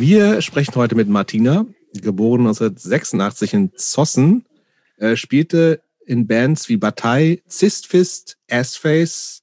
Wir 0.00 0.40
sprechen 0.40 0.76
heute 0.76 0.94
mit 0.94 1.10
Martina, 1.10 1.66
geboren 1.92 2.46
1986 2.46 3.52
in 3.52 3.72
Zossen, 3.76 4.46
äh, 4.96 5.14
spielte 5.14 5.82
in 6.06 6.26
Bands 6.26 6.70
wie 6.70 6.78
Bataille, 6.78 7.42
Cistfist, 7.50 8.38
Assface 8.50 9.42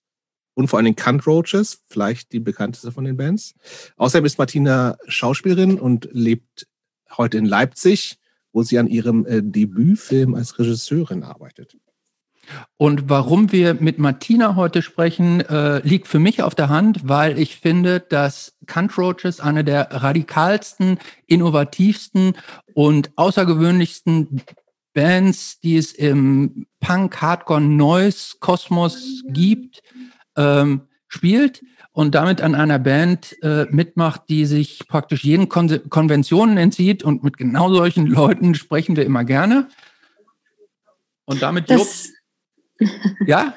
und 0.56 0.68
vor 0.68 0.80
allem 0.80 0.96
Cunt 0.96 1.28
Roaches, 1.28 1.84
vielleicht 1.86 2.32
die 2.32 2.40
bekannteste 2.40 2.92
von 2.92 3.06
den 3.06 3.18
Bands. 3.18 3.54
Außerdem 3.98 4.26
ist 4.26 4.40
Martina 4.40 4.98
Schauspielerin 5.08 5.80
und 5.80 6.10
lebt 6.12 6.66
heute 7.16 7.38
in 7.38 7.46
Leipzig, 7.46 8.18
wo 8.52 8.64
sie 8.64 8.80
an 8.80 8.88
ihrem 8.88 9.28
äh, 9.28 9.44
Debütfilm 9.44 10.34
als 10.34 10.58
Regisseurin 10.58 11.22
arbeitet. 11.22 11.78
Und 12.78 13.10
warum 13.10 13.52
wir 13.52 13.76
mit 13.76 14.00
Martina 14.00 14.56
heute 14.56 14.82
sprechen, 14.82 15.42
äh, 15.42 15.80
liegt 15.80 16.08
für 16.08 16.20
mich 16.20 16.44
auf 16.44 16.56
der 16.56 16.70
Hand, 16.70 17.08
weil 17.08 17.38
ich 17.40 17.58
finde, 17.58 18.00
dass 18.00 18.56
Cunt 18.66 18.98
Roaches 18.98 19.40
eine 19.40 19.64
der 19.64 19.92
radikalsten, 19.92 21.00
innovativsten 21.26 22.34
und 22.74 23.12
außergewöhnlichsten 23.16 24.42
Bands, 24.94 25.60
die 25.60 25.78
es 25.78 25.92
im 25.92 26.66
Punk, 26.80 27.22
Hardcore, 27.22 27.62
Noise 27.62 28.36
Kosmos 28.40 29.24
gibt, 29.28 29.84
ähm, 30.36 30.82
spielt 31.08 31.64
und 31.92 32.14
damit 32.14 32.42
an 32.42 32.54
einer 32.54 32.80
Band 32.80 33.36
äh, 33.42 33.66
mitmacht, 33.72 34.24
die 34.30 34.46
sich 34.46 34.88
praktisch 34.88 35.24
jeden 35.24 35.50
Kon 35.50 35.82
Konventionen 35.90 36.58
entzieht. 36.58 37.04
Und 37.04 37.24
mit 37.24 37.38
genau 37.38 37.74
solchen 37.74 38.06
Leuten 38.06 38.56
sprechen 38.56 38.96
wir 38.96 39.06
immer 39.06 39.24
gerne. 39.24 39.68
Und 41.26 41.42
damit 41.42 41.70
das, 41.70 42.12
ja? 43.26 43.54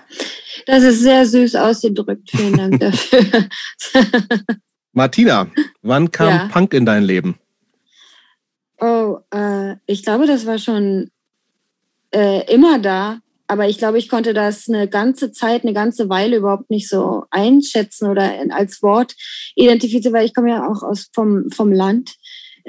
Das 0.67 0.83
ist 0.83 1.01
sehr 1.01 1.27
süß 1.27 1.57
ausgedrückt. 1.57 2.31
Vielen 2.31 2.57
Dank 2.57 2.81
dafür. 2.81 3.49
Martina, 4.93 5.51
wann 5.83 6.11
kam 6.11 6.29
ja. 6.29 6.49
Punk 6.53 6.75
in 6.75 6.87
dein 6.87 7.03
Leben? 7.03 7.39
Oh, 8.81 9.19
äh, 9.31 9.77
ich 9.87 10.03
glaube, 10.03 10.27
das 10.27 10.47
war 10.47 10.59
schon 10.59 11.11
äh, 12.13 12.53
immer 12.53 12.79
da. 12.79 13.21
Aber 13.47 13.69
ich 13.69 13.79
glaube, 13.79 13.99
ich 13.99 14.09
konnte 14.09 14.33
das 14.33 14.69
eine 14.69 14.87
ganze 14.87 15.33
Zeit, 15.33 15.65
eine 15.65 15.73
ganze 15.73 16.09
Weile 16.09 16.37
überhaupt 16.37 16.71
nicht 16.71 16.89
so 16.89 17.25
einschätzen 17.31 18.09
oder 18.09 18.33
als 18.51 18.81
Wort 18.81 19.17
identifizieren, 19.57 20.15
weil 20.15 20.25
ich 20.25 20.35
komme 20.35 20.51
ja 20.51 20.69
auch 20.69 20.85
aus 20.85 21.11
vom, 21.13 21.51
vom 21.51 21.73
Land 21.73 22.15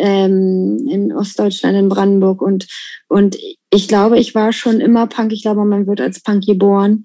ähm, 0.02 0.88
in 0.90 1.14
Ostdeutschland, 1.14 1.78
in 1.78 1.90
Brandenburg. 1.90 2.42
Und, 2.42 2.68
und 3.08 3.38
ich 3.70 3.88
glaube, 3.88 4.20
ich 4.20 4.36
war 4.36 4.52
schon 4.52 4.82
immer 4.82 5.08
Punk. 5.08 5.32
Ich 5.32 5.44
glaube, 5.44 5.64
man 5.64 5.88
wird 5.88 6.02
als 6.02 6.22
Punk 6.22 6.46
geboren. 6.46 7.04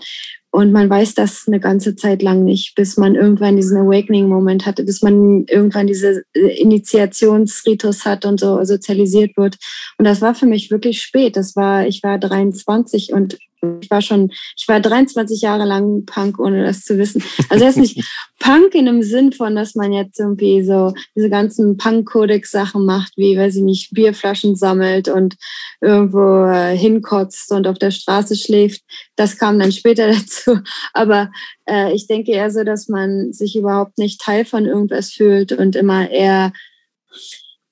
Und 0.50 0.72
man 0.72 0.88
weiß 0.88 1.12
das 1.14 1.44
eine 1.46 1.60
ganze 1.60 1.96
Zeit 1.96 2.22
lang 2.22 2.42
nicht, 2.44 2.74
bis 2.76 2.96
man 2.96 3.14
irgendwann 3.14 3.56
diesen 3.56 3.76
Awakening-Moment 3.76 4.64
hatte, 4.64 4.84
bis 4.84 5.02
man 5.02 5.44
irgendwann 5.48 5.86
diese 5.86 6.22
äh, 6.32 6.62
Initiationsritus 6.62 8.06
hat 8.06 8.24
und 8.24 8.40
so 8.40 8.64
sozialisiert 8.64 9.36
wird. 9.36 9.56
Und 9.98 10.06
das 10.06 10.22
war 10.22 10.34
für 10.34 10.46
mich 10.46 10.70
wirklich 10.70 11.02
spät. 11.02 11.36
Das 11.36 11.56
war, 11.56 11.86
ich 11.86 12.02
war 12.02 12.18
23 12.18 13.12
und 13.12 13.36
ich 13.80 13.90
war 13.90 14.02
schon, 14.02 14.30
ich 14.56 14.66
war 14.68 14.80
23 14.80 15.40
Jahre 15.40 15.64
lang 15.64 16.04
Punk, 16.06 16.38
ohne 16.38 16.64
das 16.64 16.82
zu 16.82 16.98
wissen. 16.98 17.22
Also 17.48 17.64
er 17.64 17.70
ist 17.70 17.78
nicht 17.78 18.04
Punk 18.38 18.74
in 18.74 18.86
dem 18.86 19.02
Sinn 19.02 19.32
von, 19.32 19.56
dass 19.56 19.74
man 19.74 19.92
jetzt 19.92 20.20
irgendwie 20.20 20.64
so 20.64 20.92
diese 21.14 21.30
ganzen 21.30 21.76
Punk-Kodex-Sachen 21.76 22.84
macht, 22.84 23.12
wie, 23.16 23.36
weiß 23.36 23.56
ich 23.56 23.62
nicht, 23.62 23.92
Bierflaschen 23.92 24.56
sammelt 24.56 25.08
und 25.08 25.36
irgendwo 25.80 26.44
äh, 26.46 26.76
hinkotzt 26.76 27.52
und 27.52 27.66
auf 27.66 27.78
der 27.78 27.90
Straße 27.90 28.36
schläft. 28.36 28.82
Das 29.16 29.38
kam 29.38 29.58
dann 29.58 29.72
später 29.72 30.08
dazu. 30.12 30.58
Aber 30.92 31.30
äh, 31.68 31.92
ich 31.94 32.06
denke 32.06 32.32
eher 32.32 32.50
so, 32.50 32.64
dass 32.64 32.88
man 32.88 33.32
sich 33.32 33.56
überhaupt 33.56 33.98
nicht 33.98 34.20
Teil 34.20 34.44
von 34.44 34.66
irgendwas 34.66 35.12
fühlt 35.12 35.52
und 35.52 35.76
immer 35.76 36.10
eher 36.10 36.52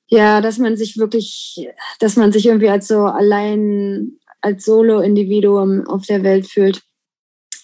ja, 0.08 0.40
dass 0.40 0.58
man 0.58 0.76
sich 0.76 0.96
wirklich, 0.96 1.68
dass 1.98 2.16
man 2.16 2.30
sich 2.30 2.46
irgendwie 2.46 2.68
als 2.68 2.86
so 2.86 3.06
allein 3.06 4.18
als 4.44 4.64
Solo-Individuum 4.64 5.86
auf 5.86 6.06
der 6.06 6.22
Welt 6.22 6.46
fühlt. 6.46 6.82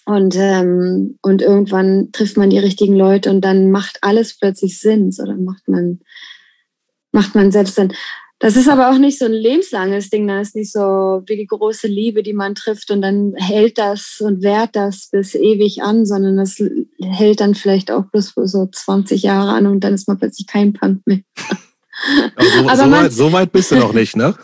Und, 0.05 0.35
ähm, 0.35 1.19
und 1.21 1.41
irgendwann 1.41 2.11
trifft 2.11 2.35
man 2.35 2.49
die 2.49 2.57
richtigen 2.57 2.95
Leute 2.95 3.29
und 3.29 3.41
dann 3.41 3.69
macht 3.69 3.99
alles 4.01 4.37
plötzlich 4.37 4.79
Sinn. 4.79 5.11
Dann 5.15 5.43
macht 5.43 5.67
man, 5.67 5.99
macht 7.11 7.35
man 7.35 7.51
selbst 7.51 7.75
Sinn. 7.75 7.93
Das 8.39 8.55
ist 8.55 8.67
aber 8.67 8.89
auch 8.89 8.97
nicht 8.97 9.19
so 9.19 9.25
ein 9.25 9.33
lebenslanges 9.33 10.09
Ding. 10.09 10.27
Das 10.27 10.49
ist 10.49 10.55
nicht 10.55 10.71
so 10.71 10.79
wie 11.27 11.37
die 11.37 11.45
große 11.45 11.87
Liebe, 11.87 12.23
die 12.23 12.33
man 12.33 12.55
trifft 12.55 12.89
und 12.89 13.03
dann 13.03 13.33
hält 13.35 13.77
das 13.77 14.17
und 14.19 14.41
währt 14.41 14.75
das 14.75 15.09
bis 15.11 15.35
ewig 15.35 15.83
an, 15.83 16.07
sondern 16.07 16.37
das 16.37 16.57
hält 16.99 17.39
dann 17.39 17.53
vielleicht 17.53 17.91
auch 17.91 18.05
bloß 18.05 18.33
so 18.45 18.65
20 18.65 19.21
Jahre 19.21 19.51
an 19.51 19.67
und 19.67 19.81
dann 19.83 19.93
ist 19.93 20.07
man 20.07 20.17
plötzlich 20.17 20.47
kein 20.47 20.73
Punk 20.73 21.05
mehr. 21.05 21.19
Aber 22.35 22.47
so, 22.47 22.59
aber 22.67 22.75
so, 22.75 22.91
weit, 22.91 23.13
so 23.13 23.31
weit 23.31 23.51
bist 23.51 23.69
du 23.69 23.75
noch 23.75 23.93
nicht, 23.93 24.15
ne? 24.15 24.35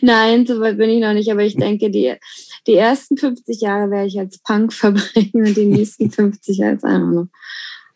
Nein, 0.00 0.46
so 0.46 0.60
weit 0.60 0.78
bin 0.78 0.90
ich 0.90 1.00
noch 1.00 1.12
nicht, 1.12 1.30
aber 1.30 1.42
ich 1.42 1.56
denke, 1.56 1.90
die, 1.90 2.14
die 2.66 2.74
ersten 2.74 3.16
50 3.16 3.60
Jahre 3.60 3.90
werde 3.90 4.08
ich 4.08 4.18
als 4.18 4.38
Punk 4.38 4.72
verbringen 4.72 5.46
und 5.46 5.56
die 5.56 5.66
nächsten 5.66 6.10
50 6.10 6.64
als 6.64 6.84
einfach 6.84 7.26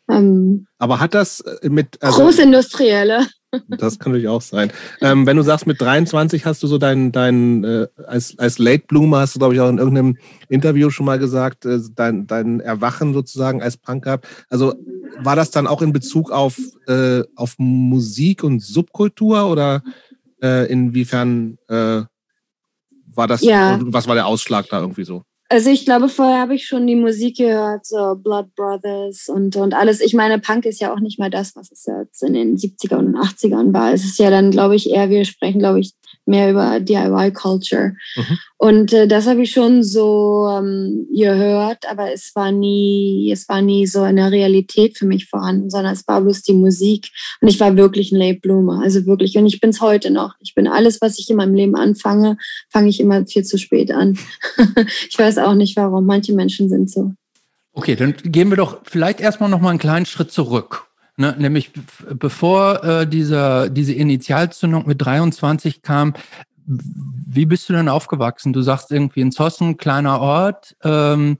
Ähm, 0.09 0.67
aber 0.79 1.01
hat 1.01 1.15
das 1.15 1.41
äh, 1.41 1.69
mit. 1.69 2.03
Also, 2.03 2.23
Großindustrielle. 2.23 3.27
Das 3.69 3.99
kann 3.99 4.13
natürlich 4.13 4.29
auch 4.29 4.43
sein. 4.43 4.73
Ähm, 5.01 5.27
wenn 5.27 5.37
du 5.37 5.43
sagst, 5.43 5.67
mit 5.67 5.81
23 5.81 6.45
hast 6.45 6.63
du 6.63 6.67
so 6.67 6.79
dein, 6.79 7.13
dein 7.13 7.65
äh, 7.65 7.87
als, 8.07 8.39
als 8.39 8.59
Late 8.59 8.85
Bloomer, 8.89 9.21
hast 9.21 9.35
du, 9.35 9.39
glaube 9.39 9.55
ich, 9.55 9.61
auch 9.61 9.69
in 9.69 9.79
irgendeinem 9.79 10.17
Interview 10.49 10.91
schon 10.91 11.07
mal 11.07 11.19
gesagt, 11.19 11.65
äh, 11.65 11.79
dein, 11.95 12.27
dein 12.27 12.61
Erwachen 12.61 13.15
sozusagen 13.15 13.63
als 13.63 13.77
Punk 13.77 14.05
gehabt. 14.05 14.27
Also 14.49 14.75
war 15.19 15.37
das 15.37 15.51
dann 15.51 15.67
auch 15.67 15.83
in 15.83 15.93
Bezug 15.93 16.33
auf, 16.33 16.59
äh, 16.89 17.23
auf 17.37 17.55
Musik 17.59 18.43
und 18.43 18.61
Subkultur 18.61 19.49
oder 19.49 19.83
äh, 20.43 20.71
inwiefern 20.71 21.59
äh, 21.69 22.03
war 23.17 23.29
das, 23.29 23.43
ja. 23.43 23.79
was 23.83 24.07
war 24.07 24.15
der 24.15 24.27
Ausschlag 24.27 24.69
da 24.69 24.81
irgendwie 24.81 25.05
so? 25.05 25.23
Also 25.49 25.71
ich 25.71 25.85
glaube, 25.85 26.09
vorher 26.09 26.41
habe 26.41 26.55
ich 26.55 26.67
schon 26.67 26.87
die 26.87 26.97
Musik 26.97 27.37
gehört, 27.37 27.87
so 27.87 28.15
Blood 28.17 28.55
Brothers 28.57 29.29
und, 29.29 29.57
und 29.57 29.75
alles. 29.75 30.01
Ich 30.01 30.15
meine, 30.15 30.39
Punk 30.39 30.65
ist 30.65 30.81
ja 30.81 30.93
auch 30.93 31.01
nicht 31.01 31.19
mal 31.19 31.31
das, 31.31 31.55
was 31.55 31.71
es 31.71 31.87
jetzt 31.87 32.23
in 32.23 32.33
den 32.33 32.57
70er 32.57 32.97
und 32.97 33.15
80ern 33.15 33.73
war. 33.73 33.93
Es 33.93 34.05
ist 34.05 34.19
ja 34.19 34.31
dann, 34.31 34.51
glaube 34.51 34.75
ich, 34.75 34.91
eher, 34.91 35.11
wir 35.11 35.25
sprechen, 35.25 35.59
glaube 35.59 35.81
ich, 35.81 35.93
mehr 36.27 36.51
über 36.51 36.81
DIY-Culture. 36.81 37.95
Mhm. 38.17 38.39
Und 38.57 38.93
äh, 38.93 39.07
das 39.07 39.27
habe 39.27 39.43
ich 39.43 39.51
schon 39.51 39.83
so 39.83 40.49
ähm, 40.51 41.07
gehört, 41.15 41.91
aber 41.91 42.13
es 42.13 42.33
war 42.35 42.51
nie, 42.51 43.31
es 43.33 43.49
war 43.49 43.61
nie 43.61 43.87
so 43.87 44.05
in 44.05 44.17
der 44.17 44.31
Realität 44.31 44.97
für 44.97 45.07
mich 45.07 45.27
vorhanden, 45.27 45.71
sondern 45.71 45.93
es 45.93 46.07
war 46.09 46.21
bloß 46.21 46.43
die 46.43 46.55
Musik. 46.55 47.11
Und 47.41 47.49
ich 47.49 47.61
war 47.61 47.77
wirklich 47.77 48.13
ein 48.13 48.19
Late 48.19 48.41
Bloomer, 48.41 48.81
also 48.83 49.05
wirklich. 49.07 49.37
Und 49.37 49.47
ich 49.47 49.61
bin 49.61 49.71
es 49.71 49.81
heute 49.81 50.11
noch. 50.11 50.35
Ich 50.41 50.55
bin 50.55 50.67
alles, 50.67 51.01
was 51.01 51.19
ich 51.19 51.29
in 51.29 51.37
meinem 51.37 51.55
Leben 51.55 51.77
anfange, 51.77 52.39
fange 52.71 52.89
ich 52.89 53.01
immer 53.01 53.27
viel 53.27 53.45
zu 53.45 53.59
spät 53.59 53.93
an. 53.93 54.19
ich 55.09 55.19
weiß 55.19 55.39
auch 55.39 55.55
nicht 55.55 55.77
warum. 55.77 56.07
Manche 56.07 56.33
Menschen 56.33 56.69
sind 56.69 56.91
so. 56.91 57.13
Okay, 57.73 57.97
dann 57.97 58.15
gehen 58.25 58.51
wir 58.51 58.57
doch 58.57 58.81
vielleicht 58.85 59.21
erstmal 59.21 59.51
noch 59.51 59.61
mal 59.61 59.71
einen 59.71 59.79
kleinen 59.79 60.07
Schritt 60.07 60.31
zurück. 60.31 60.87
Ne, 61.17 61.35
nämlich 61.39 61.71
bevor 62.19 62.83
äh, 62.83 63.07
dieser, 63.07 63.71
diese 63.71 63.93
Initialzündung 63.93 64.87
mit 64.87 65.01
23 65.01 65.83
kam, 65.83 66.15
wie 66.67 67.47
bist 67.47 67.69
du 67.69 67.73
denn 67.73 67.89
aufgewachsen? 67.89 68.53
Du 68.53 68.63
sagst 68.63 68.91
irgendwie 68.91 69.21
in 69.21 69.31
Zossen, 69.31 69.77
kleiner 69.77 70.21
Ort. 70.21 70.77
Ähm, 70.83 71.39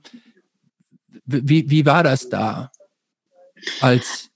wie, 1.25 1.69
wie 1.69 1.85
war 1.85 2.03
das 2.03 2.29
da 2.29 2.71
als 3.81 4.29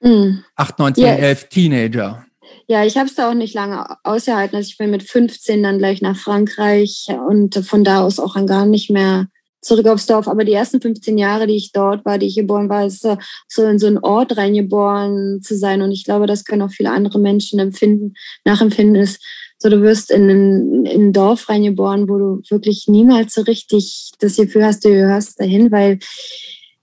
mm. 0.00 0.38
8, 0.56 0.78
19, 0.78 1.04
yes. 1.04 1.20
11 1.20 1.48
Teenager? 1.48 2.24
Ja, 2.66 2.84
ich 2.84 2.96
habe 2.96 3.06
es 3.06 3.16
da 3.16 3.28
auch 3.28 3.34
nicht 3.34 3.54
lange 3.54 3.84
ausgehalten. 4.04 4.56
Also 4.56 4.68
ich 4.68 4.78
bin 4.78 4.90
mit 4.90 5.02
15 5.02 5.62
dann 5.62 5.78
gleich 5.78 6.00
nach 6.00 6.16
Frankreich 6.16 7.08
und 7.28 7.54
von 7.66 7.84
da 7.84 8.02
aus 8.02 8.18
auch 8.18 8.34
gar 8.46 8.64
nicht 8.64 8.90
mehr 8.90 9.26
zurück 9.60 9.86
aufs 9.86 10.06
Dorf. 10.06 10.28
Aber 10.28 10.44
die 10.44 10.52
ersten 10.52 10.80
15 10.80 11.18
Jahre, 11.18 11.46
die 11.46 11.56
ich 11.56 11.72
dort 11.72 12.04
war, 12.04 12.18
die 12.18 12.26
ich 12.26 12.36
geboren 12.36 12.68
war, 12.68 12.86
ist 12.86 13.02
so, 13.02 13.16
so 13.48 13.64
in 13.64 13.78
so 13.78 13.86
einen 13.86 13.98
Ort 13.98 14.36
reingeboren 14.36 15.42
zu 15.42 15.56
sein. 15.56 15.82
Und 15.82 15.92
ich 15.92 16.04
glaube, 16.04 16.26
das 16.26 16.44
können 16.44 16.62
auch 16.62 16.70
viele 16.70 16.90
andere 16.90 17.18
Menschen 17.18 17.58
empfinden, 17.60 18.14
nachempfinden, 18.44 19.02
ist 19.02 19.22
so, 19.62 19.68
du 19.68 19.82
wirst 19.82 20.10
in 20.10 20.30
ein, 20.30 20.86
in 20.86 21.08
ein 21.08 21.12
Dorf 21.12 21.50
reingeboren, 21.50 22.08
wo 22.08 22.16
du 22.16 22.42
wirklich 22.48 22.86
niemals 22.88 23.34
so 23.34 23.42
richtig 23.42 24.10
das 24.18 24.36
Gefühl 24.36 24.64
hast, 24.64 24.84
du 24.84 24.88
gehörst 24.88 25.38
dahin, 25.38 25.70
weil 25.70 25.98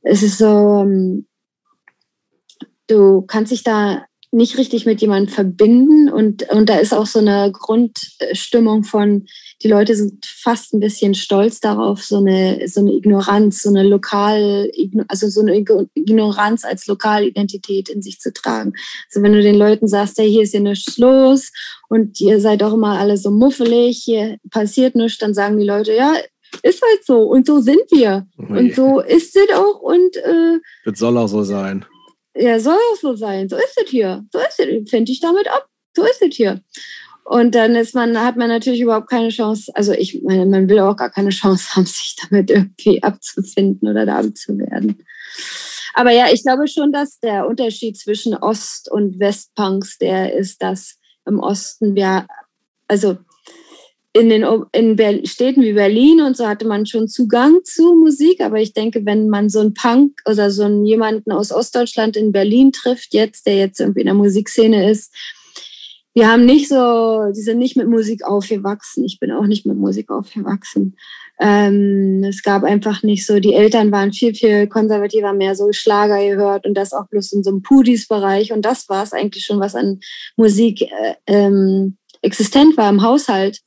es 0.03 0.21
ist 0.21 0.37
so, 0.37 0.81
ähm, 0.83 1.25
du 2.85 3.23
kannst 3.23 3.51
dich 3.51 3.63
da 3.63 4.05
nicht 4.31 4.57
richtig 4.57 4.85
mit 4.85 4.99
jemandem 5.01 5.33
verbinden 5.33 6.09
und, 6.09 6.49
und 6.51 6.67
da 6.69 6.77
ist 6.77 6.93
auch 6.93 7.05
so 7.05 7.19
eine 7.19 7.51
Grundstimmung 7.51 8.83
von, 8.83 9.25
die 9.63 9.69
Leute 9.69 9.95
sind 9.95 10.25
fast 10.25 10.73
ein 10.73 10.81
bisschen 10.81 11.15
stolz 11.15 11.61
darauf, 11.61 12.03
so 12.03 12.17
eine, 12.17 12.67
so 12.67 12.81
eine 12.81 12.91
Ignoranz, 12.91 13.63
so 13.63 13.69
eine 13.69 13.83
lokal, 13.83 14.69
also 15.07 15.29
so 15.29 15.41
eine 15.41 15.55
Ignoranz 15.55 16.65
als 16.65 16.87
Lokalidentität 16.87 17.87
in 17.89 18.01
sich 18.01 18.19
zu 18.19 18.33
tragen. 18.33 18.73
Also 19.07 19.23
wenn 19.23 19.33
du 19.33 19.41
den 19.41 19.55
Leuten 19.55 19.87
sagst, 19.87 20.17
hey, 20.17 20.29
hier 20.29 20.43
ist 20.43 20.53
ja 20.53 20.59
nichts 20.59 20.97
los 20.97 21.51
und 21.87 22.19
ihr 22.19 22.41
seid 22.41 22.61
auch 22.63 22.73
immer 22.73 22.99
alle 22.99 23.17
so 23.17 23.31
muffelig, 23.31 24.01
hier 24.03 24.37
passiert 24.51 24.95
nichts, 24.95 25.19
dann 25.19 25.33
sagen 25.33 25.57
die 25.57 25.65
Leute, 25.65 25.93
ja, 25.93 26.13
ist 26.63 26.81
halt 26.81 27.05
so 27.05 27.21
und 27.21 27.45
so 27.45 27.61
sind 27.61 27.81
wir. 27.91 28.27
Und 28.37 28.75
so 28.75 28.99
ist 28.99 29.35
es 29.35 29.55
auch 29.55 29.79
und 29.79 30.17
äh, 30.17 30.59
das 30.85 30.99
soll 30.99 31.17
auch 31.17 31.27
so 31.27 31.43
sein 31.43 31.85
ja, 32.37 32.59
soll 32.59 32.77
auch 32.93 32.97
so 32.97 33.15
sein. 33.15 33.49
So 33.49 33.55
ist 33.57 33.79
es 33.83 33.89
hier. 33.89 34.25
So 34.31 34.39
ist 34.39 34.59
es. 34.59 34.89
Finde 34.89 35.11
ich 35.11 35.19
damit 35.19 35.47
ab. 35.47 35.67
So 35.95 36.03
ist 36.03 36.21
es 36.21 36.35
hier. 36.35 36.61
Und 37.27 37.55
dann 37.55 37.75
ist 37.75 37.93
man, 37.93 38.17
hat 38.23 38.37
man 38.37 38.47
natürlich 38.47 38.79
überhaupt 38.79 39.09
keine 39.09 39.27
Chance, 39.29 39.69
also 39.75 39.91
ich 39.91 40.21
meine, 40.23 40.45
man 40.45 40.69
will 40.69 40.79
auch 40.79 40.95
gar 40.95 41.09
keine 41.09 41.31
Chance 41.31 41.69
haben, 41.75 41.85
sich 41.85 42.15
damit 42.21 42.49
irgendwie 42.49 43.03
abzufinden 43.03 43.89
oder 43.89 44.05
da 44.05 44.19
abzuwerden. 44.19 45.05
Aber 45.93 46.11
ja, 46.11 46.27
ich 46.31 46.43
glaube 46.43 46.69
schon, 46.69 46.93
dass 46.93 47.19
der 47.19 47.47
Unterschied 47.47 47.97
zwischen 47.97 48.33
Ost- 48.33 48.89
und 48.89 49.19
Westpunks 49.19 49.97
der 49.97 50.35
ist, 50.35 50.61
dass 50.61 50.99
im 51.25 51.39
Osten 51.39 51.95
wir, 51.95 52.27
also 52.87 53.17
in 54.17 54.29
den 54.29 54.45
in 54.71 55.25
Städten 55.25 55.61
wie 55.61 55.73
Berlin 55.73 56.21
und 56.21 56.35
so 56.35 56.47
hatte 56.47 56.67
man 56.67 56.85
schon 56.85 57.07
Zugang 57.07 57.59
zu 57.63 57.95
Musik, 57.95 58.41
aber 58.41 58.59
ich 58.59 58.73
denke, 58.73 59.05
wenn 59.05 59.29
man 59.29 59.49
so 59.49 59.59
einen 59.59 59.73
Punk 59.73 60.19
oder 60.27 60.51
so 60.51 60.63
einen 60.63 60.85
jemanden 60.85 61.31
aus 61.31 61.51
Ostdeutschland 61.51 62.17
in 62.17 62.31
Berlin 62.31 62.71
trifft, 62.71 63.13
jetzt, 63.13 63.45
der 63.45 63.57
jetzt 63.57 63.79
irgendwie 63.79 64.01
in 64.01 64.07
der 64.07 64.15
Musikszene 64.15 64.89
ist, 64.89 65.13
wir 66.17 66.31
haben 66.31 66.45
nicht 66.45 66.67
so, 66.67 67.31
die 67.35 67.41
sind 67.41 67.59
nicht 67.59 67.77
mit 67.77 67.87
Musik 67.87 68.25
aufgewachsen. 68.25 69.05
Ich 69.05 69.19
bin 69.19 69.31
auch 69.31 69.45
nicht 69.45 69.67
mit 69.67 69.77
Musik 69.77 70.09
aufgewachsen. 70.09 70.95
Ähm, 71.39 72.23
es 72.27 72.41
gab 72.41 72.63
einfach 72.63 73.03
nicht 73.03 73.23
so, 73.27 73.39
die 73.39 73.53
Eltern 73.53 73.91
waren 73.91 74.11
viel, 74.11 74.33
viel 74.33 74.65
konservativer, 74.65 75.33
mehr 75.33 75.55
so 75.55 75.71
Schlager 75.71 76.17
gehört 76.27 76.65
und 76.65 76.73
das 76.73 76.91
auch 76.91 77.07
bloß 77.07 77.33
in 77.33 77.43
so 77.43 77.51
einem 77.51 77.61
Pudis-Bereich. 77.61 78.51
Und 78.51 78.63
das 78.63 78.89
war 78.89 79.03
es 79.03 79.13
eigentlich 79.13 79.45
schon, 79.45 79.59
was 79.59 79.75
an 79.75 79.99
Musik 80.35 80.81
äh, 80.81 81.13
ähm, 81.27 81.97
existent 82.23 82.77
war 82.77 82.89
im 82.89 83.03
Haushalt. 83.03 83.59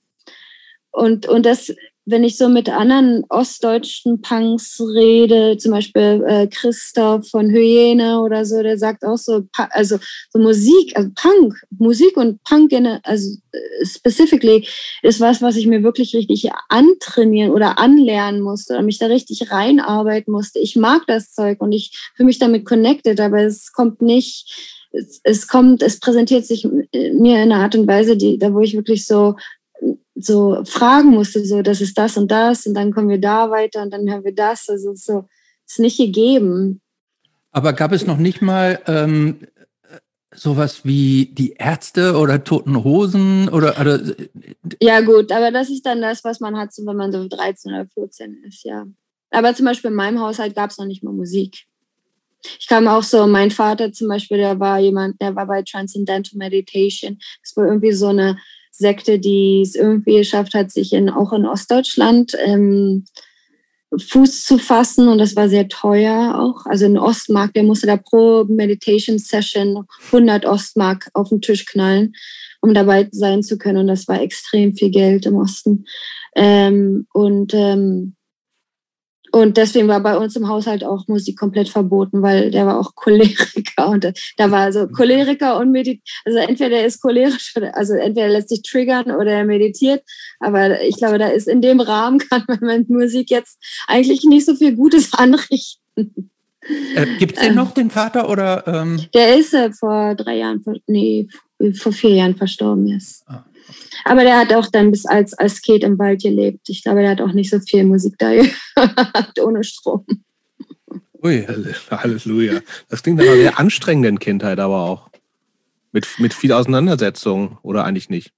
Und, 0.93 1.27
und 1.27 1.47
das 1.47 1.73
wenn 2.11 2.25
ich 2.25 2.37
so 2.37 2.49
mit 2.49 2.69
anderen 2.69 3.25
ostdeutschen 3.29 4.21
Punks 4.21 4.81
rede, 4.81 5.57
zum 5.59 5.73
Beispiel 5.73 6.25
äh, 6.27 6.47
Christoph 6.49 7.29
von 7.29 7.51
Hyäne 7.51 8.21
oder 8.21 8.45
so, 8.45 8.63
der 8.63 8.79
sagt 8.79 9.05
auch 9.05 9.17
so, 9.17 9.43
also 9.71 9.99
so 10.33 10.39
Musik, 10.39 10.97
also 10.97 11.11
Punk, 11.15 11.55
Musik 11.79 12.17
und 12.17 12.43
Punk, 12.45 12.73
in, 12.73 12.87
also 12.87 13.37
äh, 13.53 13.87
specifically, 13.87 14.67
ist 15.03 15.21
was, 15.21 15.43
was 15.43 15.57
ich 15.57 15.67
mir 15.67 15.83
wirklich 15.83 16.15
richtig 16.15 16.51
antrainieren 16.69 17.53
oder 17.53 17.79
anlernen 17.79 18.41
musste 18.41 18.75
oder 18.75 18.83
mich 18.83 18.99
da 18.99 19.07
richtig 19.07 19.51
reinarbeiten 19.51 20.33
musste. 20.33 20.59
Ich 20.59 20.77
mag 20.77 21.03
das 21.07 21.33
Zeug 21.33 21.61
und 21.61 21.73
ich 21.73 21.97
fühle 22.17 22.27
mich 22.27 22.39
damit 22.39 22.65
connected, 22.65 23.21
aber 23.21 23.43
es 23.43 23.73
kommt 23.73 24.01
nicht, 24.03 24.89
es, 24.93 25.21
es 25.23 25.47
kommt, 25.47 25.83
es 25.83 26.01
präsentiert 26.01 26.47
sich 26.47 26.65
mir 26.65 27.43
in 27.43 27.53
einer 27.53 27.63
Art 27.63 27.77
und 27.77 27.87
Weise, 27.87 28.17
die, 28.17 28.39
da 28.39 28.53
wo 28.53 28.61
ich 28.61 28.75
wirklich 28.75 29.07
so 29.07 29.37
so 30.25 30.65
fragen 30.65 31.11
musste, 31.11 31.45
so, 31.45 31.63
das 31.63 31.81
ist 31.81 31.97
das 31.97 32.17
und 32.17 32.31
das 32.31 32.67
und 32.67 32.75
dann 32.75 32.93
kommen 32.93 33.09
wir 33.09 33.21
da 33.21 33.51
weiter 33.51 33.83
und 33.83 33.91
dann 33.93 34.09
hören 34.09 34.25
wir 34.25 34.35
das. 34.35 34.69
Also 34.69 34.95
so 34.95 35.25
ist 35.67 35.79
nicht 35.79 35.99
gegeben. 35.99 36.81
Aber 37.53 37.73
gab 37.73 37.93
es 37.93 38.07
noch 38.07 38.19
nicht 38.19 38.43
mal 38.43 38.81
ähm, 38.87 39.41
sowas 40.35 40.85
wie 40.85 41.27
die 41.33 41.55
Ärzte 41.55 42.17
oder 42.17 42.45
Toten 42.45 42.85
Hosen 42.85 43.49
oder, 43.49 43.81
oder 43.81 44.01
Ja, 44.81 45.01
gut, 45.01 45.33
aber 45.33 45.51
das 45.51 45.71
ist 45.71 45.85
dann 45.85 46.01
das, 46.01 46.23
was 46.25 46.41
man 46.41 46.57
hat, 46.57 46.71
wenn 46.79 46.97
man 46.97 47.13
so 47.13 47.27
13 47.27 47.73
oder 47.73 47.87
14 47.87 48.45
ist, 48.47 48.65
ja. 48.65 48.87
Aber 49.31 49.55
zum 49.55 49.67
Beispiel 49.67 49.91
in 49.91 49.97
meinem 49.97 50.21
Haushalt 50.21 50.55
gab 50.55 50.71
es 50.71 50.79
noch 50.79 50.87
nicht 50.87 51.03
mal 51.03 51.13
Musik. 51.13 51.67
Ich 52.59 52.69
kam 52.69 52.89
auch 52.89 53.03
so, 53.03 53.27
mein 53.27 53.51
Vater 53.51 53.93
zum 53.93 54.09
Beispiel, 54.09 54.39
der 54.39 54.59
war 54.59 54.79
jemand, 54.79 55.21
der 55.21 55.37
war 55.37 55.47
bei 55.47 55.63
Transcendental 55.63 56.39
Meditation. 56.39 57.19
Das 57.43 57.57
war 57.57 57.67
irgendwie 57.67 57.93
so 57.93 58.09
eine 58.09 58.39
Sekte, 58.81 59.19
die 59.19 59.61
es 59.63 59.75
irgendwie 59.75 60.17
geschafft 60.17 60.55
hat, 60.55 60.73
sich 60.73 60.93
in, 60.93 61.11
auch 61.11 61.33
in 61.33 61.47
Ostdeutschland 61.47 62.33
ähm, 62.45 63.05
Fuß 63.97 64.45
zu 64.45 64.59
fassen 64.59 65.09
und 65.09 65.19
das 65.19 65.35
war 65.37 65.49
sehr 65.49 65.69
teuer 65.69 66.39
auch. 66.39 66.65
Also 66.65 66.87
in 66.87 66.97
Ostmark, 66.97 67.53
der 67.55 67.65
musste 67.65 67.87
da 67.87 67.97
pro 67.97 68.45
Meditation 68.45 69.19
Session 69.19 69.85
100 70.07 70.47
Ostmark 70.47 71.11
auf 71.13 71.29
den 71.29 71.41
Tisch 71.41 71.67
knallen, 71.67 72.15
um 72.61 72.73
dabei 72.73 73.09
sein 73.11 73.43
zu 73.43 73.59
können 73.59 73.79
und 73.79 73.87
das 73.89 74.09
war 74.09 74.23
extrem 74.23 74.75
viel 74.75 74.91
Geld 74.91 75.27
im 75.27 75.37
Osten. 75.37 75.85
Ähm, 76.37 77.07
und 77.13 77.53
ähm, 77.53 78.15
und 79.33 79.57
deswegen 79.57 79.89
war 79.89 80.01
bei 80.01 80.17
uns 80.17 80.35
im 80.37 80.49
Haushalt 80.49 80.85
auch 80.85 81.07
Musik 81.07 81.39
komplett 81.39 81.69
verboten, 81.69 82.23
weil 82.23 82.51
der 82.51 82.67
war 82.67 82.79
auch 82.79 82.95
Choleriker. 82.97 83.89
Und 83.89 84.13
da 84.37 84.51
war 84.51 84.73
so 84.73 84.89
Choleriker 84.89 85.59
und 85.59 85.71
meditiert. 85.71 86.03
Also 86.25 86.39
entweder 86.39 86.79
er 86.79 86.87
ist 86.87 87.01
cholerisch, 87.01 87.55
oder, 87.57 87.77
also 87.77 87.95
entweder 87.95 88.27
er 88.27 88.33
lässt 88.33 88.49
sich 88.49 88.63
triggern 88.63 89.11
oder 89.11 89.33
er 89.33 89.45
meditiert. 89.45 90.03
Aber 90.41 90.83
ich 90.83 90.97
glaube, 90.97 91.19
da 91.19 91.29
ist 91.29 91.49
in 91.49 91.63
dem 91.63 91.81
Rahmen 91.81 92.19
kann 92.31 92.45
man 92.49 92.61
mit 92.61 92.91
Musik 92.91 93.31
jetzt 93.31 93.59
eigentlich 93.87 94.25
nicht 94.25 94.47
so 94.47 94.55
viel 94.55 94.75
Gutes 94.75 95.13
anrichten. 95.15 96.31
Äh, 96.95 97.07
Gibt 97.19 97.37
es 97.37 97.41
den 97.41 97.51
ähm, 97.51 97.55
noch, 97.57 97.73
den 97.73 97.91
Vater? 97.91 98.29
Oder, 98.29 98.67
ähm? 98.67 99.01
Der 99.15 99.39
ist 99.39 99.55
äh, 99.55 99.73
vor 99.73 100.15
drei 100.15 100.37
Jahren, 100.37 100.63
nee, 100.87 101.27
vor 101.75 101.93
vier 101.93 102.11
Jahren 102.11 102.37
verstorben 102.37 102.87
jetzt. 102.87 103.25
Ah. 103.27 103.45
Aber 104.05 104.23
der 104.23 104.39
hat 104.39 104.53
auch 104.53 104.67
dann 104.67 104.91
bis 104.91 105.07
als, 105.07 105.35
als 105.35 105.63
Kind 105.63 105.85
im 105.85 105.99
Wald 105.99 106.23
gelebt. 106.23 106.69
Ich 106.69 106.83
glaube, 106.83 107.01
der 107.01 107.11
hat 107.11 107.21
auch 107.21 107.33
nicht 107.33 107.51
so 107.51 107.59
viel 107.61 107.85
Musik 107.85 108.15
da 108.19 108.31
gehört, 108.35 109.41
ohne 109.41 109.65
Strom. 109.65 110.05
Ui, 111.23 111.47
Halleluja. 111.91 112.61
Das 112.89 113.03
klingt 113.03 113.19
nach 113.19 113.27
einer 113.27 113.37
sehr 113.37 113.59
anstrengenden 113.59 114.19
Kindheit 114.19 114.59
aber 114.59 114.83
auch. 114.83 115.11
Mit, 115.93 116.07
mit 116.19 116.33
viel 116.33 116.53
Auseinandersetzung 116.53 117.59
oder 117.63 117.85
eigentlich 117.85 118.09
nicht? 118.09 118.33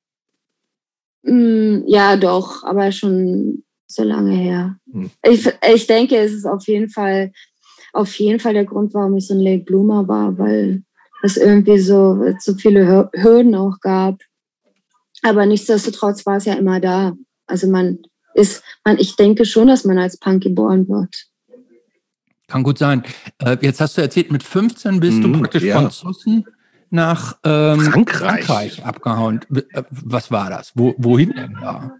Mm, 1.22 1.82
ja, 1.86 2.16
doch, 2.16 2.64
aber 2.64 2.90
schon 2.92 3.62
so 3.86 4.02
lange 4.02 4.34
her. 4.34 4.76
Hm. 4.90 5.10
Ich, 5.22 5.48
ich 5.74 5.86
denke, 5.86 6.16
es 6.16 6.32
ist 6.32 6.46
auf 6.46 6.66
jeden 6.66 6.88
Fall, 6.88 7.32
auf 7.92 8.14
jeden 8.18 8.40
Fall 8.40 8.54
der 8.54 8.64
Grund, 8.64 8.94
warum 8.94 9.16
ich 9.16 9.26
so 9.26 9.34
ein 9.34 9.40
Late 9.40 9.64
Bloomer 9.64 10.08
war, 10.08 10.38
weil 10.38 10.82
es 11.22 11.36
irgendwie 11.36 11.78
so, 11.78 12.34
so 12.38 12.54
viele 12.54 13.10
Hürden 13.14 13.54
auch 13.54 13.78
gab. 13.80 14.18
Aber 15.22 15.46
nichtsdestotrotz 15.46 16.26
war 16.26 16.36
es 16.36 16.44
ja 16.44 16.54
immer 16.54 16.80
da. 16.80 17.12
Also 17.46 17.68
man 17.68 17.98
ist, 18.34 18.62
man, 18.84 18.98
ich 18.98 19.16
denke 19.16 19.44
schon, 19.44 19.68
dass 19.68 19.84
man 19.84 19.98
als 19.98 20.18
Punk 20.18 20.42
geboren 20.42 20.88
wird. 20.88 21.26
Kann 22.48 22.62
gut 22.62 22.78
sein. 22.78 23.02
Äh, 23.38 23.56
jetzt 23.60 23.80
hast 23.80 23.96
du 23.96 24.02
erzählt, 24.02 24.30
mit 24.30 24.42
15 24.42 25.00
bist 25.00 25.18
mm, 25.18 25.22
du 25.22 25.28
mhm, 25.28 25.40
praktisch 25.40 25.62
ja. 25.62 25.88
von 25.88 26.44
nach 26.90 27.38
ähm, 27.44 27.80
Frankreich. 27.80 28.44
Frankreich. 28.44 28.84
abgehauen. 28.84 29.40
Äh, 29.72 29.82
was 29.90 30.30
war 30.30 30.50
das? 30.50 30.72
Wo, 30.74 30.94
wohin 30.98 31.32
denn 31.32 31.56
da? 31.60 31.92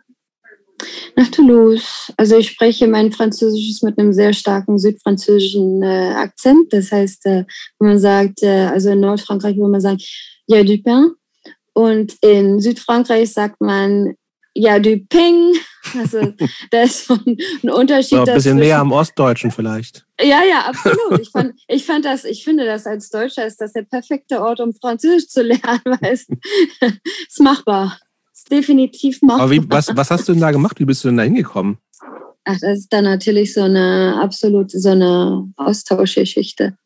Nach 1.16 1.28
Toulouse. 1.28 2.12
Also 2.16 2.36
ich 2.36 2.50
spreche 2.50 2.86
mein 2.86 3.12
Französisch 3.12 3.82
mit 3.82 3.98
einem 3.98 4.12
sehr 4.12 4.32
starken 4.34 4.78
südfranzösischen 4.78 5.82
äh, 5.82 6.14
Akzent. 6.16 6.72
Das 6.72 6.92
heißt, 6.92 7.24
äh, 7.26 7.44
wenn 7.78 7.88
man 7.88 7.98
sagt, 7.98 8.42
äh, 8.42 8.66
also 8.66 8.90
in 8.90 9.00
Nordfrankreich 9.00 9.56
würde 9.56 9.70
man 9.70 9.80
sagen, 9.80 9.98
ja 10.46 10.62
du 10.62 10.76
pain. 10.82 11.12
Und 11.74 12.16
in 12.20 12.60
Südfrankreich 12.60 13.32
sagt 13.32 13.60
man 13.60 14.14
ja 14.54 14.78
du 14.78 14.98
ping. 14.98 15.54
Also 15.98 16.32
da 16.70 16.82
ist 16.82 17.06
so 17.06 17.14
ein 17.14 17.70
Unterschied. 17.70 18.18
Ein 18.18 18.34
bisschen 18.34 18.58
näher 18.58 18.78
am 18.78 18.92
Ostdeutschen 18.92 19.50
vielleicht. 19.50 20.04
Ja, 20.20 20.42
ja, 20.42 20.60
absolut. 20.66 21.20
Ich 21.20 21.30
fand, 21.30 21.54
ich 21.68 21.84
fand 21.84 22.04
das, 22.04 22.24
ich 22.24 22.44
finde 22.44 22.64
das 22.64 22.86
als 22.86 23.10
Deutscher 23.10 23.46
ist 23.46 23.60
das 23.60 23.72
der 23.72 23.82
perfekte 23.82 24.40
Ort, 24.42 24.60
um 24.60 24.74
Französisch 24.74 25.28
zu 25.28 25.42
lernen, 25.42 25.60
weil 25.84 26.12
es 26.12 26.26
ist 27.28 27.40
machbar. 27.40 27.98
Ist 28.32 28.50
definitiv 28.50 29.22
machbar. 29.22 29.44
Aber 29.44 29.52
wie, 29.52 29.70
was, 29.70 29.94
was 29.94 30.10
hast 30.10 30.28
du 30.28 30.32
denn 30.32 30.40
da 30.40 30.50
gemacht? 30.50 30.78
Wie 30.78 30.84
bist 30.84 31.04
du 31.04 31.08
denn 31.08 31.16
da 31.16 31.22
hingekommen? 31.22 31.78
Ach, 32.44 32.58
das 32.60 32.80
ist 32.80 32.92
dann 32.92 33.04
natürlich 33.04 33.54
so 33.54 33.62
eine 33.62 34.18
absolute, 34.20 34.80
so 34.80 34.90
eine 34.90 35.52
Austauschgeschichte. 35.56 36.76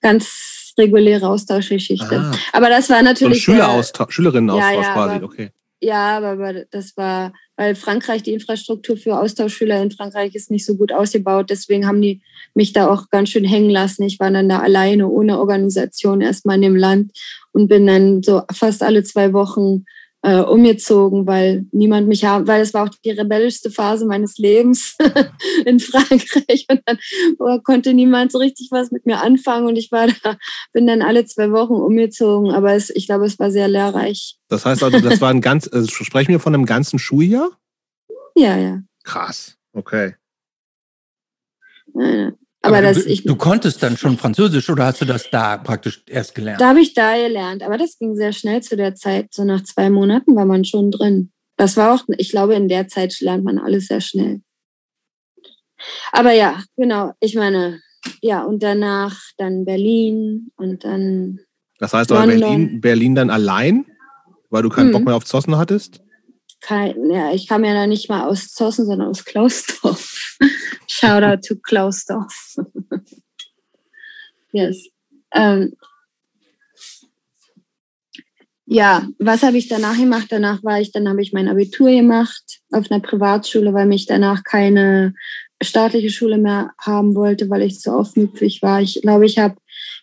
Ganz 0.00 0.53
reguläre 0.78 1.28
Austauschgeschichte. 1.28 2.16
Ah. 2.16 2.32
Aber 2.52 2.68
das 2.68 2.90
war 2.90 3.02
natürlich. 3.02 3.44
So 3.44 3.52
Schüleraustausch, 3.52 4.14
Schülerinnenaustausch 4.14 4.74
ja, 4.74 4.82
ja, 4.82 4.92
quasi, 4.92 5.14
aber, 5.16 5.24
okay. 5.24 5.50
Ja, 5.80 6.16
aber 6.16 6.64
das 6.70 6.96
war, 6.96 7.34
weil 7.56 7.74
Frankreich, 7.74 8.22
die 8.22 8.32
Infrastruktur 8.32 8.96
für 8.96 9.18
Austauschschüler 9.18 9.82
in 9.82 9.90
Frankreich 9.90 10.34
ist 10.34 10.50
nicht 10.50 10.64
so 10.64 10.76
gut 10.76 10.92
ausgebaut. 10.92 11.50
Deswegen 11.50 11.86
haben 11.86 12.00
die 12.00 12.22
mich 12.54 12.72
da 12.72 12.88
auch 12.88 13.10
ganz 13.10 13.28
schön 13.28 13.44
hängen 13.44 13.68
lassen. 13.68 14.04
Ich 14.04 14.18
war 14.18 14.30
dann 14.30 14.48
da 14.48 14.60
alleine, 14.60 15.08
ohne 15.08 15.38
Organisation 15.38 16.22
erstmal 16.22 16.56
in 16.56 16.62
dem 16.62 16.76
Land 16.76 17.12
und 17.52 17.68
bin 17.68 17.86
dann 17.86 18.22
so 18.22 18.42
fast 18.50 18.82
alle 18.82 19.04
zwei 19.04 19.34
Wochen 19.34 19.84
äh, 20.24 20.40
umgezogen, 20.40 21.26
weil 21.26 21.66
niemand 21.70 22.08
mich 22.08 22.24
haben, 22.24 22.46
weil 22.46 22.62
es 22.62 22.72
war 22.72 22.84
auch 22.84 22.94
die 23.04 23.10
rebellischste 23.10 23.70
Phase 23.70 24.06
meines 24.06 24.38
Lebens 24.38 24.96
in 25.66 25.78
Frankreich 25.78 26.64
und 26.70 26.80
dann 26.86 26.98
oh, 27.38 27.58
konnte 27.62 27.92
niemand 27.92 28.32
so 28.32 28.38
richtig 28.38 28.68
was 28.70 28.90
mit 28.90 29.04
mir 29.04 29.20
anfangen 29.20 29.66
und 29.66 29.76
ich 29.76 29.92
war 29.92 30.06
da, 30.22 30.38
bin 30.72 30.86
dann 30.86 31.02
alle 31.02 31.26
zwei 31.26 31.50
Wochen 31.52 31.74
umgezogen, 31.74 32.52
aber 32.52 32.72
es, 32.72 32.88
ich 32.88 33.06
glaube, 33.06 33.26
es 33.26 33.38
war 33.38 33.50
sehr 33.50 33.68
lehrreich. 33.68 34.38
Das 34.48 34.64
heißt 34.64 34.82
also, 34.82 34.98
das 34.98 35.20
war 35.20 35.28
ein 35.28 35.42
ganz, 35.42 35.68
also 35.70 35.88
sprechen 35.88 36.32
wir 36.32 36.40
von 36.40 36.54
einem 36.54 36.64
ganzen 36.64 36.98
Schuljahr? 36.98 37.50
Ja, 38.34 38.56
ja. 38.56 38.80
Krass, 39.02 39.58
okay. 39.74 40.14
Ja, 41.94 42.32
aber, 42.64 42.78
aber 42.78 42.86
das, 42.86 43.04
du, 43.04 43.10
ich, 43.10 43.24
du 43.24 43.36
konntest 43.36 43.82
dann 43.82 43.98
schon 43.98 44.16
Französisch 44.16 44.70
oder 44.70 44.86
hast 44.86 45.00
du 45.02 45.04
das 45.04 45.28
da 45.30 45.58
praktisch 45.58 46.02
erst 46.06 46.34
gelernt? 46.34 46.62
Da 46.62 46.70
habe 46.70 46.80
ich 46.80 46.94
da 46.94 47.14
gelernt, 47.14 47.62
aber 47.62 47.76
das 47.76 47.98
ging 47.98 48.16
sehr 48.16 48.32
schnell 48.32 48.62
zu 48.62 48.76
der 48.76 48.94
Zeit. 48.94 49.34
So 49.34 49.44
nach 49.44 49.62
zwei 49.64 49.90
Monaten 49.90 50.34
war 50.34 50.46
man 50.46 50.64
schon 50.64 50.90
drin. 50.90 51.30
Das 51.58 51.76
war 51.76 51.94
auch, 51.94 52.04
ich 52.16 52.30
glaube, 52.30 52.54
in 52.54 52.68
der 52.68 52.88
Zeit 52.88 53.20
lernt 53.20 53.44
man 53.44 53.58
alles 53.58 53.88
sehr 53.88 54.00
schnell. 54.00 54.40
Aber 56.10 56.32
ja, 56.32 56.62
genau, 56.76 57.12
ich 57.20 57.34
meine, 57.34 57.80
ja, 58.22 58.42
und 58.42 58.62
danach 58.62 59.20
dann 59.36 59.66
Berlin 59.66 60.50
und 60.56 60.84
dann. 60.84 61.40
Das 61.78 61.92
heißt 61.92 62.12
aber 62.12 62.26
Berlin, 62.26 62.80
Berlin 62.80 63.14
dann 63.14 63.28
allein, 63.28 63.84
weil 64.48 64.62
du 64.62 64.70
keinen 64.70 64.86
hm. 64.86 64.92
Bock 64.92 65.00
mhm. 65.02 65.06
mehr 65.06 65.16
auf 65.16 65.26
Zossen 65.26 65.58
hattest? 65.58 66.00
Kein, 66.62 67.10
ja, 67.10 67.30
ich 67.32 67.46
kam 67.46 67.62
ja 67.62 67.74
dann 67.74 67.90
nicht 67.90 68.08
mal 68.08 68.26
aus 68.26 68.48
Zossen, 68.48 68.86
sondern 68.86 69.08
aus 69.08 69.26
Klausdorf. 69.26 70.38
Shoutout 70.86 71.42
to 71.46 71.56
Klausdorf. 71.56 72.56
yes. 74.52 74.88
Ähm, 75.32 75.74
ja, 78.66 79.06
was 79.18 79.42
habe 79.42 79.58
ich 79.58 79.68
danach 79.68 79.96
gemacht? 79.96 80.28
Danach 80.30 80.64
war 80.64 80.80
ich, 80.80 80.90
dann 80.90 81.08
habe 81.08 81.20
ich 81.20 81.32
mein 81.32 81.48
Abitur 81.48 81.90
gemacht 81.90 82.60
auf 82.72 82.90
einer 82.90 83.00
Privatschule, 83.00 83.74
weil 83.74 83.86
mich 83.86 84.06
danach 84.06 84.42
keine 84.42 85.14
staatliche 85.62 86.10
Schule 86.10 86.38
mehr 86.38 86.70
haben 86.80 87.14
wollte, 87.14 87.50
weil 87.50 87.62
ich 87.62 87.78
zu 87.78 87.92
aufmüpfig 87.92 88.62
war. 88.62 88.80
Ich 88.80 89.00
glaube, 89.02 89.26
ich 89.26 89.38
habe, 89.38 89.56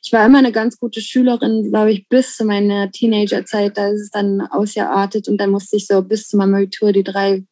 ich 0.04 0.14
war 0.14 0.26
immer 0.26 0.38
eine 0.38 0.52
ganz 0.52 0.78
gute 0.78 1.02
Schülerin, 1.02 1.70
glaube 1.70 1.92
ich, 1.92 2.08
bis 2.08 2.38
zu 2.38 2.46
meiner 2.46 2.92
Teenagerzeit. 2.92 3.78
Da 3.78 3.88
ist 3.88 4.02
es 4.02 4.10
dann 4.12 4.42
ausgeartet 4.42 5.28
und 5.28 5.38
dann 5.38 5.50
musste 5.50 5.78
ich 5.78 5.88
so 5.88 6.02
bis 6.04 6.28
zu 6.28 6.38
meinem 6.38 6.56
Abitur 6.56 6.92
die 6.92 7.04
drei 7.04 7.44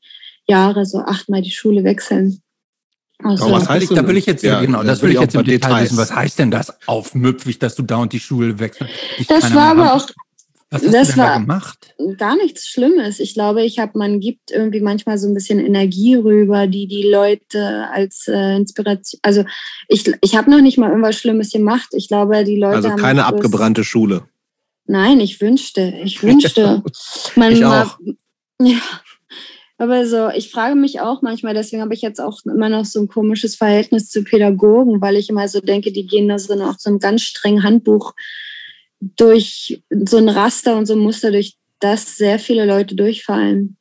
Jahre 0.48 0.86
so 0.86 1.00
achtmal 1.00 1.41
die 1.41 1.51
Schule 1.51 1.83
wechseln. 1.83 2.41
Also, 3.21 3.51
was 3.51 3.67
heißt 3.67 3.91
da 3.91 4.07
will 4.07 4.17
ich 4.17 4.25
jetzt, 4.25 4.43
ja, 4.43 4.61
genau, 4.61 4.81
das 4.81 5.01
will 5.01 5.11
ich 5.11 5.19
jetzt 5.19 5.35
im 5.35 5.43
Detail 5.43 5.69
Details. 5.69 5.83
wissen. 5.83 5.97
Was 5.97 6.15
heißt 6.15 6.39
denn 6.39 6.51
das 6.51 6.88
aufmüpfig, 6.88 7.59
dass 7.59 7.75
du 7.75 7.83
da 7.83 7.97
und 7.97 8.13
die 8.13 8.19
Schule 8.19 8.59
wechselst? 8.59 8.93
Das 9.27 9.53
war 9.53 9.71
aber 9.71 9.93
auch, 9.93 10.07
was 10.71 10.83
hast 10.83 10.93
das 10.93 11.07
du 11.07 11.13
denn 11.13 11.23
war 11.23 11.29
da 11.33 11.38
gemacht? 11.39 11.95
Gar 12.17 12.35
nichts 12.38 12.67
Schlimmes. 12.67 13.19
Ich 13.19 13.33
glaube, 13.33 13.63
ich 13.63 13.79
habe, 13.79 13.97
man 13.97 14.19
gibt 14.19 14.51
irgendwie 14.51 14.81
manchmal 14.81 15.17
so 15.17 15.27
ein 15.27 15.33
bisschen 15.33 15.59
Energie 15.59 16.15
rüber, 16.15 16.67
die 16.67 16.88
die 16.88 17.09
Leute 17.09 17.88
als 17.91 18.27
äh, 18.27 18.55
Inspiration. 18.55 19.19
Also 19.23 19.43
ich, 19.88 20.09
ich 20.21 20.38
habe 20.38 20.49
noch 20.49 20.61
nicht 20.61 20.77
mal 20.77 20.89
irgendwas 20.89 21.17
Schlimmes 21.17 21.51
gemacht. 21.51 21.89
Ich 21.93 22.07
glaube, 22.07 22.43
die 22.43 22.57
Leute 22.57 22.75
also 22.75 22.95
keine 22.95 23.25
abgebrannte 23.25 23.83
Schule. 23.83 24.23
Nein, 24.85 25.19
ich 25.19 25.41
wünschte, 25.41 25.93
ich 26.03 26.23
wünschte. 26.23 26.83
man 27.35 27.51
ich 27.51 27.65
auch. 27.65 27.97
ja. 28.61 28.79
Aber 29.81 30.05
so, 30.05 30.29
ich 30.29 30.51
frage 30.51 30.75
mich 30.75 31.00
auch 31.00 31.21
manchmal, 31.21 31.53
deswegen 31.53 31.81
habe 31.81 31.93
ich 31.93 32.01
jetzt 32.01 32.19
auch 32.19 32.41
immer 32.43 32.67
noch 32.67 32.83
so 32.83 33.00
ein 33.00 33.07
komisches 33.07 33.55
Verhältnis 33.55 34.09
zu 34.09 34.25
Pädagogen, 34.25 35.00
weil 35.00 35.15
ich 35.15 35.29
immer 35.29 35.48
so 35.48 35.62
denke, 35.62 35.93
die 35.93 36.05
gehen 36.05 36.27
da 36.27 36.38
so 36.38 36.53
nach 36.55 36.77
so 36.77 36.89
einem 36.89 37.00
ganz 37.00 37.21
strengen 37.21 37.63
Handbuch 37.63 38.13
durch 39.00 39.81
so 39.89 40.17
ein 40.17 40.27
Raster 40.27 40.77
und 40.77 40.86
so 40.86 40.95
ein 40.95 41.00
Muster, 41.00 41.31
durch 41.31 41.55
das 41.79 42.17
sehr 42.17 42.39
viele 42.39 42.65
Leute 42.65 42.93
durchfallen. 42.95 43.77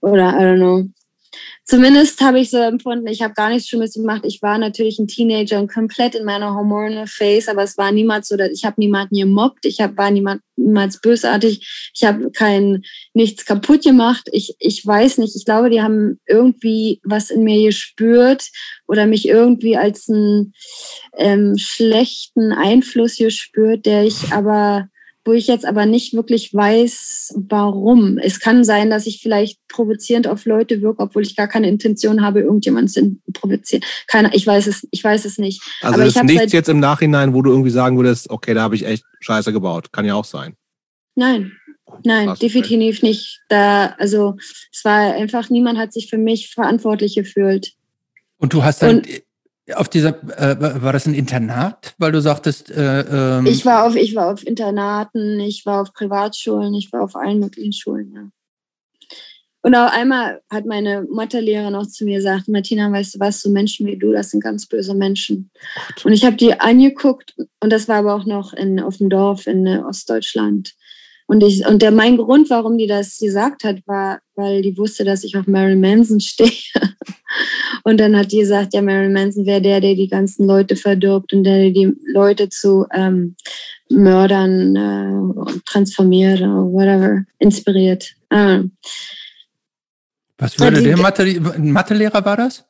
Oder, 0.00 0.30
I 0.30 0.44
don't 0.44 0.58
know. 0.58 0.88
Zumindest 1.64 2.20
habe 2.20 2.40
ich 2.40 2.50
so 2.50 2.56
empfunden, 2.58 3.06
ich 3.06 3.22
habe 3.22 3.34
gar 3.34 3.48
nichts 3.48 3.68
Schlimmes 3.68 3.94
gemacht. 3.94 4.22
Ich 4.24 4.42
war 4.42 4.58
natürlich 4.58 4.98
ein 4.98 5.06
Teenager 5.06 5.60
und 5.60 5.72
komplett 5.72 6.16
in 6.16 6.24
meiner 6.24 6.54
hormonal 6.54 7.06
Phase, 7.06 7.50
aber 7.50 7.62
es 7.62 7.78
war 7.78 7.92
niemals 7.92 8.28
so, 8.28 8.36
dass 8.36 8.50
ich 8.50 8.64
habe 8.64 8.74
niemanden 8.78 9.16
gemobbt, 9.16 9.64
ich 9.64 9.80
hab, 9.80 9.96
war 9.96 10.10
niemand, 10.10 10.42
niemals 10.56 11.00
bösartig, 11.00 11.92
ich 11.94 12.04
habe 12.04 12.32
kein 12.32 12.82
nichts 13.14 13.44
kaputt 13.44 13.84
gemacht. 13.84 14.28
Ich, 14.32 14.56
ich 14.58 14.84
weiß 14.84 15.18
nicht, 15.18 15.36
ich 15.36 15.44
glaube, 15.44 15.70
die 15.70 15.82
haben 15.82 16.18
irgendwie 16.26 17.00
was 17.04 17.30
in 17.30 17.44
mir 17.44 17.64
gespürt 17.68 18.48
oder 18.88 19.06
mich 19.06 19.28
irgendwie 19.28 19.76
als 19.76 20.08
einen 20.08 20.54
ähm, 21.16 21.56
schlechten 21.58 22.52
Einfluss 22.52 23.16
gespürt, 23.16 23.86
der 23.86 24.04
ich 24.04 24.32
aber 24.32 24.88
wo 25.24 25.32
ich 25.32 25.46
jetzt 25.46 25.64
aber 25.64 25.86
nicht 25.86 26.14
wirklich 26.14 26.52
weiß, 26.52 27.34
warum. 27.36 28.18
Es 28.18 28.40
kann 28.40 28.64
sein, 28.64 28.90
dass 28.90 29.06
ich 29.06 29.20
vielleicht 29.22 29.58
provozierend 29.68 30.26
auf 30.26 30.44
Leute 30.46 30.82
wirke, 30.82 31.02
obwohl 31.02 31.22
ich 31.22 31.36
gar 31.36 31.46
keine 31.46 31.68
Intention 31.68 32.22
habe, 32.22 32.40
irgendjemanden 32.40 32.88
zu 32.88 33.16
provozieren. 33.32 33.84
Keine, 34.08 34.34
ich 34.34 34.46
weiß 34.46 34.66
es, 34.66 34.86
ich 34.90 35.02
weiß 35.02 35.24
es 35.24 35.38
nicht. 35.38 35.62
Also 35.80 35.94
aber 35.94 36.06
es 36.06 36.16
ist 36.16 36.24
nichts 36.24 36.52
jetzt 36.52 36.68
im 36.68 36.80
Nachhinein, 36.80 37.34
wo 37.34 37.42
du 37.42 37.50
irgendwie 37.50 37.70
sagen 37.70 37.96
würdest, 37.96 38.30
okay, 38.30 38.54
da 38.54 38.62
habe 38.62 38.74
ich 38.74 38.84
echt 38.84 39.04
Scheiße 39.20 39.52
gebaut. 39.52 39.92
Kann 39.92 40.04
ja 40.04 40.14
auch 40.14 40.24
sein. 40.24 40.54
Nein, 41.14 41.52
Nein, 42.04 42.28
Krass, 42.28 42.38
definitiv 42.38 42.98
okay. 42.98 43.06
nicht. 43.06 43.40
Da, 43.48 43.94
also 43.98 44.36
es 44.72 44.84
war 44.84 45.14
einfach, 45.14 45.50
niemand 45.50 45.78
hat 45.78 45.92
sich 45.92 46.08
für 46.08 46.18
mich 46.18 46.50
verantwortlich 46.50 47.14
gefühlt. 47.14 47.72
Und 48.38 48.52
du 48.52 48.64
hast 48.64 48.82
dann 48.82 48.98
Und, 48.98 49.08
auf 49.74 49.88
dieser, 49.88 50.10
äh, 50.38 50.82
war 50.82 50.92
das 50.92 51.06
ein 51.06 51.14
Internat, 51.14 51.94
weil 51.98 52.12
du 52.12 52.20
sagtest? 52.20 52.70
Äh, 52.70 53.38
ähm 53.38 53.46
ich 53.46 53.64
war 53.64 53.86
auf, 53.86 53.94
ich 53.94 54.14
war 54.14 54.32
auf 54.32 54.46
Internaten, 54.46 55.40
ich 55.40 55.64
war 55.66 55.82
auf 55.82 55.92
Privatschulen, 55.92 56.74
ich 56.74 56.92
war 56.92 57.02
auf 57.02 57.14
allen 57.14 57.38
möglichen 57.38 57.72
Schulen. 57.72 58.12
Ja. 58.14 58.28
Und 59.64 59.76
auch 59.76 59.92
einmal 59.92 60.40
hat 60.50 60.66
meine 60.66 61.06
Mathelehrerin 61.08 61.72
noch 61.72 61.86
zu 61.86 62.04
mir 62.04 62.16
gesagt, 62.16 62.48
Martina, 62.48 62.90
weißt 62.90 63.14
du 63.14 63.20
was, 63.20 63.40
so 63.40 63.48
Menschen 63.48 63.86
wie 63.86 63.96
du, 63.96 64.10
das 64.10 64.30
sind 64.30 64.42
ganz 64.42 64.66
böse 64.66 64.92
Menschen. 64.92 65.50
Und 66.02 66.12
ich 66.12 66.24
habe 66.24 66.34
die 66.34 66.58
angeguckt 66.58 67.36
und 67.60 67.72
das 67.72 67.86
war 67.86 67.98
aber 67.98 68.14
auch 68.16 68.26
noch 68.26 68.52
in, 68.52 68.80
auf 68.80 68.96
dem 68.96 69.08
Dorf 69.08 69.46
in 69.46 69.64
äh, 69.66 69.78
Ostdeutschland. 69.78 70.74
Und, 71.28 71.44
ich, 71.44 71.64
und 71.64 71.80
der, 71.80 71.92
mein 71.92 72.16
Grund, 72.16 72.50
warum 72.50 72.76
die 72.76 72.88
das 72.88 73.18
gesagt 73.18 73.62
hat, 73.62 73.86
war, 73.86 74.20
weil 74.34 74.62
die 74.62 74.76
wusste, 74.76 75.04
dass 75.04 75.22
ich 75.22 75.36
auf 75.36 75.46
Marilyn 75.46 75.80
Manson 75.80 76.20
stehe. 76.20 76.50
Und 77.84 77.98
dann 77.98 78.16
hat 78.16 78.32
die 78.32 78.38
gesagt, 78.38 78.74
ja, 78.74 78.82
Marilyn 78.82 79.12
Manson 79.12 79.46
wäre 79.46 79.60
der, 79.60 79.80
der 79.80 79.94
die 79.94 80.08
ganzen 80.08 80.46
Leute 80.46 80.76
verdirbt 80.76 81.32
und 81.32 81.44
der 81.44 81.70
die 81.70 81.94
Leute 82.12 82.48
zu 82.48 82.86
ähm, 82.92 83.36
Mördern 83.90 84.76
äh, 84.76 85.60
transformiert 85.66 86.40
oder 86.40 86.64
whatever, 86.64 87.24
inspiriert. 87.38 88.14
Ah. 88.30 88.60
Was 90.38 90.58
würde 90.58 90.82
der 90.82 90.96
Mathe, 90.96 91.40
Mathelehrer 91.58 92.24
war 92.24 92.36
das? 92.36 92.64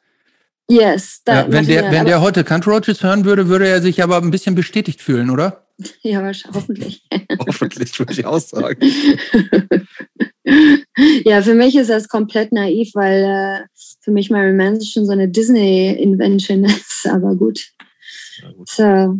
Yes. 0.69 1.23
Ja, 1.26 1.47
wenn 1.50 1.66
der, 1.66 1.90
wenn 1.90 2.07
der 2.07 2.21
heute 2.21 2.45
Country 2.45 2.71
Roaches 2.71 3.02
hören 3.02 3.25
würde, 3.25 3.49
würde 3.49 3.69
er 3.69 3.83
sich 3.83 4.02
aber 4.02 4.16
ein 4.16 4.31
bisschen 4.31 4.54
bestätigt 4.54 5.00
fühlen, 5.00 5.31
oder? 5.31 5.66
Ja, 6.02 6.31
hoffentlich. 6.54 7.02
hoffentlich, 7.47 7.99
würde 7.99 8.12
ich 8.12 8.25
auch 8.25 8.40
sagen. 8.40 8.78
ja, 11.25 11.42
für 11.42 11.54
mich 11.54 11.76
ist 11.76 11.90
das 11.90 12.08
komplett 12.08 12.52
naiv, 12.52 12.90
weil 12.94 13.22
äh, 13.22 13.66
für 14.00 14.11
mich 14.11 14.30
Mary 14.30 14.52
Manson 14.52 14.87
schon 14.87 15.06
so 15.06 15.12
eine 15.12 15.28
Disney-Invention 15.28 16.64
ist, 16.64 17.06
aber 17.06 17.34
gut. 17.34 17.68
gut. 18.56 18.68
So. 18.68 19.18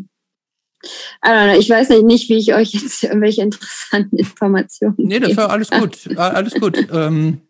Know, 1.23 1.59
ich 1.59 1.71
weiß 1.71 1.91
nicht, 2.03 2.29
wie 2.29 2.39
ich 2.39 2.55
euch 2.55 2.73
jetzt 2.73 3.05
irgendwelche 3.05 3.43
interessanten 3.43 4.17
Informationen. 4.17 4.97
Nee, 4.99 5.21
das 5.21 5.37
war 5.37 5.51
alles 5.51 5.71
gut. 5.71 6.19
Alles 6.19 6.55
gut. 6.55 6.89
ähm, 6.93 7.41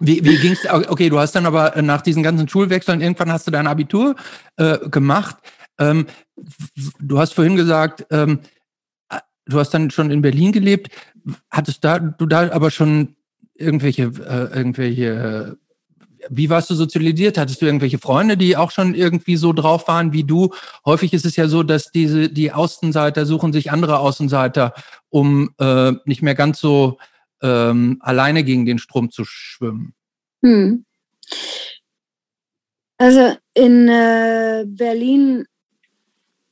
wie, 0.00 0.24
wie 0.24 0.36
ging 0.36 0.52
es? 0.52 0.68
Okay, 0.68 1.08
du 1.08 1.18
hast 1.18 1.32
dann 1.32 1.46
aber 1.46 1.80
nach 1.82 2.02
diesen 2.02 2.22
ganzen 2.22 2.48
Schulwechseln, 2.48 3.00
irgendwann 3.00 3.32
hast 3.32 3.46
du 3.46 3.50
dein 3.50 3.66
Abitur 3.66 4.16
äh, 4.56 4.78
gemacht. 4.88 5.36
Ähm, 5.78 6.06
du 7.00 7.18
hast 7.18 7.34
vorhin 7.34 7.56
gesagt, 7.56 8.06
ähm, 8.10 8.40
du 9.46 9.58
hast 9.58 9.70
dann 9.70 9.90
schon 9.90 10.10
in 10.10 10.22
Berlin 10.22 10.52
gelebt. 10.52 10.88
Hattest 11.50 11.84
da, 11.84 11.98
du 11.98 12.26
da 12.26 12.50
aber 12.50 12.70
schon 12.70 13.16
irgendwelche, 13.54 14.04
äh, 14.04 14.56
irgendwelche, 14.56 15.58
wie 16.30 16.50
warst 16.50 16.70
du 16.70 16.74
sozialisiert? 16.74 17.38
Hattest 17.38 17.60
du 17.60 17.66
irgendwelche 17.66 17.98
Freunde, 17.98 18.36
die 18.36 18.56
auch 18.56 18.70
schon 18.70 18.94
irgendwie 18.94 19.36
so 19.36 19.52
drauf 19.52 19.88
waren 19.88 20.12
wie 20.12 20.24
du? 20.24 20.54
Häufig 20.84 21.12
ist 21.12 21.26
es 21.26 21.36
ja 21.36 21.48
so, 21.48 21.62
dass 21.62 21.90
diese, 21.90 22.28
die 22.28 22.52
Außenseiter 22.52 23.26
suchen 23.26 23.52
sich 23.52 23.70
andere 23.70 23.98
Außenseiter, 23.98 24.74
um 25.08 25.50
äh, 25.58 25.92
nicht 26.04 26.22
mehr 26.22 26.34
ganz 26.34 26.60
so 26.60 26.98
ähm, 27.42 27.98
alleine 28.00 28.44
gegen 28.44 28.66
den 28.66 28.78
Strom 28.78 29.10
zu 29.10 29.24
schwimmen. 29.24 29.94
Hm. 30.44 30.84
Also 32.98 33.36
in 33.54 33.88
äh, 33.88 34.64
Berlin 34.66 35.46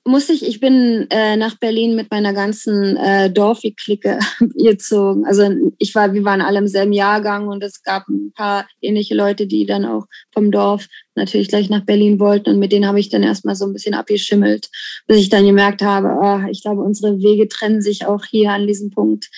musste 0.07 0.33
ich, 0.33 0.47
ich 0.47 0.61
bin 0.61 1.07
äh, 1.11 1.37
nach 1.37 1.57
Berlin 1.59 1.97
mit 1.97 2.11
meiner 2.11 2.33
ganzen 2.33 2.97
äh, 2.97 3.31
Dorfi-Clique 3.31 4.19
gezogen. 4.55 5.25
Also 5.27 5.51
ich 5.79 5.95
war, 5.95 6.13
wir 6.13 6.25
waren 6.25 6.41
alle 6.41 6.59
im 6.59 6.69
selben 6.69 6.93
Jahrgang 6.93 7.49
und 7.49 7.63
es 7.63 7.83
gab 7.83 8.09
ein 8.09 8.33
paar 8.33 8.67
ähnliche 8.81 9.15
Leute, 9.15 9.47
die 9.47 9.67
dann 9.67 9.85
auch 9.85 10.07
vom 10.33 10.51
Dorf 10.51 10.87
natürlich 11.15 11.49
gleich 11.49 11.71
nach 11.71 11.85
Berlin 11.85 12.21
wollten 12.21 12.51
und 12.51 12.59
mit 12.59 12.73
denen 12.73 12.87
habe 12.87 13.01
ich 13.01 13.09
dann 13.09 13.23
erstmal 13.23 13.57
so 13.57 13.67
ein 13.67 13.73
bisschen 13.73 13.95
abgeschimmelt, 13.95 14.69
bis 15.07 15.19
ich 15.19 15.29
dann 15.29 15.47
gemerkt 15.47 15.83
habe, 15.83 16.19
oh, 16.21 16.49
ich 16.51 16.63
glaube, 16.63 16.83
unsere 16.83 17.19
Wege 17.19 17.49
trennen 17.49 17.81
sich 17.81 18.07
auch 18.07 18.25
hier 18.25 18.53
an 18.53 18.67
diesem 18.67 18.91
Punkt. 18.91 19.29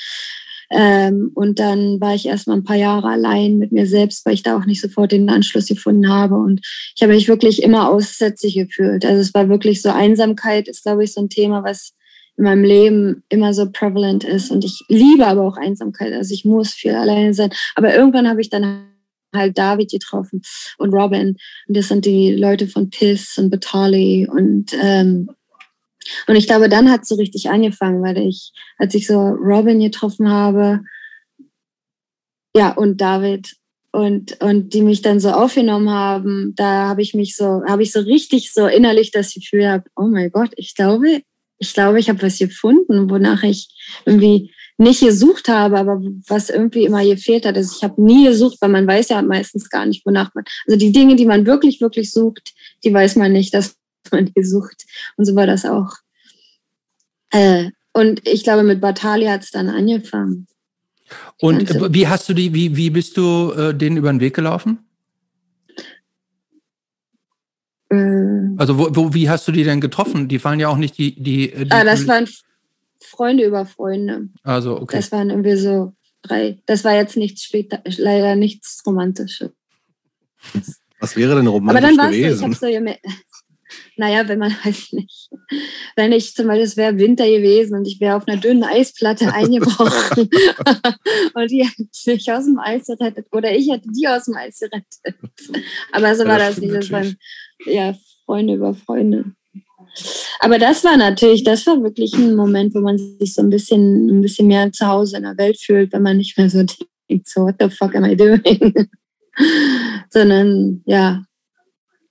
Ähm, 0.70 1.30
und 1.34 1.58
dann 1.58 2.00
war 2.00 2.14
ich 2.14 2.26
erstmal 2.26 2.56
ein 2.56 2.64
paar 2.64 2.76
Jahre 2.76 3.08
allein 3.08 3.58
mit 3.58 3.72
mir 3.72 3.86
selbst, 3.86 4.26
weil 4.26 4.34
ich 4.34 4.42
da 4.42 4.56
auch 4.56 4.66
nicht 4.66 4.80
sofort 4.80 5.12
den 5.12 5.30
Anschluss 5.30 5.66
gefunden 5.66 6.08
habe. 6.12 6.34
Und 6.36 6.60
ich 6.94 7.02
habe 7.02 7.14
mich 7.14 7.28
wirklich 7.28 7.62
immer 7.62 7.90
aussätzlich 7.90 8.54
gefühlt. 8.54 9.04
Also 9.04 9.20
es 9.20 9.32
war 9.34 9.48
wirklich 9.48 9.80
so, 9.80 9.90
Einsamkeit 9.90 10.68
ist, 10.68 10.82
glaube 10.82 11.04
ich, 11.04 11.12
so 11.12 11.22
ein 11.22 11.30
Thema, 11.30 11.64
was 11.64 11.94
in 12.36 12.44
meinem 12.44 12.64
Leben 12.64 13.24
immer 13.28 13.54
so 13.54 13.70
prevalent 13.70 14.24
ist. 14.24 14.50
Und 14.50 14.64
ich 14.64 14.84
liebe 14.88 15.26
aber 15.26 15.42
auch 15.42 15.56
Einsamkeit. 15.56 16.12
Also 16.12 16.34
ich 16.34 16.44
muss 16.44 16.72
viel 16.72 16.94
alleine 16.94 17.34
sein. 17.34 17.50
Aber 17.74 17.94
irgendwann 17.94 18.28
habe 18.28 18.40
ich 18.40 18.50
dann 18.50 18.84
halt 19.34 19.58
David 19.58 19.90
getroffen 19.90 20.42
und 20.78 20.92
Robin. 20.94 21.36
Und 21.66 21.76
das 21.76 21.88
sind 21.88 22.04
die 22.04 22.34
Leute 22.34 22.68
von 22.68 22.90
Piss 22.90 23.38
und 23.38 23.50
Batali 23.50 24.28
und 24.30 24.72
ähm, 24.80 25.30
und 26.26 26.36
ich 26.36 26.46
glaube, 26.46 26.68
dann 26.68 26.90
hat 26.90 27.02
es 27.02 27.08
so 27.08 27.16
richtig 27.16 27.50
angefangen, 27.50 28.02
weil 28.02 28.18
ich, 28.18 28.52
als 28.78 28.94
ich 28.94 29.06
so 29.06 29.18
Robin 29.18 29.80
getroffen 29.80 30.30
habe, 30.30 30.80
ja, 32.56 32.70
und 32.72 33.00
David, 33.00 33.54
und, 33.90 34.40
und 34.40 34.74
die 34.74 34.82
mich 34.82 35.02
dann 35.02 35.20
so 35.20 35.30
aufgenommen 35.30 35.90
haben, 35.90 36.52
da 36.56 36.88
habe 36.88 37.02
ich 37.02 37.14
mich 37.14 37.36
so, 37.36 37.62
habe 37.66 37.82
ich 37.82 37.92
so 37.92 38.00
richtig 38.00 38.52
so 38.52 38.66
innerlich 38.66 39.10
das 39.10 39.32
Gefühl 39.32 39.60
gehabt, 39.60 39.88
oh 39.96 40.06
mein 40.06 40.30
Gott, 40.30 40.50
ich 40.56 40.74
glaube, 40.74 41.22
ich 41.58 41.74
glaube, 41.74 41.98
ich 41.98 42.08
habe 42.08 42.22
was 42.22 42.38
gefunden, 42.38 43.10
wonach 43.10 43.42
ich 43.42 43.68
irgendwie 44.04 44.52
nicht 44.76 45.00
gesucht 45.00 45.48
habe, 45.48 45.78
aber 45.78 46.00
was 46.28 46.50
irgendwie 46.50 46.84
immer 46.84 47.04
gefehlt 47.04 47.44
hat. 47.44 47.56
Also 47.56 47.74
ich 47.76 47.82
habe 47.82 48.00
nie 48.00 48.26
gesucht, 48.26 48.58
weil 48.60 48.70
man 48.70 48.86
weiß 48.86 49.08
ja 49.08 49.20
meistens 49.22 49.68
gar 49.68 49.84
nicht, 49.86 50.06
wonach 50.06 50.32
man. 50.34 50.44
Also 50.66 50.78
die 50.78 50.92
Dinge, 50.92 51.16
die 51.16 51.26
man 51.26 51.46
wirklich, 51.46 51.80
wirklich 51.80 52.12
sucht, 52.12 52.54
die 52.84 52.94
weiß 52.94 53.16
man 53.16 53.32
nicht, 53.32 53.52
dass 54.08 54.12
man 54.12 54.26
die 54.26 54.44
sucht. 54.44 54.86
Und 55.16 55.24
so 55.24 55.34
war 55.34 55.46
das 55.46 55.64
auch. 55.64 55.92
Äh, 57.30 57.70
und 57.92 58.26
ich 58.26 58.44
glaube, 58.44 58.62
mit 58.62 58.80
Batali 58.80 59.26
hat 59.26 59.42
es 59.42 59.50
dann 59.50 59.68
angefangen. 59.68 60.46
Und 61.40 61.70
also, 61.70 61.92
wie 61.92 62.06
hast 62.06 62.28
du 62.28 62.34
die, 62.34 62.52
wie, 62.52 62.76
wie 62.76 62.90
bist 62.90 63.16
du 63.16 63.52
äh, 63.52 63.74
denen 63.74 63.96
über 63.96 64.12
den 64.12 64.20
Weg 64.20 64.34
gelaufen? 64.34 64.78
Äh, 67.90 67.96
also 68.56 68.78
wo, 68.78 68.88
wo, 68.94 69.14
wie 69.14 69.30
hast 69.30 69.48
du 69.48 69.52
die 69.52 69.64
denn 69.64 69.80
getroffen? 69.80 70.28
Die 70.28 70.38
fallen 70.38 70.60
ja 70.60 70.68
auch 70.68 70.76
nicht 70.76 70.98
die. 70.98 71.14
die, 71.14 71.50
die 71.50 71.70
ah, 71.70 71.84
das 71.84 72.06
waren 72.06 72.28
Freunde 73.00 73.44
über 73.44 73.64
Freunde. 73.64 74.28
Also, 74.42 74.80
okay. 74.80 74.96
Das 74.96 75.10
waren 75.12 75.30
irgendwie 75.30 75.56
so 75.56 75.94
drei. 76.22 76.58
Das 76.66 76.84
war 76.84 76.94
jetzt 76.94 77.16
nichts 77.16 77.42
später, 77.44 77.80
leider 77.84 78.36
nichts 78.36 78.82
Romantisches. 78.86 79.50
Was 81.00 81.16
wäre 81.16 81.36
denn 81.36 81.46
romantisch 81.46 81.84
Aber 81.84 81.86
dann 81.86 81.96
war 81.96 82.10
es 82.10 82.16
so, 82.16 82.34
ich 82.34 82.42
habe 82.42 82.54
so 82.54 82.66
naja, 83.98 84.28
wenn 84.28 84.38
man 84.38 84.52
weiß 84.64 84.92
nicht. 84.92 85.28
Wenn 85.96 86.12
ich 86.12 86.34
zum 86.34 86.46
Beispiel, 86.46 86.64
es 86.64 86.76
wäre 86.76 86.98
Winter 86.98 87.26
gewesen 87.26 87.76
und 87.76 87.86
ich 87.86 88.00
wäre 88.00 88.16
auf 88.16 88.26
einer 88.26 88.40
dünnen 88.40 88.62
Eisplatte 88.62 89.32
eingebrochen 89.34 90.28
und 91.34 91.50
die 91.50 91.66
hätten 91.66 91.88
mich 92.06 92.32
aus 92.32 92.44
dem 92.44 92.58
Eis 92.58 92.86
gerettet 92.86 93.26
oder 93.32 93.54
ich 93.54 93.70
hätte 93.70 93.88
die 93.90 94.06
aus 94.08 94.24
dem 94.24 94.36
Eis 94.36 94.60
gerettet. 94.60 95.18
Aber 95.92 96.14
so 96.14 96.24
war 96.26 96.38
das, 96.38 96.54
das 96.54 96.58
nicht. 96.58 96.74
Das 96.74 96.90
waren 96.90 97.16
ja 97.66 97.94
Freunde 98.24 98.54
über 98.54 98.74
Freunde. 98.74 99.32
Aber 100.38 100.58
das 100.58 100.84
war 100.84 100.96
natürlich, 100.96 101.42
das 101.42 101.66
war 101.66 101.82
wirklich 101.82 102.14
ein 102.14 102.36
Moment, 102.36 102.74
wo 102.74 102.80
man 102.80 102.98
sich 102.98 103.34
so 103.34 103.42
ein 103.42 103.50
bisschen, 103.50 104.08
ein 104.08 104.20
bisschen 104.20 104.46
mehr 104.46 104.70
zu 104.70 104.86
Hause 104.86 105.16
in 105.16 105.24
der 105.24 105.36
Welt 105.38 105.60
fühlt, 105.60 105.92
wenn 105.92 106.02
man 106.02 106.18
nicht 106.18 106.38
mehr 106.38 106.48
so 106.48 106.62
denkt, 107.08 107.28
so, 107.28 107.42
what 107.42 107.56
the 107.58 107.68
fuck 107.68 107.96
am 107.96 108.04
I 108.04 108.16
doing? 108.16 108.40
Sondern, 110.10 110.82
ja, 110.86 111.24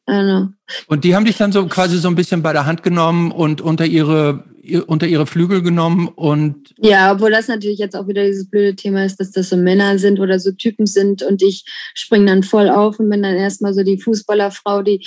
Know. 0.07 0.47
Und 0.87 1.03
die 1.03 1.15
haben 1.15 1.25
dich 1.25 1.35
dann 1.35 1.51
so 1.51 1.67
quasi 1.67 1.97
so 1.97 2.07
ein 2.07 2.15
bisschen 2.15 2.41
bei 2.41 2.53
der 2.53 2.65
Hand 2.65 2.81
genommen 2.81 3.31
und 3.31 3.59
unter 3.59 3.85
ihre, 3.85 4.45
unter 4.87 5.05
ihre 5.05 5.27
Flügel 5.27 5.61
genommen 5.61 6.07
und. 6.07 6.73
Ja, 6.79 7.11
obwohl 7.11 7.31
das 7.31 7.49
natürlich 7.49 7.77
jetzt 7.79 7.95
auch 7.95 8.07
wieder 8.07 8.23
dieses 8.23 8.49
blöde 8.49 8.75
Thema 8.77 9.03
ist, 9.03 9.19
dass 9.19 9.31
das 9.31 9.49
so 9.49 9.57
Männer 9.57 9.99
sind 9.99 10.21
oder 10.21 10.39
so 10.39 10.51
Typen 10.53 10.85
sind 10.85 11.23
und 11.23 11.41
ich 11.41 11.65
springe 11.93 12.27
dann 12.27 12.43
voll 12.43 12.69
auf 12.69 12.99
und 12.99 13.09
bin 13.09 13.21
dann 13.21 13.35
erstmal 13.35 13.73
so 13.73 13.83
die 13.83 13.99
Fußballerfrau, 13.99 14.81
die 14.81 15.05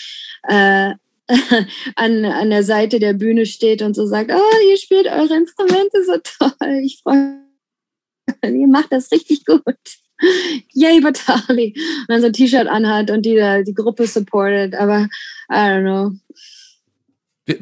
äh, 0.48 0.92
an, 1.96 2.24
an 2.26 2.50
der 2.50 2.62
Seite 2.62 2.98
der 2.98 3.14
Bühne 3.14 3.46
steht 3.46 3.80
und 3.80 3.94
so 3.94 4.06
sagt, 4.06 4.30
oh, 4.30 4.68
ihr 4.70 4.76
spielt 4.76 5.06
eure 5.06 5.34
Instrumente 5.34 6.04
so 6.04 6.16
toll, 6.38 6.80
ich 6.84 7.00
freue 7.02 7.38
mich, 8.42 8.60
ihr 8.60 8.68
macht 8.68 8.92
das 8.92 9.10
richtig 9.10 9.46
gut. 9.46 9.76
Yay, 10.74 11.00
Batali. 11.00 11.74
Dann 12.08 12.20
so 12.20 12.26
ein 12.26 12.32
T-Shirt 12.32 12.66
anhat 12.66 13.10
und 13.10 13.24
die, 13.24 13.64
die 13.66 13.74
Gruppe 13.74 14.06
supportet, 14.06 14.74
aber 14.74 15.08
I 15.50 15.54
don't 15.54 15.82
know. 15.82 16.12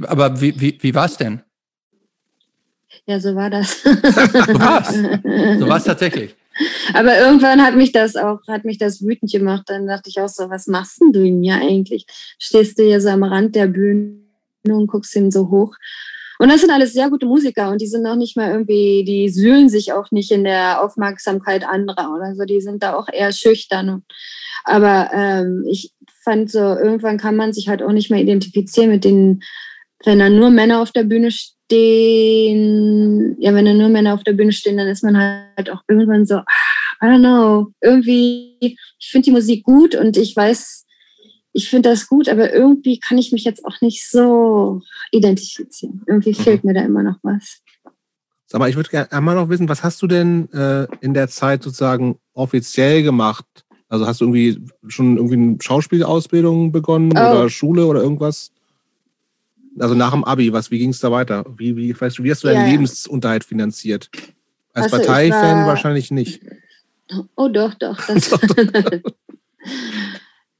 Aber 0.07 0.41
wie, 0.41 0.61
wie, 0.61 0.79
wie 0.81 0.95
war 0.95 1.07
es 1.07 1.17
denn? 1.17 1.41
Ja, 3.07 3.19
so 3.21 3.35
war 3.35 3.49
das. 3.49 3.83
so 3.83 3.91
war's. 3.91 4.95
So 4.95 5.69
war 5.69 5.79
es 5.79 5.85
tatsächlich. 5.85 6.35
Aber 6.93 7.19
irgendwann 7.19 7.63
hat 7.63 7.77
mich 7.77 7.93
das 7.93 8.17
auch, 8.17 8.41
hat 8.49 8.65
mich 8.65 8.79
das 8.79 9.03
wütend 9.03 9.31
gemacht. 9.31 9.65
Dann 9.67 9.87
dachte 9.87 10.11
ich 10.11 10.21
auch 10.21 10.29
so, 10.29 10.51
was 10.51 10.67
machst 10.67 11.01
denn 11.01 11.13
du 11.13 11.23
denn 11.23 11.43
hier 11.43 11.55
eigentlich? 11.55 12.07
Stehst 12.39 12.79
du 12.79 12.85
hier 12.85 13.01
so 13.01 13.09
am 13.09 13.23
Rand 13.23 13.55
der 13.55 13.69
Bühne 13.69 14.19
und 14.65 14.89
guckst 14.89 15.15
ihn 15.17 15.31
so 15.31 15.49
hoch. 15.49 15.75
Und 16.39 16.51
das 16.51 16.61
sind 16.61 16.71
alles 16.71 16.93
sehr 16.93 17.11
gute 17.11 17.27
Musiker 17.27 17.71
und 17.71 17.81
die 17.81 17.89
sind 17.89 18.07
auch 18.07 18.15
nicht 18.15 18.37
mal 18.37 18.51
irgendwie, 18.51 19.05
die 19.05 19.29
sühlen 19.29 19.69
sich 19.69 19.93
auch 19.93 20.11
nicht 20.13 20.31
in 20.31 20.45
der 20.45 20.83
Aufmerksamkeit 20.83 21.65
anderer 21.65 22.15
oder 22.15 22.35
so. 22.37 22.45
Die 22.45 22.61
sind 22.61 22.83
da 22.83 22.95
auch 22.95 23.09
eher 23.13 23.33
schüchtern. 23.33 24.05
Aber 24.65 25.11
ähm, 25.13 25.65
ich 25.69 25.93
fand 26.23 26.51
so, 26.51 26.59
irgendwann 26.59 27.19
kann 27.19 27.37
man 27.37 27.53
sich 27.53 27.69
halt 27.69 27.83
auch 27.83 27.93
nicht 27.93 28.11
mehr 28.11 28.21
identifizieren 28.21 28.91
mit 28.91 29.05
den, 29.05 29.43
wenn 30.05 30.21
da 30.21 30.29
nur 30.29 30.51
Männer 30.51 30.81
auf 30.81 30.93
der 30.93 31.05
Bühne 31.05 31.31
stehen, 31.33 33.37
ja, 33.41 33.53
wenn 33.55 33.65
da 33.65 33.75
nur 33.75 33.89
Männer 33.89 34.15
auf 34.15 34.23
der 34.23 34.35
Bühne 34.35 34.53
stehen, 34.53 34.77
dann 34.77 34.89
ist 34.89 35.03
man 35.03 35.17
halt 35.17 35.71
auch 35.71 35.83
irgendwann 35.89 36.25
so, 36.25 36.37
I 36.37 37.07
don't 37.07 37.21
know, 37.21 37.73
irgendwie, 37.81 38.57
ich 38.61 39.11
finde 39.11 39.27
die 39.27 39.33
Musik 39.33 39.65
gut 39.65 39.95
und 39.95 40.17
ich 40.17 40.37
weiß, 40.37 40.87
ich 41.53 41.69
finde 41.69 41.89
das 41.91 42.07
gut, 42.07 42.29
aber 42.29 42.53
irgendwie 42.53 42.99
kann 43.01 43.19
ich 43.19 43.33
mich 43.33 43.45
jetzt 43.45 43.65
auch 43.65 43.81
nicht 43.81 44.09
so 44.09 44.83
identifizieren. 45.11 46.03
Irgendwie 46.07 46.31
mhm. 46.31 46.43
fehlt 46.43 46.65
mir 46.65 46.75
da 46.75 46.83
immer 46.83 47.03
noch 47.03 47.19
was. 47.23 47.63
Sag 48.47 48.61
mal, 48.61 48.71
ich 48.71 48.77
würde 48.77 48.89
gerne 48.89 49.13
einmal 49.13 49.35
noch 49.35 49.49
wissen, 49.49 49.69
was 49.69 49.83
hast 49.83 50.01
du 50.01 50.07
denn 50.07 50.51
äh, 50.53 50.87
in 51.01 51.13
der 51.15 51.29
Zeit 51.29 51.63
sozusagen 51.63 52.19
offiziell 52.33 53.03
gemacht? 53.03 53.45
Also 53.89 54.07
hast 54.07 54.21
du 54.21 54.25
irgendwie 54.25 54.63
schon 54.87 55.17
irgendwie 55.17 55.35
eine 55.35 55.57
Schauspielausbildung 55.61 56.73
begonnen 56.73 57.13
oh. 57.17 57.21
oder 57.21 57.51
Schule 57.51 57.87
oder 57.87 58.03
irgendwas? 58.03 58.53
Also 59.79 59.95
nach 59.95 60.13
dem 60.13 60.25
Abi, 60.25 60.53
was, 60.53 60.71
wie 60.71 60.79
ging 60.79 60.91
es 60.91 61.01
da 61.01 61.11
weiter? 61.11 61.45
Wie, 61.57 61.77
wie, 61.77 61.99
weißt 61.99 62.19
du, 62.19 62.25
wie 62.25 62.31
hast 62.31 62.43
du 62.43 62.49
deinen 62.49 62.67
ja, 62.67 62.73
Lebensunterhalt 62.73 63.45
finanziert? 63.45 64.11
Als 64.73 64.93
also 64.93 64.97
Parteifan 64.97 65.67
wahrscheinlich 65.67 66.11
nicht. 66.11 66.41
Oh 67.37 67.49
doch, 67.49 67.75
doch. 67.75 67.97
doch, 68.07 68.41
doch. 68.41 69.01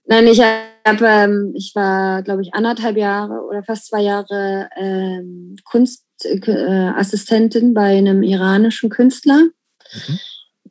Nein, 0.07 0.27
ich 0.27 0.41
habe, 0.41 0.63
ähm, 1.01 1.53
ich 1.57 1.73
war, 1.75 2.23
glaube 2.23 2.43
ich, 2.43 2.55
anderthalb 2.55 2.97
Jahre 2.97 3.43
oder 3.49 3.63
fast 3.63 3.89
zwei 3.89 4.03
Jahre 4.03 4.69
ähm, 4.77 5.57
Kunstassistentin 5.65 7.71
äh, 7.71 7.75
bei 7.75 7.99
einem 7.99 8.23
iranischen 8.23 8.91
Künstler. 8.91 9.49
Mhm. 9.93 10.19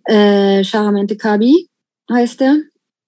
Äh, 0.05 0.63
Charamente 0.63 1.17
Kabi 1.17 1.69
heißt 2.11 2.41
er. 2.41 2.57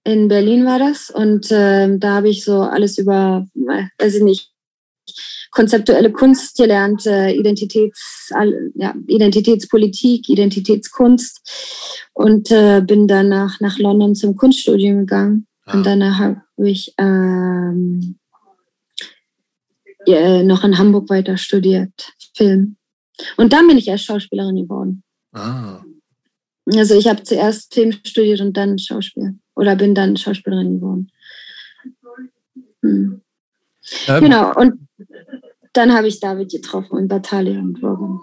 In 0.04 0.28
Berlin 0.28 0.66
war 0.66 0.80
das. 0.80 1.10
Und 1.10 1.52
äh, 1.52 1.98
da 1.98 2.16
habe 2.16 2.30
ich 2.30 2.44
so 2.44 2.62
alles 2.62 2.98
über, 2.98 3.46
weiß 3.54 4.16
ich 4.16 4.24
nicht, 4.24 4.52
konzeptuelle 5.52 6.12
Kunst 6.12 6.58
gelernt, 6.58 7.06
äh, 7.06 7.32
Identitäts, 7.32 8.32
ja, 8.76 8.94
Identitätspolitik, 9.08 10.30
Identitätskunst 10.30 12.10
und 12.14 12.52
äh, 12.52 12.82
bin 12.82 13.08
danach 13.08 13.60
nach 13.60 13.80
London 13.80 14.16
zum 14.16 14.36
Kunststudium 14.36 15.00
gegangen 15.00 15.48
und 15.74 15.86
danach 15.86 16.20
habe 16.20 16.42
ich 16.58 16.94
ähm, 16.98 18.20
ja, 20.06 20.44
noch 20.44 20.64
in 20.64 20.78
Hamburg 20.78 21.10
weiter 21.10 21.38
studiert, 21.38 22.14
Film. 22.36 22.78
Und 23.38 23.54
dann 23.54 23.68
bin 23.68 23.78
ich 23.78 23.88
erst 23.88 24.06
Schauspielerin 24.06 24.56
geworden. 24.56 25.04
Ah. 25.34 25.84
Also 26.66 26.96
ich 26.96 27.08
habe 27.08 27.24
zuerst 27.24 27.74
Film 27.74 27.92
studiert 27.92 28.42
und 28.42 28.56
dann 28.56 28.80
Schauspiel. 28.80 29.40
Oder 29.56 29.76
bin 29.76 29.96
dann 29.96 30.18
Schauspielerin 30.18 30.80
geworden. 30.80 31.12
Hm. 32.82 33.22
Ähm. 34.08 34.24
Genau, 34.24 34.54
und 34.56 34.88
dann 35.74 35.94
habe 35.94 36.08
ich 36.08 36.20
David 36.20 36.52
getroffen 36.52 36.98
und 36.98 37.84
Robin. 37.84 38.20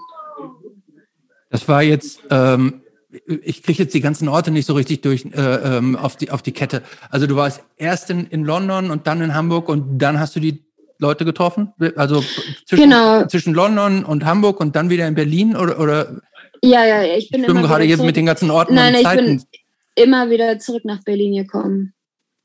Das 1.51 1.69
war 1.69 1.83
jetzt 1.83 2.21
ähm, 2.31 2.83
ich 3.27 3.63
kriege 3.63 3.83
jetzt 3.83 3.95
die 3.95 4.01
ganzen 4.01 4.29
Orte 4.29 4.51
nicht 4.51 4.67
so 4.67 4.75
richtig 4.75 5.01
durch 5.03 5.25
äh, 5.25 5.77
ähm, 5.77 5.97
auf, 5.97 6.17
die, 6.17 6.31
auf 6.31 6.43
die 6.43 6.53
Kette. 6.53 6.83
Also 7.11 7.27
du 7.27 7.37
warst 7.37 7.63
erst 7.77 8.11
in, 8.11 8.27
in 8.27 8.45
London 8.45 8.91
und 8.91 9.07
dann 9.07 9.21
in 9.21 9.35
Hamburg 9.35 9.69
und 9.69 9.99
dann 9.99 10.21
hast 10.21 10.37
du 10.37 10.41
die 10.41 10.65
Leute 10.99 11.25
getroffen? 11.25 11.73
Also 11.97 12.23
zwischen, 12.67 12.85
genau. 12.85 13.27
zwischen 13.27 13.55
London 13.55 14.05
und 14.05 14.25
Hamburg 14.25 14.61
und 14.61 14.77
dann 14.77 14.91
wieder 14.91 15.07
in 15.07 15.15
Berlin 15.15 15.57
oder? 15.57 15.79
oder 15.79 16.21
ja, 16.63 16.85
ja, 16.87 17.03
ich 17.03 17.31
bin 17.31 17.43
ich 17.43 17.49
immer 17.49 17.63
gerade 17.63 17.85
jetzt 17.85 18.03
mit 18.03 18.17
den 18.17 18.27
ganzen 18.27 18.51
Orten 18.51 18.75
nein, 18.75 18.95
und 18.95 19.03
Zeiten. 19.03 19.25
Ich 19.25 19.51
bin 19.95 20.05
immer 20.05 20.31
wieder 20.31 20.59
zurück 20.59 20.85
nach 20.85 21.03
Berlin 21.05 21.35
gekommen. 21.35 21.93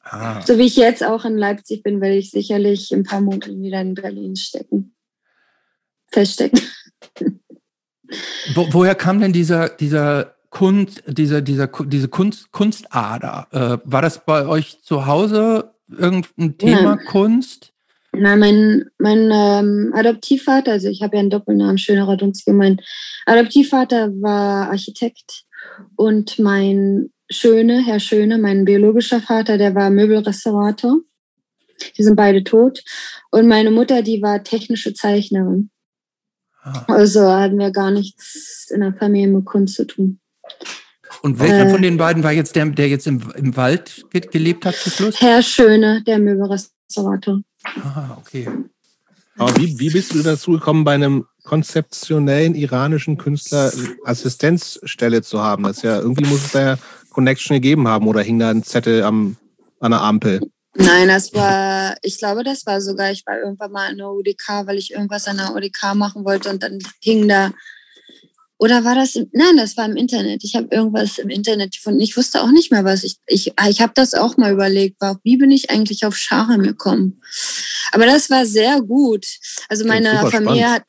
Ah. 0.04 0.42
So 0.46 0.58
wie 0.58 0.66
ich 0.66 0.76
jetzt 0.76 1.04
auch 1.04 1.26
in 1.26 1.38
Leipzig 1.38 1.84
bin, 1.84 2.02
werde 2.02 2.18
ich 2.18 2.32
sicherlich 2.32 2.92
ein 2.92 3.04
paar 3.04 3.22
Monate 3.22 3.58
wieder 3.58 3.82
in 3.82 3.94
Berlin 3.94 4.36
stecken. 4.36 4.96
Feststecken. 6.08 6.62
Wo, 8.54 8.68
woher 8.72 8.96
kam 8.96 9.22
denn 9.22 9.32
dieser, 9.32 9.70
dieser 9.70 10.36
Kunst, 10.52 11.02
diese, 11.08 11.42
dieser, 11.42 11.68
diese 11.68 12.10
Kunst, 12.10 12.52
Kunstader. 12.52 13.48
Äh, 13.52 13.78
war 13.90 14.02
das 14.02 14.24
bei 14.24 14.46
euch 14.46 14.84
zu 14.84 15.08
Hause 15.08 15.74
irgendein 15.90 16.58
Thema 16.58 16.96
Nein. 16.96 17.06
Kunst? 17.08 17.74
Na, 18.14 18.36
mein, 18.36 18.86
mein 19.00 19.32
ähm, 19.32 19.94
Adoptivvater, 19.96 20.74
also 20.74 20.90
ich 20.90 21.02
habe 21.02 21.16
ja 21.16 21.22
einen 21.22 21.30
Doppelnamen, 21.30 21.78
Schönerer 21.78 22.18
Dunzige, 22.18 22.54
mein 22.54 22.82
Adoptivvater 23.26 24.10
war 24.22 24.70
Architekt 24.70 25.46
und 25.96 26.38
mein 26.38 27.12
Schöne, 27.30 27.86
Herr 27.86 28.02
Schöne, 28.02 28.38
mein 28.38 28.66
biologischer 28.66 29.22
Vater, 29.22 29.58
der 29.58 29.74
war 29.74 29.90
Möbelrestaurator. 29.90 30.98
Die 31.98 32.04
sind 32.04 32.16
beide 32.16 32.44
tot. 32.44 32.84
Und 33.32 33.48
meine 33.48 33.72
Mutter, 33.72 34.02
die 34.02 34.22
war 34.22 34.44
technische 34.44 34.94
Zeichnerin. 34.94 35.72
Ah. 36.62 36.86
Also 36.88 37.32
hatten 37.32 37.58
wir 37.58 37.72
gar 37.72 37.90
nichts 37.90 38.70
in 38.70 38.82
der 38.82 38.94
Familie 38.94 39.30
mit 39.30 39.46
Kunst 39.46 39.76
zu 39.76 39.88
tun. 39.88 40.21
Und 41.22 41.40
welcher 41.40 41.68
äh, 41.68 41.70
von 41.70 41.82
den 41.82 41.98
beiden 41.98 42.24
war 42.24 42.32
jetzt 42.32 42.56
der, 42.56 42.66
der 42.66 42.90
jetzt 42.90 43.06
im, 43.06 43.22
im 43.36 43.56
Wald 43.56 44.06
gelebt 44.12 44.66
hat 44.66 44.76
zu 44.76 44.90
Schluss? 44.90 45.22
Herr 45.22 45.44
Schöne, 45.44 46.04
der 46.04 46.18
Möbelrestaurator. 46.20 47.42
Ah, 47.84 48.18
okay. 48.18 48.48
Aber 49.38 49.56
wie, 49.58 49.80
wie 49.80 49.90
bist 49.90 50.14
du 50.14 50.24
dazu 50.24 50.52
gekommen, 50.54 50.84
bei 50.84 50.94
einem 50.94 51.26
konzeptionellen 51.44 52.56
iranischen 52.56 53.18
Künstler 53.18 53.72
Assistenzstelle 54.06 55.22
zu 55.22 55.42
haben? 55.42 55.64
Das 55.64 55.84
ja, 55.84 56.00
irgendwie 56.00 56.28
muss 56.28 56.46
es 56.46 56.52
da 56.52 56.62
ja 56.62 56.78
Connection 57.12 57.56
gegeben 57.56 57.88
haben 57.88 58.08
oder 58.08 58.22
hing 58.22 58.40
da 58.40 58.50
ein 58.50 58.64
Zettel 58.64 59.04
am, 59.04 59.38
an 59.80 59.92
der 59.92 60.02
Ampel? 60.02 60.42
Nein, 60.76 61.10
das 61.10 61.34
war, 61.34 61.96
ich 62.02 62.18
glaube, 62.18 62.44
das 62.44 62.66
war 62.66 62.80
sogar, 62.80 63.12
ich 63.12 63.24
war 63.26 63.38
irgendwann 63.38 63.72
mal 63.72 63.92
in 63.92 63.98
der 63.98 64.10
UDK, 64.10 64.66
weil 64.66 64.78
ich 64.78 64.92
irgendwas 64.92 65.28
an 65.28 65.38
der 65.38 65.54
UDK 65.54 65.96
machen 65.96 66.24
wollte 66.24 66.50
und 66.50 66.64
dann 66.64 66.80
hing 67.02 67.28
da, 67.28 67.52
oder 68.62 68.84
war 68.84 68.94
das, 68.94 69.16
im, 69.16 69.28
nein, 69.34 69.58
das 69.58 69.76
war 69.76 69.86
im 69.86 69.96
Internet. 69.96 70.44
Ich 70.44 70.56
habe 70.56 70.68
irgendwas 70.70 71.18
im 71.18 71.30
Internet 71.30 71.74
gefunden. 71.74 72.00
Ich 72.00 72.16
wusste 72.16 72.44
auch 72.44 72.52
nicht 72.52 72.72
mehr, 72.72 72.84
was 72.84 73.04
ich, 73.04 73.16
ich, 73.26 73.54
ich 73.68 73.82
habe 73.82 73.94
das 73.96 74.14
auch 74.14 74.38
mal 74.38 74.54
überlegt, 74.54 75.02
war, 75.02 75.20
wie 75.24 75.38
bin 75.38 75.50
ich 75.50 75.72
eigentlich 75.72 76.06
auf 76.06 76.16
Scharem 76.16 76.62
gekommen? 76.62 77.20
Aber 77.92 78.06
das 78.06 78.30
war 78.30 78.46
sehr 78.46 78.80
gut. 78.82 79.26
Also 79.68 79.84
meine 79.84 80.12
Familie 80.30 80.62
spannend. 80.62 80.64
hat, 80.64 80.84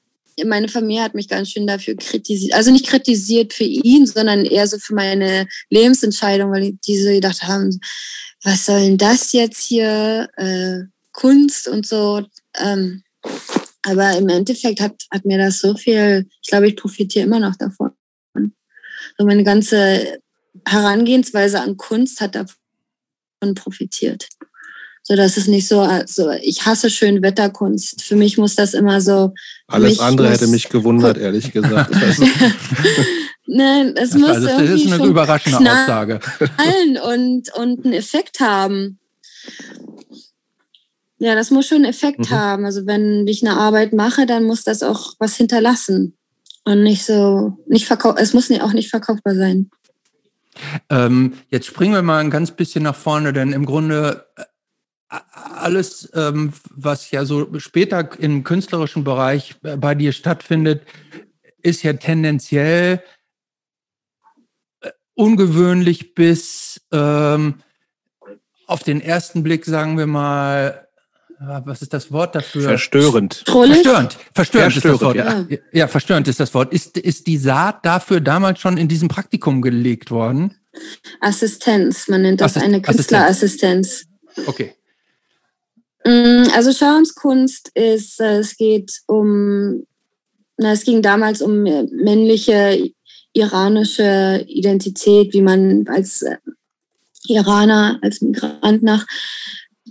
meine 0.44 0.68
Familie 0.68 1.02
hat 1.02 1.14
mich 1.14 1.28
ganz 1.28 1.48
schön 1.48 1.66
dafür 1.66 1.96
kritisiert, 1.96 2.52
also 2.52 2.70
nicht 2.70 2.86
kritisiert 2.86 3.54
für 3.54 3.64
ihn, 3.64 4.04
sondern 4.06 4.44
eher 4.44 4.66
so 4.66 4.76
für 4.76 4.94
meine 4.94 5.48
Lebensentscheidung, 5.70 6.52
weil 6.52 6.76
die 6.86 7.02
so 7.02 7.08
gedacht 7.08 7.42
haben, 7.42 7.80
was 8.44 8.66
soll 8.66 8.80
denn 8.80 8.98
das 8.98 9.32
jetzt 9.32 9.62
hier, 9.62 10.28
äh, 10.36 10.80
Kunst 11.12 11.68
und 11.68 11.86
so. 11.86 12.22
Ähm, 12.58 13.02
aber 13.82 14.16
im 14.16 14.28
Endeffekt 14.28 14.80
hat, 14.80 14.94
hat 15.10 15.24
mir 15.24 15.38
das 15.38 15.60
so 15.60 15.74
viel, 15.76 16.28
ich 16.40 16.48
glaube, 16.48 16.68
ich 16.68 16.76
profitiere 16.76 17.26
immer 17.26 17.40
noch 17.40 17.56
davon. 17.56 17.90
So 19.18 19.26
meine 19.26 19.44
ganze 19.44 20.20
Herangehensweise 20.66 21.60
an 21.60 21.76
Kunst 21.76 22.20
hat 22.20 22.34
davon 22.34 23.54
profitiert. 23.54 24.28
So 25.04 25.16
dass 25.16 25.36
es 25.36 25.48
nicht 25.48 25.66
so, 25.66 25.80
also 25.80 26.30
ich 26.30 26.64
hasse 26.64 26.88
Schönwetterkunst. 26.88 28.02
Für 28.02 28.14
mich 28.14 28.38
muss 28.38 28.54
das 28.54 28.72
immer 28.72 29.00
so. 29.00 29.34
Alles 29.66 29.98
andere 29.98 30.30
hätte 30.30 30.46
mich 30.46 30.68
gewundert, 30.68 31.18
ehrlich 31.18 31.52
gesagt. 31.52 31.92
Also 32.00 32.24
Nein, 33.46 33.94
es 33.96 34.14
muss 34.14 34.30
also, 34.30 34.46
das 34.46 34.60
irgendwie 34.60 34.84
ist 34.84 34.92
eine 34.92 35.04
überraschende 35.04 35.58
Aussage. 35.58 36.20
und, 37.04 37.52
und 37.54 37.84
einen 37.84 37.92
Effekt 37.92 38.38
haben. 38.38 39.00
Ja, 41.22 41.36
das 41.36 41.52
muss 41.52 41.68
schon 41.68 41.76
einen 41.76 41.84
Effekt 41.84 42.18
mhm. 42.18 42.30
haben. 42.30 42.64
Also 42.64 42.84
wenn 42.84 43.28
ich 43.28 43.46
eine 43.46 43.56
Arbeit 43.56 43.92
mache, 43.92 44.26
dann 44.26 44.42
muss 44.42 44.64
das 44.64 44.82
auch 44.82 45.14
was 45.20 45.36
hinterlassen. 45.36 46.16
Und 46.64 46.82
nicht 46.82 47.04
so, 47.04 47.58
nicht 47.68 47.86
verkauf, 47.86 48.16
es 48.18 48.34
muss 48.34 48.50
auch 48.50 48.72
nicht 48.72 48.90
verkaufbar 48.90 49.36
sein. 49.36 49.70
Ähm, 50.90 51.34
jetzt 51.48 51.66
springen 51.66 51.92
wir 51.94 52.02
mal 52.02 52.18
ein 52.18 52.30
ganz 52.30 52.50
bisschen 52.50 52.82
nach 52.82 52.96
vorne, 52.96 53.32
denn 53.32 53.52
im 53.52 53.66
Grunde 53.66 54.26
äh, 54.36 54.42
alles, 55.32 56.10
ähm, 56.14 56.54
was 56.74 57.12
ja 57.12 57.24
so 57.24 57.56
später 57.60 58.18
im 58.18 58.42
künstlerischen 58.42 59.04
Bereich 59.04 59.54
bei 59.60 59.94
dir 59.94 60.10
stattfindet, 60.10 60.82
ist 61.62 61.84
ja 61.84 61.92
tendenziell 61.92 63.00
ungewöhnlich 65.14 66.16
bis 66.16 66.80
ähm, 66.90 67.62
auf 68.66 68.82
den 68.82 69.00
ersten 69.00 69.44
Blick, 69.44 69.66
sagen 69.66 69.96
wir 69.96 70.08
mal, 70.08 70.81
was 71.64 71.82
ist 71.82 71.92
das 71.92 72.12
Wort 72.12 72.34
dafür? 72.34 72.62
Verstörend. 72.62 73.42
Verstörend. 73.46 74.16
Verstörend, 74.34 74.76
ist 74.76 74.84
das 74.84 75.00
Wort. 75.00 75.16
Ja. 75.16 75.46
ja, 75.72 75.88
verstörend 75.88 76.28
ist 76.28 76.40
das 76.40 76.54
Wort. 76.54 76.72
Ist, 76.72 76.96
ist 76.98 77.26
die 77.26 77.38
Saat 77.38 77.84
dafür 77.84 78.20
damals 78.20 78.60
schon 78.60 78.76
in 78.76 78.88
diesem 78.88 79.08
Praktikum 79.08 79.62
gelegt 79.62 80.10
worden? 80.10 80.54
Assistenz, 81.20 82.08
man 82.08 82.22
nennt 82.22 82.40
das 82.40 82.52
Assist 82.52 82.66
eine 82.66 82.82
Künstlerassistenz. 82.82 84.06
Okay. 84.46 84.74
Mm, 86.04 86.44
also 86.54 86.72
Schaumskunst 86.72 87.70
ist, 87.74 88.20
äh, 88.20 88.38
es 88.38 88.56
geht 88.56 88.92
um, 89.06 89.86
na, 90.56 90.72
es 90.72 90.84
ging 90.84 91.02
damals 91.02 91.42
um 91.42 91.66
äh, 91.66 91.84
männliche 91.84 92.90
iranische 93.32 94.44
Identität, 94.48 95.32
wie 95.32 95.42
man 95.42 95.86
als 95.88 96.22
äh, 96.22 96.36
Iraner, 97.26 97.98
als 98.02 98.20
Migrant 98.20 98.82
nach 98.82 99.06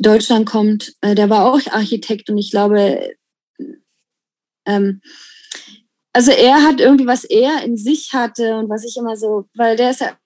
Deutschland 0.01 0.45
kommt. 0.45 0.93
Äh, 1.01 1.15
der 1.15 1.29
war 1.29 1.45
auch 1.45 1.59
Architekt 1.71 2.29
und 2.29 2.37
ich 2.37 2.51
glaube, 2.51 3.15
ähm, 4.65 5.01
also 6.13 6.31
er 6.31 6.63
hat 6.63 6.79
irgendwie, 6.79 7.07
was 7.07 7.23
er 7.23 7.63
in 7.63 7.77
sich 7.77 8.13
hatte 8.13 8.57
und 8.57 8.69
was 8.69 8.83
ich 8.83 8.97
immer 8.97 9.15
so, 9.15 9.45
weil 9.53 9.75
der 9.77 9.91
ist 9.91 10.01
ja 10.01 10.17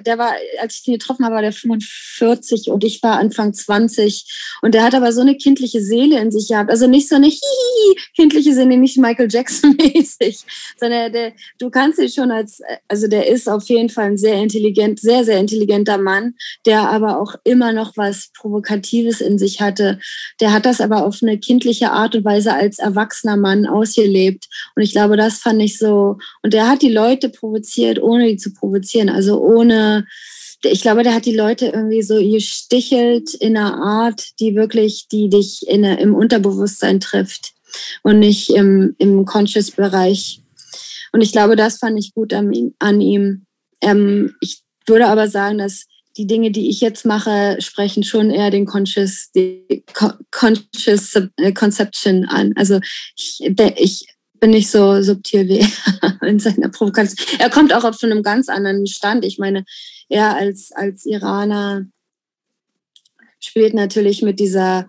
der 0.00 0.18
war, 0.18 0.32
als 0.60 0.80
ich 0.80 0.88
ihn 0.88 0.94
getroffen 0.94 1.24
habe, 1.24 1.36
war 1.36 1.42
der 1.42 1.52
45 1.52 2.68
und 2.68 2.82
ich 2.82 3.02
war 3.02 3.18
Anfang 3.18 3.54
20. 3.54 4.58
Und 4.62 4.74
der 4.74 4.82
hat 4.82 4.94
aber 4.94 5.12
so 5.12 5.20
eine 5.20 5.36
kindliche 5.36 5.80
Seele 5.80 6.18
in 6.20 6.32
sich 6.32 6.48
gehabt. 6.48 6.70
Also 6.70 6.88
nicht 6.88 7.08
so 7.08 7.14
eine 7.14 7.26
hihi, 7.26 8.00
kindliche 8.16 8.54
Seele, 8.54 8.76
nicht 8.76 8.98
Michael 8.98 9.28
Jackson-mäßig, 9.30 10.44
sondern 10.80 11.12
der, 11.12 11.32
du 11.58 11.70
kannst 11.70 12.00
ihn 12.00 12.08
schon 12.08 12.30
als, 12.32 12.60
also 12.88 13.06
der 13.06 13.28
ist 13.28 13.48
auf 13.48 13.64
jeden 13.68 13.88
Fall 13.88 14.06
ein 14.06 14.18
sehr 14.18 14.34
intelligent, 14.34 14.98
sehr, 14.98 15.24
sehr 15.24 15.38
intelligenter 15.38 15.98
Mann, 15.98 16.34
der 16.66 16.88
aber 16.88 17.20
auch 17.20 17.34
immer 17.44 17.72
noch 17.72 17.96
was 17.96 18.30
Provokatives 18.34 19.20
in 19.20 19.38
sich 19.38 19.60
hatte. 19.60 20.00
Der 20.40 20.52
hat 20.52 20.66
das 20.66 20.80
aber 20.80 21.06
auf 21.06 21.22
eine 21.22 21.38
kindliche 21.38 21.92
Art 21.92 22.16
und 22.16 22.24
Weise 22.24 22.52
als 22.52 22.78
erwachsener 22.78 23.36
Mann 23.36 23.66
ausgelebt. 23.66 24.48
Und 24.74 24.82
ich 24.82 24.92
glaube, 24.92 25.16
das 25.16 25.38
fand 25.38 25.62
ich 25.62 25.78
so, 25.78 26.18
und 26.42 26.52
der 26.52 26.68
hat 26.68 26.82
die 26.82 26.92
Leute 26.92 27.28
provoziert, 27.28 28.02
ohne 28.02 28.26
die 28.26 28.36
zu 28.36 28.52
provozieren, 28.52 29.08
also 29.08 29.40
ohne 29.40 29.83
ich 30.62 30.82
glaube, 30.82 31.02
der 31.02 31.14
hat 31.14 31.26
die 31.26 31.36
Leute 31.36 31.66
irgendwie 31.66 32.02
so 32.02 32.16
gestichelt 32.16 33.34
in 33.34 33.56
einer 33.56 33.82
Art, 33.82 34.40
die 34.40 34.54
wirklich, 34.54 35.08
die 35.08 35.28
dich 35.28 35.66
in, 35.66 35.84
im 35.84 36.14
Unterbewusstsein 36.14 37.00
trifft 37.00 37.52
und 38.02 38.18
nicht 38.18 38.50
im, 38.50 38.94
im 38.98 39.24
Conscious-Bereich. 39.24 40.40
Und 41.12 41.20
ich 41.20 41.32
glaube, 41.32 41.56
das 41.56 41.78
fand 41.78 41.98
ich 41.98 42.14
gut 42.14 42.32
an, 42.32 42.52
an 42.78 43.00
ihm. 43.00 43.46
Ähm, 43.80 44.34
ich 44.40 44.62
würde 44.86 45.06
aber 45.06 45.28
sagen, 45.28 45.58
dass 45.58 45.84
die 46.16 46.26
Dinge, 46.26 46.50
die 46.50 46.68
ich 46.70 46.80
jetzt 46.80 47.04
mache, 47.04 47.56
sprechen 47.60 48.04
schon 48.04 48.30
eher 48.30 48.50
den 48.50 48.66
Conscious, 48.66 49.30
die 49.34 49.84
Conscious 50.30 51.14
äh, 51.36 51.52
Conception 51.52 52.24
an. 52.26 52.52
Also 52.56 52.80
ich, 53.16 53.40
ich 53.76 54.06
nicht 54.42 54.70
so 54.70 55.00
subtil 55.02 55.48
wie 55.48 55.60
er 55.60 56.22
in 56.28 56.38
seiner 56.38 56.68
Provokation. 56.68 57.26
Er 57.38 57.50
kommt 57.50 57.72
auch 57.72 57.84
auf 57.84 58.02
einem 58.02 58.22
ganz 58.22 58.48
anderen 58.48 58.86
Stand. 58.86 59.24
Ich 59.24 59.38
meine, 59.38 59.64
er 60.08 60.36
als, 60.36 60.70
als 60.72 61.06
Iraner 61.06 61.86
spielt 63.40 63.74
natürlich 63.74 64.22
mit 64.22 64.38
dieser, 64.38 64.88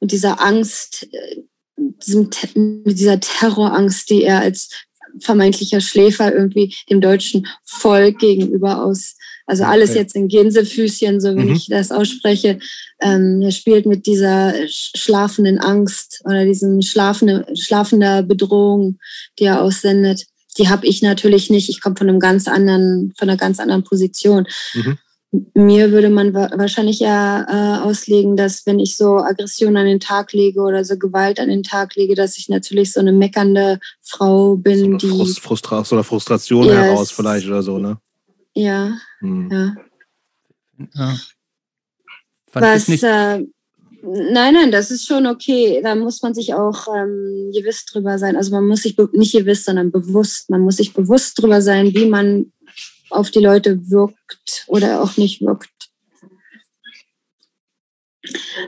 mit 0.00 0.12
dieser 0.12 0.40
Angst, 0.40 1.08
äh, 1.12 1.42
diesem, 1.76 2.30
mit 2.54 2.98
dieser 2.98 3.18
Terrorangst, 3.18 4.10
die 4.10 4.22
er 4.22 4.40
als 4.40 4.70
vermeintlicher 5.18 5.80
Schläfer 5.80 6.32
irgendwie 6.32 6.74
dem 6.88 7.00
deutschen 7.00 7.46
Volk 7.64 8.18
gegenüber 8.18 8.84
aus 8.84 9.16
also 9.46 9.64
alles 9.64 9.90
okay. 9.90 9.98
jetzt 9.98 10.14
in 10.16 10.28
Gänsefüßchen, 10.28 11.20
so 11.20 11.36
wie 11.36 11.44
mhm. 11.44 11.52
ich 11.54 11.66
das 11.66 11.90
ausspreche. 11.90 12.58
Ähm, 13.02 13.42
er 13.42 13.50
spielt 13.50 13.86
mit 13.86 14.06
dieser 14.06 14.54
schlafenden 14.68 15.58
Angst 15.58 16.22
oder 16.24 16.44
diesem 16.44 16.82
schlafende, 16.82 17.46
schlafender 17.54 18.22
Bedrohung, 18.22 18.98
die 19.38 19.44
er 19.44 19.62
aussendet. 19.62 20.26
Die 20.58 20.68
habe 20.68 20.86
ich 20.86 21.02
natürlich 21.02 21.50
nicht. 21.50 21.68
Ich 21.68 21.80
komme 21.80 21.96
von 21.96 22.08
einem 22.08 22.20
ganz 22.20 22.46
anderen, 22.46 23.12
von 23.18 23.28
einer 23.28 23.38
ganz 23.38 23.58
anderen 23.58 23.84
Position. 23.84 24.46
Mhm. 24.74 24.98
Mir 25.54 25.92
würde 25.92 26.10
man 26.10 26.34
wahrscheinlich 26.34 27.00
eher 27.00 27.46
äh, 27.48 27.88
auslegen, 27.88 28.36
dass 28.36 28.66
wenn 28.66 28.78
ich 28.78 28.98
so 28.98 29.16
Aggression 29.16 29.78
an 29.78 29.86
den 29.86 29.98
Tag 29.98 30.34
lege 30.34 30.60
oder 30.60 30.84
so 30.84 30.98
Gewalt 30.98 31.40
an 31.40 31.48
den 31.48 31.62
Tag 31.62 31.96
lege, 31.96 32.14
dass 32.14 32.36
ich 32.36 32.50
natürlich 32.50 32.92
so 32.92 33.00
eine 33.00 33.12
meckernde 33.12 33.80
Frau 34.02 34.56
bin, 34.56 34.78
so 34.78 34.96
die 34.98 35.08
Frust, 35.08 35.40
Frustration 35.40 35.98
oder 35.98 36.04
Frustration 36.04 36.66
yes. 36.66 36.74
heraus 36.74 37.10
vielleicht 37.10 37.46
oder 37.46 37.62
so, 37.62 37.78
ne? 37.78 37.96
Ja, 38.54 38.98
hm. 39.20 39.48
ja. 39.50 39.74
ja. 40.94 41.16
Was, 42.52 42.88
äh, 42.88 43.44
nein, 44.02 44.54
nein, 44.54 44.70
das 44.70 44.90
ist 44.90 45.06
schon 45.06 45.26
okay. 45.26 45.80
Da 45.82 45.94
muss 45.94 46.22
man 46.22 46.34
sich 46.34 46.54
auch 46.54 46.86
ähm, 46.94 47.50
gewiss 47.54 47.84
drüber 47.86 48.18
sein. 48.18 48.36
Also 48.36 48.50
man 48.50 48.66
muss 48.66 48.82
sich 48.82 48.96
nicht 49.12 49.32
gewiss, 49.32 49.64
sondern 49.64 49.90
bewusst. 49.90 50.50
Man 50.50 50.60
muss 50.60 50.76
sich 50.76 50.92
bewusst 50.92 51.40
drüber 51.40 51.62
sein, 51.62 51.94
wie 51.94 52.06
man 52.06 52.52
auf 53.10 53.30
die 53.30 53.40
Leute 53.40 53.90
wirkt 53.90 54.64
oder 54.66 55.02
auch 55.02 55.16
nicht 55.16 55.40
wirkt. 55.40 55.70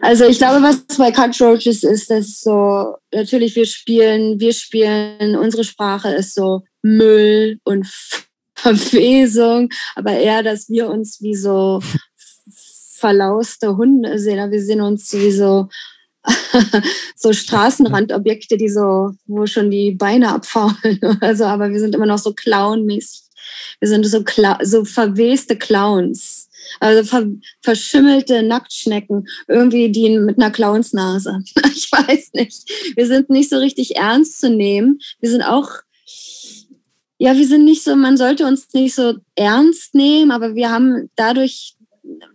Also 0.01 0.25
ich 0.25 0.39
glaube, 0.39 0.63
was 0.63 0.85
bei 0.99 1.13
Cut 1.13 1.41
Roaches 1.41 1.85
ist, 1.85 2.11
dass 2.11 2.41
so, 2.41 2.97
natürlich 3.13 3.55
wir 3.55 3.67
spielen, 3.67 4.41
wir 4.41 4.53
spielen, 4.53 5.37
unsere 5.37 5.65
Sprache 5.65 6.11
ist 6.11 6.35
so 6.35 6.63
Müll 6.83 7.61
und 7.65 7.87
Verwesung, 8.57 9.69
aber 9.95 10.13
eher, 10.13 10.43
dass 10.43 10.69
wir 10.69 10.89
uns 10.89 11.21
wie 11.21 11.37
so 11.37 11.81
verlauste 13.05 13.77
Hunde 13.77 14.19
sehen. 14.19 14.51
Wir 14.51 14.63
sehen 14.63 14.81
uns 14.81 15.13
wie 15.13 15.31
so, 15.31 15.69
so 17.17 17.35
Straßenrandobjekte, 17.35 18.57
die 18.57 18.71
so, 18.71 19.11
wo 19.27 19.45
schon 19.45 19.71
die 19.71 19.91
Beine 19.91 20.31
abfaulen 20.31 21.01
oder 21.03 21.37
so, 21.37 21.45
aber 21.45 21.69
wir 21.71 21.79
sind 21.79 21.95
immer 21.95 22.07
noch 22.07 22.17
so 22.17 22.33
clownmäßig. 22.33 23.21
Wir 23.79 23.89
sind 23.91 24.07
so, 24.07 24.25
so 24.63 24.87
verweste 24.87 25.57
Clowns. 25.57 26.49
Also 26.81 27.05
ver 27.05 27.27
verschimmelte 27.61 28.43
Nacktschnecken, 28.43 29.29
irgendwie 29.49 29.93
die 29.93 30.19
mit 30.19 30.39
einer 30.39 30.51
Clownsnase. 30.51 31.41
Ich 31.75 31.93
weiß 31.93 32.31
nicht. 32.33 32.71
Wir 32.97 33.07
sind 33.07 33.29
nicht 33.29 33.51
so 33.51 33.59
richtig 33.59 33.97
ernst 33.97 34.41
zu 34.41 34.49
nehmen. 34.49 34.99
Wir 35.21 35.31
sind 35.31 35.43
auch, 35.43 35.69
ja, 37.19 37.37
wir 37.37 37.47
sind 37.47 37.67
nicht 37.67 37.85
so, 37.85 37.95
man 37.97 38.17
sollte 38.17 38.47
uns 38.47 38.73
nicht 38.73 38.95
so 38.95 39.15
ernst 39.37 39.95
nehmen, 39.95 40.31
aber 40.31 40.55
wir 40.55 40.71
haben 40.71 41.11
dadurch 41.17 41.77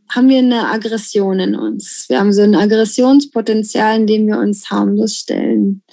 haben 0.10 0.30
wir 0.30 0.40
eine 0.40 0.70
Aggression 0.70 1.40
in 1.40 1.56
uns. 1.56 2.06
Wir 2.10 2.20
haben 2.20 2.34
so 2.34 2.42
ein 2.42 2.56
Aggressionspotenzial, 2.56 3.98
in 3.98 4.08
dem 4.08 4.28
wir 4.28 4.40
uns 4.40 4.70
harmlos 4.70 5.16
stellen 5.16 5.84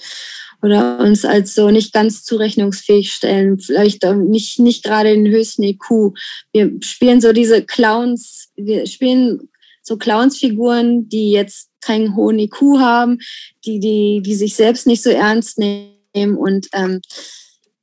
oder 0.61 0.99
uns 0.99 1.23
als 1.23 1.53
so 1.53 1.69
nicht 1.69 1.93
ganz 1.93 2.23
zurechnungsfähig 2.23 3.11
stellen, 3.11 3.59
vielleicht 3.59 4.03
nicht, 4.03 4.59
nicht 4.59 4.83
gerade 4.83 5.13
den 5.13 5.27
höchsten 5.27 5.63
IQ. 5.63 6.13
Wir 6.51 6.71
spielen 6.81 7.21
so 7.21 7.31
diese 7.31 7.63
Clowns, 7.63 8.49
wir 8.55 8.87
spielen 8.87 9.49
so 9.83 9.97
Clownsfiguren, 9.97 11.07
die 11.09 11.31
jetzt 11.31 11.69
keinen 11.81 12.15
hohen 12.15 12.39
IQ 12.39 12.61
haben, 12.79 13.19
die, 13.65 13.79
die, 13.79 14.21
die 14.25 14.35
sich 14.35 14.55
selbst 14.55 14.87
nicht 14.87 15.03
so 15.03 15.09
ernst 15.09 15.59
nehmen 15.59 16.37
und 16.37 16.67
ähm, 16.73 17.01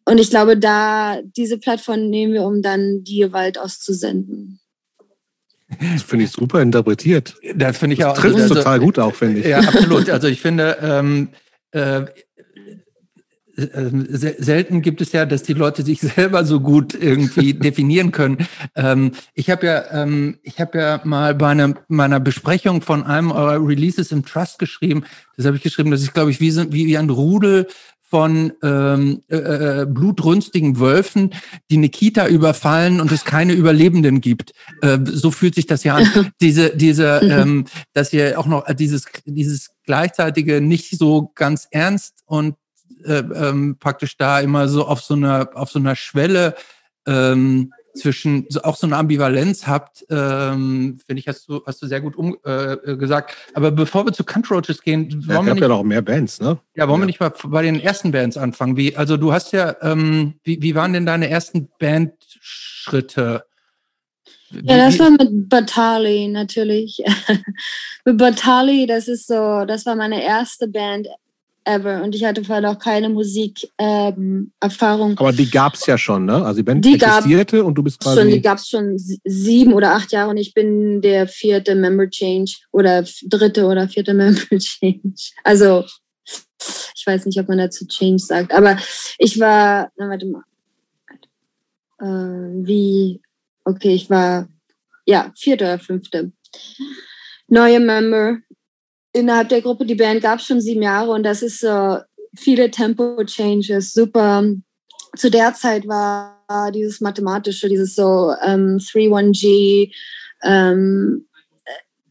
und 0.06 0.18
ich 0.18 0.28
glaube, 0.28 0.58
da 0.58 1.22
diese 1.22 1.58
Plattform 1.58 2.10
nehmen 2.10 2.34
wir, 2.34 2.44
um 2.44 2.60
dann 2.60 3.04
die 3.04 3.20
Gewalt 3.20 3.58
auszusenden. 3.58 4.60
Das 5.92 6.02
finde 6.02 6.24
ich 6.24 6.30
super 6.30 6.62
interpretiert. 6.62 7.34
Das 7.54 7.78
finde 7.78 7.94
ich 7.94 8.04
auch. 8.04 8.16
Trifft 8.16 8.36
also, 8.36 8.54
total 8.54 8.80
gut 8.80 8.98
auch, 8.98 9.14
finde 9.14 9.40
ich. 9.40 9.46
Ja, 9.46 9.58
absolut. 9.58 10.08
Also 10.10 10.28
ich 10.28 10.40
finde, 10.40 10.78
ähm, 10.80 11.28
äh, 11.72 12.02
ähm, 13.56 14.06
selten 14.10 14.82
gibt 14.82 15.00
es 15.00 15.12
ja, 15.12 15.26
dass 15.26 15.42
die 15.42 15.52
Leute 15.52 15.82
sich 15.82 16.00
selber 16.00 16.44
so 16.44 16.60
gut 16.60 16.94
irgendwie 16.94 17.54
definieren 17.54 18.10
können. 18.10 18.46
Ähm, 18.74 19.12
ich 19.34 19.50
habe 19.50 19.66
ja, 19.66 20.02
ähm, 20.02 20.38
ich 20.42 20.60
habe 20.60 20.78
ja 20.78 21.00
mal 21.04 21.34
bei 21.34 21.48
einer, 21.48 21.74
meiner 21.88 22.20
Besprechung 22.20 22.82
von 22.82 23.04
einem 23.04 23.30
eurer 23.30 23.64
Releases 23.66 24.12
im 24.12 24.24
Trust 24.24 24.58
geschrieben. 24.58 25.04
Das 25.36 25.46
habe 25.46 25.56
ich 25.56 25.62
geschrieben, 25.62 25.90
dass 25.90 26.02
ich 26.02 26.12
glaube 26.12 26.30
ich 26.30 26.40
wie, 26.40 26.54
wie, 26.72 26.86
wie 26.86 26.98
ein 26.98 27.10
Rudel 27.10 27.68
von 28.14 28.52
ähm, 28.62 29.22
äh, 29.28 29.36
äh, 29.82 29.86
blutrünstigen 29.86 30.78
Wölfen, 30.78 31.34
die 31.68 31.78
eine 31.78 31.88
Kita 31.88 32.28
überfallen 32.28 33.00
und 33.00 33.10
es 33.10 33.24
keine 33.24 33.54
Überlebenden 33.54 34.20
gibt. 34.20 34.52
Äh, 34.82 35.00
so 35.04 35.32
fühlt 35.32 35.56
sich 35.56 35.66
das 35.66 35.82
ja 35.82 35.96
an. 35.96 36.30
diese, 36.40 36.76
diese, 36.76 37.18
ähm, 37.24 37.64
dass 37.92 38.12
ihr 38.12 38.38
auch 38.38 38.46
noch 38.46 38.72
dieses, 38.72 39.06
dieses 39.24 39.70
gleichzeitige 39.82 40.60
nicht 40.60 40.96
so 40.96 41.32
ganz 41.34 41.66
ernst 41.72 42.22
und 42.26 42.54
äh, 43.04 43.24
ähm, 43.34 43.78
praktisch 43.80 44.16
da 44.16 44.38
immer 44.38 44.68
so 44.68 44.86
auf 44.86 45.00
so 45.00 45.14
einer, 45.14 45.48
auf 45.54 45.72
so 45.72 45.80
einer 45.80 45.96
Schwelle 45.96 46.54
ähm, 47.08 47.72
zwischen 47.94 48.46
so 48.48 48.62
auch 48.62 48.76
so 48.76 48.86
eine 48.86 48.96
Ambivalenz 48.96 49.66
habt, 49.66 50.04
ähm, 50.10 50.98
finde 51.06 51.20
ich, 51.20 51.28
hast 51.28 51.48
du, 51.48 51.62
hast 51.66 51.80
du 51.82 51.86
sehr 51.86 52.00
gut 52.00 52.16
um, 52.16 52.36
äh, 52.44 52.96
gesagt. 52.96 53.36
Aber 53.54 53.70
bevor 53.70 54.04
wir 54.04 54.12
zu 54.12 54.24
Country 54.24 54.54
Roaches 54.54 54.82
gehen, 54.82 55.10
wollen 55.26 55.38
ja, 55.38 55.46
wir 55.46 55.54
nicht, 55.54 55.62
ja 55.62 55.68
noch 55.68 55.84
mehr 55.84 56.02
Bands, 56.02 56.40
ne? 56.40 56.58
Ja, 56.74 56.88
wollen 56.88 57.00
ja. 57.00 57.02
wir 57.02 57.06
nicht 57.06 57.20
mal 57.20 57.32
bei 57.44 57.62
den 57.62 57.80
ersten 57.80 58.12
Bands 58.12 58.36
anfangen? 58.36 58.76
Wie, 58.76 58.96
also 58.96 59.16
du 59.16 59.32
hast 59.32 59.52
ja, 59.52 59.76
ähm, 59.82 60.34
wie, 60.42 60.60
wie 60.60 60.74
waren 60.74 60.92
denn 60.92 61.06
deine 61.06 61.30
ersten 61.30 61.68
Bandschritte? 61.78 63.44
Ja, 64.50 64.76
das 64.76 64.98
war 64.98 65.10
mit 65.10 65.48
Batali 65.48 66.28
natürlich. 66.28 67.02
mit 68.04 68.18
Batali, 68.18 68.86
das 68.86 69.08
ist 69.08 69.26
so, 69.26 69.64
das 69.64 69.86
war 69.86 69.96
meine 69.96 70.22
erste 70.22 70.68
Band 70.68 71.08
ever. 71.64 72.02
Und 72.02 72.14
ich 72.14 72.24
hatte 72.24 72.44
vorher 72.44 72.70
auch 72.70 72.78
keine 72.78 73.08
Musikerfahrung. 73.08 75.10
Ähm, 75.10 75.18
Aber 75.18 75.32
die 75.32 75.50
gab 75.50 75.74
es 75.74 75.86
ja 75.86 75.98
schon, 75.98 76.26
ne? 76.26 76.44
Also 76.44 76.58
die 76.58 76.62
Band 76.62 76.84
die 76.84 76.94
existierte 76.94 77.58
gab 77.58 77.66
und 77.66 77.74
du 77.74 77.82
bist 77.82 78.00
quasi. 78.00 78.20
Schon, 78.20 78.30
die 78.30 78.42
gab 78.42 78.58
es 78.58 78.68
schon 78.68 78.94
sieben 78.96 79.72
oder 79.72 79.94
acht 79.94 80.12
Jahre 80.12 80.30
und 80.30 80.36
ich 80.36 80.54
bin 80.54 81.00
der 81.00 81.26
vierte 81.26 81.74
Member 81.74 82.08
Change 82.08 82.52
oder 82.72 83.04
dritte 83.24 83.66
oder 83.66 83.88
vierte 83.88 84.14
Member 84.14 84.58
Change. 84.58 85.14
Also 85.42 85.84
ich 86.94 87.06
weiß 87.06 87.26
nicht, 87.26 87.38
ob 87.38 87.48
man 87.48 87.58
dazu 87.58 87.86
Change 87.86 88.22
sagt, 88.22 88.52
aber 88.52 88.78
ich 89.18 89.38
war, 89.38 89.90
na 89.96 90.08
warte 90.08 90.26
mal, 90.26 90.42
äh, 92.00 92.66
wie, 92.66 93.20
okay, 93.64 93.94
ich 93.94 94.08
war, 94.08 94.48
ja, 95.04 95.30
vierte 95.36 95.64
oder 95.64 95.78
fünfte 95.78 96.32
neue 97.48 97.80
Member 97.80 98.38
innerhalb 99.14 99.48
der 99.48 99.62
Gruppe, 99.62 99.86
die 99.86 99.94
Band 99.94 100.20
gab 100.20 100.40
es 100.40 100.46
schon 100.46 100.60
sieben 100.60 100.82
Jahre 100.82 101.12
und 101.12 101.22
das 101.22 101.42
ist 101.42 101.60
so 101.60 101.98
viele 102.36 102.70
Tempo-Changes, 102.70 103.92
super. 103.92 104.44
Zu 105.16 105.30
der 105.30 105.54
Zeit 105.54 105.86
war 105.86 106.34
dieses 106.72 107.00
mathematische, 107.00 107.68
dieses 107.68 107.94
so 107.94 108.34
ähm, 108.44 108.78
3-1G 108.78 109.92
ähm, 110.42 111.26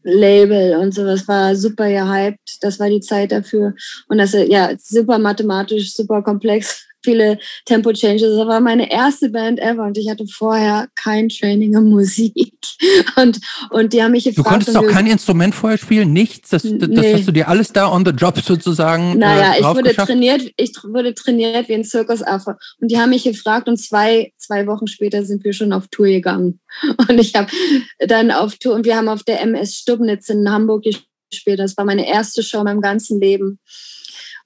Label 0.02 0.76
und 0.76 0.94
sowas 0.94 1.28
war 1.28 1.54
super 1.54 1.88
gehypt. 1.88 2.58
Das 2.62 2.80
war 2.80 2.88
die 2.88 3.00
Zeit 3.00 3.32
dafür. 3.32 3.74
Und 4.08 4.18
das 4.18 4.32
ja 4.32 4.72
super 4.78 5.18
mathematisch, 5.18 5.94
super 5.94 6.22
komplex 6.22 6.86
viele 7.04 7.38
Tempo-Changes. 7.66 8.36
Das 8.36 8.46
war 8.46 8.60
meine 8.60 8.90
erste 8.90 9.28
Band 9.28 9.60
ever 9.60 9.84
und 9.84 9.96
ich 9.98 10.08
hatte 10.10 10.26
vorher 10.26 10.88
kein 10.96 11.28
Training 11.28 11.74
in 11.74 11.84
Musik. 11.84 12.34
Und, 13.16 13.38
und 13.70 13.92
die 13.92 14.02
haben 14.02 14.12
mich 14.12 14.24
gefragt. 14.24 14.46
Du 14.46 14.50
konntest 14.50 14.76
auch 14.76 14.86
kein 14.86 15.06
Instrument 15.06 15.54
vorher 15.54 15.78
spielen? 15.78 16.12
Nichts? 16.12 16.50
Das, 16.50 16.62
das 16.62 16.88
nee. 16.88 17.14
hast 17.14 17.28
du 17.28 17.32
dir 17.32 17.48
alles 17.48 17.72
da 17.72 17.90
on 17.90 18.04
the 18.04 18.10
job 18.10 18.38
sozusagen 18.44 19.12
äh, 19.12 19.16
Naja, 19.16 19.52
äh, 19.52 19.60
ich 19.60 19.64
wurde 19.64 19.94
trainiert, 19.94 20.50
ich 20.56 20.72
wurde 20.82 21.14
trainiert 21.14 21.68
wie 21.68 21.74
ein 21.74 21.84
Zirkusaffe. 21.84 22.56
Und 22.80 22.90
die 22.90 22.98
haben 22.98 23.10
mich 23.10 23.24
gefragt 23.24 23.68
und 23.68 23.76
zwei, 23.76 24.32
zwei 24.38 24.66
Wochen 24.66 24.86
später 24.86 25.24
sind 25.24 25.44
wir 25.44 25.52
schon 25.52 25.72
auf 25.72 25.88
Tour 25.88 26.06
gegangen. 26.06 26.60
Und 27.08 27.20
ich 27.20 27.34
habe 27.34 27.50
dann 27.98 28.30
auf 28.30 28.56
Tour 28.56 28.74
und 28.74 28.84
wir 28.84 28.96
haben 28.96 29.08
auf 29.08 29.22
der 29.22 29.40
MS 29.42 29.76
Stubnitz 29.76 30.28
in 30.28 30.50
Hamburg 30.50 30.84
gespielt. 31.30 31.58
Das 31.58 31.76
war 31.76 31.84
meine 31.84 32.06
erste 32.06 32.42
Show 32.42 32.58
in 32.58 32.64
meinem 32.64 32.80
ganzen 32.80 33.20
Leben. 33.20 33.60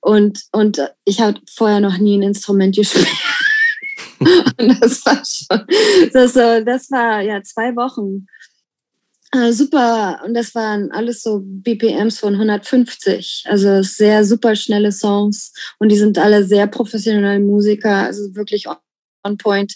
Und, 0.00 0.44
und 0.52 0.80
ich 1.04 1.20
habe 1.20 1.40
vorher 1.50 1.80
noch 1.80 1.98
nie 1.98 2.18
ein 2.18 2.22
Instrument 2.22 2.76
gespielt. 2.76 3.08
und 4.20 4.80
das 4.80 5.04
war 5.04 5.22
schon, 5.24 5.66
das, 6.12 6.32
das 6.34 6.90
war 6.90 7.20
ja 7.20 7.42
zwei 7.42 7.74
Wochen. 7.76 8.26
Äh, 9.32 9.52
super, 9.52 10.22
und 10.24 10.32
das 10.32 10.54
waren 10.54 10.90
alles 10.90 11.22
so 11.22 11.42
BPMs 11.44 12.18
von 12.18 12.34
150, 12.34 13.44
also 13.46 13.82
sehr 13.82 14.24
super 14.24 14.56
schnelle 14.56 14.90
Songs 14.90 15.52
und 15.78 15.90
die 15.90 15.98
sind 15.98 16.16
alle 16.16 16.44
sehr 16.44 16.66
professionelle 16.66 17.38
Musiker, 17.38 18.06
also 18.06 18.34
wirklich 18.34 18.66
on 19.24 19.36
point. 19.36 19.74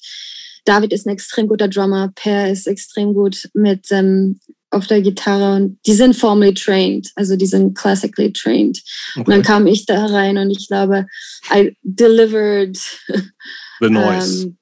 David 0.64 0.94
ist 0.94 1.06
ein 1.06 1.10
extrem 1.10 1.48
guter 1.48 1.68
Drummer, 1.68 2.10
Per 2.14 2.50
ist 2.50 2.66
extrem 2.66 3.12
gut 3.12 3.50
mit 3.52 3.90
ähm, 3.90 4.40
auf 4.72 4.86
der 4.86 5.02
Gitarre 5.02 5.56
und 5.56 5.78
die 5.86 5.92
sind 5.92 6.16
formally 6.16 6.54
trained, 6.54 7.10
also 7.16 7.36
die 7.36 7.46
sind 7.46 7.76
classically 7.76 8.32
trained. 8.32 8.82
Okay. 9.12 9.20
Und 9.20 9.28
dann 9.28 9.42
kam 9.42 9.66
ich 9.66 9.86
da 9.86 10.06
rein 10.06 10.38
und 10.38 10.50
ich 10.50 10.66
glaube, 10.66 11.06
I 11.54 11.76
delivered 11.82 12.78
the 13.80 13.90
noise. 13.90 14.46
Um, 14.46 14.56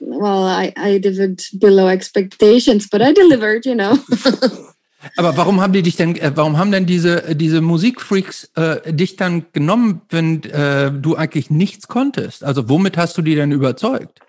well, 0.00 0.46
I, 0.46 0.72
I 0.78 1.00
delivered 1.00 1.42
below 1.54 1.88
expectations, 1.88 2.88
but 2.88 3.00
I 3.00 3.12
delivered, 3.12 3.64
you 3.64 3.74
know. 3.74 3.98
Aber 5.16 5.36
warum 5.36 5.60
haben 5.60 5.72
die 5.72 5.82
dich 5.82 5.96
denn, 5.96 6.16
äh, 6.16 6.32
warum 6.34 6.58
haben 6.58 6.72
denn 6.72 6.86
diese, 6.86 7.34
diese 7.36 7.60
Musikfreaks 7.60 8.50
äh, 8.56 8.92
dich 8.92 9.16
dann 9.16 9.46
genommen, 9.52 10.02
wenn 10.10 10.42
äh, 10.44 10.90
du 10.90 11.16
eigentlich 11.16 11.50
nichts 11.50 11.86
konntest? 11.86 12.42
Also 12.42 12.68
womit 12.68 12.96
hast 12.96 13.16
du 13.16 13.22
die 13.22 13.34
denn 13.34 13.52
überzeugt? 13.52 14.20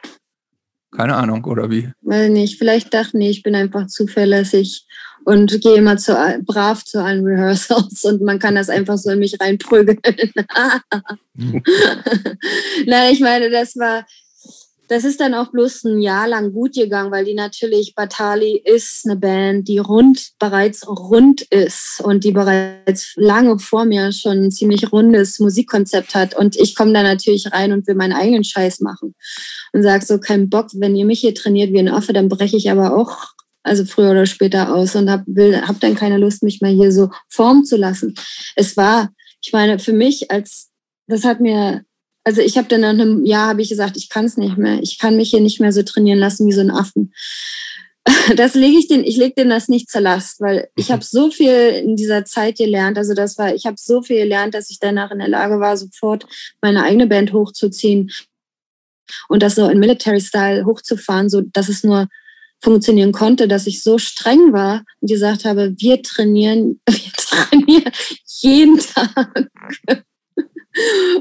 Keine 0.96 1.16
Ahnung, 1.16 1.44
oder 1.46 1.70
wie? 1.70 1.92
Weil 2.02 2.30
nicht, 2.30 2.58
vielleicht 2.58 2.94
dachten 2.94 3.20
die, 3.20 3.30
ich 3.30 3.44
bin 3.44 3.56
einfach 3.56 3.88
zuverlässig 3.88 4.86
und 5.26 5.62
gehe 5.62 5.76
immer 5.76 5.98
zu, 5.98 6.14
brav 6.46 6.84
zu 6.86 7.04
allen 7.04 7.26
Rehearsals 7.26 8.04
und 8.06 8.22
man 8.22 8.40
kann 8.40 8.56
das 8.56 8.70
einfach 8.70 8.98
so 8.98 9.12
in 9.12 9.20
mich 9.20 9.40
reinprügeln. 9.40 10.00
Nein, 12.86 13.14
ich 13.14 13.20
meine, 13.20 13.50
das 13.50 13.76
war, 13.78 14.06
das 14.88 15.04
ist 15.04 15.20
dann 15.20 15.34
auch 15.34 15.52
bloß 15.52 15.84
ein 15.84 16.00
Jahr 16.00 16.28
lang 16.28 16.54
gut 16.54 16.74
gegangen, 16.74 17.12
weil 17.12 17.26
die 17.26 17.34
natürlich, 17.34 17.94
Batali 17.94 18.62
ist 18.64 19.06
eine 19.06 19.18
Band, 19.18 19.68
die 19.68 19.80
rund, 19.80 20.32
bereits 20.40 20.88
rund 20.88 21.42
ist 21.42 22.02
und 22.04 22.24
die 22.24 22.32
bereits 22.32 23.14
lange 23.16 23.60
vor 23.60 23.86
mir 23.86 24.12
schon 24.14 24.46
ein 24.46 24.52
ziemlich 24.52 24.92
rundes 24.92 25.40
Musikkonzept 25.40 26.16
hat. 26.16 26.36
Und 26.36 26.56
ich 26.56 26.76
komme 26.76 26.94
da 26.94 27.04
natürlich 27.04 27.52
rein 27.52 27.74
und 27.74 27.86
will 27.88 27.96
meinen 27.96 28.14
eigenen 28.14 28.46
Scheiß 28.46 28.80
machen 28.80 29.14
und 29.74 29.84
sage 29.84 30.06
so, 30.06 30.20
kein 30.20 30.50
Bock, 30.50 30.68
wenn 30.74 30.96
ihr 30.96 31.06
mich 31.06 31.20
hier 31.20 31.36
trainiert 31.36 31.74
wie 31.74 31.80
ein 31.80 31.90
Affe, 31.90 32.14
dann 32.14 32.30
breche 32.30 32.56
ich 32.56 32.72
aber 32.72 32.96
auch 32.96 33.37
also 33.68 33.86
früher 33.86 34.12
oder 34.12 34.26
später 34.26 34.74
aus 34.74 34.96
und 34.96 35.10
habe 35.10 35.62
hab 35.68 35.80
dann 35.80 35.96
keine 35.96 36.18
Lust, 36.18 36.44
mich 36.44 36.62
mal 36.62 36.72
hier 36.72 36.92
so 36.92 37.10
formen 37.30 37.66
zu 37.66 37.78
lassen. 37.78 38.16
Es 38.56 38.78
war, 38.78 39.10
ich 39.42 39.54
meine, 39.54 39.80
für 39.80 39.94
mich 39.94 40.32
als, 40.32 40.70
das 41.08 41.24
hat 41.24 41.40
mir, 41.40 41.84
also 42.24 42.42
ich 42.42 42.58
habe 42.58 42.68
dann 42.68 42.82
nach 42.82 42.90
einem 42.90 43.26
Jahr 43.26 43.50
habe 43.50 43.62
ich 43.62 43.70
gesagt, 43.70 43.98
ich 43.98 44.10
kann 44.10 44.26
es 44.26 44.38
nicht 44.38 44.58
mehr. 44.58 44.82
Ich 44.82 45.00
kann 45.00 45.16
mich 45.16 45.30
hier 45.30 45.42
nicht 45.42 45.60
mehr 45.60 45.72
so 45.72 45.84
trainieren 45.84 46.20
lassen 46.20 46.48
wie 46.48 46.54
so 46.54 46.62
ein 46.62 46.72
Affen. 46.72 47.14
Das 48.38 48.56
lege 48.56 48.78
ich 48.78 48.88
den, 48.88 49.04
ich 49.04 49.18
lege 49.18 49.36
den 49.36 49.50
das 49.50 49.68
nicht 49.68 49.90
zur 49.90 50.00
Last, 50.00 50.40
weil 50.40 50.70
ich 50.78 50.92
habe 50.92 51.04
so 51.04 51.30
viel 51.30 51.52
in 51.52 51.98
dieser 51.98 52.24
Zeit 52.24 52.58
gelernt. 52.58 52.98
Also 52.98 53.14
das 53.14 53.38
war, 53.38 53.54
ich 53.54 53.66
habe 53.66 53.76
so 53.78 54.02
viel 54.02 54.18
gelernt, 54.18 54.54
dass 54.54 54.70
ich 54.70 54.80
danach 54.80 55.12
in 55.12 55.20
der 55.20 55.28
Lage 55.28 55.60
war, 55.60 55.76
sofort 55.76 56.26
meine 56.62 56.84
eigene 56.84 57.08
Band 57.08 57.34
hochzuziehen, 57.34 58.10
und 59.28 59.44
das 59.44 59.56
so 59.56 59.68
in 59.70 59.80
Military 59.80 60.22
Style 60.22 60.66
hochzufahren, 60.66 61.30
so 61.30 61.42
dass 61.42 61.70
es 61.70 61.84
nur 61.84 62.08
funktionieren 62.62 63.12
konnte, 63.12 63.48
dass 63.48 63.68
ich 63.68 63.84
so 63.84 63.98
streng 63.98 64.54
war 64.54 64.84
und 65.02 65.10
gesagt 65.10 65.46
habe, 65.46 65.74
wir 65.78 66.02
trainieren, 66.02 66.80
wir 66.90 67.12
trainieren 67.18 67.92
jeden 68.42 68.80
Tag. 68.80 69.48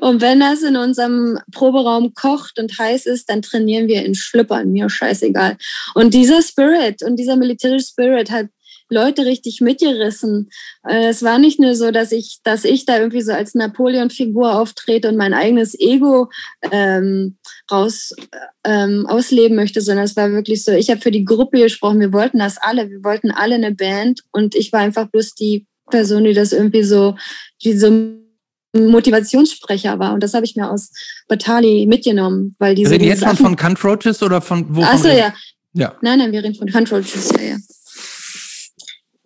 Und 0.00 0.20
wenn 0.20 0.40
das 0.40 0.62
in 0.62 0.76
unserem 0.76 1.38
Proberaum 1.52 2.12
kocht 2.14 2.58
und 2.58 2.78
heiß 2.78 3.06
ist, 3.06 3.30
dann 3.30 3.40
trainieren 3.42 3.88
wir 3.88 4.04
in 4.04 4.14
Schlüppern, 4.14 4.70
mir 4.70 4.90
scheißegal. 4.90 5.56
Und 5.94 6.12
dieser 6.12 6.42
Spirit 6.42 7.02
und 7.02 7.16
dieser 7.16 7.36
militärische 7.36 7.86
Spirit 7.86 8.30
hat 8.30 8.48
Leute 8.88 9.24
richtig 9.24 9.60
mitgerissen. 9.60 10.50
Äh, 10.88 11.08
es 11.08 11.22
war 11.22 11.38
nicht 11.38 11.58
nur 11.58 11.74
so, 11.74 11.90
dass 11.90 12.12
ich, 12.12 12.40
dass 12.44 12.64
ich 12.64 12.86
da 12.86 12.98
irgendwie 12.98 13.22
so 13.22 13.32
als 13.32 13.54
Napoleon-Figur 13.54 14.58
auftrete 14.58 15.08
und 15.08 15.16
mein 15.16 15.34
eigenes 15.34 15.78
Ego 15.78 16.30
ähm, 16.70 17.36
raus 17.70 18.14
ähm, 18.64 19.06
ausleben 19.06 19.56
möchte, 19.56 19.80
sondern 19.80 20.04
es 20.04 20.16
war 20.16 20.30
wirklich 20.30 20.64
so, 20.64 20.72
ich 20.72 20.90
habe 20.90 21.00
für 21.00 21.10
die 21.10 21.24
Gruppe 21.24 21.60
gesprochen, 21.60 22.00
wir 22.00 22.12
wollten 22.12 22.38
das 22.38 22.58
alle, 22.58 22.88
wir 22.90 23.02
wollten 23.02 23.30
alle 23.30 23.56
eine 23.56 23.74
Band 23.74 24.22
und 24.32 24.54
ich 24.54 24.72
war 24.72 24.80
einfach 24.80 25.08
bloß 25.08 25.34
die 25.34 25.66
Person, 25.90 26.24
die 26.24 26.34
das 26.34 26.52
irgendwie 26.52 26.82
so, 26.82 27.16
die 27.62 27.76
so 27.76 27.90
Motivationssprecher 28.76 29.98
war. 29.98 30.12
Und 30.12 30.22
das 30.22 30.34
habe 30.34 30.44
ich 30.44 30.56
mir 30.56 30.70
aus 30.70 30.92
Batali 31.28 31.86
mitgenommen, 31.86 32.54
weil 32.58 32.74
diese. 32.74 32.90
Reden 32.90 33.04
jetzt 33.04 33.24
schon 33.24 33.36
von 33.36 33.56
Cunt 33.56 33.82
Roaches 33.84 34.22
oder 34.22 34.40
von 34.40 34.64
wo? 34.74 34.82
Achso, 34.82 35.08
ja. 35.08 35.32
ja. 35.72 35.94
Nein, 36.02 36.18
nein, 36.18 36.32
wir 36.32 36.42
reden 36.42 36.54
von 36.54 36.68
Cunt 36.68 36.92
Roaches, 36.92 37.32
ja, 37.36 37.42
ja. 37.42 37.56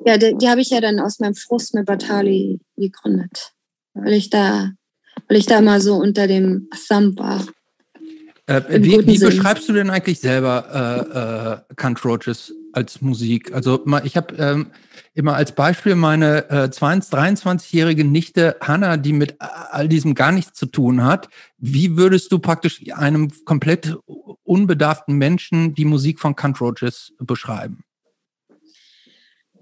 Ja, 0.04 0.16
die, 0.16 0.36
die 0.36 0.48
habe 0.48 0.60
ich 0.60 0.70
ja 0.70 0.80
dann 0.80 1.00
aus 1.00 1.20
meinem 1.20 1.34
Frust 1.34 1.74
mit 1.74 1.86
Batali 1.86 2.60
gegründet. 2.76 3.52
Weil 3.94 4.14
ich 4.14 4.30
da, 4.30 4.70
weil 5.28 5.36
ich 5.36 5.46
da 5.46 5.60
mal 5.60 5.80
so 5.80 5.96
unter 5.96 6.26
dem 6.26 6.68
Thumb 6.88 7.18
war. 7.18 7.44
Äh, 8.46 8.82
wie, 8.82 9.06
wie 9.06 9.18
beschreibst 9.18 9.68
du 9.68 9.72
denn 9.72 9.90
eigentlich 9.90 10.20
selber 10.20 11.62
äh, 11.70 11.72
äh, 11.72 11.74
Cunt 11.76 12.04
Roaches 12.04 12.52
als 12.72 13.00
Musik? 13.00 13.52
Also 13.52 13.84
ich 14.02 14.16
habe 14.16 14.34
ähm, 14.36 14.70
immer 15.14 15.34
als 15.34 15.52
Beispiel 15.52 15.94
meine 15.94 16.50
äh, 16.50 16.68
23-jährige 16.68 18.04
Nichte 18.04 18.56
Hanna, 18.60 18.96
die 18.96 19.12
mit 19.12 19.36
all 19.38 19.88
diesem 19.88 20.14
gar 20.14 20.32
nichts 20.32 20.58
zu 20.58 20.66
tun 20.66 21.04
hat. 21.04 21.28
Wie 21.58 21.96
würdest 21.96 22.32
du 22.32 22.38
praktisch 22.38 22.82
einem 22.92 23.30
komplett 23.44 23.96
unbedarften 24.42 25.16
Menschen 25.16 25.74
die 25.74 25.84
Musik 25.84 26.18
von 26.18 26.34
Cunt 26.34 26.60
Roaches 26.60 27.12
beschreiben? 27.18 27.84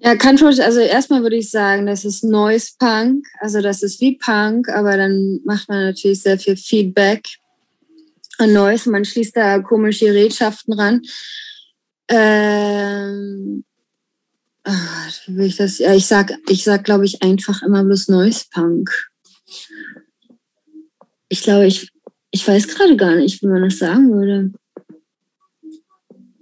Ja, 0.01 0.15
Country, 0.15 0.61
also 0.61 0.79
erstmal 0.79 1.23
würde 1.23 1.37
ich 1.37 1.51
sagen, 1.51 1.87
das 1.87 2.05
ist 2.05 2.23
Noise 2.23 2.73
Punk. 2.79 3.27
Also 3.41 3.61
das 3.61 3.83
ist 3.83 4.01
wie 4.01 4.17
Punk, 4.17 4.69
aber 4.69 4.97
dann 4.97 5.41
macht 5.45 5.69
man 5.69 5.87
natürlich 5.87 6.23
sehr 6.23 6.39
viel 6.39 6.57
Feedback 6.57 7.27
an 8.39 8.53
Noise. 8.53 8.91
Man 8.91 9.05
schließt 9.05 9.37
da 9.37 9.59
komische 9.59 10.07
Gerätschaften 10.07 10.75
ran. 10.75 11.03
Ähm, 12.09 13.65
ach, 14.63 15.21
wie 15.27 15.47
ich 15.47 15.57
das? 15.57 15.79
Ja, 15.79 15.93
ich 15.95 16.07
sag, 16.07 16.33
ich 16.49 16.63
sag, 16.63 16.85
glaube 16.85 17.05
ich, 17.05 17.23
einfach 17.23 17.63
immer 17.63 17.83
bloß 17.83 18.09
Noise 18.09 18.45
Punk. 18.53 18.91
Ich 21.29 21.43
glaube, 21.43 21.67
ich, 21.67 21.91
ich 22.31 22.47
weiß 22.47 22.69
gerade 22.69 22.97
gar 22.97 23.17
nicht, 23.17 23.43
wie 23.43 23.49
man 23.49 23.63
das 23.63 23.79
sagen 23.79 24.13
würde. 24.13 24.53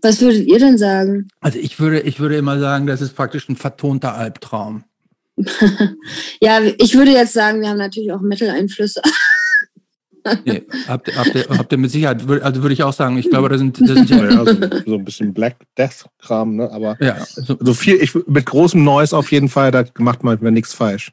Was 0.06 0.20
würdet 0.20 0.46
ihr 0.46 0.60
denn 0.60 0.78
sagen? 0.78 1.26
Also 1.40 1.58
ich 1.58 1.80
würde, 1.80 1.98
ich 1.98 2.20
würde 2.20 2.36
immer 2.36 2.60
sagen, 2.60 2.86
das 2.86 3.00
ist 3.00 3.16
praktisch 3.16 3.48
ein 3.48 3.56
vertonter 3.56 4.14
Albtraum. 4.14 4.84
ja, 6.40 6.60
ich 6.78 6.94
würde 6.94 7.10
jetzt 7.10 7.32
sagen, 7.32 7.60
wir 7.60 7.70
haben 7.70 7.78
natürlich 7.78 8.12
auch 8.12 8.20
Mitteleinflüsse. 8.20 9.02
nee, 10.44 10.62
habt, 10.86 11.14
habt, 11.16 11.34
ihr, 11.34 11.46
habt 11.48 11.72
ihr 11.72 11.78
mit 11.78 11.90
Sicherheit, 11.90 12.22
also 12.40 12.62
würde 12.62 12.72
ich 12.72 12.84
auch 12.84 12.92
sagen, 12.92 13.18
ich 13.18 13.28
glaube, 13.28 13.48
da 13.48 13.58
sind, 13.58 13.80
das 13.80 13.88
sind 13.88 14.10
ja, 14.10 14.44
so, 14.44 14.54
so, 14.86 14.94
ein 14.94 15.04
bisschen 15.04 15.34
Black 15.34 15.56
Death-Kram, 15.76 16.54
ne? 16.54 16.70
aber 16.70 16.96
ja. 17.00 17.24
so, 17.24 17.56
so 17.58 17.74
viel, 17.74 17.96
ich, 17.96 18.14
mit 18.14 18.46
großem 18.46 18.84
Noise 18.84 19.16
auf 19.16 19.32
jeden 19.32 19.48
Fall, 19.48 19.72
da 19.72 19.84
macht 19.98 20.22
man 20.22 20.38
nichts 20.54 20.72
falsch. 20.72 21.10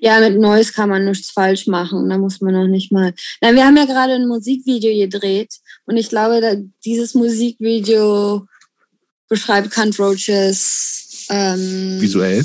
Ja, 0.00 0.20
mit 0.20 0.38
Noise 0.38 0.72
kann 0.74 0.90
man 0.90 1.06
nichts 1.06 1.30
falsch 1.30 1.66
machen. 1.66 2.08
Da 2.10 2.18
muss 2.18 2.40
man 2.40 2.52
noch 2.52 2.68
nicht 2.68 2.92
mal. 2.92 3.14
Nein, 3.40 3.56
wir 3.56 3.64
haben 3.64 3.76
ja 3.76 3.86
gerade 3.86 4.12
ein 4.12 4.28
Musikvideo 4.28 5.08
gedreht 5.08 5.60
und 5.86 5.96
ich 5.96 6.08
glaube, 6.08 6.64
dieses 6.84 7.14
Musikvideo 7.14 8.46
beschreibt 9.28 9.70
Cunt 9.70 9.98
Roaches 9.98 11.26
ähm, 11.30 12.00
visuell. 12.00 12.44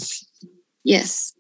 Yes. 0.84 1.36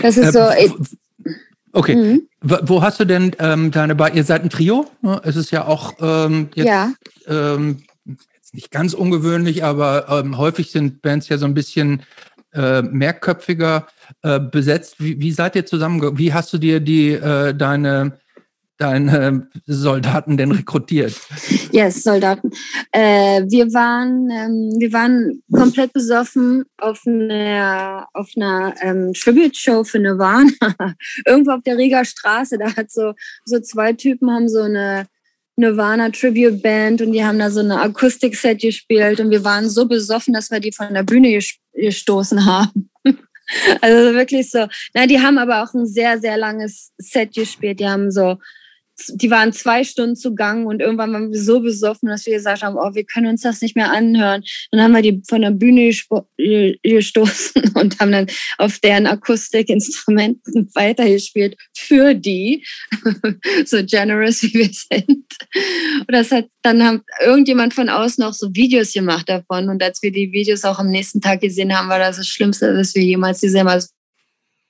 Das 0.00 0.16
ist 0.16 0.34
äh, 0.34 0.68
so. 0.68 1.30
Okay. 1.72 1.96
Mhm. 1.96 2.28
Wo 2.40 2.82
hast 2.82 3.00
du 3.00 3.04
denn 3.04 3.34
ähm, 3.38 3.70
deine 3.70 3.94
Bar? 3.94 4.14
Ihr 4.14 4.24
seid 4.24 4.42
ein 4.42 4.50
Trio. 4.50 4.86
Ne? 5.02 5.20
Es 5.24 5.36
ist 5.36 5.50
ja 5.50 5.66
auch 5.66 5.94
ähm, 6.00 6.48
jetzt, 6.54 6.66
ja. 6.66 6.92
Ähm, 7.26 7.82
jetzt 8.06 8.54
nicht 8.54 8.70
ganz 8.70 8.94
ungewöhnlich, 8.94 9.64
aber 9.64 10.08
ähm, 10.08 10.38
häufig 10.38 10.70
sind 10.70 11.02
Bands 11.02 11.28
ja 11.28 11.38
so 11.38 11.46
ein 11.46 11.54
bisschen 11.54 12.02
äh, 12.52 12.82
mehrköpfiger 12.82 13.88
äh, 14.22 14.38
besetzt. 14.38 14.96
Wie, 14.98 15.18
wie, 15.20 15.32
seid 15.32 15.56
ihr 15.56 15.66
zusammen? 15.66 16.16
Wie 16.18 16.32
hast 16.32 16.52
du 16.52 16.58
dir 16.58 16.80
die 16.80 17.12
äh, 17.12 17.54
deine 17.54 18.18
deine 18.84 19.48
Soldaten 19.66 20.36
denn 20.36 20.52
rekrutiert? 20.52 21.14
Yes, 21.72 22.02
Soldaten. 22.02 22.50
Äh, 22.92 23.42
wir 23.48 23.72
waren 23.72 24.30
ähm, 24.30 24.74
wir 24.78 24.92
waren 24.92 25.42
komplett 25.52 25.92
besoffen 25.92 26.64
auf 26.78 27.00
einer 27.06 28.06
auf 28.12 28.28
einer 28.36 28.74
ähm, 28.82 29.12
Tribute 29.14 29.56
Show 29.56 29.84
für 29.84 29.98
Nirvana 29.98 30.50
irgendwo 31.26 31.52
auf 31.52 31.62
der 31.64 31.78
Riga 31.78 32.04
Straße. 32.04 32.58
Da 32.58 32.76
hat 32.76 32.90
so 32.90 33.14
so 33.44 33.58
zwei 33.60 33.94
Typen 33.94 34.30
haben 34.30 34.48
so 34.48 34.62
eine 34.62 35.06
Nirvana 35.56 36.10
Tribute 36.10 36.60
Band 36.62 37.00
und 37.00 37.12
die 37.12 37.24
haben 37.24 37.38
da 37.38 37.50
so 37.50 37.60
eine 37.60 37.80
Akustikset 37.80 38.60
gespielt 38.60 39.20
und 39.20 39.30
wir 39.30 39.44
waren 39.44 39.68
so 39.68 39.86
besoffen, 39.86 40.34
dass 40.34 40.50
wir 40.50 40.60
die 40.60 40.72
von 40.72 40.92
der 40.92 41.04
Bühne 41.04 41.40
gestoßen 41.72 42.44
haben. 42.44 42.90
Also 43.82 44.14
wirklich 44.14 44.50
so. 44.50 44.66
Na, 44.94 45.06
die 45.06 45.20
haben 45.20 45.36
aber 45.36 45.62
auch 45.62 45.74
ein 45.74 45.86
sehr, 45.86 46.18
sehr 46.18 46.38
langes 46.38 46.92
Set 46.96 47.34
gespielt. 47.34 47.78
Die 47.78 47.86
haben 47.86 48.10
so 48.10 48.38
die 49.08 49.30
waren 49.30 49.52
zwei 49.52 49.84
Stunden 49.84 50.16
zu 50.16 50.34
Gang 50.34 50.66
und 50.66 50.80
irgendwann 50.80 51.12
waren 51.12 51.32
wir 51.32 51.40
so 51.40 51.60
besoffen, 51.60 52.08
dass 52.08 52.26
wir 52.26 52.34
gesagt 52.34 52.62
haben, 52.62 52.76
oh, 52.76 52.94
wir 52.94 53.04
können 53.04 53.26
uns 53.26 53.42
das 53.42 53.60
nicht 53.60 53.76
mehr 53.76 53.90
anhören. 53.90 54.42
Dann 54.70 54.80
haben 54.80 54.92
wir 54.92 55.02
die 55.02 55.22
von 55.28 55.42
der 55.42 55.50
Bühne 55.50 55.92
gestoßen 56.82 57.62
und 57.74 57.98
haben 57.98 58.12
dann 58.12 58.26
auf 58.58 58.78
deren 58.78 59.06
Akustikinstrumenten 59.06 60.70
weitergespielt 60.74 61.56
für 61.76 62.14
die, 62.14 62.64
so 63.64 63.84
generous 63.84 64.42
wie 64.42 64.54
wir 64.54 64.70
sind. 64.72 65.26
Und 66.00 66.10
das 66.10 66.30
hat, 66.30 66.46
dann 66.62 66.82
haben 66.82 67.02
irgendjemand 67.24 67.74
von 67.74 67.88
außen 67.88 68.22
auch 68.24 68.34
so 68.34 68.54
Videos 68.54 68.92
gemacht 68.92 69.28
davon 69.28 69.68
und 69.68 69.82
als 69.82 70.02
wir 70.02 70.12
die 70.12 70.32
Videos 70.32 70.64
auch 70.64 70.78
am 70.78 70.90
nächsten 70.90 71.20
Tag 71.20 71.40
gesehen 71.40 71.76
haben, 71.76 71.88
war 71.88 71.98
das 71.98 72.16
das 72.16 72.28
Schlimmste, 72.28 72.76
was 72.76 72.94
wir 72.94 73.02
jemals 73.02 73.40
gesehen 73.40 73.68
haben 73.68 73.80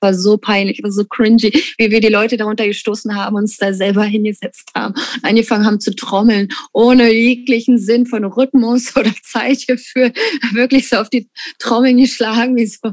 war 0.04 0.14
so 0.14 0.36
peinlich, 0.36 0.82
war 0.82 0.92
so 0.92 1.04
cringy, 1.04 1.50
wie 1.78 1.90
wir 1.90 2.00
die 2.00 2.08
Leute 2.08 2.36
darunter 2.36 2.66
gestoßen 2.66 3.16
haben, 3.16 3.36
uns 3.36 3.56
da 3.56 3.72
selber 3.72 4.04
hingesetzt 4.04 4.70
haben, 4.74 4.94
angefangen 5.22 5.64
haben 5.64 5.80
zu 5.80 5.94
trommeln, 5.96 6.48
ohne 6.72 7.10
jeglichen 7.10 7.78
Sinn 7.78 8.06
von 8.06 8.24
Rhythmus 8.24 8.94
oder 8.96 9.12
Zeitgefühl, 9.22 10.12
wirklich 10.52 10.88
so 10.88 10.96
auf 10.98 11.08
die 11.08 11.28
Trommeln 11.58 11.96
geschlagen, 11.96 12.56
wie 12.56 12.66
so 12.66 12.92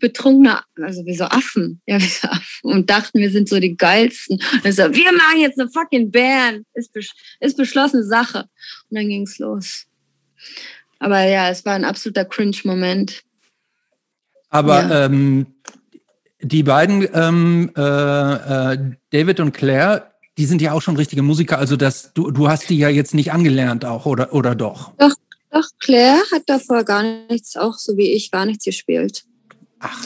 betrunkene, 0.00 0.60
also 0.80 1.06
wie 1.06 1.14
so 1.14 1.24
Affen, 1.24 1.80
ja, 1.86 2.00
wie 2.00 2.06
so 2.06 2.26
Affen 2.26 2.72
und 2.72 2.90
dachten, 2.90 3.20
wir 3.20 3.30
sind 3.30 3.48
so 3.48 3.60
die 3.60 3.76
geilsten. 3.76 4.42
Und 4.64 4.72
so, 4.72 4.82
wir 4.92 5.12
machen 5.12 5.38
jetzt 5.38 5.60
eine 5.60 5.70
fucking 5.70 6.10
Band, 6.10 6.66
ist, 6.74 6.90
ist 7.38 7.56
beschlossene 7.56 8.04
Sache. 8.04 8.40
Und 8.90 8.98
dann 8.98 9.08
ging's 9.08 9.38
los. 9.38 9.86
Aber 10.98 11.22
ja, 11.22 11.48
es 11.48 11.64
war 11.64 11.74
ein 11.74 11.84
absoluter 11.84 12.24
Cringe-Moment. 12.24 13.22
Aber 14.48 14.82
ja. 14.82 15.06
ähm, 15.06 15.46
die 16.42 16.62
beiden, 16.62 17.08
ähm, 17.14 17.70
äh, 17.76 18.72
äh, 18.72 18.78
David 19.10 19.40
und 19.40 19.52
Claire, 19.52 20.12
die 20.38 20.46
sind 20.46 20.60
ja 20.60 20.72
auch 20.72 20.82
schon 20.82 20.96
richtige 20.96 21.22
Musiker. 21.22 21.58
Also 21.58 21.76
das, 21.76 22.12
du, 22.14 22.30
du 22.30 22.48
hast 22.48 22.68
die 22.68 22.78
ja 22.78 22.88
jetzt 22.88 23.14
nicht 23.14 23.32
angelernt 23.32 23.84
auch, 23.84 24.06
oder, 24.06 24.32
oder 24.32 24.54
doch? 24.54 24.92
Doch, 24.98 25.14
doch, 25.50 25.68
Claire 25.78 26.22
hat 26.32 26.42
davor 26.46 26.84
gar 26.84 27.02
nichts, 27.02 27.56
auch 27.56 27.78
so 27.78 27.96
wie 27.96 28.12
ich, 28.12 28.30
gar 28.30 28.46
nichts 28.46 28.64
gespielt. 28.64 29.24
Ach. 29.78 30.04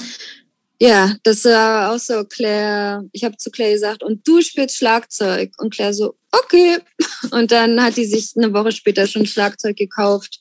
Ja, 0.79 1.15
das 1.23 1.45
war 1.47 1.93
auch 1.93 1.99
so, 1.99 2.25
Claire, 2.25 3.05
ich 3.13 3.25
habe 3.25 3.39
zu 3.39 3.51
Claire 3.51 3.73
gesagt, 3.73 4.03
und 4.03 4.29
du 4.29 4.43
spielst 4.43 4.77
Schlagzeug. 4.77 5.53
Und 5.57 5.73
Claire 5.73 5.95
so, 5.95 6.17
okay. 6.33 6.79
Und 7.31 7.51
dann 7.51 7.83
hat 7.83 7.97
die 7.97 8.05
sich 8.05 8.33
eine 8.37 8.53
Woche 8.53 8.73
später 8.73 9.07
schon 9.07 9.27
Schlagzeug 9.27 9.77
gekauft 9.77 10.39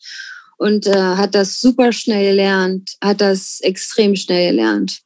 und 0.58 0.88
äh, 0.88 0.94
hat 0.94 1.36
das 1.36 1.60
super 1.60 1.92
schnell 1.92 2.32
gelernt, 2.32 2.96
hat 3.02 3.22
das 3.22 3.60
extrem 3.62 4.16
schnell 4.16 4.52
gelernt. 4.52 5.02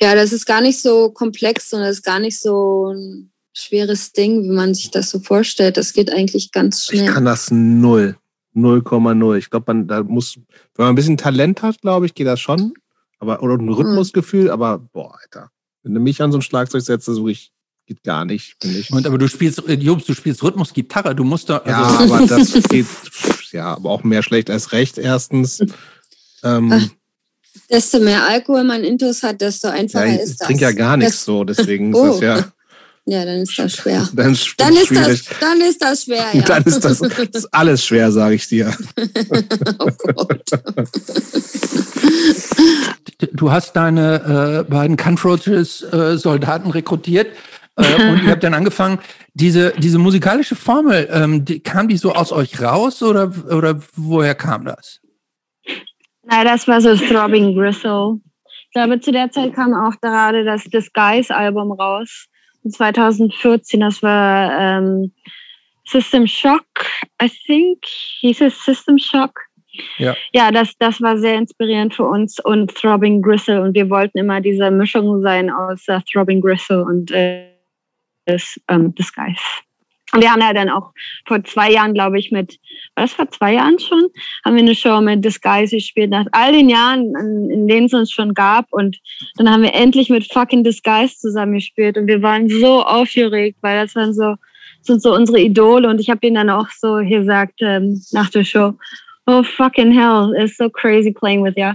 Ja, 0.00 0.14
das 0.14 0.32
ist 0.32 0.46
gar 0.46 0.60
nicht 0.60 0.80
so 0.80 1.10
komplex 1.10 1.72
und 1.72 1.80
das 1.80 1.98
ist 1.98 2.02
gar 2.02 2.18
nicht 2.18 2.40
so 2.40 2.92
ein 2.92 3.32
schweres 3.52 4.12
Ding, 4.12 4.42
wie 4.44 4.54
man 4.54 4.74
sich 4.74 4.90
das 4.90 5.10
so 5.10 5.20
vorstellt. 5.20 5.76
Das 5.76 5.92
geht 5.92 6.12
eigentlich 6.12 6.52
ganz 6.52 6.86
schnell. 6.86 7.04
Ich 7.08 7.14
kann 7.14 7.24
das 7.24 7.50
null. 7.50 8.16
0,0. 8.54 9.36
Ich 9.36 9.50
glaube, 9.50 9.72
man 9.72 9.86
da 9.86 10.02
muss, 10.02 10.36
wenn 10.36 10.84
man 10.84 10.88
ein 10.88 10.94
bisschen 10.94 11.16
Talent 11.16 11.62
hat, 11.62 11.80
glaube 11.80 12.06
ich, 12.06 12.14
geht 12.14 12.26
das 12.26 12.40
schon. 12.40 12.74
Aber, 13.18 13.42
oder 13.42 13.54
ein 13.54 13.68
Rhythmusgefühl, 13.68 14.44
mhm. 14.44 14.50
aber 14.50 14.78
boah, 14.78 15.16
Alter. 15.20 15.50
Wenn 15.82 15.94
du 15.94 16.00
mich 16.00 16.20
an 16.20 16.32
so 16.32 16.38
ein 16.38 16.42
Schlagzeug 16.42 16.82
setzt, 16.82 17.06
suche 17.06 17.30
ich, 17.30 17.52
geht 17.86 18.02
gar 18.02 18.24
nicht, 18.24 18.56
finde 18.60 18.78
ich. 18.78 18.90
Und 18.90 19.06
aber 19.06 19.18
du 19.18 19.28
spielst, 19.28 19.66
äh, 19.68 19.74
Jobs, 19.74 20.04
du 20.04 20.14
spielst 20.14 20.42
Rhythmusgitarre, 20.42 21.14
du 21.14 21.24
musst 21.24 21.48
da. 21.48 21.58
Also 21.58 21.70
ja, 21.70 22.16
aber 22.16 22.26
das 22.26 22.52
geht, 22.68 22.86
ja, 23.52 23.74
aber 23.74 23.90
auch 23.90 24.04
mehr 24.04 24.22
schlecht 24.22 24.50
als 24.50 24.72
recht, 24.72 24.98
erstens. 24.98 25.62
Ähm, 26.42 26.90
desto 27.70 28.00
mehr 28.00 28.26
Alkohol 28.26 28.64
man 28.64 28.84
intus 28.84 29.22
hat, 29.22 29.40
desto 29.40 29.68
einfacher 29.68 30.06
ja, 30.06 30.14
ist 30.14 30.40
das. 30.40 30.40
Ich 30.40 30.46
trinke 30.46 30.62
ja 30.64 30.72
gar 30.72 30.96
nichts 30.96 31.16
das, 31.16 31.24
so, 31.24 31.44
deswegen 31.44 31.94
oh. 31.94 32.04
ist 32.14 32.14
das 32.14 32.20
ja. 32.20 32.52
Ja, 33.06 33.24
dann 33.24 33.42
ist 33.42 33.58
das 33.58 33.72
schwer. 33.72 34.08
Dann 34.12 34.32
ist, 34.32 34.54
dann 34.56 34.76
ist, 34.76 34.90
das, 34.90 35.24
dann 35.40 35.60
ist 35.60 35.82
das 35.82 36.04
schwer, 36.04 36.26
ja. 36.32 36.42
Dann 36.42 36.62
ist 36.62 36.84
das, 36.84 36.98
das 36.98 37.18
ist 37.18 37.48
alles 37.52 37.84
schwer, 37.84 38.12
sage 38.12 38.34
ich 38.34 38.46
dir. 38.46 38.72
oh 39.78 39.90
Gott. 40.14 40.50
Du 43.32 43.50
hast 43.50 43.74
deine 43.74 44.64
äh, 44.66 44.70
beiden 44.70 44.96
Countries 44.96 45.82
äh, 45.82 45.96
rekrutiert 45.96 47.28
äh, 47.76 48.10
und 48.10 48.22
ihr 48.22 48.30
habt 48.30 48.44
dann 48.44 48.54
angefangen, 48.54 48.98
diese, 49.34 49.72
diese 49.78 49.98
musikalische 49.98 50.56
Formel, 50.56 51.08
ähm, 51.10 51.44
die, 51.44 51.60
kam 51.60 51.88
die 51.88 51.96
so 51.96 52.12
aus 52.12 52.32
euch 52.32 52.60
raus 52.60 53.02
oder, 53.02 53.32
oder 53.48 53.80
woher 53.96 54.34
kam 54.34 54.64
das? 54.64 54.99
Na, 56.30 56.44
das 56.44 56.68
war 56.68 56.80
so 56.80 56.94
Throbbing 56.94 57.56
Gristle. 57.56 58.20
Ich 58.46 58.70
glaube, 58.72 59.00
zu 59.00 59.10
der 59.10 59.32
Zeit 59.32 59.52
kam 59.52 59.74
auch 59.74 60.00
gerade 60.00 60.44
das 60.44 60.62
Disguise-Album 60.64 61.72
raus. 61.72 62.28
2014, 62.68 63.80
das 63.80 64.00
war 64.00 64.52
ähm, 64.58 65.12
System 65.84 66.28
Shock, 66.28 66.64
I 67.20 67.28
think. 67.28 67.84
Hieß 68.20 68.42
es 68.42 68.64
System 68.64 68.96
Shock? 68.98 69.40
Ja, 69.98 70.14
ja 70.32 70.52
das, 70.52 70.72
das 70.78 71.00
war 71.00 71.18
sehr 71.18 71.34
inspirierend 71.34 71.94
für 71.94 72.04
uns 72.04 72.38
und 72.44 72.72
Throbbing 72.76 73.22
Gristle. 73.22 73.60
Und 73.60 73.74
wir 73.74 73.90
wollten 73.90 74.18
immer 74.18 74.40
diese 74.40 74.70
Mischung 74.70 75.22
sein 75.22 75.50
aus 75.50 75.88
uh, 75.88 75.98
Throbbing 76.12 76.40
Gristle 76.40 76.84
und 76.84 77.10
äh, 77.10 77.48
des, 78.28 78.60
ähm, 78.68 78.94
Disguise. 78.94 79.40
Und 80.12 80.22
wir 80.22 80.30
haben 80.30 80.40
ja 80.40 80.52
dann 80.52 80.70
auch 80.70 80.92
vor 81.26 81.42
zwei 81.44 81.70
Jahren, 81.70 81.94
glaube 81.94 82.18
ich, 82.18 82.30
mit, 82.30 82.58
war 82.94 83.04
das 83.04 83.12
vor 83.12 83.30
zwei 83.30 83.54
Jahren 83.54 83.78
schon, 83.78 84.08
haben 84.44 84.56
wir 84.56 84.62
eine 84.62 84.74
Show 84.74 85.00
mit 85.00 85.24
Disguise 85.24 85.76
gespielt, 85.76 86.10
nach 86.10 86.26
all 86.32 86.52
den 86.52 86.68
Jahren, 86.68 87.14
in 87.50 87.68
denen 87.68 87.86
es 87.86 87.94
uns 87.94 88.10
schon 88.10 88.34
gab. 88.34 88.66
Und 88.70 88.98
dann 89.36 89.50
haben 89.50 89.62
wir 89.62 89.74
endlich 89.74 90.10
mit 90.10 90.32
fucking 90.32 90.64
Disguise 90.64 91.16
zusammen 91.16 91.54
gespielt. 91.54 91.96
Und 91.96 92.06
wir 92.08 92.22
waren 92.22 92.48
so 92.48 92.82
aufgeregt, 92.82 93.58
weil 93.60 93.84
das 93.84 93.94
waren 93.94 94.12
so, 94.12 94.34
sind 94.82 95.02
so 95.02 95.14
unsere 95.14 95.40
Idole. 95.40 95.88
Und 95.88 96.00
ich 96.00 96.10
habe 96.10 96.26
ihnen 96.26 96.36
dann 96.36 96.50
auch 96.50 96.68
so 96.70 96.96
gesagt 96.96 97.60
ähm, 97.60 98.00
nach 98.12 98.30
der 98.30 98.44
Show, 98.44 98.74
oh 99.26 99.42
fucking 99.42 99.92
hell, 99.92 100.34
it's 100.36 100.56
so 100.56 100.68
crazy 100.68 101.12
playing 101.12 101.44
with 101.44 101.54
you 101.56 101.72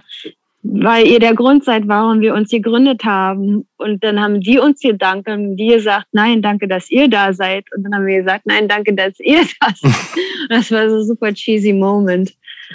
weil 0.68 1.08
ihr 1.08 1.20
der 1.20 1.36
Grund 1.36 1.64
seid, 1.64 1.88
warum 1.88 2.22
wir 2.22 2.34
uns 2.34 2.50
gegründet 2.50 3.04
haben. 3.04 3.68
Und 3.78 4.04
dann 4.04 4.20
haben 4.20 4.42
die 4.42 4.58
uns 4.58 4.80
gedankt 4.80 5.30
und 5.30 5.58
die 5.58 5.68
gesagt, 5.68 6.08
nein, 6.12 6.42
danke, 6.42 6.68
dass 6.68 6.90
ihr 6.90 7.08
da 7.08 7.34
seid. 7.34 7.66
Und 7.76 7.84
dann 7.84 7.94
haben 7.94 8.06
wir 8.06 8.20
gesagt, 8.20 8.46
nein, 8.46 8.68
danke, 8.68 8.94
dass 8.94 9.20
ihr 9.20 9.42
da 9.60 9.68
seid. 9.76 9.94
das 10.50 10.72
war 10.72 10.90
so 10.90 10.98
ein 10.98 11.06
super 11.06 11.34
cheesy 11.34 11.72
Moment. 11.72 12.34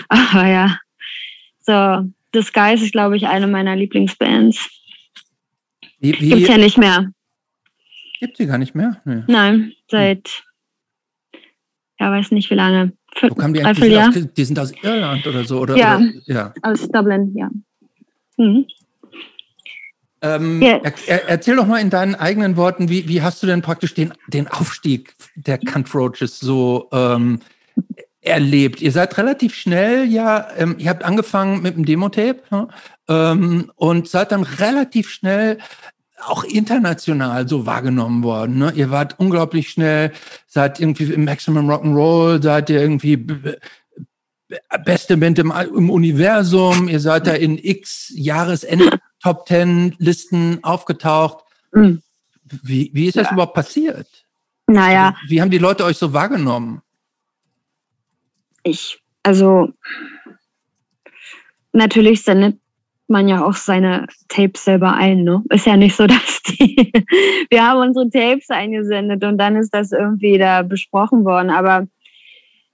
Aber 0.09 0.47
ja, 0.47 0.78
so, 1.61 2.09
Disguise 2.34 2.84
ist, 2.84 2.93
glaube 2.93 3.16
ich, 3.16 3.26
eine 3.26 3.49
meiner 3.49 3.74
Lieblingsbands. 3.74 4.70
Wie, 5.99 6.18
wie, 6.20 6.30
Gibt's 6.30 6.49
ja 6.49 6.59
nicht 6.59 6.78
mehr. 6.78 7.11
Gibt 8.20 8.36
sie 8.36 8.47
gar 8.47 8.59
nicht 8.59 8.74
mehr? 8.74 9.01
Nee. 9.05 9.24
Nein, 9.26 9.72
seit, 9.88 10.45
ja, 11.99 12.12
weiß 12.12 12.30
nicht 12.30 12.51
wie 12.51 12.55
lange. 12.55 12.93
Wo 13.20 13.34
kamen 13.34 13.55
die 13.55 13.64
eigentlich? 13.64 13.88
Die 13.88 13.95
sind, 13.95 14.28
aus, 14.28 14.34
die 14.34 14.45
sind 14.45 14.59
aus 14.59 14.72
Irland 14.82 15.26
oder 15.26 15.45
so? 15.45 15.59
Oder, 15.59 15.76
ja, 15.76 15.97
oder, 15.97 16.12
ja, 16.26 16.55
aus 16.62 16.88
Dublin, 16.88 17.34
ja. 17.34 17.51
Mhm. 18.41 18.66
Ähm, 20.22 20.62
yeah. 20.62 20.80
er, 21.07 21.28
erzähl 21.28 21.57
doch 21.57 21.66
mal 21.66 21.80
in 21.80 21.91
deinen 21.91 22.14
eigenen 22.14 22.57
Worten, 22.57 22.88
wie, 22.88 23.09
wie 23.09 23.22
hast 23.22 23.43
du 23.43 23.47
denn 23.47 23.62
praktisch 23.62 23.95
den, 23.95 24.12
den 24.28 24.49
Aufstieg 24.49 25.14
der 25.34 25.59
Cunt 25.59 25.95
Roaches 25.95 26.41
so 26.41 26.88
ähm, 26.93 27.41
erlebt? 28.20 28.82
Ihr 28.82 28.93
seid 28.93 29.16
relativ 29.16 29.55
schnell, 29.55 30.05
ja, 30.07 30.49
ähm, 30.57 30.76
ihr 30.78 30.91
habt 30.91 31.05
angefangen 31.05 31.62
mit 31.62 31.76
dem 31.76 31.84
Demo-Tape 31.84 32.43
ja, 32.51 32.68
ähm, 33.09 33.70
und 33.76 34.09
seid 34.09 34.32
dann 34.32 34.43
relativ 34.43 35.11
schnell 35.11 35.59
auch 36.22 36.45
international 36.45 37.49
so 37.49 37.64
wahrgenommen 37.64 38.22
worden. 38.22 38.59
Ne? 38.59 38.72
Ihr 38.74 38.91
wart 38.91 39.18
unglaublich 39.18 39.70
schnell, 39.70 40.12
seid 40.47 40.80
irgendwie 40.80 41.05
im 41.05 41.24
Maximum 41.24 41.70
Rock'n'Roll, 41.70 42.43
seid 42.43 42.68
ihr 42.68 42.80
irgendwie 42.80 43.24
beste 44.84 45.16
Band 45.16 45.38
im, 45.38 45.53
im 45.53 45.90
Universum, 45.90 46.88
ihr 46.88 47.01
seid 47.01 47.26
da 47.26 47.32
in 47.32 47.59
x 47.59 48.12
Jahresende 48.14 48.98
Top 49.22 49.46
Ten 49.46 49.94
Listen 49.98 50.62
aufgetaucht. 50.62 51.44
Mhm. 51.72 52.03
Wie, 52.62 52.90
wie 52.92 53.07
ist 53.07 53.16
das 53.16 53.26
ja. 53.28 53.32
überhaupt 53.32 53.55
passiert? 53.55 54.09
Naja. 54.66 55.16
Wie 55.28 55.40
haben 55.40 55.51
die 55.51 55.59
Leute 55.59 55.84
euch 55.84 55.98
so 55.98 56.12
wahrgenommen? 56.12 56.82
Ich, 58.62 59.01
also 59.22 59.72
natürlich 61.72 62.22
sendet 62.22 62.59
man 63.09 63.28
ja 63.28 63.44
auch 63.44 63.55
seine 63.55 64.07
Tapes 64.28 64.64
selber 64.64 64.94
ein. 64.94 65.24
Ne? 65.24 65.42
Ist 65.51 65.66
ja 65.66 65.76
nicht 65.76 65.96
so, 65.96 66.07
dass 66.09 66.42
die. 66.42 66.92
Wir 67.51 67.66
haben 67.66 67.80
unsere 67.80 68.09
Tapes 68.09 68.51
eingesendet 68.51 69.24
und 69.24 69.38
dann 69.38 69.57
ist 69.57 69.74
das 69.74 69.92
irgendwie 69.92 70.38
da 70.38 70.62
besprochen 70.62 71.24
worden. 71.24 71.51
Aber 71.51 71.86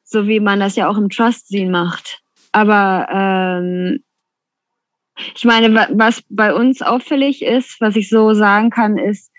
so 0.06 0.26
wie 0.26 0.40
man 0.40 0.60
das 0.60 0.76
ja 0.76 0.88
auch 0.88 0.96
im 0.96 1.10
Trust 1.10 1.48
Scene 1.48 1.70
macht. 1.70 2.20
Aber 2.52 3.06
ähm, 3.12 4.00
ich 5.34 5.44
meine, 5.44 5.88
was 5.92 6.22
bei 6.30 6.54
uns 6.54 6.80
auffällig 6.80 7.42
ist, 7.42 7.80
was 7.80 7.96
ich 7.96 8.08
so 8.08 8.32
sagen 8.32 8.70
kann, 8.70 8.98
ist, 8.98 9.30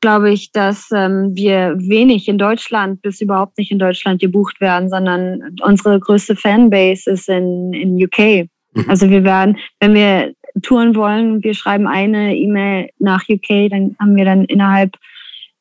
glaube 0.00 0.30
ich, 0.30 0.52
dass 0.52 0.90
ähm, 0.92 1.30
wir 1.34 1.74
wenig 1.78 2.28
in 2.28 2.38
Deutschland 2.38 3.02
bis 3.02 3.20
überhaupt 3.20 3.58
nicht 3.58 3.70
in 3.70 3.78
Deutschland 3.78 4.20
gebucht 4.20 4.60
werden, 4.60 4.88
sondern 4.88 5.56
unsere 5.62 5.98
größte 5.98 6.36
Fanbase 6.36 7.10
ist 7.10 7.28
in, 7.28 7.72
in 7.72 8.02
UK. 8.02 8.48
Mhm. 8.72 8.84
Also 8.88 9.10
wir 9.10 9.24
werden, 9.24 9.58
wenn 9.80 9.94
wir 9.94 10.32
touren 10.62 10.94
wollen, 10.94 11.42
wir 11.42 11.54
schreiben 11.54 11.86
eine 11.86 12.36
E-Mail 12.36 12.90
nach 12.98 13.28
UK, 13.28 13.70
dann 13.70 13.96
haben 14.00 14.16
wir 14.16 14.24
dann 14.24 14.44
innerhalb 14.44 14.96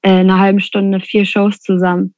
äh, 0.01 0.09
einer 0.09 0.39
halben 0.39 0.59
Stunde 0.59 0.99
vier 0.99 1.25
Shows 1.25 1.59
zusammen. 1.59 2.13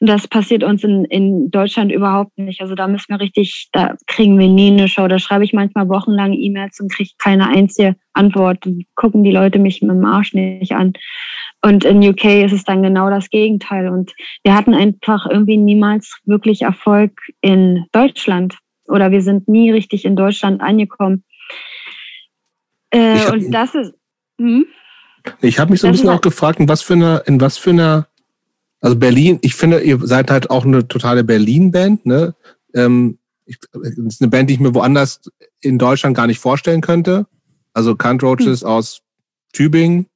Und 0.00 0.08
das 0.08 0.26
passiert 0.26 0.64
uns 0.64 0.82
in, 0.82 1.04
in 1.04 1.50
Deutschland 1.50 1.92
überhaupt 1.92 2.36
nicht. 2.38 2.62
Also 2.62 2.74
da 2.74 2.88
müssen 2.88 3.08
wir 3.08 3.20
richtig, 3.20 3.68
da 3.72 3.96
kriegen 4.06 4.38
wir 4.38 4.48
nie 4.48 4.72
eine 4.72 4.88
Show. 4.88 5.06
Da 5.08 5.18
schreibe 5.18 5.44
ich 5.44 5.52
manchmal 5.52 5.90
wochenlang 5.90 6.32
E-Mails 6.32 6.80
und 6.80 6.90
kriege 6.90 7.10
keine 7.18 7.48
einzige 7.48 7.96
Antwort. 8.14 8.66
Und 8.66 8.86
gucken 8.94 9.24
die 9.24 9.30
Leute 9.30 9.58
mich 9.58 9.82
mit 9.82 9.90
dem 9.90 10.04
Arsch 10.06 10.32
nicht 10.32 10.72
an. 10.72 10.94
Und 11.62 11.84
in 11.84 12.02
UK 12.02 12.24
ist 12.44 12.52
es 12.52 12.64
dann 12.64 12.82
genau 12.82 13.10
das 13.10 13.28
Gegenteil. 13.28 13.88
Und 13.88 14.14
wir 14.42 14.54
hatten 14.54 14.72
einfach 14.72 15.26
irgendwie 15.26 15.58
niemals 15.58 16.18
wirklich 16.24 16.62
Erfolg 16.62 17.12
in 17.42 17.84
Deutschland. 17.92 18.56
Oder 18.88 19.10
wir 19.10 19.20
sind 19.20 19.48
nie 19.48 19.70
richtig 19.70 20.06
in 20.06 20.16
Deutschland 20.16 20.62
angekommen. 20.62 21.24
Äh, 22.90 23.30
und 23.30 23.50
das 23.52 23.74
ist. 23.74 23.92
Hm? 24.40 24.64
Ich 25.42 25.58
habe 25.58 25.70
mich 25.70 25.80
so 25.80 25.86
ein 25.86 25.92
bisschen 25.92 26.08
auch 26.08 26.22
gefragt, 26.22 26.60
in 26.60 26.68
was 26.68 26.80
für 26.80 26.94
einer, 26.94 27.22
in 27.26 27.40
was 27.40 27.58
für 27.58 27.70
einer, 27.70 28.06
also 28.80 28.96
Berlin, 28.96 29.38
ich 29.42 29.54
finde, 29.54 29.80
ihr 29.80 29.98
seid 30.02 30.30
halt 30.30 30.50
auch 30.50 30.64
eine 30.64 30.88
totale 30.88 31.24
Berlin-Band, 31.24 32.06
ne? 32.06 32.34
Ähm, 32.74 33.18
ich, 33.44 33.58
das 33.72 33.96
ist 33.96 34.22
eine 34.22 34.30
Band, 34.30 34.48
die 34.48 34.54
ich 34.54 34.60
mir 34.60 34.74
woanders 34.74 35.20
in 35.60 35.78
Deutschland 35.78 36.16
gar 36.16 36.26
nicht 36.26 36.38
vorstellen 36.38 36.80
könnte. 36.80 37.26
Also 37.72 37.96
Cunt 37.96 38.22
Roaches 38.22 38.62
hm. 38.62 38.68
aus 38.68 39.02
Tübingen, 39.52 40.06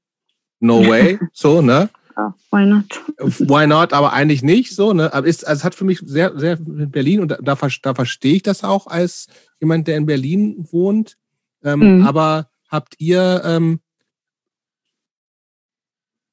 no 0.61 0.87
way, 0.87 1.19
so, 1.33 1.61
ne? 1.61 1.91
Oh, 2.17 2.31
why 2.53 2.65
not? 2.65 2.85
Why 3.19 3.67
not, 3.67 3.93
aber 3.93 4.13
eigentlich 4.13 4.43
nicht 4.43 4.75
so, 4.75 4.93
ne? 4.93 5.13
Aber 5.13 5.27
ist, 5.27 5.47
also 5.47 5.61
es 5.61 5.65
hat 5.65 5.75
für 5.75 5.85
mich 5.85 6.01
sehr, 6.05 6.39
sehr 6.39 6.57
Berlin 6.61 7.21
und 7.21 7.29
da, 7.29 7.39
da, 7.43 7.59
da 7.83 7.95
verstehe 7.95 8.37
ich 8.37 8.43
das 8.43 8.63
auch 8.63 8.87
als 8.87 9.27
jemand, 9.61 9.89
der 9.89 9.97
in 9.97 10.07
Berlin 10.07 10.67
wohnt. 10.71 11.17
Ähm, 11.65 11.99
mhm. 11.99 12.07
Aber 12.07 12.49
habt 12.69 12.95
ihr, 12.99 13.43
ähm, 13.45 13.81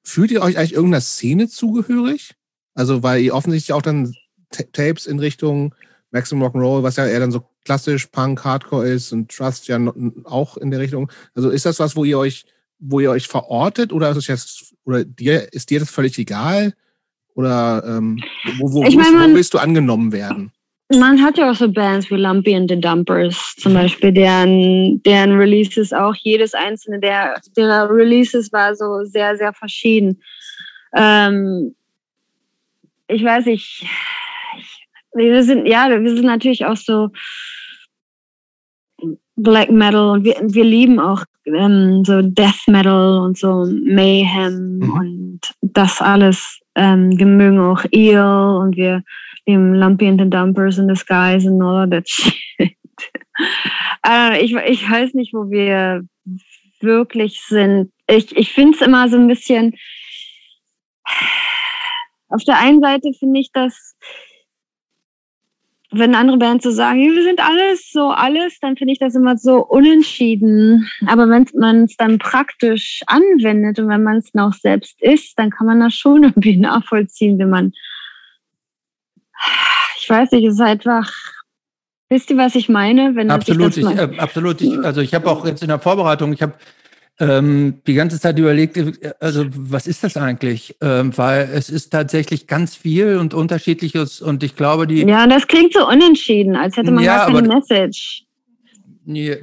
Fühlt 0.04 0.32
ihr 0.32 0.41
euch 0.41 0.58
eigentlich 0.58 0.74
irgendeiner 0.74 1.02
Szene 1.02 1.47
zugehörig? 1.47 2.36
Also, 2.74 3.04
weil 3.04 3.22
ihr 3.22 3.36
offensichtlich 3.36 3.74
auch 3.74 3.82
dann 3.82 4.14
Tapes 4.49 5.06
in 5.06 5.20
Richtung 5.20 5.76
Maximum 6.12 6.43
Rock'n'Roll, 6.43 6.84
was 6.84 6.97
ja 6.97 7.06
eher 7.06 7.20
dann 7.20 7.32
so 7.32 7.43
klassisch 7.66 8.08
Punk, 8.08 8.43
Hardcore 8.43 8.88
ist 8.88 9.12
und 9.12 9.32
Trust 9.32 9.68
ja 9.68 9.80
auch 10.26 10.58
in 10.58 10.72
der 10.72 10.80
Richtung. 10.80 11.12
Also 11.36 11.49
ist 11.49 11.66
das 11.66 11.80
was, 11.80 11.95
wo 11.95 12.04
ihr 12.04 12.18
euch, 12.18 12.45
wo 12.80 12.99
ihr 12.99 13.12
euch 13.12 13.28
verortet 13.28 13.93
oder 13.93 14.10
ist 14.12 14.18
es 14.18 14.28
jetzt, 14.28 14.74
oder 14.84 15.06
dir, 15.06 15.54
ist 15.54 15.70
dir 15.70 15.80
das 15.80 15.89
völlig 15.89 16.18
egal? 16.18 16.74
Oder 17.34 17.84
ähm, 17.88 18.22
wo, 18.58 18.74
wo, 18.74 18.84
ich 18.84 18.95
mein, 18.95 19.14
wo 19.14 19.36
willst 19.36 19.54
du 19.54 19.60
angenommen 19.60 20.12
werden? 20.12 20.52
Man 21.00 21.22
hat 21.22 21.38
ja 21.38 21.52
auch 21.52 21.56
so 21.56 21.72
Bands 21.72 22.10
wie 22.10 22.16
Lumpy 22.16 22.56
and 22.56 22.70
the 22.70 22.80
Dumpers 22.80 23.56
zum 23.58 23.74
Beispiel, 23.74 24.12
deren, 24.12 25.02
deren 25.04 25.38
Releases 25.38 25.94
auch 25.94 26.16
jedes 26.16 26.54
einzelne 26.54 27.00
der, 27.00 27.39
der 27.56 27.89
Releases 27.89 28.52
war 28.52 28.76
so 28.76 29.04
sehr, 29.04 29.36
sehr 29.38 29.54
verschieden. 29.54 30.22
Ähm, 30.96 31.76
ich 33.08 33.24
weiß 33.24 33.46
nicht, 33.46 33.86
wir 35.14 35.44
sind, 35.44 35.68
ja, 35.68 35.89
wir 35.89 36.16
sind 36.16 36.26
natürlich 36.26 36.66
auch 36.66 36.78
so 36.78 37.10
Black 39.36 39.72
Metal 39.72 40.10
und 40.10 40.24
wir, 40.24 40.36
wir 40.42 40.64
lieben 40.64 41.00
auch 41.00 41.24
ähm, 41.46 42.04
so 42.06 42.22
Death 42.22 42.68
Metal 42.68 43.20
und 43.20 43.38
so 43.38 43.66
Mayhem 43.84 44.80
mhm. 44.80 44.94
und 44.94 45.39
das 45.62 46.02
alles. 46.02 46.60
Ähm, 46.76 47.18
wir 47.18 47.26
mögen 47.26 47.60
auch 47.60 47.84
Eel 47.92 48.22
und 48.22 48.78
wir 48.78 49.04
lieben 49.52 49.76
Lumpy 49.76 50.08
and 50.08 50.20
the 50.20 50.30
Dumpers 50.30 50.78
in 50.78 50.88
the 50.88 50.95
Skies 50.95 51.45
and 51.45 51.62
all 51.62 51.89
that 51.89 52.08
shit. 52.08 52.36
äh, 54.08 54.39
ich, 54.41 54.54
ich 54.54 54.89
weiß 54.89 55.14
nicht, 55.14 55.34
wo 55.34 55.49
wir 55.49 56.04
wirklich 56.80 57.41
sind. 57.41 57.91
Ich, 58.08 58.36
ich 58.36 58.52
finde 58.52 58.78
es 58.78 58.82
immer 58.82 59.10
so 59.10 59.18
ein 59.18 59.28
bisschen. 59.28 59.76
Auf 62.30 62.43
der 62.45 62.60
einen 62.60 62.82
Seite 62.82 63.12
finde 63.14 63.39
ich 63.39 63.52
das 63.52 63.95
wenn 65.91 66.16
andere 66.16 66.38
Bands 66.38 66.64
so 66.64 66.72
sagen, 66.72 67.02
wir 67.02 67.24
sind 67.24 67.41
alles 67.41 67.91
so 67.91 68.10
alles, 68.10 68.60
dann 68.60 68.78
finde 68.78 68.93
ich 68.93 68.99
das 68.99 69.14
immer 69.14 69.38
so 69.38 69.66
unentschieden. 69.66 70.89
Aber 71.06 71.30
wenn 71.30 71.45
man 71.56 71.84
es 71.84 71.97
dann 71.97 72.18
praktisch 72.18 73.02
anwendet 73.08 73.78
und 73.78 73.89
wenn 73.89 74.04
man 74.04 74.18
es 74.18 74.34
noch 74.34 74.54
selbst 74.54 75.02
ist, 75.02 75.38
dann 75.38 75.49
kann 75.49 75.68
man 75.68 75.82
das 75.82 75.93
schon 75.93 76.24
irgendwie 76.24 76.58
nachvollziehen, 76.58 77.38
wenn 77.39 77.49
man, 77.49 77.74
ich 80.00 80.10
weiß 80.10 80.32
nicht, 80.32 80.46
es 80.46 80.56
ist 80.56 80.62
einfach, 80.62 81.12
wisst 82.10 82.30
ihr, 82.30 82.38
was 82.38 82.56
ich 82.56 82.70
meine? 82.70 83.16
Wenn 83.16 83.32
absolut, 83.32 83.78
ich, 83.78 83.86
äh, 83.86 84.18
absolut. 84.18 84.62
Ich, 84.62 84.78
also 84.84 85.02
ich 85.02 85.14
habe 85.14 85.30
auch 85.30 85.46
jetzt 85.46 85.62
in 85.62 85.70
der 85.70 85.80
Vorbereitung, 85.80 86.34
ich 86.34 86.42
habe 86.42 86.54
ähm, 87.20 87.82
die 87.86 87.94
ganze 87.94 88.20
Zeit 88.20 88.39
überlegt, 88.39 88.80
also 89.20 89.46
was 89.50 89.86
ist 89.86 90.04
das 90.04 90.18
eigentlich? 90.18 90.76
Ähm, 90.82 91.16
weil 91.18 91.50
es 91.54 91.70
ist 91.70 91.92
tatsächlich 91.92 92.48
ganz 92.48 92.76
viel 92.76 93.18
und 93.18 93.34
unterschiedliches 93.34 94.22
und 94.22 94.44
ich 94.44 94.56
glaube, 94.56 94.88
die. 94.88 95.04
Ja, 95.04 95.28
das 95.28 95.48
klingt 95.48 95.74
so 95.74 95.88
unentschieden, 95.88 96.56
als 96.56 96.78
hätte 96.78 96.92
man 96.92 97.04
ja, 97.04 97.18
gar 97.18 97.26
keine 97.28 97.39
aber, 97.39 97.56
Message. 97.56 98.24
Nee, 99.06 99.38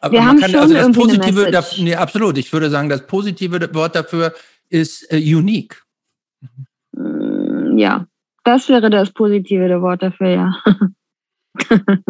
aber 0.00 0.12
Wir 0.12 0.24
haben 0.24 0.40
kann, 0.40 0.50
schon 0.50 0.60
also 0.60 0.74
das 0.74 0.92
positive, 0.92 1.50
da, 1.50 1.64
nee, 1.78 1.94
absolut. 1.94 2.38
Ich 2.38 2.52
würde 2.52 2.70
sagen, 2.70 2.88
das 2.88 3.06
positive 3.06 3.72
Wort 3.74 3.94
dafür 3.94 4.34
ist 4.68 5.10
äh, 5.12 5.18
unique. 5.18 5.82
Mm, 6.92 7.78
ja, 7.78 8.06
das 8.44 8.68
wäre 8.68 8.90
das 8.90 9.12
positive 9.12 9.80
Wort 9.82 10.02
dafür, 10.02 10.28
ja. 10.28 10.62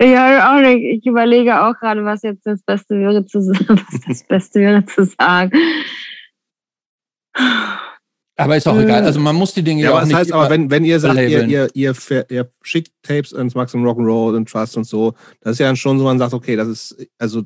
Ja, 0.00 0.56
auch 0.56 0.60
nicht. 0.60 0.98
Ich 0.98 1.06
überlege 1.06 1.60
auch 1.62 1.74
gerade, 1.78 2.04
was 2.04 2.22
jetzt 2.22 2.46
das 2.46 2.62
Beste 2.62 2.98
wäre 2.98 3.24
zu 3.26 3.38
was 3.68 4.00
das 4.06 4.22
Beste 4.24 4.60
wäre 4.60 4.84
zu 4.84 5.04
sagen. 5.04 5.52
Aber 8.36 8.56
ist 8.56 8.68
auch 8.68 8.78
egal. 8.78 9.04
Also 9.04 9.18
man 9.18 9.34
muss 9.34 9.52
die 9.54 9.62
Dinge 9.62 9.82
ja, 9.82 9.90
ja 9.90 9.96
auch 9.96 10.00
das 10.00 10.14
heißt 10.14 10.32
aber, 10.32 10.48
wenn, 10.50 10.70
wenn 10.70 10.84
ihr 10.84 11.00
sagt, 11.00 11.16
ihr, 11.16 11.46
ihr, 11.46 11.68
ihr, 11.74 11.94
ihr, 12.30 12.52
schickt 12.62 12.92
Tapes 13.02 13.32
ins 13.32 13.54
Maximum 13.56 13.86
Rock'n'Roll 13.86 14.36
und 14.36 14.48
Trust 14.48 14.76
und 14.76 14.84
so, 14.84 15.14
das 15.40 15.52
ist 15.52 15.58
ja 15.58 15.74
schon 15.74 15.98
so, 15.98 16.04
man 16.04 16.18
sagt, 16.18 16.34
okay, 16.34 16.54
das 16.54 16.68
ist, 16.68 17.08
also, 17.18 17.42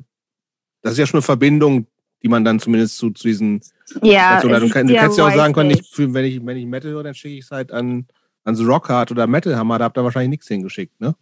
das 0.83 0.93
ist 0.93 0.99
ja 0.99 1.07
schon 1.07 1.17
eine 1.17 1.23
Verbindung, 1.23 1.87
die 2.21 2.27
man 2.27 2.45
dann 2.45 2.59
zumindest 2.59 2.97
zu, 2.97 3.09
zu 3.11 3.27
diesen. 3.27 3.61
Ja. 4.01 4.35
Also, 4.35 4.47
du, 4.47 4.69
kann, 4.69 4.87
du 4.87 4.95
hättest 4.95 5.17
ja 5.17 5.27
auch 5.27 5.35
sagen 5.35 5.53
können, 5.53 5.71
ich, 5.71 5.81
wenn, 5.97 6.25
ich, 6.25 6.45
wenn 6.45 6.57
ich 6.57 6.65
Metal 6.65 6.91
höre, 6.91 7.03
dann 7.03 7.13
schicke 7.13 7.35
ich 7.35 7.45
es 7.45 7.51
halt 7.51 7.71
an, 7.71 8.07
an 8.43 8.55
so 8.55 8.63
Rockhard 8.65 9.11
oder 9.11 9.27
Metal 9.27 9.55
Hammer, 9.55 9.79
da 9.79 9.85
habt 9.85 9.97
ihr 9.97 10.03
wahrscheinlich 10.03 10.29
nichts 10.29 10.47
hingeschickt, 10.47 10.99
ne? 10.99 11.15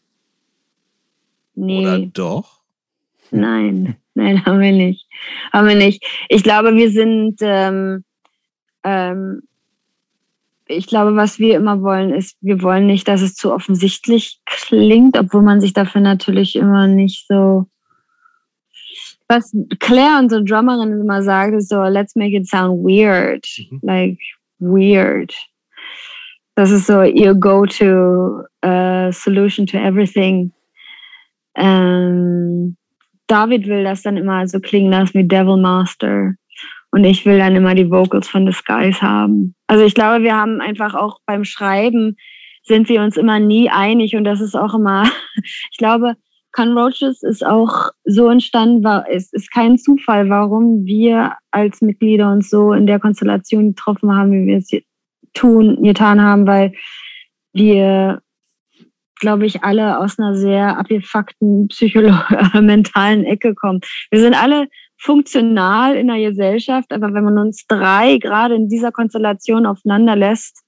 Nee. 1.56 1.82
Oder 1.82 2.00
doch? 2.00 2.62
Nein, 3.32 3.96
nein, 4.14 4.46
haben 4.46 4.60
wir 4.60 4.72
nicht. 4.72 5.08
Haben 5.52 5.68
wir 5.68 5.76
nicht. 5.76 6.06
Ich 6.30 6.44
glaube, 6.44 6.76
wir 6.76 6.92
sind, 6.92 7.38
ähm, 7.42 8.04
ähm, 8.84 9.42
ich 10.68 10.88
glaube, 10.88 11.16
was 11.16 11.40
wir 11.40 11.56
immer 11.56 11.82
wollen, 11.82 12.14
ist, 12.14 12.38
wir 12.42 12.62
wollen 12.62 12.88
nicht, 12.88 13.08
dass 13.08 13.22
es 13.22 13.36
zu 13.36 13.54
offensichtlich 13.54 14.40
klingt, 14.46 15.18
obwohl 15.18 15.42
man 15.42 15.62
sich 15.62 15.74
dafür 15.74 16.02
natürlich 16.02 16.56
immer 16.56 16.88
nicht 16.88 17.28
so. 17.28 17.68
Was 19.32 19.56
Claire, 19.80 20.20
unsere 20.20 20.44
Drummerin, 20.44 21.00
immer 21.00 21.24
sagt, 21.24 21.54
ist 21.54 21.70
so, 21.70 21.82
let's 21.84 22.18
make 22.18 22.36
it 22.36 22.46
sound 22.50 22.84
weird. 22.84 23.46
Mhm. 23.70 23.80
Like, 23.82 24.18
weird. 24.60 25.34
Das 26.56 26.70
ist 26.70 26.86
so 26.86 27.02
your 27.02 27.34
go-to 27.34 28.44
uh, 28.66 29.10
solution 29.14 29.66
to 29.66 29.78
everything. 29.78 30.52
Ähm, 31.56 32.76
David 33.28 33.68
will 33.68 33.86
das 33.86 34.02
dann 34.02 34.18
immer 34.18 34.46
so 34.50 34.60
klingen 34.60 34.92
lassen 34.92 35.14
wie 35.14 35.28
Devil 35.28 35.56
Master. 35.56 36.34
Und 36.92 37.06
ich 37.06 37.26
will 37.26 37.38
dann 37.38 37.56
immer 37.56 37.74
die 37.74 37.90
Vocals 37.90 38.28
von 38.28 38.46
The 38.46 38.52
Skies 38.52 39.02
haben. 39.02 39.56
Also 39.68 39.86
ich 39.86 39.96
glaube, 39.96 40.26
wir 40.26 40.36
haben 40.36 40.60
einfach 40.60 40.94
auch 40.94 41.20
beim 41.26 41.46
Schreiben 41.46 42.18
sind 42.64 42.90
wir 42.90 43.02
uns 43.02 43.16
immer 43.16 43.40
nie 43.40 43.70
einig 43.70 44.14
und 44.18 44.26
das 44.26 44.42
ist 44.42 44.56
auch 44.56 44.74
immer, 44.74 45.04
ich 45.72 45.78
glaube, 45.78 46.16
Con 46.52 46.78
Roaches 46.78 47.24
ist 47.24 47.46
auch 47.46 47.92
so 48.04 48.30
entstanden, 48.30 48.84
war, 48.84 49.06
es 49.10 49.32
ist 49.32 49.52
kein 49.52 49.78
Zufall, 49.78 50.30
warum 50.30 50.86
wir 50.86 51.34
als 51.52 51.82
Mitglieder 51.82 52.32
uns 52.32 52.50
so 52.50 52.74
in 52.74 52.88
der 52.88 53.00
Konstellation 53.00 53.70
getroffen 53.70 54.16
haben, 54.16 54.32
wie 54.32 54.48
wir 54.48 54.58
es 54.58 54.70
tun, 55.34 55.82
getan 55.82 56.22
haben, 56.22 56.46
weil 56.46 56.74
wir 57.54 58.22
glaube 59.22 59.46
ich, 59.46 59.64
alle 59.64 60.00
aus 60.00 60.20
einer 60.20 60.36
sehr 60.36 60.78
abgefuckten 60.78 61.68
psychomentalen 61.70 63.24
Ecke 63.26 63.54
kommen. 63.54 63.80
Wir 64.10 64.20
sind 64.20 64.34
alle 64.34 64.68
funktional 64.98 65.96
in 65.96 66.08
der 66.08 66.20
Gesellschaft, 66.20 66.92
aber 66.92 67.14
wenn 67.14 67.24
man 67.24 67.38
uns 67.38 67.66
drei 67.68 68.18
gerade 68.18 68.56
in 68.56 68.68
dieser 68.68 68.92
Konstellation 68.92 69.66
aufeinander 69.66 70.16
lässt, 70.16 70.64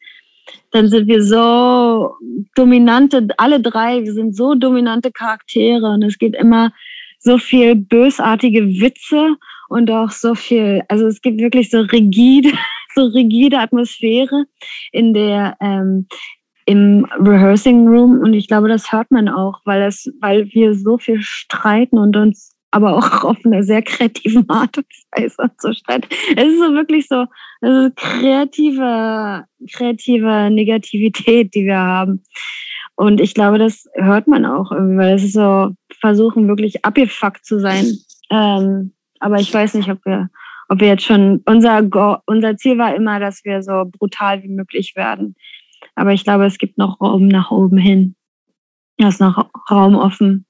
dann 0.71 0.87
sind 0.89 1.07
wir 1.07 1.23
so 1.23 2.15
dominante, 2.55 3.27
alle 3.37 3.61
drei, 3.61 4.03
wir 4.03 4.13
sind 4.13 4.35
so 4.35 4.55
dominante 4.55 5.11
Charaktere 5.11 5.85
und 5.87 6.03
es 6.03 6.17
geht 6.17 6.35
immer 6.35 6.71
so 7.19 7.37
viel 7.37 7.75
bösartige 7.75 8.67
Witze 8.67 9.35
und 9.69 9.89
auch 9.89 10.09
so 10.09 10.35
viel, 10.35 10.81
also 10.89 11.07
es 11.07 11.21
gibt 11.21 11.39
wirklich 11.39 11.69
so 11.69 11.79
rigide, 11.79 12.51
so 12.95 13.05
rigide 13.05 13.59
Atmosphäre 13.59 14.45
in 14.91 15.13
der 15.13 15.55
ähm, 15.61 16.07
im 16.65 17.05
Rehearsing 17.19 17.87
Room 17.87 18.19
und 18.19 18.33
ich 18.33 18.47
glaube, 18.47 18.69
das 18.69 18.91
hört 18.91 19.11
man 19.11 19.27
auch, 19.27 19.59
weil 19.65 19.81
es, 19.83 20.09
weil 20.21 20.47
wir 20.53 20.73
so 20.73 20.97
viel 20.97 21.21
streiten 21.21 21.97
und 21.97 22.15
uns 22.15 22.52
aber 22.73 22.97
auch 22.97 23.23
auf 23.23 23.37
eine 23.45 23.63
sehr 23.63 23.81
kreative 23.81 24.43
Art 24.47 24.77
und 24.77 24.87
Weise 25.11 25.51
so 25.59 25.71
streiten. 25.71 26.07
Es 26.35 26.47
ist 26.47 26.59
so 26.59 26.73
wirklich 26.73 27.07
so, 27.07 27.25
kreative, 27.95 29.45
kreative 29.71 30.49
Negativität, 30.49 31.53
die 31.53 31.65
wir 31.65 31.77
haben. 31.77 32.23
Und 32.95 33.21
ich 33.21 33.33
glaube, 33.33 33.59
das 33.59 33.87
hört 33.95 34.27
man 34.27 34.45
auch 34.45 34.71
irgendwie, 34.71 34.97
weil 34.97 35.15
es 35.15 35.23
ist 35.23 35.33
so, 35.33 35.71
versuchen 35.99 36.47
wirklich 36.47 36.83
abgefuckt 36.83 37.45
zu 37.45 37.59
sein. 37.59 37.97
Ähm, 38.29 38.93
aber 39.19 39.37
ich 39.37 39.53
weiß 39.53 39.75
nicht, 39.75 39.89
ob 39.89 40.03
wir, 40.05 40.29
ob 40.67 40.79
wir 40.79 40.87
jetzt 40.87 41.05
schon, 41.05 41.41
unser, 41.45 41.81
unser 42.25 42.57
Ziel 42.57 42.77
war 42.77 42.95
immer, 42.95 43.19
dass 43.19 43.45
wir 43.45 43.61
so 43.63 43.85
brutal 43.85 44.43
wie 44.43 44.49
möglich 44.49 44.93
werden. 44.95 45.35
Aber 45.95 46.13
ich 46.13 46.23
glaube, 46.23 46.45
es 46.45 46.57
gibt 46.57 46.77
noch 46.77 46.99
Raum 46.99 47.27
nach 47.27 47.51
oben 47.51 47.77
hin. 47.77 48.15
Da 48.97 49.09
ist 49.09 49.21
noch 49.21 49.49
Raum 49.69 49.95
offen. 49.95 50.45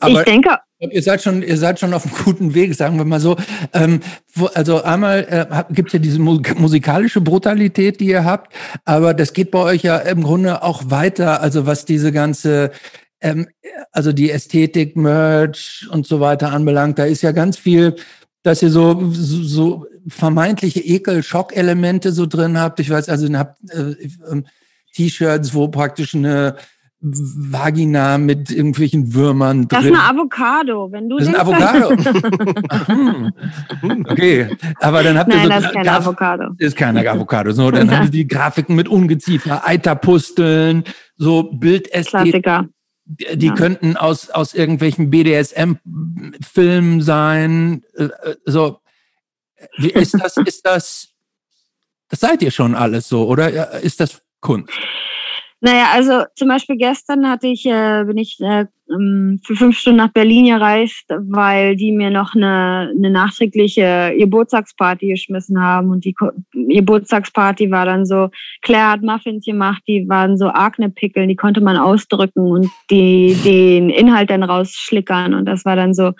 Aber 0.00 0.20
ich 0.20 0.24
denke. 0.24 0.58
Ihr 0.78 1.02
seid 1.02 1.22
schon, 1.22 1.42
ihr 1.42 1.56
seid 1.56 1.78
schon 1.78 1.94
auf 1.94 2.04
einem 2.04 2.24
guten 2.24 2.54
Weg, 2.54 2.74
sagen 2.74 2.98
wir 2.98 3.04
mal 3.04 3.20
so. 3.20 3.36
Ähm, 3.72 4.00
wo, 4.34 4.46
also 4.46 4.82
einmal 4.82 5.26
äh, 5.28 5.72
gibt 5.72 5.90
es 5.90 5.92
ja 5.92 5.98
diese 6.00 6.18
musikalische 6.18 7.20
Brutalität, 7.20 8.00
die 8.00 8.06
ihr 8.06 8.24
habt, 8.24 8.52
aber 8.84 9.14
das 9.14 9.32
geht 9.32 9.52
bei 9.52 9.60
euch 9.60 9.82
ja 9.82 9.98
im 9.98 10.24
Grunde 10.24 10.62
auch 10.62 10.82
weiter. 10.86 11.40
Also 11.40 11.66
was 11.66 11.84
diese 11.84 12.10
ganze 12.10 12.72
ähm, 13.20 13.46
also 13.92 14.12
die 14.12 14.30
Ästhetik, 14.30 14.96
Merch 14.96 15.86
und 15.90 16.06
so 16.06 16.18
weiter 16.18 16.50
anbelangt, 16.52 16.98
da 16.98 17.04
ist 17.04 17.22
ja 17.22 17.30
ganz 17.30 17.56
viel 17.56 17.94
dass 18.42 18.62
ihr 18.62 18.70
so, 18.70 19.10
so, 19.12 19.42
so 19.42 19.86
vermeintliche 20.08 20.80
Ekel-Schock-Elemente 20.80 22.12
so 22.12 22.26
drin 22.26 22.58
habt. 22.58 22.80
Ich 22.80 22.90
weiß, 22.90 23.08
also 23.08 23.26
ihr 23.26 23.38
habt 23.38 23.58
äh, 23.70 23.92
äh, 23.92 24.42
T-Shirts, 24.94 25.54
wo 25.54 25.68
praktisch 25.68 26.14
eine 26.14 26.56
Vagina 27.02 28.16
mit 28.16 28.52
irgendwelchen 28.52 29.12
Würmern 29.12 29.66
drin. 29.66 29.68
Das 29.68 29.84
ist 29.84 29.92
eine 29.92 30.04
Avocado, 30.04 30.92
wenn 30.92 31.08
du 31.08 31.18
Das 31.18 31.28
ist 31.28 31.34
ein 31.34 31.40
Avocado. 31.40 31.90
okay, 34.08 34.56
aber 34.80 35.02
dann 35.02 35.18
habt 35.18 35.32
ihr 35.32 35.36
Nein, 35.36 35.44
so 35.44 35.48
das 35.48 35.64
ist 35.64 35.72
keine 35.72 35.84
Graf 35.84 36.06
Avocado. 36.06 36.44
Ist 36.58 36.76
keine 36.76 37.10
Avocado. 37.10 37.50
So, 37.50 37.72
dann 37.72 37.90
haben 37.90 38.10
die 38.10 38.26
Grafiken 38.26 38.76
mit 38.76 38.88
Ungeziefer, 38.88 39.66
Eiterpusteln, 39.66 40.84
so 41.16 41.42
Bildästhetik. 41.42 42.44
Klassiker 42.44 42.68
die 43.04 43.46
ja. 43.46 43.54
könnten 43.54 43.96
aus, 43.96 44.30
aus 44.30 44.54
irgendwelchen 44.54 45.10
BDSM-Filmen 45.10 47.02
sein. 47.02 47.82
Äh, 47.94 48.04
äh, 48.04 48.36
so, 48.44 48.80
wie 49.76 49.90
ist 49.90 50.14
das, 50.14 50.36
ist 50.36 50.66
das, 50.66 51.08
das 52.08 52.20
seid 52.20 52.42
ihr 52.42 52.50
schon 52.50 52.74
alles 52.74 53.08
so, 53.08 53.26
oder 53.26 53.80
ist 53.80 54.00
das 54.00 54.22
Kunst? 54.40 54.72
Naja, 55.64 55.90
also 55.92 56.24
zum 56.34 56.48
Beispiel 56.48 56.76
gestern 56.76 57.28
hatte 57.28 57.46
ich, 57.46 57.64
äh, 57.66 58.02
bin 58.04 58.18
ich 58.18 58.36
äh, 58.40 58.66
ähm, 58.90 59.38
für 59.44 59.54
fünf 59.54 59.78
Stunden 59.78 59.98
nach 59.98 60.12
Berlin 60.12 60.46
gereist, 60.46 61.04
weil 61.08 61.76
die 61.76 61.92
mir 61.92 62.10
noch 62.10 62.34
eine, 62.34 62.92
eine 62.96 63.10
nachträgliche 63.10 64.12
Geburtstagsparty 64.18 65.06
geschmissen 65.06 65.62
haben. 65.62 65.90
Und 65.90 66.04
die 66.04 66.16
Geburtstagsparty 66.52 67.70
war 67.70 67.86
dann 67.86 68.04
so, 68.06 68.30
Claire 68.62 68.90
hat 68.90 69.02
Muffins 69.02 69.44
gemacht, 69.44 69.84
die 69.86 70.08
waren 70.08 70.36
so 70.36 70.48
Agne-Pickeln, 70.48 71.28
die 71.28 71.36
konnte 71.36 71.60
man 71.60 71.76
ausdrücken 71.76 72.40
und 72.40 72.68
die, 72.90 73.36
den 73.44 73.88
Inhalt 73.88 74.30
dann 74.30 74.42
rausschlickern. 74.42 75.32
Und 75.32 75.44
das 75.44 75.64
war 75.64 75.76
dann 75.76 75.94
so 75.94 76.10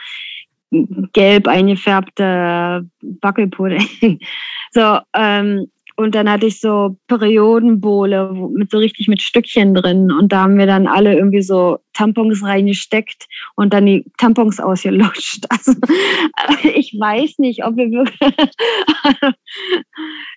gelb 1.13 1.49
eingefärbte 1.49 2.89
Wackelpudding. 3.21 4.21
so, 4.71 4.99
ähm, 5.17 5.67
und 6.03 6.15
dann 6.15 6.29
hatte 6.29 6.47
ich 6.47 6.61
so 6.61 6.97
Periodenbole 7.09 8.33
mit 8.53 8.71
so 8.71 8.79
richtig 8.79 9.09
mit 9.09 9.23
Stückchen 9.23 9.75
drin. 9.75 10.11
Und 10.11 10.33
da 10.33 10.43
haben 10.43 10.59
wir 10.59 10.67
dann 10.67 10.87
alle 10.87 11.15
irgendwie 11.15 11.43
so 11.43 11.79
Tampons 11.93 12.43
reingesteckt 12.45 13.27
und 13.55 13.73
dann 13.73 13.87
die 13.87 14.05
Tampons 14.19 14.61
ausgelutscht. 14.61 15.47
Also 15.51 15.73
ich 16.75 16.97
weiß 16.99 17.39
nicht, 17.39 17.65
ob 17.65 17.77
wir 17.77 17.91
wirklich. 17.91 18.19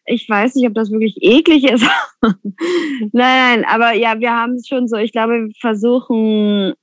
ich 0.05 0.29
weiß 0.29 0.55
nicht, 0.55 0.67
ob 0.67 0.73
das 0.73 0.91
wirklich 0.91 1.17
eklig 1.21 1.63
ist. 1.65 1.85
nein, 2.21 3.11
nein, 3.13 3.65
aber 3.65 3.93
ja, 3.93 4.19
wir 4.19 4.31
haben 4.31 4.53
es 4.53 4.67
schon 4.67 4.87
so. 4.87 4.97
Ich 4.97 5.11
glaube, 5.11 5.47
wir 5.47 5.53
versuchen 5.59 6.73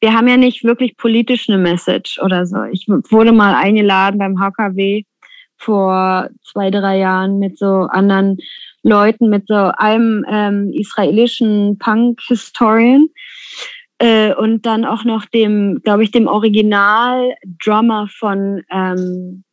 wir 0.00 0.14
haben 0.14 0.28
ja 0.28 0.36
nicht 0.36 0.64
wirklich 0.64 0.96
politisch 0.96 1.48
eine 1.48 1.58
Message 1.58 2.18
oder 2.22 2.46
so. 2.46 2.62
Ich 2.64 2.86
wurde 2.88 3.32
mal 3.32 3.54
eingeladen 3.54 4.18
beim 4.18 4.40
HKW 4.40 5.02
vor 5.58 6.28
zwei, 6.44 6.70
drei 6.70 6.98
Jahren 6.98 7.38
mit 7.38 7.58
so 7.58 7.88
anderen 7.90 8.38
Leuten, 8.82 9.28
mit 9.28 9.46
so 9.48 9.72
einem 9.76 10.24
ähm, 10.28 10.70
israelischen 10.72 11.78
Punk-Historian 11.78 13.08
äh, 13.98 14.34
und 14.34 14.64
dann 14.66 14.84
auch 14.84 15.04
noch 15.04 15.24
dem, 15.26 15.80
glaube 15.82 16.04
ich, 16.04 16.10
dem 16.10 16.28
Original-Drummer 16.28 18.08
von 18.08 18.62
ähm, 18.70 19.44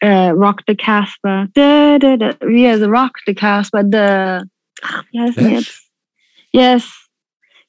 äh, 0.00 0.28
Rock 0.30 0.62
the 0.66 0.76
Casper. 0.76 1.48
Da, 1.54 1.98
da, 1.98 2.16
da, 2.16 2.34
wie 2.46 2.68
heißt 2.68 2.84
Rock 2.84 3.18
the 3.26 3.34
Casper? 3.34 3.82
The, 3.82 4.46
ach, 4.82 5.04
wie 5.10 5.20
heißt 5.20 5.36
denn 5.36 5.50
jetzt? 5.50 5.84
Yes, 6.52 7.08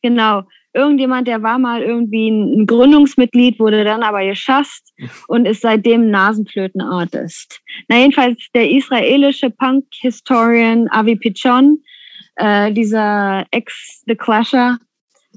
genau 0.02 0.44
irgendjemand, 0.74 1.28
der 1.28 1.42
war 1.42 1.60
mal 1.60 1.82
irgendwie 1.82 2.30
ein 2.30 2.66
Gründungsmitglied, 2.66 3.60
wurde 3.60 3.84
dann 3.84 4.04
aber 4.04 4.26
geschasst 4.26 4.94
und 5.28 5.46
ist 5.46 5.62
seitdem 5.62 6.10
Nasenflötenartist. 6.10 7.62
Na 7.88 7.98
jedenfalls 7.98 8.48
der 8.54 8.70
israelische 8.70 9.50
Punk-Historian 9.50 10.88
Avi 10.90 11.16
Pichon, 11.16 11.84
äh, 12.36 12.72
dieser 12.72 13.46
Ex-The 13.52 14.16
Clasher, 14.16 14.78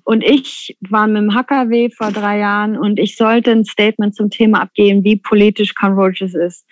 und 0.05 0.25
ich 0.25 0.77
waren 0.81 1.13
mit 1.13 1.23
dem 1.23 1.35
HKW 1.35 1.91
vor 1.91 2.11
drei 2.11 2.39
Jahren 2.39 2.77
und 2.77 2.99
ich 2.99 3.17
sollte 3.17 3.53
ein 3.53 3.65
Statement 3.65 4.15
zum 4.15 4.31
Thema 4.31 4.63
abgeben, 4.63 5.05
wie 5.05 5.17
politisch 5.17 5.75
Converges 5.75 6.35
ist. 6.35 6.67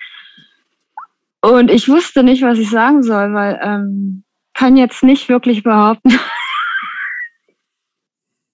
Und 1.40 1.70
ich 1.70 1.88
wusste 1.88 2.22
nicht, 2.22 2.42
was 2.42 2.58
ich 2.58 2.68
sagen 2.68 3.02
soll, 3.02 3.32
weil 3.32 3.58
ähm, 3.62 4.24
kann 4.52 4.76
jetzt 4.76 5.02
nicht 5.02 5.28
wirklich 5.28 5.62
behaupten, 5.62 6.10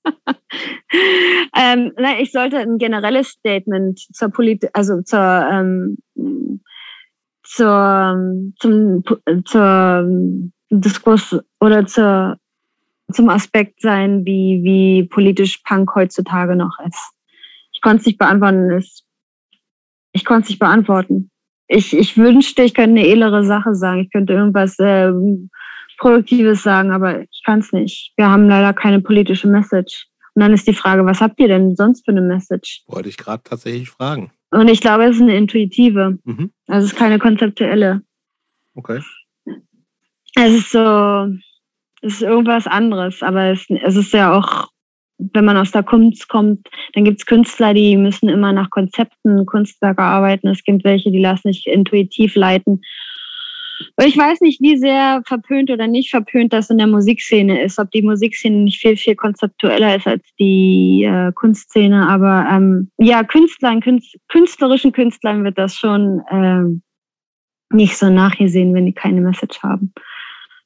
ähm, 1.57 1.93
nein, 1.97 2.17
ich 2.21 2.33
sollte 2.33 2.59
ein 2.59 2.79
generelles 2.79 3.29
Statement 3.29 3.99
zur 3.99 4.29
Politik, 4.31 4.71
also 4.73 5.03
zur, 5.03 5.49
ähm, 5.51 5.99
zur, 7.43 8.53
zum, 8.59 9.05
zur 9.45 10.07
Diskurs 10.71 11.39
oder 11.61 11.87
zur, 11.87 12.39
zum 13.13 13.29
Aspekt 13.29 13.81
sein, 13.81 14.25
wie, 14.25 14.61
wie 14.63 15.05
politisch 15.05 15.59
Punk 15.59 15.95
heutzutage 15.95 16.57
noch 16.57 16.79
ist. 16.87 17.13
Ich 17.73 17.81
konnte 17.81 18.01
es 18.01 18.07
nicht 18.07 18.19
beantworten. 18.19 18.83
Ich 20.13 20.25
konnte 20.25 20.45
es 20.45 20.49
nicht 20.49 20.59
beantworten. 20.59 21.31
Ich, 21.69 21.97
ich 21.97 22.17
wünschte, 22.17 22.63
ich 22.63 22.75
könnte 22.75 23.01
eine 23.01 23.07
edlere 23.07 23.45
Sache 23.45 23.75
sagen. 23.75 24.01
Ich 24.01 24.11
könnte 24.11 24.33
irgendwas 24.33 24.79
äh, 24.79 25.13
Produktives 25.99 26.63
sagen, 26.63 26.91
aber 26.91 27.23
ich 27.23 27.43
kann 27.45 27.61
es 27.61 27.73
nicht. 27.73 28.13
Wir 28.17 28.29
haben 28.29 28.49
leider 28.49 28.73
keine 28.73 29.01
politische 29.01 29.49
Message. 29.49 30.07
Und 30.35 30.43
dann 30.43 30.53
ist 30.53 30.67
die 30.67 30.75
Frage, 30.75 31.05
was 31.07 31.21
habt 31.21 31.41
ihr 31.41 31.49
denn 31.49 31.77
sonst 31.77 32.05
für 32.05 32.11
eine 32.11 32.21
Message? 32.21 32.83
Wollte 32.89 33.09
ich 33.09 33.17
gerade 33.17 33.43
tatsächlich 33.43 33.89
fragen. 33.89 34.31
Und 34.51 34.69
ich 34.69 34.81
glaube, 34.81 35.05
es 35.05 35.17
ist 35.17 35.23
eine 35.23 35.37
intuitive. 35.37 36.19
Mhm. 36.25 36.51
Also 36.67 36.87
es 36.87 36.93
ist 36.93 36.99
keine 36.99 37.19
konzeptuelle. 37.19 38.03
Okay. 38.75 39.01
Es 40.35 40.53
ist 40.53 40.71
so, 40.71 41.29
es 42.03 42.15
ist 42.15 42.23
irgendwas 42.23 42.67
anderes, 42.67 43.23
aber 43.23 43.47
es, 43.47 43.67
es 43.69 43.97
ist 43.97 44.13
ja 44.13 44.37
auch, 44.37 44.69
wenn 45.19 45.47
man 45.47 45.57
aus 45.57 45.73
der 45.73 45.83
Kunst 45.83 46.29
kommt, 46.29 46.69
dann 46.93 47.05
gibt 47.05 47.21
es 47.21 47.27
Künstler, 47.27 47.73
die 47.73 47.97
müssen 47.97 48.29
immer 48.29 48.53
nach 48.53 48.69
Konzepten 48.69 49.47
Kunstwerke 49.47 50.03
arbeiten. 50.03 50.49
Es 50.49 50.63
gibt 50.63 50.85
welche, 50.85 51.11
die 51.11 51.21
lassen 51.21 51.53
sich 51.53 51.67
intuitiv 51.67 52.35
leiten. 52.35 52.83
Ich 54.03 54.17
weiß 54.17 54.41
nicht, 54.41 54.61
wie 54.61 54.77
sehr 54.77 55.23
verpönt 55.27 55.71
oder 55.71 55.87
nicht 55.87 56.11
verpönt 56.11 56.53
das 56.53 56.71
in 56.71 56.79
der 56.79 56.87
Musikszene 56.87 57.63
ist, 57.63 57.79
ob 57.79 57.91
die 57.91 58.03
Musikszene 58.03 58.57
nicht 58.57 58.81
viel, 58.81 58.97
viel 58.97 59.17
konzeptueller 59.17 59.97
ist 59.97 60.07
als 60.07 60.23
die 60.39 61.05
äh, 61.05 61.33
Kunstszene. 61.33 62.09
Aber 62.09 62.47
ähm, 62.51 62.91
ja, 62.99 63.25
Künstlern, 63.25 63.81
Künst, 63.81 64.17
künstlerischen 64.29 64.93
Künstlern 64.93 65.45
wird 65.45 65.59
das 65.59 65.75
schon 65.75 66.23
ähm, 66.31 66.83
nicht 67.71 67.97
so 67.97 68.11
nachgesehen, 68.11 68.75
wenn 68.75 68.87
die 68.87 68.93
keine 68.93 69.21
Message 69.21 69.63
haben. 69.63 69.93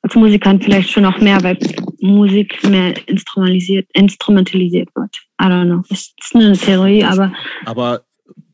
Als 0.02 0.14
Musikant 0.14 0.64
vielleicht 0.64 0.90
schon 0.90 1.02
noch 1.02 1.18
mehr, 1.18 1.42
weil 1.42 1.58
Musik 2.00 2.62
mehr 2.68 2.94
instrumentalisiert, 3.06 3.86
instrumentalisiert 3.92 4.88
wird. 4.94 5.14
I 5.40 5.44
don't 5.44 5.66
know. 5.66 5.82
Das 5.88 6.14
ist 6.18 6.34
eine 6.34 6.56
Theorie, 6.56 7.04
aber. 7.04 7.32
Aber 7.66 8.02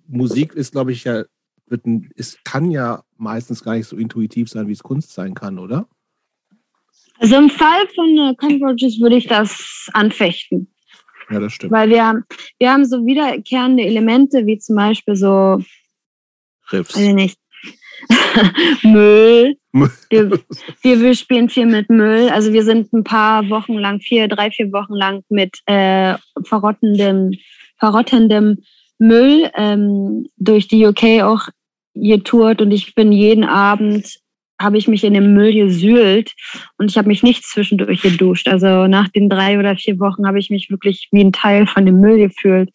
Musik 0.09 0.55
ist, 0.55 0.73
glaube 0.73 0.93
ich, 0.93 1.05
ja 1.05 1.25
wird 1.69 1.83
es 2.17 2.39
kann 2.45 2.71
ja 2.71 3.03
meistens 3.17 3.63
gar 3.63 3.75
nicht 3.75 3.89
so 3.89 3.97
intuitiv 3.97 4.49
sein, 4.49 4.69
wie 4.69 4.73
es 4.73 4.83
Kunst 4.83 5.13
sein 5.13 5.35
kann, 5.35 5.59
oder? 5.59 5.89
Also 7.19 7.37
im 7.37 7.51
Fall 7.51 7.89
von 7.95 8.19
äh, 8.19 8.35
Convergence 8.37 9.01
würde 9.01 9.17
ich 9.17 9.27
das 9.27 9.89
anfechten. 9.93 10.73
Ja, 11.31 11.41
das 11.41 11.55
stimmt. 11.55 11.73
Weil 11.73 11.89
wir 11.89 12.05
haben, 12.07 12.25
wir 12.59 12.71
haben 12.71 12.85
so 12.85 13.05
wiederkehrende 13.05 13.85
Elemente, 13.85 14.47
wie 14.47 14.59
zum 14.59 14.77
Beispiel 14.77 15.17
so 15.17 15.63
Riffs. 16.71 16.97
Ich 16.97 17.13
nicht. 17.13 17.39
Müll. 18.83 19.57
wir, 19.73 19.91
wir, 20.83 21.01
wir, 21.01 21.15
spielen 21.15 21.49
viel 21.49 21.67
mit 21.67 21.89
Müll. 21.91 22.29
Also 22.29 22.53
wir 22.53 22.65
sind 22.65 22.93
ein 22.93 23.05
paar 23.05 23.49
Wochen 23.49 23.75
lang, 23.75 24.01
vier, 24.01 24.29
drei, 24.29 24.51
vier 24.51 24.71
Wochen 24.73 24.95
lang 24.95 25.23
mit 25.29 25.59
äh, 25.67 26.15
verrottendem, 26.45 27.33
verrottendem 27.79 28.59
Müll 28.99 29.51
ähm, 29.55 30.27
durch 30.37 30.69
die 30.69 30.87
UK 30.87 31.23
auch 31.23 31.49
getourt 31.97 32.61
und 32.61 32.71
ich 32.71 32.95
bin 32.95 33.13
jeden 33.13 33.45
Abend 33.45 34.19
habe 34.61 34.79
ich 34.79 34.89
mich 34.89 35.05
in 35.05 35.15
dem 35.15 35.35
Müll 35.35 35.53
gesühlt 35.53 36.33
und 36.79 36.91
ich 36.91 36.97
habe 36.97 37.09
mich 37.09 37.23
nicht 37.23 37.45
zwischendurch 37.45 38.03
geduscht. 38.03 38.49
Also 38.49 38.87
nach 38.87 39.09
den 39.09 39.29
drei 39.29 39.59
oder 39.59 39.77
vier 39.77 39.99
Wochen 40.01 40.27
habe 40.27 40.39
ich 40.39 40.51
mich 40.51 40.71
wirklich 40.71 41.09
wie 41.13 41.23
ein 41.23 41.33
Teil 41.33 41.67
von 41.67 41.85
dem 41.85 42.01
Müll 42.01 42.19
gefühlt. 42.19 42.71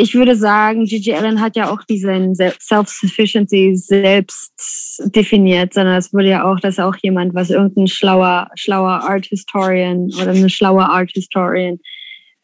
ich 0.00 0.14
würde 0.14 0.34
sagen, 0.34 0.86
Gigi 0.86 1.12
Allen 1.12 1.40
hat 1.40 1.56
ja 1.56 1.70
auch 1.70 1.82
diesen 1.84 2.34
Self-Sufficiency 2.34 3.76
selbst 3.76 5.02
definiert, 5.14 5.74
sondern 5.74 5.96
es 5.96 6.12
wurde 6.14 6.30
ja 6.30 6.50
auch, 6.50 6.58
dass 6.58 6.78
auch 6.78 6.96
jemand, 7.02 7.34
was 7.34 7.50
irgendein 7.50 7.86
schlauer, 7.86 8.48
schlauer 8.54 9.02
Art 9.02 9.26
Historian 9.26 10.10
oder 10.18 10.30
eine 10.30 10.48
schlaue 10.48 10.88
Art 10.88 11.10
Historian 11.10 11.78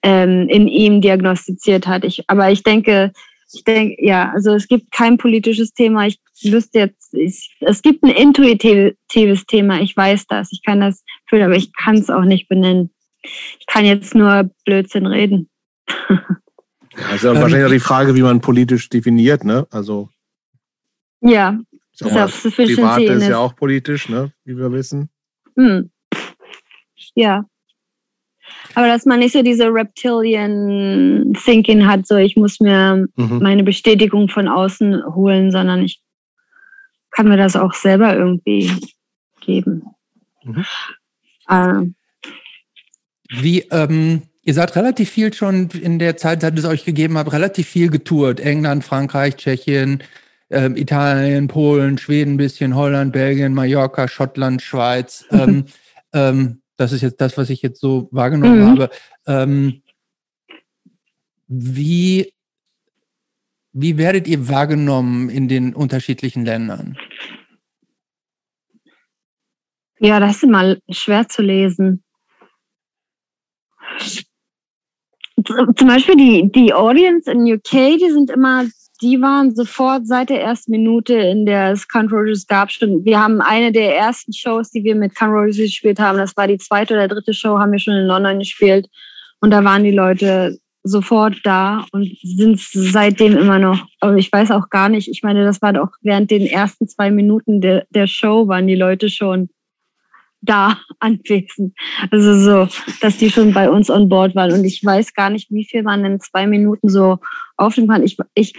ähm, 0.02 0.48
in 0.50 0.68
ihm 0.68 1.00
diagnostiziert 1.00 1.86
hat. 1.86 2.04
Ich, 2.04 2.28
aber 2.28 2.50
ich 2.50 2.62
denke, 2.62 3.12
ich 3.54 3.64
denke, 3.64 3.96
ja, 4.04 4.32
also 4.34 4.52
es 4.52 4.68
gibt 4.68 4.90
kein 4.90 5.16
politisches 5.16 5.72
Thema. 5.72 6.07
Ich 6.07 6.18
wüsste 6.42 6.78
jetzt, 6.80 7.14
ich, 7.14 7.57
es 7.61 7.80
gibt 7.80 8.02
ein 8.02 8.11
intuitives 8.11 9.46
Thema. 9.46 9.80
Ich 9.80 9.96
weiß 9.96 10.26
das. 10.26 10.52
Ich 10.52 10.62
kann 10.62 10.80
das 10.80 11.02
fühlen, 11.26 11.44
aber 11.44 11.57
ich 11.57 11.72
kann 11.72 11.96
es 11.96 12.11
auch 12.11 12.24
nicht 12.24 12.48
benennen. 12.48 12.90
Ich 13.22 13.66
kann 13.66 13.86
jetzt 13.86 14.14
nur 14.14 14.50
Blödsinn 14.66 15.07
reden. 15.07 15.48
Ist 17.14 17.24
ja 17.24 17.32
ähm, 17.32 17.40
wahrscheinlich 17.40 17.66
auch 17.66 17.70
die 17.70 17.80
Frage, 17.80 18.14
wie 18.14 18.22
man 18.22 18.40
politisch 18.40 18.88
definiert, 18.88 19.44
ne? 19.44 19.66
Also. 19.70 20.09
Ja. 21.20 21.59
Privat 21.99 23.01
ist 23.01 23.28
ja 23.28 23.38
auch 23.38 23.57
politisch, 23.57 24.09
ne? 24.09 24.32
Wie 24.44 24.57
wir 24.57 24.70
wissen. 24.72 25.09
Hm. 25.57 25.90
Ja. 27.14 27.44
Aber 28.74 28.86
dass 28.86 29.07
man 29.07 29.20
nicht 29.20 29.32
so 29.32 29.42
diese 29.42 29.72
Reptilian 29.72 31.32
Thinking 31.44 31.86
hat, 31.86 32.07
so 32.07 32.16
ich 32.16 32.36
muss 32.36 32.61
mir 32.61 33.07
mhm. 33.16 33.38
meine 33.42 33.64
Bestätigung 33.64 34.28
von 34.28 34.49
außen 34.49 35.03
holen, 35.14 35.51
sondern 35.51 35.82
ich 35.82 36.03
kann 37.11 37.28
mir 37.28 37.38
das 37.38 37.57
auch 37.57 37.72
selber 37.72 38.14
irgendwie 38.14 38.70
geben. 39.40 39.82
Mhm. 40.44 40.64
Äh, 41.49 41.82
Wie, 43.30 43.61
ähm, 43.70 44.22
ihr 44.47 44.55
seid 44.55 44.76
relativ 44.76 45.11
viel 45.11 45.34
schon 45.34 45.68
in 45.70 45.99
der 45.99 46.16
Zeit, 46.16 46.40
seit 46.40 46.57
es 46.57 46.64
euch 46.64 46.84
gegeben 46.84 47.18
hat, 47.18 47.32
relativ 47.32 47.66
viel 47.66 47.90
getourt. 47.90 48.38
England, 48.38 48.84
Frankreich, 48.84 49.36
Tschechien, 49.36 50.05
äh, 50.51 50.70
Italien, 50.80 51.49
Polen, 51.49 51.99
Schweden 51.99 52.34
ein 52.34 52.36
bisschen, 52.36 52.76
Holland, 52.76 53.12
Belgien, 53.12 53.55
Mallorca, 53.55 54.07
Schottland, 54.07 54.62
Schweiz. 54.62 55.26
ähm, 55.32 55.66
ähm, 56.12 56.62
das 56.76 56.92
ist 56.92 57.03
jetzt 57.03 57.20
das, 57.20 57.36
was 57.36 57.51
ich 57.51 57.61
jetzt 57.61 57.80
so 57.80 58.09
wahrgenommen 58.12 58.61
mhm. 58.61 58.66
habe. 58.68 58.90
Ähm, 59.26 59.82
wie, 61.49 62.32
wie 63.72 63.99
werdet 63.99 64.28
ihr 64.28 64.49
wahrgenommen 64.49 65.28
in 65.28 65.49
den 65.49 65.74
unterschiedlichen 65.74 66.44
Ländern? 66.44 66.97
Ja, 69.99 70.20
das 70.20 70.36
ist 70.36 70.44
immer 70.44 70.76
schwer 70.88 71.26
zu 71.26 71.42
lesen. 71.42 72.05
Zum 75.45 75.89
Beispiel 75.89 76.16
die, 76.16 76.51
die 76.51 76.72
Audience 76.72 77.30
in 77.30 77.53
UK, 77.53 77.99
die 77.99 78.11
sind 78.11 78.30
immer 78.30 78.64
die 79.03 79.20
waren 79.20 79.55
sofort 79.55 80.07
seit 80.07 80.30
der 80.30 80.43
ersten 80.43 80.70
Minute 80.70 81.14
in 81.14 81.45
der 81.45 81.76
Count 81.93 82.12
Rogers 82.12 82.47
gab 82.47 82.70
schon. 82.70 83.05
Wir 83.05 83.20
haben 83.20 83.41
eine 83.41 83.72
der 83.72 83.97
ersten 83.97 84.32
Shows, 84.32 84.70
die 84.70 84.84
wir 84.84 84.95
mit 84.95 85.14
Count 85.14 85.32
Rogers 85.32 85.57
gespielt 85.57 85.99
haben. 85.99 86.18
Das 86.18 86.37
war 86.37 86.47
die 86.47 86.59
zweite 86.59 86.95
oder 86.95 87.09
dritte 87.09 87.34
Show, 87.34 87.59
haben 87.59 87.72
wir 87.72 87.78
schon 87.78 87.95
in 87.95 88.07
London 88.07 88.39
gespielt. 88.39 88.89
Und 89.41 89.51
da 89.51 89.62
waren 89.64 89.84
die 89.84 89.91
Leute 89.91 90.59
sofort 90.82 91.41
da 91.45 91.84
und 91.93 92.09
sind 92.22 92.61
seitdem 92.61 93.37
immer 93.37 93.59
noch. 93.59 93.87
Aber 94.01 94.16
ich 94.16 94.32
weiß 94.32 94.51
auch 94.53 94.70
gar 94.70 94.89
nicht, 94.89 95.09
ich 95.09 95.22
meine, 95.22 95.45
das 95.45 95.61
war 95.61 95.72
doch 95.72 95.89
während 96.01 96.30
den 96.30 96.47
ersten 96.47 96.89
zwei 96.89 97.11
Minuten 97.11 97.61
der, 97.61 97.87
der 97.91 98.07
Show 98.07 98.49
waren 98.49 98.66
die 98.66 98.76
Leute 98.76 99.11
schon 99.11 99.51
da 100.47 100.78
anwesend. 101.01 101.74
Also 102.11 102.34
so, 102.38 102.68
dass 103.01 103.18
die 103.18 103.30
schon 103.30 103.53
bei 103.53 103.70
uns 103.70 103.90
on 103.90 104.09
board 104.09 104.34
waren. 104.34 104.53
Und 104.53 104.64
ich 104.64 104.84
weiß 104.84 105.14
gar 105.14 105.30
nicht, 105.30 105.51
wie 105.51 105.64
viel 105.64 105.82
man 105.82 106.05
in 106.05 106.20
zwei 106.20 106.47
Minuten 106.47 106.88
so 106.88 107.18
aufnehmen 107.57 107.88
kann. 107.88 108.03
Ich, 108.03 108.16
ich 108.34 108.55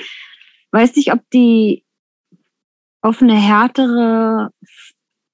weiß 0.72 0.96
nicht, 0.96 1.12
ob 1.14 1.22
die 1.34 1.84
auf 3.02 3.22
eine 3.22 3.36
härtere, 3.36 4.50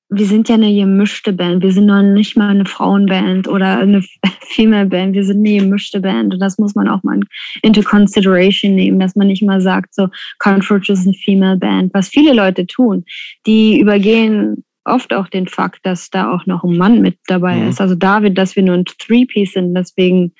wir 0.10 0.26
sind 0.28 0.48
ja 0.48 0.56
eine 0.56 0.74
gemischte 0.74 1.34
Band, 1.34 1.64
wir 1.64 1.72
sind 1.72 1.88
noch 1.88 2.04
nicht 2.04 2.38
mal 2.38 2.50
eine 2.50 2.66
Frauenband 2.66 3.48
oder 3.48 3.80
eine 3.80 4.04
Female 4.42 4.86
Band, 4.86 5.16
wir 5.16 5.24
sind 5.24 5.40
eine 5.40 5.58
gemischte 5.58 6.00
Band 6.00 6.34
und 6.34 6.40
das 6.40 6.58
muss 6.60 6.76
man 6.76 6.88
auch 6.88 7.02
mal 7.04 7.20
into 7.64 7.82
consideration 7.82 8.76
nehmen, 8.76 9.00
dass 9.00 9.16
man 9.16 9.28
nicht 9.28 9.42
mal 9.42 9.62
sagt, 9.62 9.96
so 9.96 10.08
Controach 10.40 10.90
ist 10.90 11.08
eine 11.08 11.16
Female 11.16 11.58
Band, 11.58 11.94
was 11.94 12.10
viele 12.10 12.34
Leute 12.34 12.68
tun, 12.68 13.06
die 13.48 13.80
übergehen 13.80 14.64
oft 14.86 15.14
auch 15.14 15.28
den 15.28 15.48
Fakt, 15.48 15.86
dass 15.86 16.10
da 16.10 16.32
auch 16.32 16.46
noch 16.46 16.64
ein 16.64 16.78
Mann 16.78 17.02
mit 17.02 17.18
dabei 17.28 17.56
mhm. 17.56 17.70
ist. 17.70 17.82
Also 17.82 17.96
David, 17.96 18.38
dass 18.38 18.56
wir 18.56 18.64
nur 18.64 18.76
ein 18.76 18.86
Three-Piece 18.86 19.54
sind, 19.54 19.74
deswegen 19.74 20.34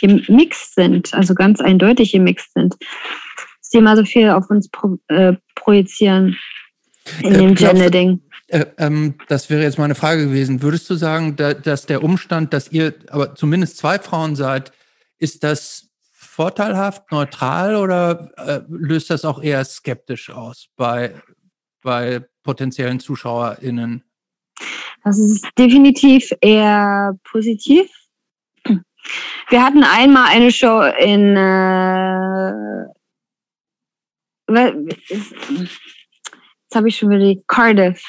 im 0.00 0.22
Mix 0.28 0.74
sind, 0.74 1.12
also 1.12 1.34
ganz 1.34 1.60
eindeutig 1.60 2.14
im 2.14 2.24
Mix 2.24 2.52
sind 2.52 2.76
sie 3.70 3.78
immer 3.78 3.96
so 3.96 4.04
viel 4.04 4.30
auf 4.30 4.50
uns 4.50 4.68
pro, 4.68 4.98
äh, 5.08 5.34
projizieren 5.54 6.36
in 7.22 7.34
äh, 7.34 7.38
dem 7.38 7.54
Gender-Ding. 7.54 8.20
Äh, 8.48 8.66
ähm, 8.78 9.14
das 9.28 9.48
wäre 9.48 9.62
jetzt 9.62 9.78
meine 9.78 9.94
Frage 9.94 10.26
gewesen. 10.26 10.62
Würdest 10.62 10.90
du 10.90 10.94
sagen, 10.94 11.36
da, 11.36 11.54
dass 11.54 11.86
der 11.86 12.02
Umstand, 12.02 12.52
dass 12.52 12.70
ihr 12.72 12.94
aber 13.10 13.34
zumindest 13.34 13.78
zwei 13.78 13.98
Frauen 13.98 14.34
seid, 14.36 14.72
ist 15.18 15.44
das 15.44 15.88
vorteilhaft, 16.12 17.12
neutral 17.12 17.76
oder 17.76 18.30
äh, 18.36 18.60
löst 18.68 19.10
das 19.10 19.24
auch 19.24 19.42
eher 19.42 19.64
skeptisch 19.64 20.30
aus 20.30 20.68
bei, 20.76 21.14
bei 21.82 22.24
potenziellen 22.42 23.00
ZuschauerInnen? 23.00 24.04
Das 25.04 25.18
ist 25.18 25.46
definitiv 25.58 26.30
eher 26.40 27.18
positiv. 27.24 27.90
Wir 29.48 29.64
hatten 29.64 29.82
einmal 29.82 30.28
eine 30.28 30.52
Show 30.52 30.82
in 30.82 31.36
äh, 31.36 32.50
jetzt 35.10 36.74
habe 36.74 36.88
ich 36.88 36.96
schon 36.96 37.10
wieder 37.10 37.40
Cardiff. 37.46 38.02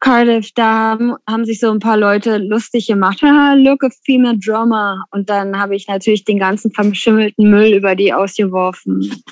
Cardiff, 0.00 0.52
da 0.54 0.64
haben, 0.64 1.16
haben, 1.28 1.44
sich 1.44 1.58
so 1.58 1.70
ein 1.70 1.80
paar 1.80 1.96
Leute 1.96 2.38
lustig 2.38 2.86
gemacht. 2.86 3.20
Look, 3.20 3.82
a 3.82 3.88
female 4.04 4.38
drummer. 4.38 5.04
Und 5.10 5.28
dann 5.28 5.58
habe 5.58 5.74
ich 5.74 5.88
natürlich 5.88 6.24
den 6.24 6.38
ganzen 6.38 6.70
verschimmelten 6.70 7.50
Müll 7.50 7.74
über 7.74 7.96
die 7.96 8.12
ausgeworfen. 8.12 9.22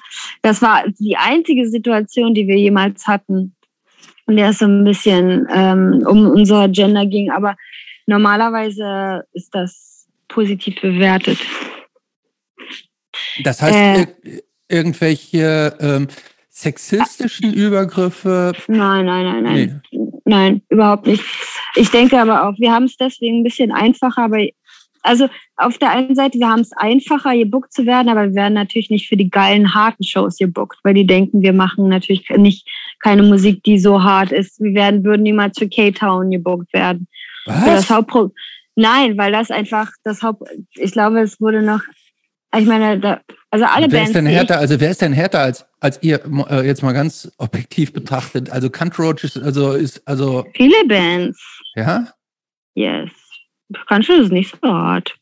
Das 0.42 0.62
war 0.62 0.84
die 0.98 1.16
einzige 1.16 1.68
Situation, 1.68 2.34
die 2.34 2.48
wir 2.48 2.56
jemals 2.56 3.06
hatten. 3.06 3.54
Und 4.26 4.36
der 4.36 4.50
ist 4.50 4.58
so 4.58 4.66
ein 4.66 4.82
bisschen 4.82 5.46
ähm, 5.54 6.02
um 6.04 6.26
unser 6.30 6.68
Gender 6.68 7.06
ging. 7.06 7.30
Aber 7.30 7.56
normalerweise 8.06 9.24
ist 9.32 9.54
das 9.54 10.08
positiv 10.26 10.80
bewertet. 10.80 11.38
Das 13.44 13.62
heißt, 13.62 14.08
äh, 14.24 14.40
irgendwelche 14.68 15.76
ähm, 15.78 16.08
sexistischen 16.56 17.52
Übergriffe? 17.52 18.52
Nein, 18.66 19.04
nein, 19.06 19.24
nein, 19.24 19.42
nein. 19.42 19.82
Nee. 19.92 20.05
Nein, 20.26 20.62
überhaupt 20.68 21.06
nicht. 21.06 21.24
Ich 21.76 21.90
denke 21.90 22.20
aber 22.20 22.48
auch, 22.48 22.54
wir 22.58 22.72
haben 22.72 22.84
es 22.84 22.96
deswegen 22.96 23.40
ein 23.40 23.44
bisschen 23.44 23.70
einfacher, 23.70 24.24
aber 24.24 24.44
also 25.02 25.28
auf 25.56 25.78
der 25.78 25.90
einen 25.90 26.16
Seite, 26.16 26.40
wir 26.40 26.48
haben 26.48 26.60
es 26.60 26.72
einfacher, 26.72 27.36
gebuckt 27.36 27.72
zu 27.72 27.86
werden, 27.86 28.08
aber 28.08 28.24
wir 28.24 28.34
werden 28.34 28.54
natürlich 28.54 28.90
nicht 28.90 29.08
für 29.08 29.16
die 29.16 29.30
geilen, 29.30 29.72
harten 29.72 30.02
Shows 30.02 30.36
gebuckt, 30.36 30.78
weil 30.82 30.94
die 30.94 31.06
denken, 31.06 31.42
wir 31.42 31.52
machen 31.52 31.88
natürlich 31.88 32.28
nicht 32.36 32.68
keine 33.00 33.22
Musik, 33.22 33.62
die 33.62 33.78
so 33.78 34.02
hart 34.02 34.32
ist. 34.32 34.60
Wir 34.60 34.74
werden, 34.74 35.04
würden 35.04 35.22
niemals 35.22 35.58
für 35.58 35.68
K-Town 35.68 36.32
gebuckt 36.32 36.72
werden. 36.72 37.06
Was? 37.44 37.64
Das 37.64 37.90
Hauptpro 37.90 38.32
Nein, 38.74 39.16
weil 39.16 39.32
das 39.32 39.50
einfach 39.50 39.90
das 40.02 40.22
Haupt. 40.22 40.42
Ich 40.74 40.92
glaube, 40.92 41.20
es 41.20 41.40
wurde 41.40 41.62
noch 41.62 41.80
ich 42.58 42.66
meine, 42.66 42.98
da, 42.98 43.20
also 43.56 43.74
alle 43.74 43.90
wer 43.90 43.98
Bands. 43.98 44.10
Ist 44.10 44.16
denn 44.16 44.26
härter, 44.26 44.58
also 44.58 44.80
wer 44.80 44.90
ist 44.90 45.00
denn 45.00 45.12
härter 45.12 45.40
als, 45.40 45.64
als 45.80 46.02
ihr 46.02 46.20
äh, 46.50 46.66
jetzt 46.66 46.82
mal 46.82 46.92
ganz 46.92 47.32
objektiv 47.38 47.92
betrachtet? 47.92 48.50
Also 48.50 48.68
Country 48.68 49.02
Roaches, 49.02 49.40
also 49.42 49.72
ist 49.72 50.06
also. 50.06 50.46
Viele 50.54 50.84
Bands. 50.86 51.38
Ja? 51.74 52.06
Yes. 52.74 53.10
Country 53.88 54.20
ist 54.20 54.30
nicht 54.32 54.54
so 54.62 54.68
hart. 54.68 55.14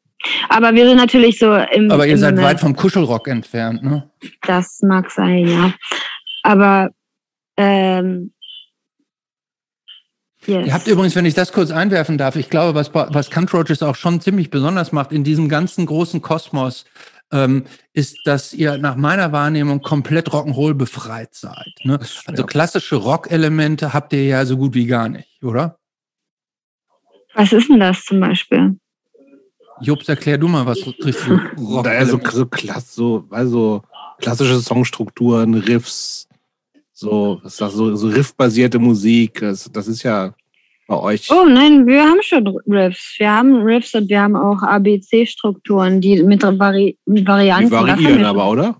Aber 0.48 0.74
wir 0.74 0.86
sind 0.86 0.96
natürlich 0.96 1.38
so 1.38 1.54
im. 1.54 1.90
Aber 1.90 2.06
ihr 2.06 2.14
im 2.14 2.18
seid 2.18 2.36
weit 2.38 2.60
vom 2.60 2.74
Kuschelrock 2.74 3.28
entfernt, 3.28 3.82
ne? 3.82 4.10
Das 4.42 4.80
mag 4.82 5.10
sein, 5.10 5.46
ja. 5.46 5.72
Aber 6.42 6.90
ähm, 7.56 8.32
Yes. 10.46 10.66
Ihr 10.66 10.74
habt 10.74 10.86
übrigens, 10.86 11.16
wenn 11.16 11.24
ich 11.24 11.32
das 11.32 11.52
kurz 11.52 11.70
einwerfen 11.70 12.18
darf, 12.18 12.36
ich 12.36 12.50
glaube, 12.50 12.74
was, 12.74 12.92
was 12.92 13.30
Country 13.30 13.56
Roaches 13.56 13.82
auch 13.82 13.96
schon 13.96 14.20
ziemlich 14.20 14.50
besonders 14.50 14.92
macht 14.92 15.10
in 15.10 15.24
diesem 15.24 15.48
ganzen 15.48 15.86
großen 15.86 16.20
Kosmos 16.20 16.84
ähm, 17.32 17.64
ist, 17.92 18.18
dass 18.24 18.52
ihr 18.52 18.78
nach 18.78 18.96
meiner 18.96 19.32
Wahrnehmung 19.32 19.80
komplett 19.80 20.30
Rock'n'Roll 20.30 20.74
befreit 20.74 21.34
seid. 21.34 21.74
Ne? 21.84 21.98
Also 22.26 22.44
klassische 22.44 22.96
Rock-Elemente 22.96 23.92
habt 23.92 24.12
ihr 24.12 24.24
ja 24.24 24.44
so 24.46 24.56
gut 24.56 24.74
wie 24.74 24.86
gar 24.86 25.08
nicht, 25.08 25.42
oder? 25.42 25.78
Was 27.34 27.52
ist 27.52 27.68
denn 27.68 27.80
das 27.80 28.04
zum 28.04 28.20
Beispiel? 28.20 28.78
Jobs, 29.80 30.08
erklär 30.08 30.38
du 30.38 30.46
mal, 30.46 30.64
was 30.66 30.78
triffst 30.78 31.26
du? 31.26 31.40
Naja, 31.82 32.06
so, 32.06 32.20
so, 32.30 32.46
klass, 32.46 32.94
so, 32.94 33.26
also 33.30 33.82
klassische 34.18 34.60
Songstrukturen, 34.60 35.54
Riffs, 35.54 36.28
so, 36.92 37.40
was 37.42 37.54
ist 37.54 37.60
das, 37.60 37.72
so, 37.74 37.96
so 37.96 38.06
Riff-basierte 38.08 38.78
Musik, 38.78 39.40
das, 39.40 39.68
das 39.72 39.88
ist 39.88 40.04
ja 40.04 40.32
bei 40.86 40.96
euch. 40.96 41.30
Oh 41.30 41.46
nein, 41.46 41.86
wir 41.86 42.04
haben 42.04 42.22
schon 42.22 42.46
Riffs. 42.66 43.14
Wir 43.18 43.30
haben 43.30 43.62
Riffs 43.62 43.94
und 43.94 44.08
wir 44.08 44.20
haben 44.20 44.36
auch 44.36 44.62
ABC-Strukturen, 44.62 46.00
die 46.00 46.22
mit, 46.22 46.42
Vari 46.42 46.98
Varianten. 47.06 47.68
Die 47.68 47.72
variieren 47.72 48.24
aber, 48.24 48.50
oder? 48.50 48.78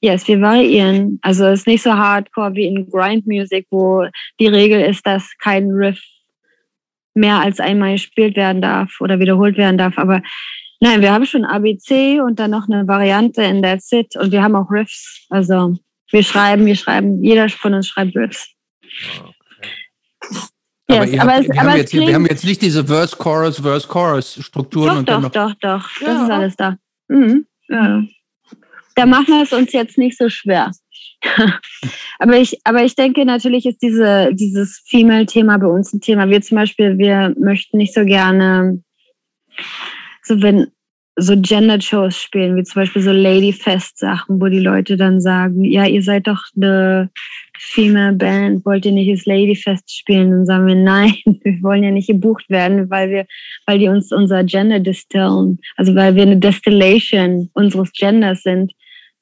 Yes, 0.00 0.26
wir 0.28 0.40
variieren. 0.40 1.18
Also 1.22 1.46
es 1.46 1.60
ist 1.60 1.66
nicht 1.66 1.82
so 1.82 1.92
hardcore 1.92 2.54
wie 2.54 2.66
in 2.66 2.88
Grind 2.90 3.26
Music, 3.26 3.66
wo 3.70 4.06
die 4.40 4.46
Regel 4.46 4.80
ist, 4.80 5.06
dass 5.06 5.30
kein 5.38 5.70
Riff 5.70 6.00
mehr 7.14 7.40
als 7.40 7.60
einmal 7.60 7.92
gespielt 7.92 8.36
werden 8.36 8.60
darf 8.60 9.00
oder 9.00 9.18
wiederholt 9.18 9.56
werden 9.56 9.78
darf. 9.78 9.98
Aber 9.98 10.22
nein, 10.80 11.00
wir 11.00 11.12
haben 11.12 11.26
schon 11.26 11.44
ABC 11.44 12.20
und 12.20 12.38
dann 12.38 12.50
noch 12.50 12.68
eine 12.68 12.86
Variante 12.86 13.42
in 13.42 13.62
That's 13.62 13.92
It 13.92 14.16
und 14.16 14.32
wir 14.32 14.42
haben 14.42 14.56
auch 14.56 14.70
Riffs. 14.70 15.26
Also 15.30 15.74
wir 16.10 16.22
schreiben, 16.22 16.66
wir 16.66 16.76
schreiben, 16.76 17.22
jeder 17.22 17.48
von 17.48 17.74
uns 17.74 17.88
schreibt 17.88 18.16
Riffs. 18.16 18.50
Okay. 19.20 19.33
Aber, 20.86 21.06
yes, 21.06 21.20
aber, 21.20 21.34
es, 21.38 21.48
wir, 21.48 21.60
aber 21.60 21.70
haben 21.70 21.76
jetzt, 21.78 21.92
wir, 21.94 22.14
haben 22.14 22.26
jetzt, 22.26 22.44
nicht 22.44 22.62
diese 22.62 22.84
Verse, 22.84 23.16
Chorus, 23.16 23.60
Verse, 23.60 23.88
Chorus 23.88 24.38
Strukturen. 24.42 25.04
Doch, 25.04 25.16
und 25.16 25.36
doch, 25.36 25.54
doch, 25.54 25.54
doch. 25.60 25.90
Das 26.00 26.08
ja. 26.08 26.24
ist 26.24 26.30
alles 26.30 26.56
da. 26.56 26.76
Mhm. 27.08 27.46
Ja. 27.68 28.02
Da 28.94 29.06
machen 29.06 29.28
wir 29.28 29.42
es 29.42 29.52
uns 29.52 29.72
jetzt 29.72 29.98
nicht 29.98 30.18
so 30.18 30.28
schwer. 30.28 30.70
aber, 32.18 32.36
ich, 32.36 32.58
aber 32.64 32.84
ich 32.84 32.94
denke, 32.94 33.24
natürlich 33.24 33.66
ist 33.66 33.82
diese, 33.82 34.30
dieses 34.34 34.82
Female-Thema 34.86 35.58
bei 35.58 35.66
uns 35.66 35.92
ein 35.92 36.00
Thema. 36.00 36.28
Wir 36.28 36.42
zum 36.42 36.56
Beispiel, 36.56 36.98
wir 36.98 37.34
möchten 37.38 37.78
nicht 37.78 37.94
so 37.94 38.04
gerne, 38.04 38.82
so 40.22 40.40
wenn 40.42 40.68
so 41.16 41.34
Gender-Shows 41.40 42.20
spielen, 42.20 42.56
wie 42.56 42.64
zum 42.64 42.82
Beispiel 42.82 43.02
so 43.02 43.12
Lady-Fest-Sachen, 43.12 44.40
wo 44.40 44.48
die 44.48 44.60
Leute 44.60 44.96
dann 44.96 45.20
sagen, 45.20 45.64
ja, 45.64 45.86
ihr 45.86 46.02
seid 46.02 46.26
doch 46.26 46.44
eine 46.56 47.10
Female 47.58 48.14
Band, 48.14 48.64
wollt 48.64 48.84
ihr 48.84 48.92
nicht 48.92 49.12
das 49.12 49.26
Lady-Fest 49.26 49.94
spielen? 49.94 50.32
Und 50.32 50.46
sagen 50.46 50.66
wir, 50.66 50.74
nein, 50.74 51.14
wir 51.24 51.62
wollen 51.62 51.84
ja 51.84 51.90
nicht 51.90 52.08
gebucht 52.08 52.48
werden, 52.48 52.90
weil 52.90 53.10
wir, 53.10 53.26
weil 53.66 53.78
die 53.78 53.88
uns 53.88 54.12
unser 54.12 54.44
Gender 54.44 54.80
distillen, 54.80 55.58
also 55.76 55.94
weil 55.94 56.14
wir 56.14 56.22
eine 56.22 56.38
Destillation 56.38 57.50
unseres 57.54 57.92
Genders 57.92 58.42
sind 58.42 58.72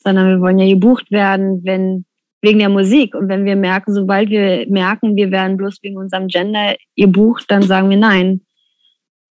sondern 0.02 0.28
wir 0.28 0.40
wollen 0.40 0.58
ja 0.58 0.68
gebucht 0.68 1.10
werden, 1.10 1.62
wenn 1.64 2.04
wegen 2.42 2.58
der 2.58 2.68
Musik. 2.68 3.14
Und 3.14 3.28
wenn 3.28 3.44
wir 3.44 3.56
merken, 3.56 3.94
sobald 3.94 4.30
wir 4.30 4.66
merken, 4.68 5.16
wir 5.16 5.30
werden 5.30 5.56
bloß 5.56 5.78
wegen 5.82 5.96
unserem 5.96 6.26
Gender 6.26 6.76
gebucht, 6.96 7.44
dann 7.48 7.62
sagen 7.62 7.90
wir 7.90 7.96
nein. 7.96 8.42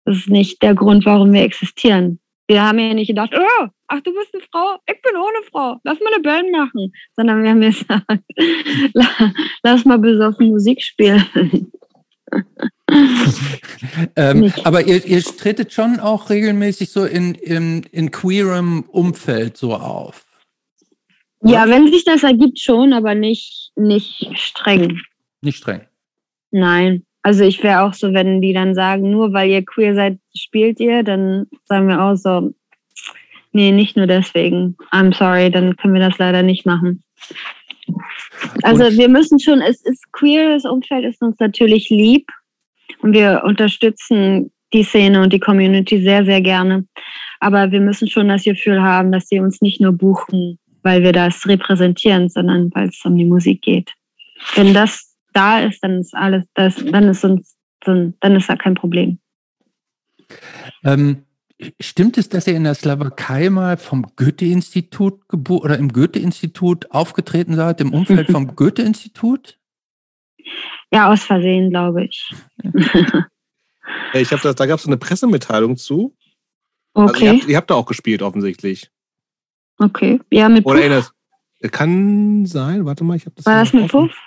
Das 0.05 0.17
ist 0.17 0.29
nicht 0.29 0.61
der 0.61 0.73
Grund, 0.73 1.05
warum 1.05 1.33
wir 1.33 1.43
existieren. 1.43 2.19
Wir 2.47 2.65
haben 2.65 2.79
ja 2.79 2.93
nicht 2.93 3.07
gedacht, 3.07 3.33
oh, 3.35 3.67
ach, 3.93 4.01
du 4.01 4.13
bist 4.13 4.33
eine 4.33 4.43
Frau, 4.51 4.77
ich 4.87 5.01
bin 5.01 5.15
ohne 5.15 5.43
Frau, 5.51 5.79
lass 5.83 5.99
mal 5.99 6.13
eine 6.13 6.23
Band 6.23 6.51
machen. 6.51 6.93
Sondern 7.15 7.43
wir 7.43 7.51
haben 7.51 7.61
gesagt, 7.61 8.05
lass 9.63 9.85
mal 9.85 9.99
besoffen 9.99 10.49
Musik 10.49 10.81
spielen. 10.81 11.71
ähm, 14.15 14.51
aber 14.63 14.85
ihr, 14.87 15.05
ihr 15.05 15.21
tretet 15.21 15.71
schon 15.71 15.99
auch 15.99 16.29
regelmäßig 16.29 16.89
so 16.89 17.05
in, 17.05 17.35
in, 17.35 17.83
in 17.91 18.09
queerem 18.11 18.83
Umfeld 18.87 19.57
so 19.57 19.75
auf. 19.75 20.25
Ja, 21.45 21.67
wenn 21.67 21.91
sich 21.91 22.05
das 22.05 22.23
ergibt, 22.23 22.59
schon, 22.59 22.93
aber 22.93 23.15
nicht, 23.15 23.71
nicht 23.75 24.31
streng. 24.35 25.01
Nicht 25.41 25.57
streng. 25.57 25.81
Nein. 26.51 27.05
Also 27.21 27.43
ich 27.43 27.61
wäre 27.63 27.81
auch 27.81 27.93
so, 27.93 28.13
wenn 28.13 28.41
die 28.41 28.53
dann 28.53 28.73
sagen, 28.73 29.11
nur 29.11 29.33
weil 29.33 29.49
ihr 29.49 29.63
queer 29.63 29.93
seid, 29.93 30.19
spielt 30.35 30.79
ihr, 30.79 31.03
dann 31.03 31.47
sagen 31.65 31.87
wir 31.87 32.01
auch 32.01 32.15
so, 32.15 32.53
nee, 33.53 33.71
nicht 33.71 33.95
nur 33.95 34.07
deswegen. 34.07 34.75
I'm 34.91 35.13
sorry, 35.15 35.49
dann 35.49 35.75
können 35.77 35.93
wir 35.93 36.01
das 36.01 36.17
leider 36.17 36.43
nicht 36.43 36.65
machen. 36.65 37.03
Also 38.63 38.83
wir 38.97 39.09
müssen 39.09 39.39
schon, 39.39 39.61
es 39.61 39.81
ist 39.81 40.11
queeres 40.11 40.65
Umfeld 40.65 41.05
ist 41.05 41.21
uns 41.21 41.39
natürlich 41.39 41.89
lieb 41.89 42.29
und 42.99 43.13
wir 43.13 43.43
unterstützen 43.45 44.51
die 44.73 44.83
Szene 44.83 45.21
und 45.21 45.33
die 45.33 45.39
Community 45.39 46.01
sehr, 46.01 46.25
sehr 46.25 46.41
gerne. 46.41 46.85
Aber 47.39 47.71
wir 47.71 47.81
müssen 47.81 48.07
schon 48.07 48.29
das 48.29 48.43
Gefühl 48.43 48.81
haben, 48.81 49.11
dass 49.11 49.27
sie 49.27 49.39
uns 49.39 49.61
nicht 49.61 49.81
nur 49.81 49.91
buchen, 49.91 50.57
weil 50.81 51.03
wir 51.03 51.11
das 51.11 51.45
repräsentieren, 51.47 52.29
sondern 52.29 52.71
weil 52.73 52.89
es 52.89 53.01
um 53.03 53.17
die 53.17 53.25
Musik 53.25 53.61
geht. 53.61 53.91
Wenn 54.55 54.73
das 54.73 55.15
da 55.33 55.59
ist, 55.59 55.83
dann 55.83 55.99
ist 55.99 56.15
alles, 56.15 56.45
das, 56.53 56.75
dann 56.75 57.09
ist 57.09 57.23
uns, 57.23 57.55
dann, 57.81 58.13
dann 58.19 58.35
ist 58.35 58.49
da 58.49 58.55
kein 58.55 58.75
Problem. 58.75 59.19
Ähm, 60.83 61.23
stimmt 61.79 62.17
es, 62.17 62.29
dass 62.29 62.47
ihr 62.47 62.55
in 62.55 62.63
der 62.63 62.75
Slowakei 62.75 63.49
mal 63.49 63.77
vom 63.77 64.05
Goethe-Institut 64.15 65.21
oder 65.49 65.77
im 65.77 65.91
Goethe-Institut 65.91 66.91
aufgetreten 66.91 67.55
seid, 67.55 67.81
im 67.81 67.93
Umfeld 67.93 68.31
vom 68.31 68.47
Goethe-Institut? 68.55 69.59
Ja, 70.91 71.11
aus 71.11 71.23
Versehen, 71.23 71.69
glaube 71.69 72.05
ich. 72.05 72.33
ich 74.13 74.31
habe 74.31 74.41
das, 74.41 74.55
da 74.55 74.65
gab 74.65 74.79
es 74.79 74.85
eine 74.85 74.97
Pressemitteilung 74.97 75.77
zu. 75.77 76.15
Okay. 76.93 77.07
Also 77.07 77.25
ihr, 77.25 77.31
habt, 77.31 77.49
ihr 77.49 77.57
habt 77.57 77.69
da 77.69 77.75
auch 77.75 77.85
gespielt, 77.85 78.21
offensichtlich. 78.21 78.91
Okay. 79.79 80.19
Ja, 80.29 80.49
mit 80.49 80.63
Puff. 80.63 80.73
Oder 80.73 81.03
kann 81.71 82.45
sein. 82.45 82.85
Warte 82.85 83.03
mal, 83.03 83.15
ich 83.15 83.25
habe 83.25 83.35
das. 83.35 83.45
War 83.45 83.59
das 83.59 83.73
mit 83.73 83.83
offen. 83.85 84.07
Puff? 84.07 84.17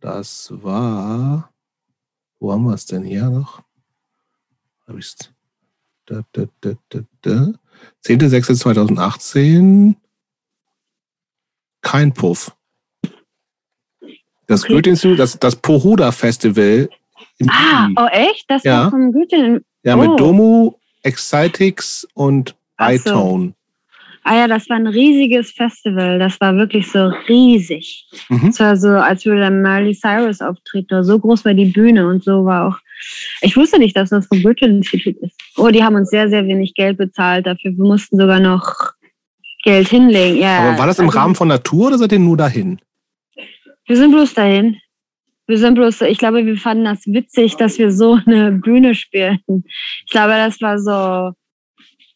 Das 0.00 0.52
war. 0.62 1.52
Wo 2.38 2.52
haben 2.52 2.64
wir 2.64 2.74
es 2.74 2.86
denn 2.86 3.02
hier 3.02 3.30
noch? 3.30 3.62
Habe 4.86 4.98
ich 4.98 5.06
es. 5.06 5.35
Da, 6.06 6.22
da, 6.32 6.46
da, 6.60 6.72
da, 6.88 7.00
da. 7.22 7.52
10.06.2018. 8.04 9.94
Kein 11.82 12.14
Puff. 12.14 12.56
Das 14.46 14.64
okay. 14.64 14.74
Goethe-Institut, 14.74 15.18
das, 15.18 15.38
das 15.38 15.56
Pohuda-Festival. 15.56 16.88
Ah, 17.48 17.88
oh 17.96 18.06
echt? 18.10 18.44
Das 18.48 18.62
ja. 18.62 18.84
war 18.84 18.90
vom 18.90 19.12
Goethe. 19.12 19.62
Ja, 19.82 19.96
oh. 19.96 19.98
mit 19.98 20.20
Domu, 20.20 20.74
Excitix 21.02 22.06
und 22.14 22.54
iTone. 22.78 23.54
Ah 24.22 24.34
ja, 24.34 24.48
das 24.48 24.68
war 24.68 24.76
ein 24.76 24.88
riesiges 24.88 25.52
Festival. 25.52 26.18
Das 26.18 26.40
war 26.40 26.56
wirklich 26.56 26.90
so 26.90 27.12
riesig. 27.28 28.08
Mhm. 28.28 28.48
Es 28.48 28.58
war 28.58 28.76
so, 28.76 28.88
als 28.88 29.24
würde 29.24 29.42
dann 29.42 29.62
Miley 29.62 29.94
Cyrus 29.94 30.40
auftreten. 30.40 31.04
So 31.04 31.18
groß 31.20 31.44
war 31.44 31.54
die 31.54 31.66
Bühne 31.66 32.08
und 32.08 32.24
so 32.24 32.44
war 32.44 32.68
auch. 32.68 32.78
Ich 33.42 33.56
wusste 33.56 33.78
nicht, 33.78 33.96
dass 33.96 34.10
das 34.10 34.26
vom 34.26 34.42
Goethe-Institut 34.42 35.16
ist. 35.20 35.36
Oh, 35.56 35.68
die 35.68 35.82
haben 35.82 35.96
uns 35.96 36.10
sehr, 36.10 36.28
sehr 36.28 36.46
wenig 36.46 36.74
Geld 36.74 36.98
bezahlt 36.98 37.46
dafür. 37.46 37.72
Wir 37.76 37.84
mussten 37.84 38.18
sogar 38.18 38.40
noch 38.40 38.92
Geld 39.64 39.88
hinlegen. 39.88 40.38
Ja, 40.38 40.60
Aber 40.60 40.78
war 40.78 40.86
das 40.86 40.98
im 40.98 41.06
also, 41.06 41.18
Rahmen 41.18 41.34
von 41.34 41.48
Natur 41.48 41.88
oder 41.88 41.98
seid 41.98 42.12
ihr 42.12 42.18
nur 42.18 42.36
dahin? 42.36 42.78
Wir 43.86 43.96
sind 43.96 44.12
bloß 44.12 44.34
dahin. 44.34 44.76
Wir 45.48 45.58
sind 45.58 45.74
bloß, 45.74 46.02
ich 46.02 46.18
glaube, 46.18 46.44
wir 46.44 46.56
fanden 46.56 46.84
das 46.84 47.06
witzig, 47.06 47.56
dass 47.56 47.78
wir 47.78 47.92
so 47.92 48.18
eine 48.26 48.52
Bühne 48.52 48.94
spielen. 48.94 49.38
Ich 49.46 50.10
glaube, 50.10 50.32
das 50.32 50.60
war 50.60 50.78
so, 50.78 51.36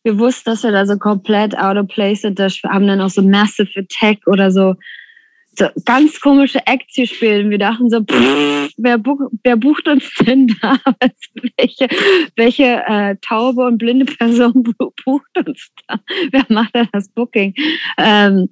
wir 0.03 0.19
wussten, 0.19 0.51
dass 0.51 0.63
wir 0.65 0.73
da 0.73 0.87
so 0.87 0.97
komplett 0.97 1.57
out 1.57 1.77
of 1.77 1.87
place 1.89 2.23
sind. 2.23 2.39
Wir 2.39 2.49
haben 2.69 2.87
dann 2.87 3.01
auch 3.01 3.11
so 3.11 3.23
Massive 3.23 3.71
Attack 3.79 4.19
oder 4.27 4.51
so, 4.51 4.75
so 5.61 5.69
ganz 5.85 6.21
komische 6.21 6.59
Acts 6.67 6.95
gespielt. 6.95 7.45
Und 7.45 7.51
wir 7.51 7.59
dachten 7.59 7.91
so, 7.91 8.01
pff, 8.03 8.73
wer, 8.79 8.99
buch, 8.99 9.21
wer, 9.45 9.57
bucht 9.57 9.87
uns 9.87 10.05
denn 10.27 10.49
da? 10.61 10.77
welche 11.57 11.89
welche 12.37 12.83
äh, 12.87 13.17
taube 13.21 13.67
und 13.67 13.79
blinde 13.79 14.07
Person 14.07 14.63
bucht 15.05 15.39
uns 15.47 15.69
da? 15.87 16.01
Wer 16.33 16.47
macht 16.49 16.75
da 16.75 16.85
das 16.93 17.09
Booking? 17.09 17.55
Ähm, 17.99 18.49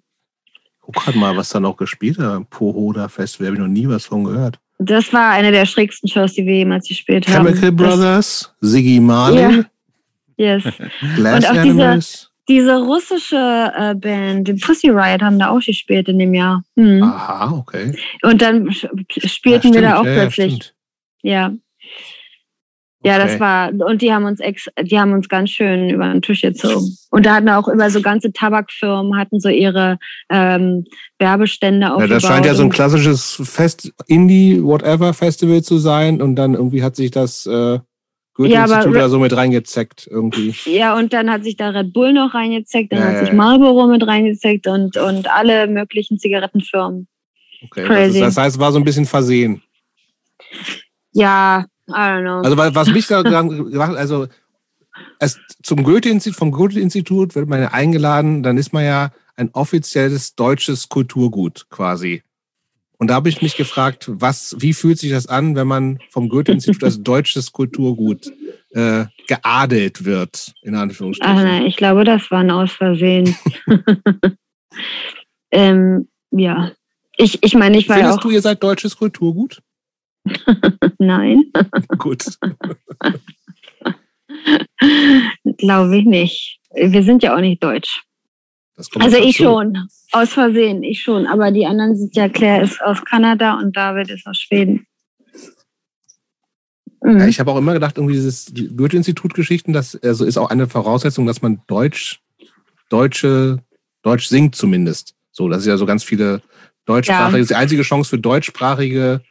Guck 0.80 0.94
gerade 0.94 1.18
mal, 1.18 1.36
was 1.36 1.50
da 1.50 1.60
noch 1.60 1.76
gespielt 1.76 2.18
hat. 2.18 2.48
Pohoda 2.50 3.08
Festival, 3.08 3.48
habe 3.48 3.56
ich 3.56 3.62
noch 3.62 3.68
nie 3.68 3.88
was 3.88 4.06
von 4.06 4.24
gehört. 4.24 4.58
Das 4.78 5.12
war 5.12 5.32
eine 5.32 5.50
der 5.50 5.66
schrägsten 5.66 6.08
Shows, 6.08 6.34
die 6.34 6.46
wir 6.46 6.54
jemals 6.54 6.86
gespielt 6.86 7.26
haben. 7.28 7.46
Chemical 7.46 7.72
Brothers, 7.72 8.54
Siggy 8.60 9.00
Marley. 9.00 9.40
Ja. 9.40 9.64
Yes. 10.36 10.64
und 11.02 11.26
auch 11.26 11.62
diese, 11.64 12.27
diese 12.48 12.76
russische 12.76 13.72
äh, 13.76 13.94
Band, 13.94 14.48
die 14.48 14.54
Pussy 14.54 14.88
Riot, 14.88 15.22
haben 15.22 15.38
da 15.38 15.50
auch 15.50 15.60
gespielt 15.60 16.08
in 16.08 16.18
dem 16.18 16.34
Jahr. 16.34 16.62
Mhm. 16.76 17.02
Aha, 17.02 17.56
okay. 17.58 17.94
Und 18.22 18.40
dann 18.40 18.70
spielten 19.08 19.68
ja, 19.68 19.74
wir 19.74 19.82
da 19.82 20.00
auch 20.00 20.06
ja, 20.06 20.14
plötzlich. 20.14 20.72
Ja. 21.22 21.52
Ja, 23.04 23.14
okay. 23.14 23.26
das 23.26 23.40
war, 23.40 23.70
und 23.88 24.02
die 24.02 24.12
haben 24.12 24.24
uns 24.24 24.40
ex, 24.40 24.66
die 24.82 24.98
haben 24.98 25.12
uns 25.12 25.28
ganz 25.28 25.50
schön 25.50 25.88
über 25.88 26.08
den 26.08 26.20
Tisch 26.20 26.40
gezogen. 26.40 26.96
Und 27.10 27.26
da 27.26 27.36
hatten 27.36 27.48
auch 27.48 27.68
über 27.68 27.90
so 27.90 28.02
ganze 28.02 28.32
Tabakfirmen, 28.32 29.16
hatten 29.16 29.38
so 29.38 29.48
ihre 29.48 29.98
ähm, 30.30 30.84
Werbestände 31.20 31.92
aufgebaut. 31.92 32.08
Ja, 32.08 32.14
das 32.16 32.22
scheint 32.24 32.46
ja 32.46 32.54
so 32.54 32.64
ein 32.64 32.70
klassisches 32.70 33.40
Fest, 33.44 33.92
Indie, 34.08 34.60
whatever 34.62 35.14
Festival 35.14 35.62
zu 35.62 35.78
sein. 35.78 36.20
Und 36.20 36.34
dann 36.34 36.54
irgendwie 36.54 36.82
hat 36.82 36.96
sich 36.96 37.12
das 37.12 37.46
äh, 37.46 37.78
Goethe-Institut 38.38 38.94
ja, 38.94 39.00
da 39.00 39.08
so 39.08 39.18
mit 39.18 39.36
reingezeckt 39.36 40.06
irgendwie. 40.08 40.54
Ja, 40.64 40.96
und 40.96 41.12
dann 41.12 41.28
hat 41.28 41.42
sich 41.42 41.56
da 41.56 41.70
Red 41.70 41.92
Bull 41.92 42.12
noch 42.12 42.34
reingezeckt, 42.34 42.92
dann 42.92 43.00
ja, 43.00 43.06
hat 43.06 43.18
sich 43.18 43.32
Marlboro 43.32 43.88
mit 43.88 44.06
reingezeckt 44.06 44.68
und, 44.68 44.96
und 44.96 45.28
alle 45.28 45.66
möglichen 45.66 46.20
Zigarettenfirmen. 46.20 47.08
Okay, 47.64 47.88
das, 47.88 48.14
ist, 48.14 48.20
das, 48.20 48.36
heißt, 48.36 48.56
es 48.56 48.60
war 48.60 48.70
so 48.70 48.78
ein 48.78 48.84
bisschen 48.84 49.06
versehen. 49.06 49.60
Ja, 51.10 51.66
I 51.88 51.92
don't 51.92 52.22
know. 52.22 52.40
Also 52.42 52.56
was 52.56 52.88
mich 52.92 53.08
da 53.08 53.22
gemacht, 53.22 53.96
also 53.96 54.28
es, 55.18 55.40
zum 55.64 55.82
Goethe-Institut, 55.82 56.38
vom 56.38 56.52
Goethe-Institut 56.52 57.34
wird 57.34 57.48
man 57.48 57.60
ja 57.60 57.72
eingeladen, 57.72 58.44
dann 58.44 58.56
ist 58.56 58.72
man 58.72 58.84
ja 58.84 59.10
ein 59.34 59.50
offizielles 59.52 60.36
deutsches 60.36 60.88
Kulturgut 60.88 61.66
quasi. 61.70 62.22
Und 62.98 63.08
da 63.08 63.14
habe 63.14 63.28
ich 63.28 63.40
mich 63.42 63.56
gefragt, 63.56 64.06
was, 64.08 64.56
wie 64.58 64.72
fühlt 64.72 64.98
sich 64.98 65.12
das 65.12 65.28
an, 65.28 65.54
wenn 65.54 65.68
man 65.68 66.00
vom 66.10 66.28
Goethe-Institut 66.28 66.82
als 66.82 67.02
deutsches 67.02 67.52
Kulturgut 67.52 68.32
äh, 68.70 69.04
geadelt 69.28 70.04
wird, 70.04 70.52
in 70.62 70.74
Anführungsstrichen? 70.74 71.38
Ach 71.38 71.42
nein, 71.42 71.66
ich 71.66 71.76
glaube, 71.76 72.02
das 72.02 72.28
war 72.30 72.40
ein 72.40 72.50
Aus 72.50 72.72
Versehen. 72.72 73.36
ähm, 75.52 76.08
ja. 76.32 76.72
Ich, 77.16 77.42
ich 77.42 77.54
meine, 77.54 77.78
ich 77.78 77.88
war 77.88 77.96
Findest 77.96 78.18
auch. 78.18 78.22
du, 78.22 78.30
ihr 78.30 78.42
seid 78.42 78.62
deutsches 78.62 78.96
Kulturgut? 78.96 79.62
Nein. 80.98 81.44
Gut. 81.98 82.24
glaube 85.58 85.98
ich 85.98 86.04
nicht. 86.04 86.60
Wir 86.74 87.02
sind 87.02 87.22
ja 87.22 87.34
auch 87.34 87.40
nicht 87.40 87.62
deutsch. 87.62 88.02
Also 88.98 89.16
ich 89.16 89.36
dazu. 89.36 89.42
schon. 89.42 89.88
Aus 90.12 90.30
Versehen, 90.30 90.82
ich 90.82 91.02
schon. 91.02 91.26
Aber 91.26 91.50
die 91.50 91.66
anderen 91.66 91.96
sind 91.96 92.14
ja, 92.16 92.28
Claire 92.28 92.62
ist 92.62 92.80
aus 92.82 93.04
Kanada 93.04 93.58
und 93.58 93.76
David 93.76 94.10
ist 94.10 94.26
aus 94.26 94.38
Schweden. 94.38 94.86
Mhm. 97.02 97.18
Ja, 97.18 97.26
ich 97.26 97.40
habe 97.40 97.50
auch 97.50 97.56
immer 97.56 97.74
gedacht, 97.74 97.96
irgendwie 97.96 98.14
dieses 98.14 98.52
Goethe-Institut-Geschichten, 98.54 99.72
das 99.72 99.96
also 100.02 100.24
ist 100.24 100.38
auch 100.38 100.50
eine 100.50 100.68
Voraussetzung, 100.68 101.26
dass 101.26 101.42
man 101.42 101.62
Deutsch, 101.66 102.20
Deutsche, 102.88 103.58
Deutsch 104.02 104.26
singt 104.28 104.54
zumindest. 104.54 105.14
So, 105.30 105.48
das 105.48 105.60
ist 105.60 105.66
ja 105.66 105.76
so 105.76 105.86
ganz 105.86 106.02
viele 106.02 106.42
deutschsprachige, 106.86 107.24
ja. 107.24 107.32
das 107.32 107.40
ist 107.42 107.50
die 107.50 107.54
einzige 107.54 107.82
Chance 107.82 108.10
für 108.10 108.18
deutschsprachige 108.18 109.22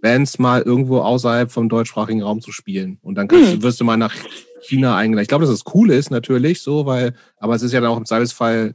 Bands 0.00 0.38
mal 0.38 0.62
irgendwo 0.62 1.00
außerhalb 1.00 1.50
vom 1.50 1.68
deutschsprachigen 1.68 2.22
Raum 2.22 2.40
zu 2.40 2.52
spielen. 2.52 2.98
Und 3.02 3.16
dann 3.16 3.28
kannst, 3.28 3.52
hm. 3.52 3.62
wirst 3.62 3.80
du 3.80 3.84
mal 3.84 3.96
nach 3.96 4.14
China 4.62 4.96
eingeladen. 4.96 5.22
Ich 5.22 5.28
glaube, 5.28 5.44
dass 5.46 5.52
das 5.52 5.74
cool 5.74 5.90
ist, 5.90 6.10
natürlich, 6.10 6.60
so, 6.60 6.86
weil, 6.86 7.14
aber 7.38 7.54
es 7.54 7.62
ist 7.62 7.72
ja 7.72 7.80
dann 7.80 7.90
auch 7.90 7.96
im 7.96 8.04
Zweifelsfall 8.04 8.74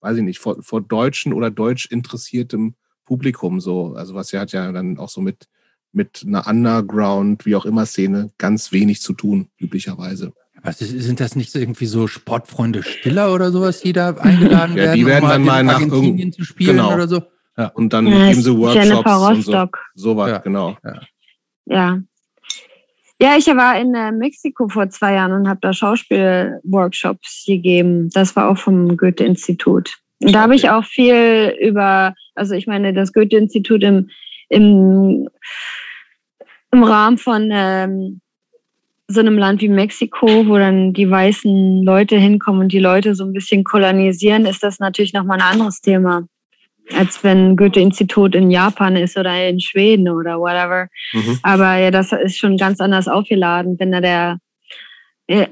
weiß 0.00 0.18
ich 0.18 0.22
nicht, 0.22 0.38
vor, 0.38 0.62
vor 0.62 0.80
deutschen 0.80 1.32
oder 1.32 1.50
deutsch 1.50 1.86
interessiertem 1.86 2.74
Publikum 3.04 3.60
so. 3.60 3.94
Also 3.94 4.14
was 4.14 4.32
ja 4.32 4.40
hat 4.40 4.52
ja 4.52 4.70
dann 4.72 4.98
auch 4.98 5.08
so 5.08 5.20
mit, 5.20 5.48
mit 5.92 6.24
einer 6.26 6.46
Underground, 6.46 7.46
wie 7.46 7.56
auch 7.56 7.66
immer 7.66 7.86
Szene 7.86 8.30
ganz 8.38 8.72
wenig 8.72 9.00
zu 9.00 9.12
tun, 9.12 9.48
üblicherweise. 9.58 10.32
Was 10.62 10.78
sind 10.78 11.20
das 11.20 11.36
nicht 11.36 11.52
so 11.52 11.58
irgendwie 11.58 11.86
so 11.86 12.06
Sportfreunde 12.06 12.82
Stiller 12.82 13.32
oder 13.32 13.50
sowas, 13.50 13.80
die 13.80 13.92
da 13.92 14.10
eingeladen 14.10 14.72
ja, 14.76 14.84
werden? 14.84 14.96
Die 14.96 15.06
werden 15.06 15.24
um 15.24 15.30
dann 15.30 15.44
mal 15.44 15.64
nach 15.64 15.74
Argentinien 15.74 16.32
zu 16.32 16.44
spielen 16.44 16.76
genau. 16.76 16.94
oder 16.94 17.08
so. 17.08 17.22
Ja. 17.56 17.68
Und 17.68 17.92
dann 17.92 18.06
ja, 18.06 18.28
geben 18.28 18.42
sie 18.42 18.56
Workshops 18.56 19.10
und 19.10 19.42
so. 19.42 19.66
So 19.94 20.16
was, 20.16 20.30
ja. 20.30 20.38
genau. 20.38 20.76
Ja. 20.84 21.00
ja. 21.66 21.98
Ja, 23.22 23.36
ich 23.36 23.46
war 23.48 23.78
in 23.78 23.94
äh, 23.94 24.12
Mexiko 24.12 24.68
vor 24.68 24.88
zwei 24.88 25.14
Jahren 25.14 25.32
und 25.32 25.48
habe 25.48 25.60
da 25.60 25.74
Schauspielworkshops 25.74 27.44
gegeben. 27.46 28.08
Das 28.14 28.34
war 28.34 28.48
auch 28.48 28.56
vom 28.56 28.96
Goethe-Institut. 28.96 29.98
Und 30.22 30.34
da 30.34 30.42
habe 30.42 30.54
ich 30.54 30.70
auch 30.70 30.84
viel 30.84 31.54
über, 31.60 32.14
also 32.34 32.54
ich 32.54 32.66
meine, 32.66 32.94
das 32.94 33.12
Goethe-Institut 33.12 33.82
im, 33.82 34.08
im, 34.48 35.28
im 36.70 36.82
Rahmen 36.82 37.18
von 37.18 37.50
ähm, 37.52 38.20
so 39.06 39.20
einem 39.20 39.36
Land 39.36 39.60
wie 39.60 39.68
Mexiko, 39.68 40.46
wo 40.46 40.56
dann 40.56 40.94
die 40.94 41.10
weißen 41.10 41.82
Leute 41.82 42.16
hinkommen 42.16 42.62
und 42.62 42.72
die 42.72 42.78
Leute 42.78 43.14
so 43.14 43.24
ein 43.24 43.32
bisschen 43.34 43.64
kolonisieren, 43.64 44.46
ist 44.46 44.62
das 44.62 44.78
natürlich 44.78 45.12
nochmal 45.12 45.40
ein 45.40 45.52
anderes 45.52 45.82
Thema 45.82 46.26
als 46.96 47.22
wenn 47.22 47.56
Goethe-Institut 47.56 48.34
in 48.34 48.50
Japan 48.50 48.96
ist 48.96 49.16
oder 49.16 49.48
in 49.48 49.60
Schweden 49.60 50.08
oder 50.08 50.38
whatever. 50.38 50.88
Mhm. 51.12 51.38
Aber 51.42 51.76
ja, 51.76 51.90
das 51.90 52.12
ist 52.12 52.38
schon 52.38 52.56
ganz 52.56 52.80
anders 52.80 53.08
aufgeladen, 53.08 53.76
wenn 53.78 53.92
da 53.92 54.00
der 54.00 54.38
äh, 55.26 55.46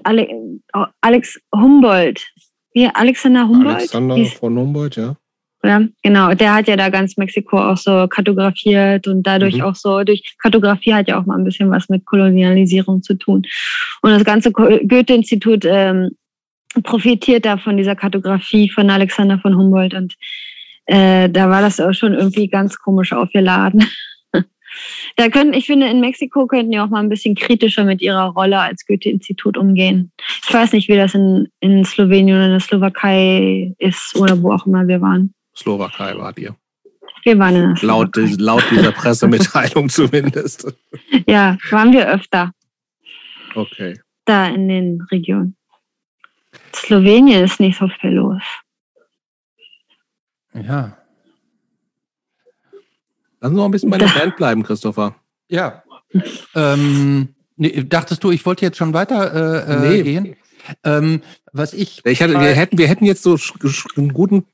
Alex 1.01 1.41
Humboldt, 1.55 2.27
wie 2.73 2.89
Alexander 2.93 3.47
Humboldt? 3.47 3.77
Alexander 3.77 4.25
von 4.27 4.59
Humboldt, 4.59 4.97
ja. 4.97 5.17
Ja, 5.65 5.83
genau. 6.05 6.35
Der 6.35 6.55
hat 6.55 6.69
ja 6.69 6.77
da 6.77 6.89
ganz 6.89 7.17
Mexiko 7.17 7.59
auch 7.59 7.77
so 7.77 8.07
kartografiert 8.07 9.09
und 9.09 9.25
dadurch 9.25 9.57
mhm. 9.57 9.63
auch 9.63 9.75
so, 9.75 10.05
durch 10.05 10.37
Kartografie 10.41 10.95
hat 10.95 11.09
ja 11.09 11.21
auch 11.21 11.27
mal 11.27 11.37
ein 11.37 11.45
bisschen 11.45 11.71
was 11.71 11.89
mit 11.89 12.07
Kolonialisierung 12.07 13.03
zu 13.03 13.15
tun. 13.15 13.43
Und 14.03 14.11
das 14.11 14.25
ganze 14.25 14.53
Goethe-Institut 14.53 15.65
ähm, 15.65 16.11
profitiert 16.85 17.45
da 17.45 17.59
von 17.59 17.77
dieser 17.77 17.97
Kartografie 17.97 18.71
von 18.71 18.89
Alexander 18.89 19.39
von 19.41 19.57
Humboldt 19.57 19.95
und 19.95 20.15
äh, 20.89 21.29
da 21.29 21.51
war 21.51 21.61
das 21.61 21.81
auch 21.81 21.93
schon 21.93 22.15
irgendwie 22.15 22.49
ganz 22.49 22.79
komisch 22.79 23.13
aufgeladen. 23.13 23.85
da 25.17 25.29
können, 25.29 25.53
ich 25.53 25.67
finde, 25.67 25.87
in 25.87 26.01
Mexiko 26.01 26.47
könnten 26.47 26.73
die 26.73 26.81
auch 26.81 26.89
mal 26.89 27.01
ein 27.01 27.11
bisschen 27.11 27.35
kritischer 27.35 27.85
mit 27.85 28.01
ihrer 28.01 28.29
Rolle 28.29 28.59
als 28.59 28.87
Goethe-Institut 28.87 29.59
umgehen. 29.59 30.11
Ich 30.47 30.53
weiß 30.53 30.73
nicht, 30.73 30.89
wie 30.89 30.97
das 30.97 31.15
in, 31.15 31.49
in 31.61 31.85
Slowenien 31.85 32.37
oder 32.37 32.47
in 32.47 32.53
der 32.53 32.61
Slowakei 32.61 33.75
ist 33.79 34.17
oder 34.17 34.43
wo 34.43 34.51
auch 34.51 34.67
immer 34.67 34.89
wir 34.89 35.03
waren. 35.03 35.35
Slowakei 35.55 36.17
wart 36.17 36.39
ihr. 36.39 36.57
Wir 37.23 37.39
waren 37.39 37.57
in 37.57 37.75
der 37.75 37.87
laut, 37.87 38.17
laut 38.39 38.65
dieser 38.71 38.93
Pressemitteilung 38.93 39.89
zumindest. 39.91 40.73
Ja, 41.27 41.59
waren 41.71 41.93
wir 41.93 42.09
öfter. 42.09 42.53
Okay. 43.55 44.01
Da 44.25 44.47
in 44.47 44.69
den 44.69 45.03
Regionen. 45.11 45.55
Slowenien 46.75 47.45
ist 47.45 47.61
nicht 47.61 47.79
so 47.79 47.89
viel 47.89 48.13
los. 48.13 48.43
Ja. 50.55 50.97
Lass 53.41 53.51
uns 53.51 53.57
noch 53.57 53.65
ein 53.67 53.71
bisschen 53.71 53.91
bei 53.91 53.99
der 53.99 54.09
Band 54.09 54.37
bleiben, 54.37 54.63
Christopher. 54.63 55.15
Ja. 55.49 55.83
ähm, 56.55 57.35
nee, 57.57 57.85
dachtest 57.85 58.25
du, 58.25 58.31
ich 58.31 58.45
wollte 58.45 58.65
jetzt 58.65 58.79
schon 58.79 58.95
weiter 58.95 59.67
äh, 59.67 59.73
äh 59.73 59.89
nee. 59.89 60.03
gehen? 60.03 60.37
Ähm, 60.85 61.23
was 61.53 61.73
ich. 61.73 62.05
ich 62.05 62.23
hatte, 62.23 62.35
wir, 62.35 62.55
hätten, 62.55 62.79
wir 62.79 62.89
hätten 62.89 63.05
jetzt 63.05 63.23
so 63.23 63.39
einen 63.97 64.13
guten 64.13 64.45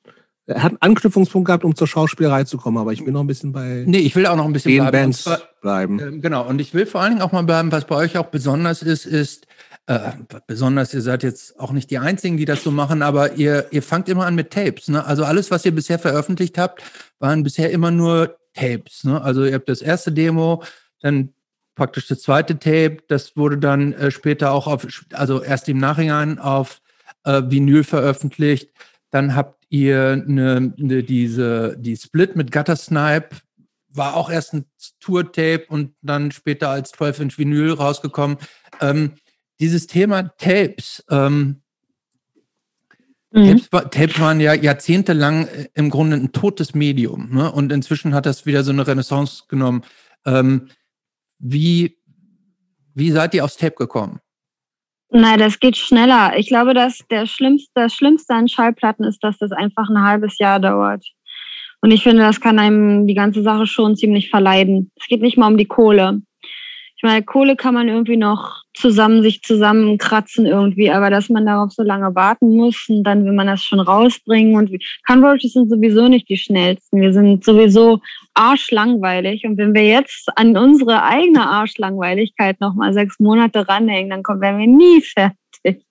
er 0.47 0.62
hat 0.62 0.72
einen 0.72 0.82
Anknüpfungspunkt 0.82 1.47
gehabt, 1.47 1.64
um 1.64 1.74
zur 1.74 1.86
Schauspielerei 1.86 2.45
zu 2.45 2.59
kommen, 2.59 2.76
aber 2.76 2.92
ich 2.92 3.03
bin 3.03 3.14
noch 3.14 3.22
ein 3.22 3.26
bisschen 3.26 3.53
bei 3.53 3.84
nee, 3.86 3.99
ich 3.99 4.14
will 4.14 4.26
auch 4.26 4.36
noch 4.36 4.45
ein 4.45 4.53
bisschen 4.53 4.72
den 4.72 4.82
bleiben. 4.82 4.92
Bands 4.92 5.24
zwar, 5.24 5.40
bleiben. 5.62 5.99
Äh, 5.99 6.18
genau, 6.18 6.47
und 6.47 6.61
ich 6.61 6.74
will 6.74 6.84
vor 6.84 7.01
allen 7.01 7.12
Dingen 7.12 7.22
auch 7.22 7.32
mal 7.32 7.45
bleiben, 7.45 7.72
was 7.72 7.86
bei 7.86 7.97
euch 7.97 8.18
auch 8.18 8.26
besonders 8.26 8.82
ist, 8.82 9.07
ist, 9.07 9.47
äh, 9.87 10.12
besonders, 10.47 10.95
ihr 10.95 11.03
seid 11.03 11.22
jetzt 11.22 11.61
auch 11.61 11.72
nicht 11.72 11.91
die 11.91 11.99
Einzigen, 11.99 12.37
die 12.37 12.47
das 12.47 12.62
so 12.62 12.70
machen, 12.70 13.03
aber 13.03 13.35
ihr, 13.35 13.66
ihr 13.70 13.82
fangt 13.82 14.09
immer 14.09 14.24
an 14.24 14.35
mit 14.35 14.51
Tapes. 14.51 14.89
Ne? 14.89 15.05
Also 15.05 15.24
alles, 15.24 15.51
was 15.51 15.64
ihr 15.64 15.74
bisher 15.74 15.99
veröffentlicht 15.99 16.57
habt, 16.57 16.82
waren 17.18 17.43
bisher 17.43 17.70
immer 17.70 17.91
nur 17.91 18.39
Tapes. 18.55 19.05
Ne? 19.05 19.20
Also 19.20 19.45
ihr 19.45 19.55
habt 19.55 19.68
das 19.68 19.82
erste 19.82 20.11
Demo, 20.11 20.62
dann 21.01 21.35
praktisch 21.74 22.07
das 22.07 22.22
zweite 22.22 22.59
Tape, 22.59 22.99
das 23.09 23.37
wurde 23.37 23.59
dann 23.59 23.93
äh, 23.95 24.11
später 24.11 24.53
auch 24.53 24.66
auf, 24.66 24.87
also 25.12 25.43
erst 25.43 25.68
im 25.68 25.78
Nachhinein 25.78 26.39
auf 26.39 26.80
äh, 27.24 27.43
Vinyl 27.45 27.85
veröffentlicht. 27.85 28.70
Dann 29.11 29.35
habt 29.35 29.66
ihr 29.68 30.24
eine, 30.26 30.72
eine, 30.78 31.03
diese, 31.03 31.76
die 31.78 31.97
Split 31.97 32.37
mit 32.37 32.53
Gutter 32.53 32.76
Snipe, 32.76 33.37
war 33.91 34.16
auch 34.16 34.30
erst 34.30 34.55
ein 34.55 34.64
Tour-Tape 35.01 35.66
und 35.68 35.95
dann 36.03 36.32
später 36.32 36.70
als 36.70 36.95
12-Inch 36.95 37.39
Vinyl 37.39 37.72
rausgekommen. 37.72 38.39
Ähm, 38.80 39.12
dieses 39.61 39.86
Thema 39.86 40.22
Tapes, 40.36 41.05
ähm, 41.11 41.62
mhm. 43.30 43.61
Tapes, 43.70 43.90
Tapes, 43.90 44.20
waren 44.20 44.40
ja 44.40 44.55
jahrzehntelang 44.55 45.46
äh, 45.46 45.68
im 45.74 45.90
Grunde 45.90 46.16
ein 46.16 46.32
totes 46.32 46.74
Medium. 46.74 47.30
Ne? 47.34 47.50
Und 47.50 47.72
inzwischen 47.72 48.14
hat 48.14 48.26
das 48.26 48.46
wieder 48.46 48.64
so 48.64 48.72
eine 48.72 48.86
Renaissance 48.86 49.44
genommen. 49.48 49.82
Ähm, 50.26 50.68
wie, 51.38 51.98
wie 52.94 53.11
seid 53.11 53.34
ihr 53.34 53.44
aufs 53.44 53.57
Tape 53.57 53.76
gekommen? 53.76 54.20
Nein, 55.11 55.38
das 55.38 55.61
geht 55.61 55.76
schneller. 55.76 56.36
Ich 56.36 56.48
glaube, 56.48 56.74
dass 56.74 56.98
der 57.11 57.26
schlimmste, 57.26 57.70
das 57.74 57.94
Schlimmste 57.94 58.34
an 58.34 58.48
Schallplatten 58.48 59.05
ist, 59.05 59.22
dass 59.22 59.38
das 59.38 59.52
einfach 59.52 59.88
ein 59.88 60.02
halbes 60.02 60.38
Jahr 60.38 60.59
dauert. 60.59 61.07
Und 61.80 61.90
ich 61.92 62.02
finde, 62.02 62.22
das 62.22 62.40
kann 62.40 62.59
einem 62.59 63.07
die 63.07 63.14
ganze 63.14 63.42
Sache 63.42 63.66
schon 63.66 63.94
ziemlich 63.94 64.30
verleiden. 64.30 64.90
Es 64.96 65.07
geht 65.07 65.20
nicht 65.20 65.36
mal 65.36 65.48
um 65.48 65.59
die 65.59 65.66
Kohle 65.66 66.22
meine, 67.05 67.22
Kohle 67.22 67.55
kann 67.55 67.74
man 67.74 67.88
irgendwie 67.88 68.16
noch 68.16 68.63
zusammen 68.75 69.22
sich 69.22 69.43
zusammenkratzen 69.43 70.47
irgendwie, 70.47 70.91
aber 70.91 71.09
dass 71.09 71.29
man 71.29 71.47
darauf 71.47 71.72
so 71.72 71.83
lange 71.83 72.14
warten 72.14 72.57
muss 72.57 72.87
und 72.89 73.05
dann 73.05 73.25
will 73.25 73.33
man 73.33 73.47
das 73.47 73.62
schon 73.62 73.81
rausbringen 73.81 74.57
und 74.57 74.70
Converges 75.07 75.53
sind 75.53 75.70
sowieso 75.70 76.09
nicht 76.09 76.29
die 76.29 76.37
schnellsten. 76.37 77.01
Wir 77.01 77.12
sind 77.12 77.45
sowieso 77.45 78.01
arschlangweilig 78.35 79.45
und 79.47 79.57
wenn 79.57 79.75
wir 79.75 79.87
jetzt 79.87 80.29
an 80.37 80.57
unsere 80.57 81.05
eigene 81.05 81.49
Arschlangweiligkeit 81.49 82.61
nochmal 82.61 82.93
sechs 82.93 83.18
Monate 83.20 83.68
ranhängen, 83.68 84.11
dann 84.11 84.22
kommen, 84.22 84.41
werden 84.41 84.59
wir 84.59 84.66
nie 84.66 85.01
fertig. 85.01 85.85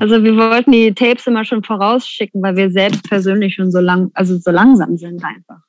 Also 0.00 0.24
wir 0.24 0.36
wollten 0.36 0.72
die 0.72 0.92
Tapes 0.92 1.26
immer 1.26 1.44
schon 1.44 1.62
vorausschicken, 1.62 2.42
weil 2.42 2.56
wir 2.56 2.70
selbst 2.70 3.08
persönlich 3.08 3.54
schon 3.54 3.70
so 3.70 3.78
lang, 3.78 4.10
also 4.14 4.36
so 4.36 4.50
langsam 4.50 4.96
sind 4.96 5.22
einfach. 5.22 5.60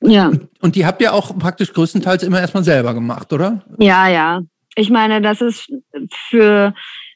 Ja. 0.00 0.28
Und, 0.28 0.48
und 0.60 0.74
die 0.74 0.84
habt 0.84 1.00
ihr 1.00 1.12
auch 1.12 1.38
praktisch 1.38 1.72
größtenteils 1.72 2.24
immer 2.24 2.40
erstmal 2.40 2.64
selber 2.64 2.94
gemacht, 2.94 3.32
oder? 3.32 3.62
Ja, 3.78 4.08
ja. 4.08 4.42
Ich 4.74 4.90
meine, 4.90 5.20
das 5.20 5.40
ist 5.40 5.70
für, 6.28 6.74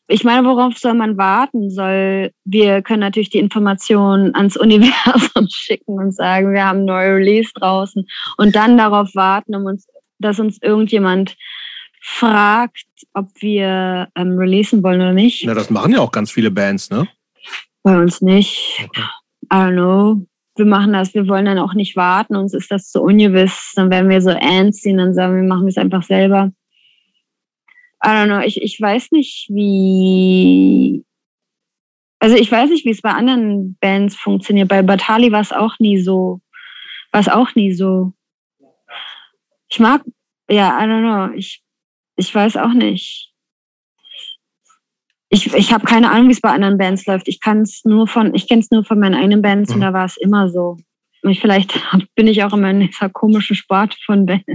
ich 0.09 0.25
meine, 0.25 0.47
worauf 0.47 0.77
soll 0.77 0.95
man 0.95 1.17
warten? 1.17 1.71
Soll, 1.71 2.33
wir 2.45 2.83
können 2.83 3.01
natürlich 3.01 3.31
die 3.31 3.39
Informationen 3.39 4.35
ans 4.35 4.57
Universum 4.61 5.49
schicken 5.51 5.99
und 5.99 6.15
sagen, 6.15 6.53
wir 6.53 6.65
haben 6.65 6.81
ein 6.81 6.85
neues 6.85 7.17
Release 7.17 7.51
draußen 7.55 8.07
und 8.37 8.55
dann 8.55 8.77
darauf 8.77 9.15
warten, 9.15 9.55
um 9.55 9.65
uns 9.65 9.87
dass 10.19 10.41
uns 10.41 10.59
irgendjemand 10.63 11.37
fragt, 12.01 12.87
ob 13.15 13.29
wir 13.41 14.09
ähm, 14.15 14.39
releasen 14.39 14.83
wollen 14.83 15.01
oder 15.01 15.13
nicht. 15.13 15.45
Na, 15.45 15.55
das 15.55 15.71
machen 15.71 15.93
ja 15.93 16.01
auch 16.01 16.13
ganz 16.13 16.31
viele 16.31 16.51
Bands, 16.51 16.91
ne? 16.91 17.09
Bei 17.83 17.99
uns 17.99 18.21
nicht. 18.21 18.81
Okay. 18.85 19.03
I 19.53 19.57
don't 19.57 19.73
know. 19.73 20.27
Wir 20.57 20.67
machen 20.67 20.95
das, 20.95 21.13
wir 21.15 21.29
wollen 21.29 21.45
dann 21.45 21.59
auch 21.59 21.75
nicht 21.75 21.97
warten, 21.97 22.35
uns 22.35 22.55
ist 22.55 22.71
das 22.71 22.91
zu 22.91 23.03
ungewiss. 23.03 23.73
Dann 23.77 23.91
werden 23.91 24.09
wir 24.09 24.23
so 24.23 24.31
anziehen, 24.31 24.97
dann 24.97 25.13
sagen 25.13 25.37
wir, 25.37 25.43
machen 25.43 25.65
wir 25.65 25.69
es 25.69 25.77
einfach 25.77 26.03
selber. 26.03 26.51
I 28.05 28.09
don't 28.09 28.27
know, 28.27 28.41
ich, 28.41 28.61
ich 28.61 28.81
weiß 28.81 29.13
nicht, 29.13 29.49
wie. 29.49 31.05
Also 32.19 32.37
ich 32.37 32.51
weiß 32.51 32.71
nicht, 32.71 32.85
wie 32.85 32.91
es 32.91 33.03
bei 33.03 33.11
anderen 33.11 33.77
Bands 33.81 34.17
funktioniert. 34.17 34.69
Bei 34.69 34.83
Batali 34.83 35.33
war 35.33 35.41
es 35.41 35.53
auch 35.53 35.79
nie 35.79 35.99
so. 35.99 36.41
War 37.13 37.21
es 37.21 37.29
auch 37.29 37.55
nie 37.55 37.73
so. 37.73 38.13
Ich 39.69 39.79
mag, 39.79 40.03
ja, 40.49 40.79
I 40.79 40.87
don't 40.87 41.01
know. 41.01 41.37
Ich, 41.37 41.63
ich 42.17 42.35
weiß 42.35 42.57
auch 42.57 42.73
nicht. 42.73 43.33
Ich, 45.29 45.53
ich 45.53 45.73
habe 45.73 45.85
keine 45.85 46.11
Ahnung, 46.11 46.29
wie 46.29 46.33
es 46.33 46.41
bei 46.41 46.51
anderen 46.51 46.79
Bands 46.79 47.05
läuft. 47.07 47.29
Ich 47.29 47.41
kann 47.41 47.63
es 47.63 47.85
nur 47.85 48.07
von, 48.07 48.35
ich 48.35 48.49
kenne 48.49 48.61
es 48.61 48.71
nur 48.71 48.85
von 48.85 48.99
meinen 48.99 49.15
eigenen 49.15 49.43
Bands 49.43 49.71
mhm. 49.71 49.77
und 49.77 49.81
da 49.83 49.93
war 49.93 50.05
es 50.05 50.17
immer 50.17 50.49
so. 50.49 50.79
Und 51.23 51.37
vielleicht 51.37 51.75
bin 52.15 52.29
ich 52.29 52.45
auch 52.45 52.53
immer 52.53 52.71
in 52.71 52.81
dieser 52.81 53.11
komischen 53.11 53.57
Sparte 53.57 53.97
von 54.05 54.27
Bands, 54.27 54.47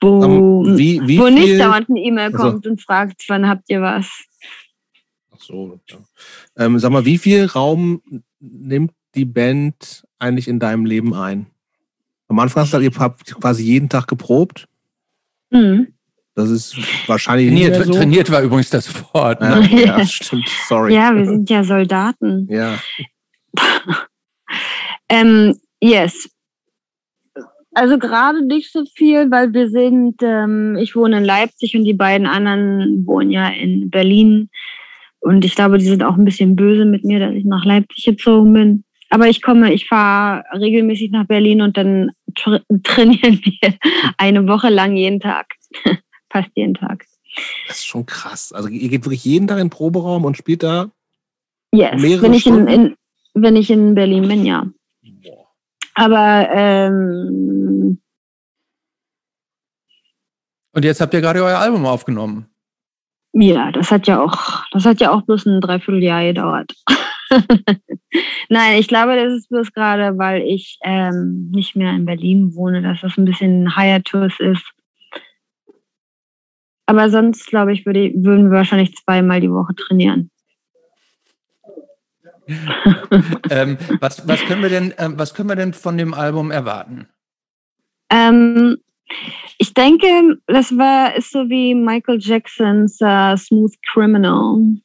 wo, 0.00 0.24
um, 0.24 0.78
wie, 0.78 1.00
wie 1.06 1.18
wo 1.18 1.28
nicht 1.28 1.58
dauernd 1.58 1.88
eine 1.88 2.00
E-Mail 2.00 2.26
also 2.26 2.38
kommt 2.38 2.54
also, 2.56 2.70
und 2.70 2.82
fragt, 2.82 3.24
wann 3.28 3.48
habt 3.48 3.68
ihr 3.68 3.80
was. 3.80 4.06
Ach 5.32 5.40
so. 5.40 5.80
Ja. 5.88 5.96
Ähm, 6.56 6.78
sag 6.78 6.90
mal, 6.90 7.04
wie 7.04 7.18
viel 7.18 7.46
Raum 7.46 8.02
nimmt 8.40 8.92
die 9.14 9.24
Band 9.24 10.04
eigentlich 10.18 10.48
in 10.48 10.58
deinem 10.58 10.84
Leben 10.84 11.14
ein? 11.14 11.46
Am 12.28 12.38
Anfang 12.38 12.62
hast 12.62 12.72
du 12.72 12.78
gesagt, 12.78 12.96
ihr 12.96 13.00
habt 13.00 13.34
quasi 13.40 13.62
jeden 13.62 13.88
Tag 13.88 14.06
geprobt. 14.08 14.68
Mhm. 15.50 15.88
Das 16.34 16.50
ist 16.50 16.76
wahrscheinlich 17.08 17.48
trainiert, 17.48 17.78
nicht 17.78 17.86
so. 17.86 17.92
trainiert 17.94 18.30
war 18.30 18.42
übrigens 18.42 18.68
das 18.68 18.92
Wort. 19.14 19.40
Ne? 19.40 19.66
Ja, 19.70 19.98
ja, 19.98 20.06
stimmt. 20.06 20.48
Sorry. 20.68 20.94
Ja, 20.94 21.14
wir 21.14 21.24
sind 21.24 21.48
ja 21.48 21.64
Soldaten. 21.64 22.46
Ja. 22.50 22.78
ähm, 25.08 25.58
yes. 25.80 26.28
Also 27.76 27.98
gerade 27.98 28.42
nicht 28.42 28.72
so 28.72 28.86
viel, 28.86 29.30
weil 29.30 29.52
wir 29.52 29.68
sind, 29.68 30.22
ähm, 30.22 30.78
ich 30.80 30.96
wohne 30.96 31.18
in 31.18 31.24
Leipzig 31.24 31.76
und 31.76 31.84
die 31.84 31.92
beiden 31.92 32.26
anderen 32.26 33.06
wohnen 33.06 33.30
ja 33.30 33.48
in 33.48 33.90
Berlin. 33.90 34.48
Und 35.20 35.44
ich 35.44 35.54
glaube, 35.54 35.76
die 35.76 35.84
sind 35.84 36.02
auch 36.02 36.16
ein 36.16 36.24
bisschen 36.24 36.56
böse 36.56 36.86
mit 36.86 37.04
mir, 37.04 37.18
dass 37.18 37.34
ich 37.34 37.44
nach 37.44 37.66
Leipzig 37.66 38.06
gezogen 38.06 38.54
bin. 38.54 38.84
Aber 39.10 39.28
ich 39.28 39.42
komme, 39.42 39.74
ich 39.74 39.86
fahre 39.86 40.42
regelmäßig 40.58 41.10
nach 41.10 41.26
Berlin 41.26 41.60
und 41.60 41.76
dann 41.76 42.12
tra 42.34 42.60
trainieren 42.82 43.42
wir 43.44 43.74
eine 44.16 44.48
Woche 44.48 44.70
lang 44.70 44.96
jeden 44.96 45.20
Tag. 45.20 45.46
Fast 46.32 46.48
jeden 46.54 46.72
Tag. 46.72 47.04
Das 47.68 47.80
ist 47.80 47.86
schon 47.86 48.06
krass. 48.06 48.54
Also 48.54 48.70
ihr 48.70 48.88
geht 48.88 49.04
wirklich 49.04 49.26
jeden 49.26 49.48
Tag 49.48 49.58
in 49.58 49.66
den 49.66 49.70
Proberaum 49.70 50.24
und 50.24 50.38
spielt 50.38 50.62
da 50.62 50.90
yes. 51.74 52.00
mehrere 52.00 52.22
wenn 52.22 52.32
ich 52.32 52.46
in, 52.46 52.66
in, 52.68 52.96
wenn 53.34 53.54
ich 53.54 53.68
in 53.68 53.94
Berlin 53.94 54.26
bin, 54.28 54.46
ja. 54.46 54.66
Aber 55.98 56.48
ähm, 56.52 57.98
und 60.72 60.84
jetzt 60.84 61.00
habt 61.00 61.14
ihr 61.14 61.22
gerade 61.22 61.42
euer 61.42 61.58
Album 61.58 61.86
aufgenommen. 61.86 62.46
Ja, 63.32 63.72
das 63.72 63.90
hat 63.90 64.06
ja 64.06 64.20
auch, 64.20 64.62
das 64.72 64.84
hat 64.84 65.00
ja 65.00 65.10
auch 65.10 65.22
bloß 65.22 65.46
ein 65.46 65.62
Dreivierteljahr 65.62 66.24
gedauert. 66.24 66.74
Nein, 68.50 68.78
ich 68.78 68.86
glaube, 68.86 69.16
das 69.16 69.32
ist 69.32 69.48
bloß 69.48 69.72
gerade, 69.72 70.18
weil 70.18 70.42
ich 70.42 70.78
ähm, 70.84 71.50
nicht 71.50 71.76
mehr 71.76 71.92
in 71.92 72.04
Berlin 72.04 72.54
wohne, 72.54 72.82
dass 72.82 73.00
das 73.00 73.16
ein 73.16 73.24
bisschen 73.24 73.74
Higher 73.74 74.02
Tours 74.02 74.38
ist. 74.38 74.70
Aber 76.84 77.08
sonst, 77.08 77.46
glaube 77.46 77.72
ich, 77.72 77.86
würde, 77.86 78.12
würden 78.14 78.50
wir 78.50 78.58
wahrscheinlich 78.58 78.94
zweimal 78.96 79.40
die 79.40 79.50
Woche 79.50 79.74
trainieren. 79.74 80.30
ähm, 83.50 83.76
was, 84.00 84.26
was, 84.28 84.40
können 84.44 84.62
wir 84.62 84.68
denn, 84.68 84.92
äh, 84.92 85.08
was 85.12 85.34
können 85.34 85.48
wir 85.48 85.56
denn 85.56 85.72
von 85.72 85.98
dem 85.98 86.14
Album 86.14 86.50
erwarten? 86.50 87.08
Ähm, 88.10 88.78
ich 89.58 89.74
denke, 89.74 90.38
das 90.46 90.76
war 90.76 91.14
ist 91.16 91.32
so 91.32 91.48
wie 91.48 91.74
Michael 91.74 92.18
Jacksons 92.20 93.00
uh, 93.00 93.36
Smooth 93.36 93.74
Criminal. 93.92 94.76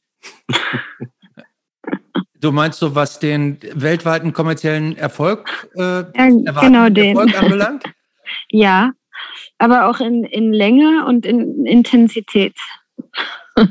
Du 2.40 2.52
meinst 2.52 2.80
so, 2.80 2.96
was 2.96 3.20
den 3.20 3.60
weltweiten 3.74 4.34
kommerziellen 4.34 4.98
Erfolg, 4.98 5.70
äh, 5.76 6.04
genau 6.14 6.90
den. 6.90 7.16
Erfolg 7.16 7.40
anbelangt? 7.40 7.84
ja, 8.50 8.92
aber 9.60 9.88
auch 9.88 10.00
in, 10.00 10.24
in 10.24 10.52
Länge 10.52 11.06
und 11.06 11.26
in 11.26 11.66
Intensität. 11.66 12.56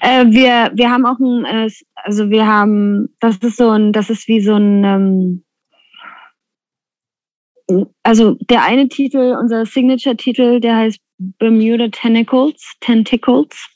Äh, 0.00 0.26
wir, 0.26 0.70
wir 0.74 0.90
haben 0.90 1.06
auch 1.06 1.18
ein, 1.18 1.44
äh, 1.44 1.70
also 1.94 2.30
wir 2.30 2.46
haben, 2.46 3.08
das 3.20 3.36
ist 3.38 3.56
so 3.56 3.70
ein, 3.70 3.92
das 3.92 4.10
ist 4.10 4.28
wie 4.28 4.40
so 4.40 4.54
ein, 4.54 4.84
ähm, 4.84 5.44
also 8.02 8.36
der 8.48 8.62
eine 8.62 8.88
Titel, 8.88 9.36
unser 9.40 9.66
Signature-Titel, 9.66 10.60
der 10.60 10.76
heißt 10.76 11.00
Bermuda 11.18 11.88
Tentacles, 11.88 12.74
Tentacles. 12.80 13.68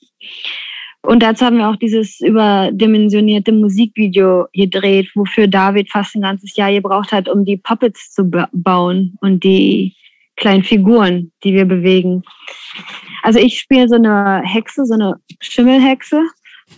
Und 1.03 1.23
dazu 1.23 1.45
haben 1.45 1.59
wir 1.59 1.69
auch 1.69 1.77
dieses 1.77 2.21
überdimensionierte 2.21 3.53
Musikvideo 3.53 4.47
gedreht, 4.53 5.11
wofür 5.15 5.49
David 5.49 5.91
fast 5.91 6.15
ein 6.15 6.23
ganzes 6.23 6.55
Jahr 6.57 6.73
gebraucht 6.73 7.11
hat, 7.11 7.29
um 7.29 7.45
die 7.45 7.57
Puppets 7.57 8.13
zu 8.13 8.31
bauen 8.53 9.19
und 9.21 9.43
die 9.43 9.97
kleinen 10.37 10.63
Figuren, 10.63 11.33
die 11.43 11.55
wir 11.55 11.65
bewegen. 11.65 12.23
Also 13.23 13.39
ich 13.39 13.59
spiele 13.59 13.89
so 13.89 13.95
eine 13.95 14.43
Hexe, 14.45 14.85
so 14.85 14.95
eine 14.95 15.17
Schimmelhexe 15.41 16.23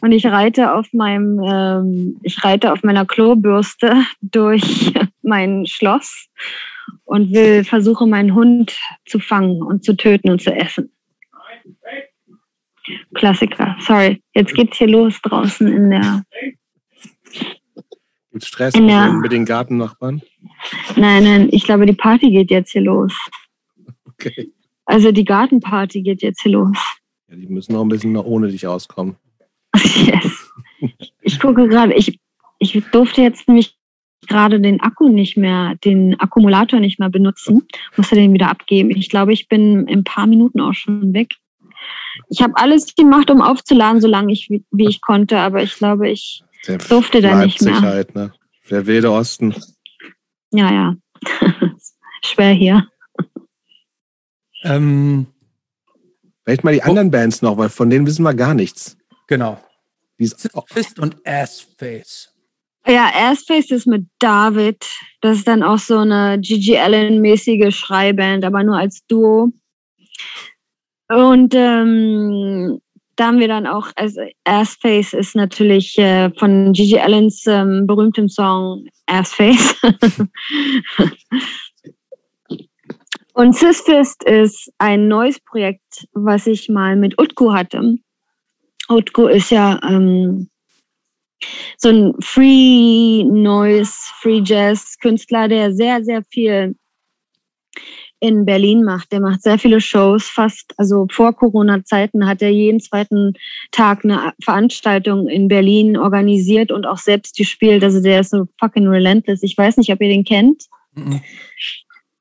und 0.01 0.12
ich 0.12 0.26
reite 0.26 0.74
auf 0.74 0.92
meinem, 0.92 1.40
ähm, 1.42 2.20
ich 2.22 2.42
reite 2.45 2.72
auf 2.72 2.82
meiner 2.82 3.07
Klobürste 3.07 4.05
durch 4.20 4.92
mein 5.22 5.66
Schloss 5.66 6.28
und 7.05 7.32
will 7.32 7.64
versuche 7.64 8.07
meinen 8.07 8.34
Hund 8.34 8.76
zu 9.07 9.18
fangen 9.18 9.62
und 9.62 9.84
zu 9.84 9.97
töten 9.97 10.30
und 10.30 10.42
zu 10.42 10.53
essen. 10.53 10.90
Klassiker. 13.14 13.76
Sorry, 13.80 14.22
jetzt 14.34 14.55
geht's 14.55 14.76
hier 14.76 14.88
los 14.88 15.18
draußen 15.22 15.66
in 15.66 15.90
der. 15.90 16.22
Gibt 18.30 18.45
Stress 18.45 18.74
der, 18.74 19.12
mit 19.12 19.32
den 19.32 19.47
Gartennachbarn? 19.47 20.20
Nein, 20.97 21.24
nein, 21.24 21.49
ich 21.51 21.64
glaube, 21.64 21.86
die 21.86 21.95
Party 21.95 22.30
geht 22.30 22.51
jetzt 22.51 22.72
hier 22.72 22.82
los. 22.82 23.16
Okay. 24.05 24.53
Also 24.87 25.12
die 25.12 25.24
Gartenparty 25.24 26.03
geht 26.03 26.22
jetzt 26.22 26.43
hier 26.43 26.53
los. 26.53 26.76
Ja, 27.28 27.37
die 27.37 27.47
müssen 27.47 27.72
noch 27.72 27.82
ein 27.82 27.89
bisschen 27.89 28.16
ohne 28.16 28.49
dich 28.49 28.66
auskommen. 28.66 29.16
yes. 29.74 30.51
Ich 31.22 31.41
gucke 31.41 31.68
gerade, 31.68 31.95
ich, 31.95 32.18
ich 32.59 32.85
durfte 32.93 33.22
jetzt 33.22 33.49
nämlich 33.49 33.76
gerade 34.26 34.61
den 34.61 34.80
Akku 34.80 35.09
nicht 35.09 35.37
mehr, 35.37 35.74
den 35.85 36.18
Akkumulator 36.18 36.80
nicht 36.80 36.99
mehr 36.99 37.11
benutzen, 37.11 37.66
musste 37.97 38.14
den 38.14 38.32
wieder 38.32 38.51
abgeben. 38.51 38.91
Ich 38.91 39.09
glaube, 39.09 39.32
ich 39.32 39.49
bin 39.49 39.87
in 39.87 40.01
ein 40.01 40.05
paar 40.05 40.26
Minuten 40.26 40.61
auch 40.61 40.74
schon 40.74 41.12
weg. 41.12 41.35
Ich 42.28 42.43
habe 42.43 42.56
alles 42.56 42.94
gemacht, 42.94 43.31
um 43.31 43.43
aufzuladen, 43.43 44.01
so 44.01 44.09
lange 44.09 44.32
ich 44.32 44.48
wie, 44.51 44.65
wie 44.70 44.89
ich 44.89 45.01
konnte, 45.01 45.39
aber 45.39 45.62
ich 45.62 45.74
glaube, 45.74 46.09
ich 46.09 46.43
Der 46.66 46.78
durfte 46.78 47.20
da 47.20 47.44
nicht 47.44 47.61
mehr. 47.62 47.81
Halt, 47.81 48.15
ne? 48.15 48.32
Der 48.70 48.86
wilde 48.86 49.11
Osten. 49.11 49.55
Ja, 50.52 50.73
ja. 50.73 50.97
Schwer 52.23 52.52
hier. 52.52 52.89
Ähm, 54.65 55.27
Vielleicht 56.45 56.62
mal 56.62 56.74
die 56.74 56.82
anderen 56.82 57.11
Bands 57.11 57.41
noch, 57.41 57.57
weil 57.57 57.70
von 57.70 57.89
denen 57.89 58.07
wissen 58.07 58.23
wir 58.23 58.35
gar 58.35 58.55
nichts. 58.55 58.97
Genau. 59.28 59.59
Fist 60.19 60.99
und 60.99 61.16
Assface. 61.27 62.31
Ja, 62.86 63.11
Assface 63.15 63.70
ist 63.70 63.86
mit 63.86 64.07
David. 64.19 64.85
Das 65.23 65.39
ist 65.39 65.49
dann 65.49 65.62
auch 65.62 65.78
so 65.78 65.99
eine 65.99 66.39
Gigi 66.39 66.77
Allen-mäßige 66.77 67.74
Schreiband, 67.74 68.45
aber 68.45 68.62
nur 68.62 68.77
als 68.77 69.07
Duo. 69.07 69.53
Und 71.09 71.55
ähm, 71.55 72.78
da 73.16 73.28
haben 73.28 73.41
wir 73.41 73.49
dann 73.49 73.66
auch, 73.66 73.89
also 73.97 74.20
Assface 74.45 75.15
ist 75.15 75.35
natürlich 75.35 75.97
äh, 75.99 76.31
von 76.39 76.74
Gigi 76.74 76.99
Allens 76.99 77.47
ähm, 77.47 77.86
berühmtem 77.86 78.28
Song 78.28 78.86
Assface. 79.07 79.77
Und 83.35 83.56
Sisfist 83.56 84.23
ist 84.24 84.73
ein 84.78 85.09
neues 85.09 85.40
Projekt, 85.40 86.06
was 86.12 86.47
ich 86.47 86.69
mal 86.69 86.94
mit 86.94 87.20
Utku 87.20 87.52
hatte. 87.52 87.97
Utku 88.89 89.27
ist 89.27 89.51
ja 89.51 89.81
ähm, 89.82 90.48
so 91.77 91.89
ein 91.89 92.15
Free 92.20 93.24
Noise, 93.24 93.93
Free 94.20 94.40
Jazz 94.44 94.97
Künstler, 95.01 95.48
der 95.48 95.74
sehr, 95.74 96.05
sehr 96.05 96.23
viel 96.31 96.77
in 98.20 98.44
Berlin 98.44 98.85
macht. 98.85 99.11
Der 99.11 99.20
macht 99.20 99.43
sehr 99.43 99.59
viele 99.59 99.81
Shows, 99.81 100.28
fast, 100.28 100.73
also 100.77 101.09
vor 101.11 101.35
Corona-Zeiten 101.35 102.27
hat 102.28 102.40
er 102.40 102.51
jeden 102.51 102.78
zweiten 102.78 103.35
Tag 103.73 104.05
eine 104.05 104.32
Veranstaltung 104.43 105.28
in 105.28 105.48
Berlin 105.48 105.97
organisiert 105.97 106.70
und 106.70 106.86
auch 106.86 106.98
selbst 106.98 107.36
gespielt. 107.36 107.82
Also 107.82 108.01
der 108.01 108.20
ist 108.20 108.31
so 108.31 108.47
fucking 108.61 108.86
relentless. 108.86 109.43
Ich 109.43 109.59
weiß 109.59 109.77
nicht, 109.77 109.93
ob 109.93 110.01
ihr 110.01 110.09
den 110.09 110.24
kennt. 110.24 110.66
Mhm. 110.94 111.20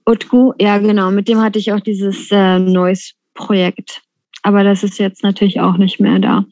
Utku, 0.05 0.53
ja 0.59 0.77
genau, 0.77 1.11
mit 1.11 1.27
dem 1.27 1.41
hatte 1.41 1.59
ich 1.59 1.71
auch 1.71 1.79
dieses 1.79 2.29
äh, 2.31 2.59
Noise-Projekt. 2.59 4.01
Aber 4.43 4.63
das 4.63 4.83
ist 4.83 4.99
jetzt 4.99 5.23
natürlich 5.23 5.59
auch 5.59 5.77
nicht 5.77 5.99
mehr 5.99 6.19
da. 6.19 6.45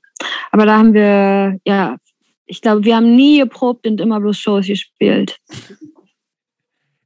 Aber 0.51 0.65
da 0.65 0.77
haben 0.77 0.93
wir, 0.93 1.59
ja, 1.65 1.97
ich 2.45 2.61
glaube, 2.61 2.83
wir 2.83 2.95
haben 2.95 3.15
nie 3.15 3.39
geprobt 3.39 3.85
und 3.87 3.99
immer 3.99 4.19
bloß 4.19 4.37
Shows 4.37 4.67
gespielt. 4.67 5.37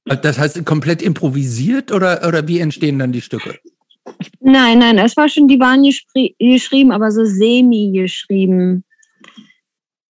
Das 0.05 0.37
heißt, 0.37 0.63
komplett 0.65 1.01
improvisiert 1.01 1.91
oder, 1.91 2.27
oder 2.27 2.47
wie 2.47 2.59
entstehen 2.59 2.99
dann 2.99 3.11
die 3.11 3.21
Stücke? 3.21 3.57
Nein, 4.39 4.77
nein, 4.79 4.99
es 4.99 5.17
war 5.17 5.27
schon, 5.27 5.47
die 5.47 5.59
waren 5.59 5.81
geschrieben, 5.83 6.91
aber 6.91 7.11
so 7.11 7.25
semi 7.25 7.91
geschrieben. 7.91 8.83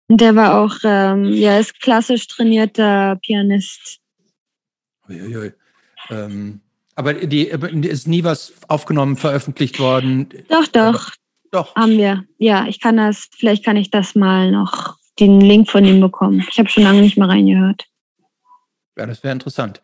Und 0.10 0.22
der 0.22 0.36
war 0.36 0.60
auch, 0.60 0.76
ähm, 0.84 1.26
ja, 1.26 1.60
ist 1.60 1.80
klassisch 1.82 2.28
trainierter 2.28 3.18
Pianist. 3.22 4.00
Uiuiui. 5.10 5.54
Ähm, 6.10 6.62
aber 6.96 7.14
die, 7.14 7.48
ist 7.48 8.08
nie 8.08 8.24
was 8.24 8.54
aufgenommen, 8.68 9.18
veröffentlicht 9.18 9.80
worden? 9.80 10.30
Doch, 10.50 10.68
doch. 10.68 11.12
Doch. 11.52 11.76
Haben 11.76 11.92
wir. 11.92 12.24
Ja, 12.40 12.66
ich 12.68 12.80
kann 12.80 12.98
das, 12.98 13.30
vielleicht 13.38 13.64
kann 13.64 13.78
ich 13.78 13.92
das 13.92 14.16
mal 14.16 14.52
noch, 14.52 14.98
den 15.20 15.40
Link 15.40 15.70
von 15.70 15.86
ihm 15.86 16.02
bekommen. 16.02 16.46
Ich 16.50 16.60
habe 16.60 16.70
schon 16.70 16.84
lange 16.84 17.02
nicht 17.02 17.18
mehr 17.18 17.30
reingehört. 17.30 17.86
Ja, 18.98 19.06
das 19.06 19.24
wäre 19.24 19.34
interessant. 19.34 19.82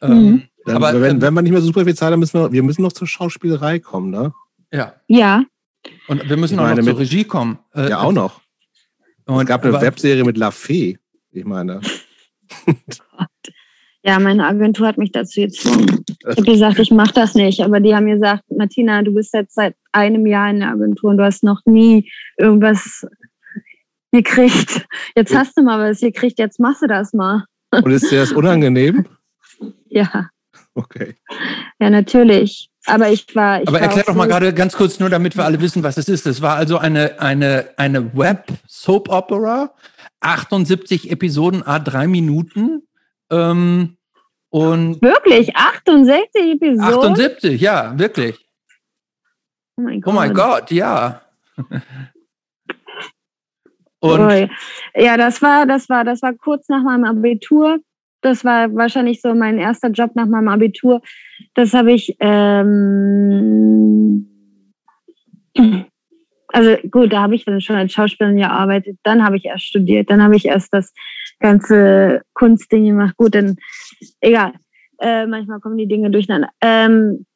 Mhm. 0.00 0.10
Ähm, 0.10 0.48
dann, 0.64 0.76
aber 0.76 1.00
wenn, 1.00 1.20
wenn 1.20 1.34
wir 1.34 1.42
nicht 1.42 1.52
mehr 1.52 1.60
so 1.60 1.66
super 1.66 1.84
viel 1.84 1.94
Zeit 1.94 2.12
haben, 2.12 2.20
müssen 2.20 2.40
wir, 2.40 2.52
wir 2.52 2.62
müssen 2.62 2.82
noch 2.82 2.92
zur 2.92 3.08
Schauspielerei 3.08 3.80
kommen, 3.80 4.10
ne? 4.10 4.32
Ja. 4.72 4.94
Ja. 5.08 5.44
Und 6.06 6.28
wir 6.28 6.36
müssen 6.36 6.54
ich 6.54 6.60
auch 6.60 6.74
noch 6.74 6.84
zur 6.84 6.98
Regie 6.98 7.24
kommen. 7.24 7.58
Äh, 7.74 7.90
ja, 7.90 8.00
auch 8.00 8.12
noch. 8.12 8.40
Und, 9.26 9.40
es 9.40 9.46
gab 9.46 9.62
eine 9.62 9.74
aber, 9.74 9.82
Webserie 9.82 10.24
mit 10.24 10.36
La 10.36 10.50
Fee, 10.50 10.98
ich 11.32 11.44
meine. 11.44 11.80
ja, 14.04 14.18
meine 14.18 14.46
Agentur 14.46 14.86
hat 14.88 14.98
mich 14.98 15.12
dazu 15.12 15.42
gezwungen. 15.42 16.04
Ich 16.08 16.36
habe 16.36 16.42
gesagt, 16.42 16.78
ich 16.80 16.90
mache 16.90 17.12
das 17.14 17.34
nicht. 17.34 17.60
Aber 17.60 17.78
die 17.78 17.94
haben 17.94 18.06
gesagt, 18.06 18.42
Martina, 18.50 19.02
du 19.02 19.14
bist 19.14 19.32
jetzt 19.32 19.54
seit 19.54 19.76
einem 19.92 20.26
Jahr 20.26 20.50
in 20.50 20.60
der 20.60 20.70
Agentur 20.70 21.10
und 21.10 21.18
du 21.18 21.24
hast 21.24 21.44
noch 21.44 21.60
nie 21.66 22.10
irgendwas 22.36 23.06
gekriegt. 24.12 24.86
Jetzt 25.16 25.34
hast 25.34 25.56
du 25.56 25.62
mal 25.62 25.90
was 25.90 26.00
gekriegt, 26.00 26.38
jetzt 26.38 26.58
machst 26.58 26.82
du 26.82 26.86
das 26.86 27.12
mal. 27.12 27.44
Und 27.70 27.90
ist 27.90 28.10
dir 28.10 28.20
das 28.20 28.32
unangenehm? 28.32 29.06
ja. 29.88 30.28
Okay. 30.74 31.14
Ja, 31.80 31.90
natürlich. 31.90 32.70
Aber 32.86 33.10
ich 33.10 33.34
war. 33.36 33.62
Ich 33.62 33.68
Aber 33.68 33.78
war 33.78 33.86
erklär 33.86 34.04
doch 34.04 34.14
mal 34.14 34.26
gerade 34.26 34.52
ganz 34.52 34.74
kurz, 34.74 34.98
nur 34.98 35.10
damit 35.10 35.36
wir 35.36 35.44
alle 35.44 35.60
wissen, 35.60 35.82
was 35.82 35.96
es 35.96 36.08
ist. 36.08 36.26
Es 36.26 36.42
war 36.42 36.56
also 36.56 36.78
eine, 36.78 37.20
eine, 37.20 37.70
eine 37.76 38.16
Web-Soap-Opera, 38.16 39.74
78 40.20 41.10
Episoden, 41.10 41.62
a 41.62 41.78
drei 41.78 42.06
Minuten. 42.06 42.82
Ähm, 43.32 43.96
und 44.50 45.02
wirklich? 45.02 45.56
68 45.56 46.52
Episoden? 46.52 47.12
78, 47.12 47.60
ja, 47.60 47.98
wirklich. 47.98 48.38
Oh 49.76 49.82
mein 49.82 50.00
Gott, 50.00 50.12
oh 50.12 50.14
mein 50.14 50.34
Gott 50.34 50.70
ja. 50.70 51.22
Und 54.02 54.50
ja, 54.96 55.16
das 55.16 55.40
war, 55.42 55.64
das 55.64 55.88
war, 55.88 56.02
das 56.02 56.22
war 56.22 56.34
kurz 56.34 56.68
nach 56.68 56.82
meinem 56.82 57.04
Abitur. 57.04 57.78
Das 58.20 58.44
war 58.44 58.74
wahrscheinlich 58.74 59.20
so 59.20 59.32
mein 59.32 59.58
erster 59.58 59.90
Job 59.90 60.10
nach 60.14 60.26
meinem 60.26 60.48
Abitur. 60.48 61.00
Das 61.54 61.72
habe 61.72 61.92
ich, 61.92 62.16
ähm, 62.18 64.26
also 66.52 66.76
gut, 66.90 67.12
da 67.12 67.22
habe 67.22 67.34
ich 67.34 67.44
dann 67.44 67.60
schon 67.60 67.76
als 67.76 67.92
Schauspielerin 67.92 68.36
gearbeitet. 68.36 68.98
Dann 69.02 69.24
habe 69.24 69.36
ich 69.36 69.44
erst 69.44 69.66
studiert. 69.66 70.10
Dann 70.10 70.22
habe 70.22 70.36
ich 70.36 70.46
erst 70.46 70.72
das 70.72 70.92
ganze 71.40 72.22
Kunstding 72.34 72.86
gemacht. 72.86 73.16
Gut, 73.16 73.34
dann 73.34 73.56
egal. 74.20 74.52
Äh, 75.00 75.26
manchmal 75.26 75.60
kommen 75.60 75.78
die 75.78 75.88
Dinge 75.88 76.10
durcheinander. 76.10 76.50
Ähm, 76.60 77.26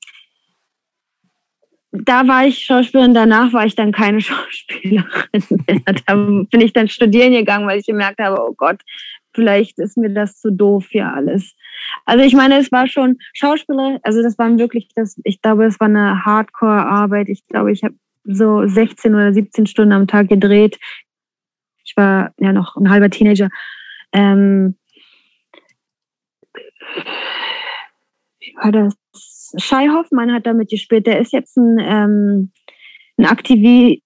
da 2.04 2.28
war 2.28 2.46
ich 2.46 2.64
Schauspielerin, 2.64 3.14
danach 3.14 3.52
war 3.52 3.64
ich 3.64 3.74
dann 3.74 3.92
keine 3.92 4.20
Schauspielerin 4.22 5.42
mehr. 5.66 5.80
Da 6.06 6.14
bin 6.14 6.60
ich 6.60 6.72
dann 6.72 6.88
studieren 6.88 7.32
gegangen, 7.32 7.66
weil 7.66 7.80
ich 7.80 7.86
gemerkt 7.86 8.20
habe, 8.20 8.40
oh 8.40 8.54
Gott, 8.56 8.80
vielleicht 9.34 9.78
ist 9.78 9.96
mir 9.96 10.10
das 10.10 10.40
zu 10.40 10.50
doof 10.50 10.86
hier 10.90 11.12
alles. 11.12 11.54
Also 12.04 12.24
ich 12.24 12.34
meine, 12.34 12.58
es 12.58 12.72
war 12.72 12.86
schon 12.86 13.18
Schauspieler, 13.32 13.98
also 14.02 14.22
das 14.22 14.38
war 14.38 14.56
wirklich 14.58 14.88
das, 14.94 15.20
ich 15.24 15.42
glaube, 15.42 15.66
es 15.66 15.78
war 15.80 15.88
eine 15.88 16.24
Hardcore-Arbeit. 16.24 17.28
Ich 17.28 17.46
glaube, 17.46 17.72
ich 17.72 17.84
habe 17.84 17.94
so 18.26 18.66
16 18.66 19.14
oder 19.14 19.32
17 19.32 19.66
Stunden 19.66 19.92
am 19.92 20.06
Tag 20.06 20.28
gedreht. 20.28 20.78
Ich 21.84 21.96
war 21.96 22.32
ja 22.38 22.52
noch 22.52 22.76
ein 22.76 22.90
halber 22.90 23.10
Teenager. 23.10 23.48
Ähm, 24.12 24.76
wie 28.40 28.54
war 28.56 28.72
das? 28.72 28.94
Shai 29.58 29.88
Hoffmann 29.88 30.32
hat 30.32 30.46
damit 30.46 30.70
gespielt. 30.70 31.06
Der 31.06 31.20
ist 31.20 31.32
jetzt 31.32 31.56
ein, 31.56 31.78
ähm, 31.78 32.52
ein 33.16 33.26
Aktivi 33.26 34.02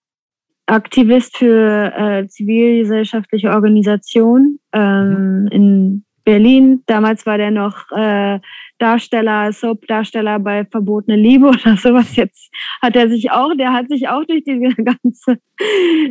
Aktivist 0.71 1.37
für 1.37 1.93
äh, 1.97 2.29
zivilgesellschaftliche 2.29 3.51
Organisation 3.51 4.61
ähm, 4.73 5.43
mhm. 5.43 5.49
in 5.49 6.05
Berlin. 6.25 6.83
Damals 6.87 7.27
war 7.27 7.39
der 7.39 7.51
noch 7.51 7.91
äh, 7.93 8.39
Darsteller, 8.79 9.53
Soap-Darsteller 9.53 10.39
bei 10.39 10.65
Verbotene 10.65 11.17
Liebe 11.17 11.47
oder 11.49 11.77
sowas. 11.77 12.17
Jetzt 12.17 12.51
hat 12.83 12.97
er 12.97 13.09
sich 13.09 13.31
auch, 13.31 13.55
der 13.57 13.73
hat 13.73 13.89
sich 13.89 14.09
auch 14.09 14.25
durch 14.25 14.45
diese 14.45 14.75
ganze 14.77 15.39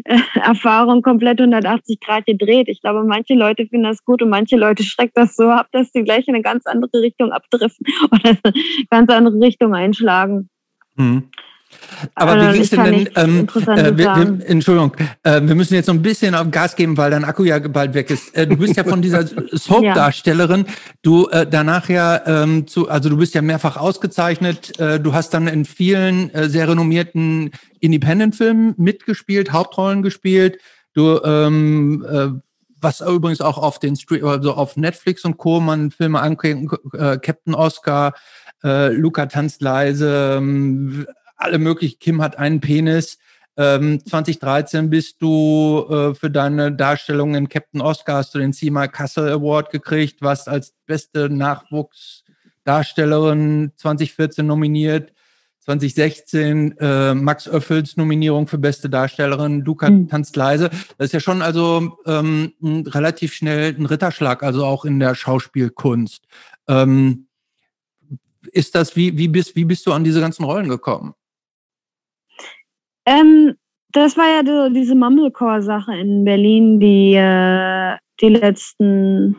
äh, 0.06 0.19
Erfahrung 0.36 1.02
komplett 1.02 1.40
180 1.40 1.99
Grad 1.99 2.26
gedreht. 2.26 2.69
Ich 2.69 2.81
glaube, 2.81 3.03
manche 3.03 3.34
Leute 3.34 3.65
finden 3.65 3.86
das 3.86 4.03
gut 4.06 4.22
und 4.22 4.30
manche 4.30 4.56
Leute 4.56 4.84
schreckt 4.84 5.18
das 5.18 5.36
so 5.36 5.49
ab, 5.49 5.68
dass 5.72 5.91
sie 5.91 6.03
gleich 6.03 6.27
in 6.27 6.36
eine 6.36 6.44
ganz 6.44 6.65
andere 6.65 7.02
Richtung 7.02 7.31
abdriften 7.31 7.86
oder 8.11 8.38
eine 8.44 8.53
ganz 8.90 9.11
andere 9.11 9.40
Richtung 9.40 9.73
einschlagen. 9.73 10.49
Mhm. 10.95 11.30
Aber 12.15 12.41
wie 12.41 12.53
ging 12.53 12.61
es 12.61 12.69
denn? 12.69 13.09
Ähm, 13.15 13.47
äh, 13.47 13.97
wir, 13.97 14.15
wir, 14.15 14.49
Entschuldigung, 14.49 14.93
äh, 15.23 15.41
wir 15.41 15.55
müssen 15.55 15.73
jetzt 15.73 15.87
noch 15.87 15.95
ein 15.95 16.01
bisschen 16.01 16.35
auf 16.35 16.49
Gas 16.51 16.75
geben, 16.75 16.97
weil 16.97 17.11
dein 17.11 17.23
Akku 17.23 17.43
ja 17.43 17.59
bald 17.59 17.93
weg 17.93 18.09
ist. 18.09 18.35
Äh, 18.35 18.47
du 18.47 18.57
bist 18.57 18.75
ja 18.75 18.83
von 18.83 19.01
dieser 19.01 19.25
Soap-Darstellerin. 19.51 20.65
Du 21.01 21.27
äh, 21.27 21.45
danach 21.49 21.89
ja 21.89 22.21
ähm, 22.25 22.67
zu, 22.67 22.89
also 22.89 23.09
du 23.09 23.17
bist 23.17 23.33
ja 23.35 23.41
mehrfach 23.41 23.77
ausgezeichnet. 23.77 24.79
Äh, 24.79 24.99
du 24.99 25.13
hast 25.13 25.33
dann 25.33 25.47
in 25.47 25.65
vielen 25.65 26.33
äh, 26.33 26.49
sehr 26.49 26.67
renommierten 26.67 27.51
Independent-Filmen 27.79 28.75
mitgespielt, 28.77 29.51
Hauptrollen 29.51 30.01
gespielt. 30.01 30.59
Du 30.93 31.19
ähm, 31.23 32.05
äh, 32.09 32.27
was 32.81 33.01
übrigens 33.01 33.41
auch 33.41 33.57
auf 33.57 33.77
den 33.79 33.97
Street, 33.97 34.23
also 34.23 34.53
auf 34.53 34.77
Netflix 34.77 35.25
und 35.25 35.37
Co. 35.37 35.59
man 35.59 35.91
Filme 35.91 36.21
angucken, 36.21 36.69
Captain 37.21 37.53
Oscar, 37.53 38.13
äh, 38.63 38.91
Luca 38.93 39.25
tanzt 39.25 39.61
leise, 39.61 40.37
ähm, 40.37 41.05
alle 41.39 41.57
möglichen, 41.57 41.97
Kim 41.99 42.21
hat 42.21 42.37
einen 42.37 42.59
Penis. 42.59 43.17
Ähm, 43.57 44.05
2013 44.05 44.89
bist 44.89 45.21
du 45.21 45.85
äh, 45.89 46.13
für 46.15 46.29
deine 46.29 46.71
Darstellung 46.71 47.35
in 47.35 47.49
Captain 47.49 47.81
Oscar 47.81 48.15
hast 48.17 48.33
du 48.33 48.39
den 48.39 48.53
CMA 48.53 48.87
Castle 48.87 49.29
Award 49.31 49.69
gekriegt, 49.71 50.21
warst 50.21 50.47
als 50.47 50.73
beste 50.85 51.29
Nachwuchsdarstellerin 51.29 53.73
2014 53.75 54.45
nominiert. 54.45 55.11
2016 55.69 56.77
äh, 56.79 57.13
Max 57.13 57.47
Öffels 57.47 57.97
Nominierung 57.97 58.47
für 58.47 58.57
beste 58.57 58.89
Darstellerin, 58.89 59.63
du 59.63 59.77
mhm. 59.79 60.07
tanzt 60.07 60.35
leise. 60.35 60.69
Das 60.97 61.07
ist 61.07 61.13
ja 61.13 61.19
schon 61.19 61.41
also 61.41 61.97
ähm, 62.05 62.53
relativ 62.61 63.33
schnell 63.33 63.75
ein 63.77 63.85
Ritterschlag, 63.85 64.41
also 64.41 64.65
auch 64.65 64.85
in 64.85 64.99
der 64.99 65.15
Schauspielkunst. 65.15 66.25
Ähm, 66.67 67.27
ist 68.51 68.73
das, 68.73 68.95
wie, 68.95 69.17
wie, 69.17 69.27
bist, 69.27 69.55
wie 69.55 69.65
bist 69.65 69.85
du 69.85 69.93
an 69.93 70.03
diese 70.03 70.21
ganzen 70.21 70.43
Rollen 70.43 70.69
gekommen? 70.69 71.13
Ähm, 73.10 73.56
das 73.91 74.18
war 74.18 74.26
ja 74.27 74.45
so 74.45 74.72
diese 74.72 74.94
Mumblecore-Sache 74.94 75.95
in 75.95 76.26
Berlin, 76.26 76.80
die 76.80 77.15
äh, 77.15 77.98
die 78.22 78.30
letzten 78.30 79.36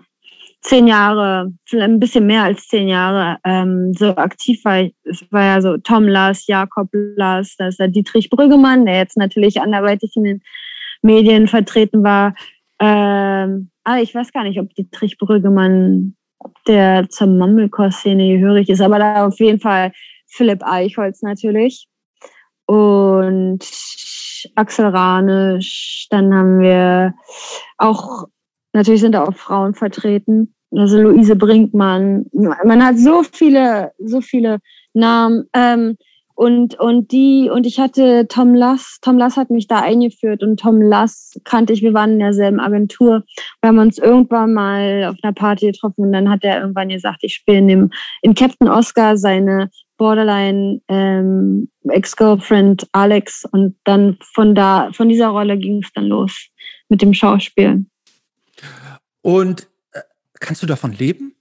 zehn 0.60 0.88
Jahre, 0.88 1.52
ein 1.72 2.00
bisschen 2.00 2.26
mehr 2.26 2.42
als 2.42 2.66
zehn 2.66 2.88
Jahre 2.88 3.38
ähm, 3.44 3.92
so 3.96 4.16
aktiv 4.16 4.64
war. 4.64 4.88
Es 5.04 5.24
war 5.30 5.44
ja 5.44 5.60
so 5.60 5.78
Tom 5.78 6.08
Lars, 6.08 6.48
Jakob 6.48 6.88
Lars, 6.92 7.54
da 7.58 7.68
ist 7.68 7.78
der 7.78 7.86
Dietrich 7.86 8.28
Brüggemann, 8.28 8.86
der 8.86 8.96
jetzt 8.96 9.16
natürlich 9.16 9.60
anderweitig 9.60 10.16
in 10.16 10.24
den 10.24 10.42
Medien 11.02 11.46
vertreten 11.46 12.02
war. 12.02 12.34
Ähm, 12.80 13.70
ah, 13.84 14.00
ich 14.00 14.12
weiß 14.12 14.32
gar 14.32 14.42
nicht, 14.42 14.58
ob 14.58 14.74
Dietrich 14.74 15.16
Brüggemann 15.16 16.16
der 16.66 17.08
zur 17.08 17.28
Mumblecore-Szene 17.28 18.38
gehörig 18.38 18.68
ist, 18.68 18.80
aber 18.80 18.98
da 18.98 19.26
auf 19.26 19.38
jeden 19.38 19.60
Fall 19.60 19.92
Philipp 20.26 20.62
Eichholz 20.64 21.22
natürlich 21.22 21.86
und 22.70 23.58
Axel 24.54 24.86
Ranisch. 24.86 26.06
Dann 26.10 26.32
haben 26.32 26.60
wir 26.60 27.14
auch, 27.78 28.28
natürlich 28.72 29.00
sind 29.00 29.12
da 29.12 29.24
auch 29.24 29.34
Frauen 29.34 29.74
vertreten. 29.74 30.54
Also 30.70 30.98
Luise 31.00 31.34
Brinkmann. 31.34 32.26
Man 32.32 32.84
hat 32.84 32.96
so 32.96 33.24
viele, 33.24 33.90
so 33.98 34.20
viele 34.20 34.58
Namen. 34.94 35.48
Ähm, 35.52 35.96
und, 36.36 36.78
und 36.78 37.10
die, 37.10 37.50
und 37.52 37.66
ich 37.66 37.80
hatte 37.80 38.28
Tom 38.28 38.54
Lass, 38.54 38.98
Tom 39.02 39.18
Lass 39.18 39.36
hat 39.36 39.50
mich 39.50 39.66
da 39.66 39.80
eingeführt 39.80 40.42
und 40.42 40.60
Tom 40.60 40.80
Lass 40.80 41.38
kannte 41.44 41.72
ich, 41.72 41.82
wir 41.82 41.92
waren 41.92 42.12
in 42.12 42.18
derselben 42.20 42.60
Agentur. 42.60 43.24
Wir 43.60 43.68
haben 43.68 43.78
uns 43.78 43.98
irgendwann 43.98 44.54
mal 44.54 45.04
auf 45.10 45.16
einer 45.22 45.34
Party 45.34 45.66
getroffen 45.66 46.06
und 46.06 46.12
dann 46.12 46.30
hat 46.30 46.44
er 46.44 46.60
irgendwann 46.60 46.88
gesagt, 46.88 47.24
ich 47.24 47.34
spiele 47.34 47.58
in, 47.58 47.90
in 48.22 48.34
Captain 48.34 48.68
Oscar 48.68 49.18
seine 49.18 49.70
Borderline 50.00 50.80
ähm, 50.88 51.68
Ex-Girlfriend 51.86 52.88
Alex 52.92 53.44
und 53.52 53.76
dann 53.84 54.16
von 54.32 54.54
da, 54.54 54.90
von 54.94 55.10
dieser 55.10 55.28
Rolle 55.28 55.58
ging 55.58 55.82
es 55.82 55.92
dann 55.92 56.06
los 56.06 56.48
mit 56.88 57.02
dem 57.02 57.12
Schauspiel. 57.12 57.84
Und 59.20 59.68
äh, 59.92 60.00
kannst 60.40 60.62
du 60.62 60.66
davon 60.66 60.94
leben? 60.94 61.34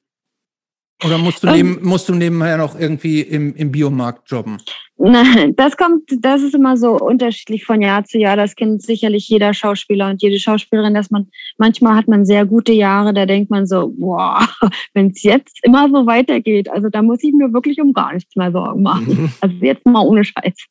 Oder 1.05 1.17
musst 1.17 1.43
du, 1.43 1.47
ähm, 1.47 1.53
neben, 1.55 1.87
musst 1.87 2.09
du 2.09 2.15
nebenher 2.15 2.57
noch 2.57 2.77
irgendwie 2.77 3.21
im, 3.21 3.55
im 3.55 3.71
Biomarkt 3.71 4.29
jobben? 4.29 4.57
Nein, 5.01 5.55
das 5.55 5.77
kommt, 5.77 6.09
das 6.19 6.41
ist 6.41 6.53
immer 6.53 6.75
so 6.75 6.97
unterschiedlich 6.97 7.63
von 7.63 7.81
Jahr 7.81 8.03
zu 8.03 8.17
Jahr. 8.17 8.35
Das 8.35 8.53
kennt 8.53 8.81
sicherlich 8.81 9.29
jeder 9.29 9.53
Schauspieler 9.53 10.09
und 10.09 10.21
jede 10.21 10.37
Schauspielerin, 10.37 10.93
dass 10.93 11.09
man, 11.09 11.27
manchmal 11.57 11.95
hat 11.95 12.09
man 12.09 12.25
sehr 12.25 12.45
gute 12.45 12.73
Jahre, 12.73 13.13
da 13.13 13.25
denkt 13.25 13.49
man 13.49 13.65
so, 13.65 13.93
boah, 13.97 14.45
wenn 14.93 15.11
es 15.11 15.23
jetzt 15.23 15.59
immer 15.63 15.87
so 15.87 16.05
weitergeht, 16.05 16.69
also 16.69 16.89
da 16.89 17.01
muss 17.01 17.23
ich 17.23 17.31
mir 17.31 17.53
wirklich 17.53 17.79
um 17.79 17.93
gar 17.93 18.13
nichts 18.13 18.35
mehr 18.35 18.51
Sorgen 18.51 18.81
machen. 18.81 19.07
Mhm. 19.07 19.31
Also 19.39 19.55
jetzt 19.61 19.85
mal 19.85 20.05
ohne 20.05 20.25
Scheiß. 20.25 20.65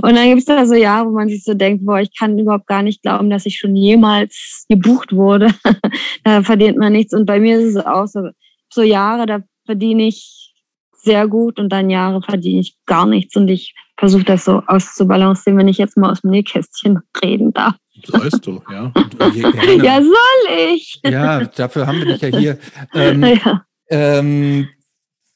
Und 0.00 0.16
dann 0.16 0.28
gibt 0.28 0.38
es 0.38 0.46
da 0.46 0.64
so 0.64 0.74
Jahre, 0.74 1.08
wo 1.08 1.12
man 1.12 1.28
sich 1.28 1.44
so 1.44 1.52
denkt, 1.52 1.84
boah, 1.84 2.00
ich 2.00 2.16
kann 2.18 2.38
überhaupt 2.38 2.66
gar 2.66 2.82
nicht 2.82 3.02
glauben, 3.02 3.28
dass 3.28 3.44
ich 3.44 3.58
schon 3.58 3.76
jemals 3.76 4.64
gebucht 4.70 5.14
wurde. 5.14 5.52
da 6.24 6.42
verdient 6.42 6.78
man 6.78 6.94
nichts. 6.94 7.12
Und 7.12 7.26
bei 7.26 7.38
mir 7.40 7.58
ist 7.58 7.76
es 7.76 7.84
auch 7.84 8.06
so, 8.06 8.30
so 8.74 8.82
Jahre, 8.82 9.26
da 9.26 9.40
verdiene 9.64 10.04
ich 10.04 10.52
sehr 10.92 11.28
gut 11.28 11.58
und 11.58 11.70
dann 11.70 11.90
Jahre 11.90 12.22
verdiene 12.22 12.60
ich 12.60 12.76
gar 12.86 13.06
nichts 13.06 13.36
und 13.36 13.48
ich 13.48 13.74
versuche 13.96 14.24
das 14.24 14.44
so 14.44 14.62
auszubalancieren, 14.66 15.58
wenn 15.58 15.68
ich 15.68 15.78
jetzt 15.78 15.96
mal 15.96 16.10
aus 16.10 16.22
dem 16.22 16.30
Nähkästchen 16.30 17.00
reden 17.22 17.52
darf. 17.52 17.74
Sollst 18.04 18.46
du, 18.46 18.60
ja. 18.70 18.92
ja, 19.82 20.02
soll 20.02 20.74
ich. 20.74 21.00
Ja, 21.04 21.44
dafür 21.44 21.86
haben 21.86 21.98
wir 21.98 22.06
dich 22.06 22.20
ja 22.20 22.28
hier. 22.28 22.58
Ähm, 22.94 23.22
ja. 23.22 23.64
Ähm, 23.88 24.68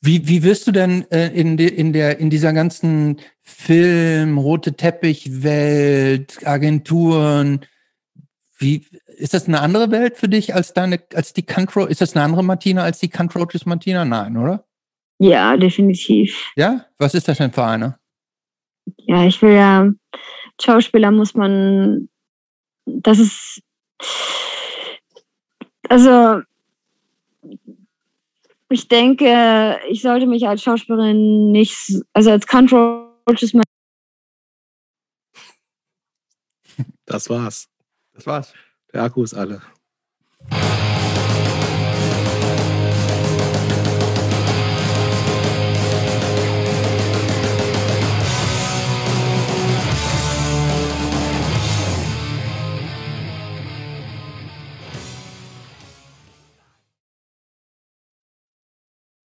wie, 0.01 0.27
wie 0.29 0.43
wirst 0.43 0.67
du 0.67 0.73
denn 0.73 1.09
äh, 1.11 1.29
in, 1.29 1.57
de, 1.57 1.69
in, 1.69 1.93
der, 1.93 2.19
in 2.19 2.31
dieser 2.31 2.53
ganzen 2.53 3.19
Film, 3.43 4.39
rote 4.39 4.75
Teppichwelt, 4.75 6.47
Agenturen, 6.47 7.61
wie, 8.59 8.87
ist 9.17 9.35
das 9.35 9.47
eine 9.47 9.61
andere 9.61 9.91
Welt 9.91 10.17
für 10.17 10.29
dich 10.29 10.55
als 10.55 10.75
deine, 10.75 11.01
als 11.15 11.33
die 11.33 11.47
Control? 11.47 11.89
Ist 11.89 12.01
das 12.01 12.15
eine 12.15 12.25
andere 12.25 12.43
Martina 12.43 12.83
als 12.83 12.99
die 12.99 13.09
Controaches 13.09 13.67
Martina? 13.67 14.05
Nein, 14.05 14.37
oder? 14.37 14.65
Ja, 15.19 15.57
definitiv. 15.57 16.53
Ja? 16.57 16.87
Was 16.99 17.15
ist 17.15 17.29
das 17.29 17.39
denn 17.39 17.53
für 17.53 17.65
eine? 17.65 17.99
Ja, 18.97 19.25
ich 19.25 19.41
will 19.43 19.55
ja, 19.55 19.89
Schauspieler 20.61 21.11
muss 21.11 21.35
man, 21.35 22.09
das 22.85 23.19
ist, 23.19 23.63
also, 25.89 26.43
ich 28.71 28.89
denke, 28.89 29.79
ich 29.89 30.03
sollte 30.03 30.27
mich 30.27 30.47
als 30.47 30.63
Schauspielerin 30.63 31.53
nicht, 31.53 31.77
also 32.13 32.31
als 32.31 32.47
Controaches 32.47 33.53
Das 37.07 37.31
war's. 37.31 37.69
Das 38.19 38.27
war's. 38.27 38.53
Der 38.93 39.05
Akku 39.05 39.23
ist 39.23 39.35
alle. 39.35 39.63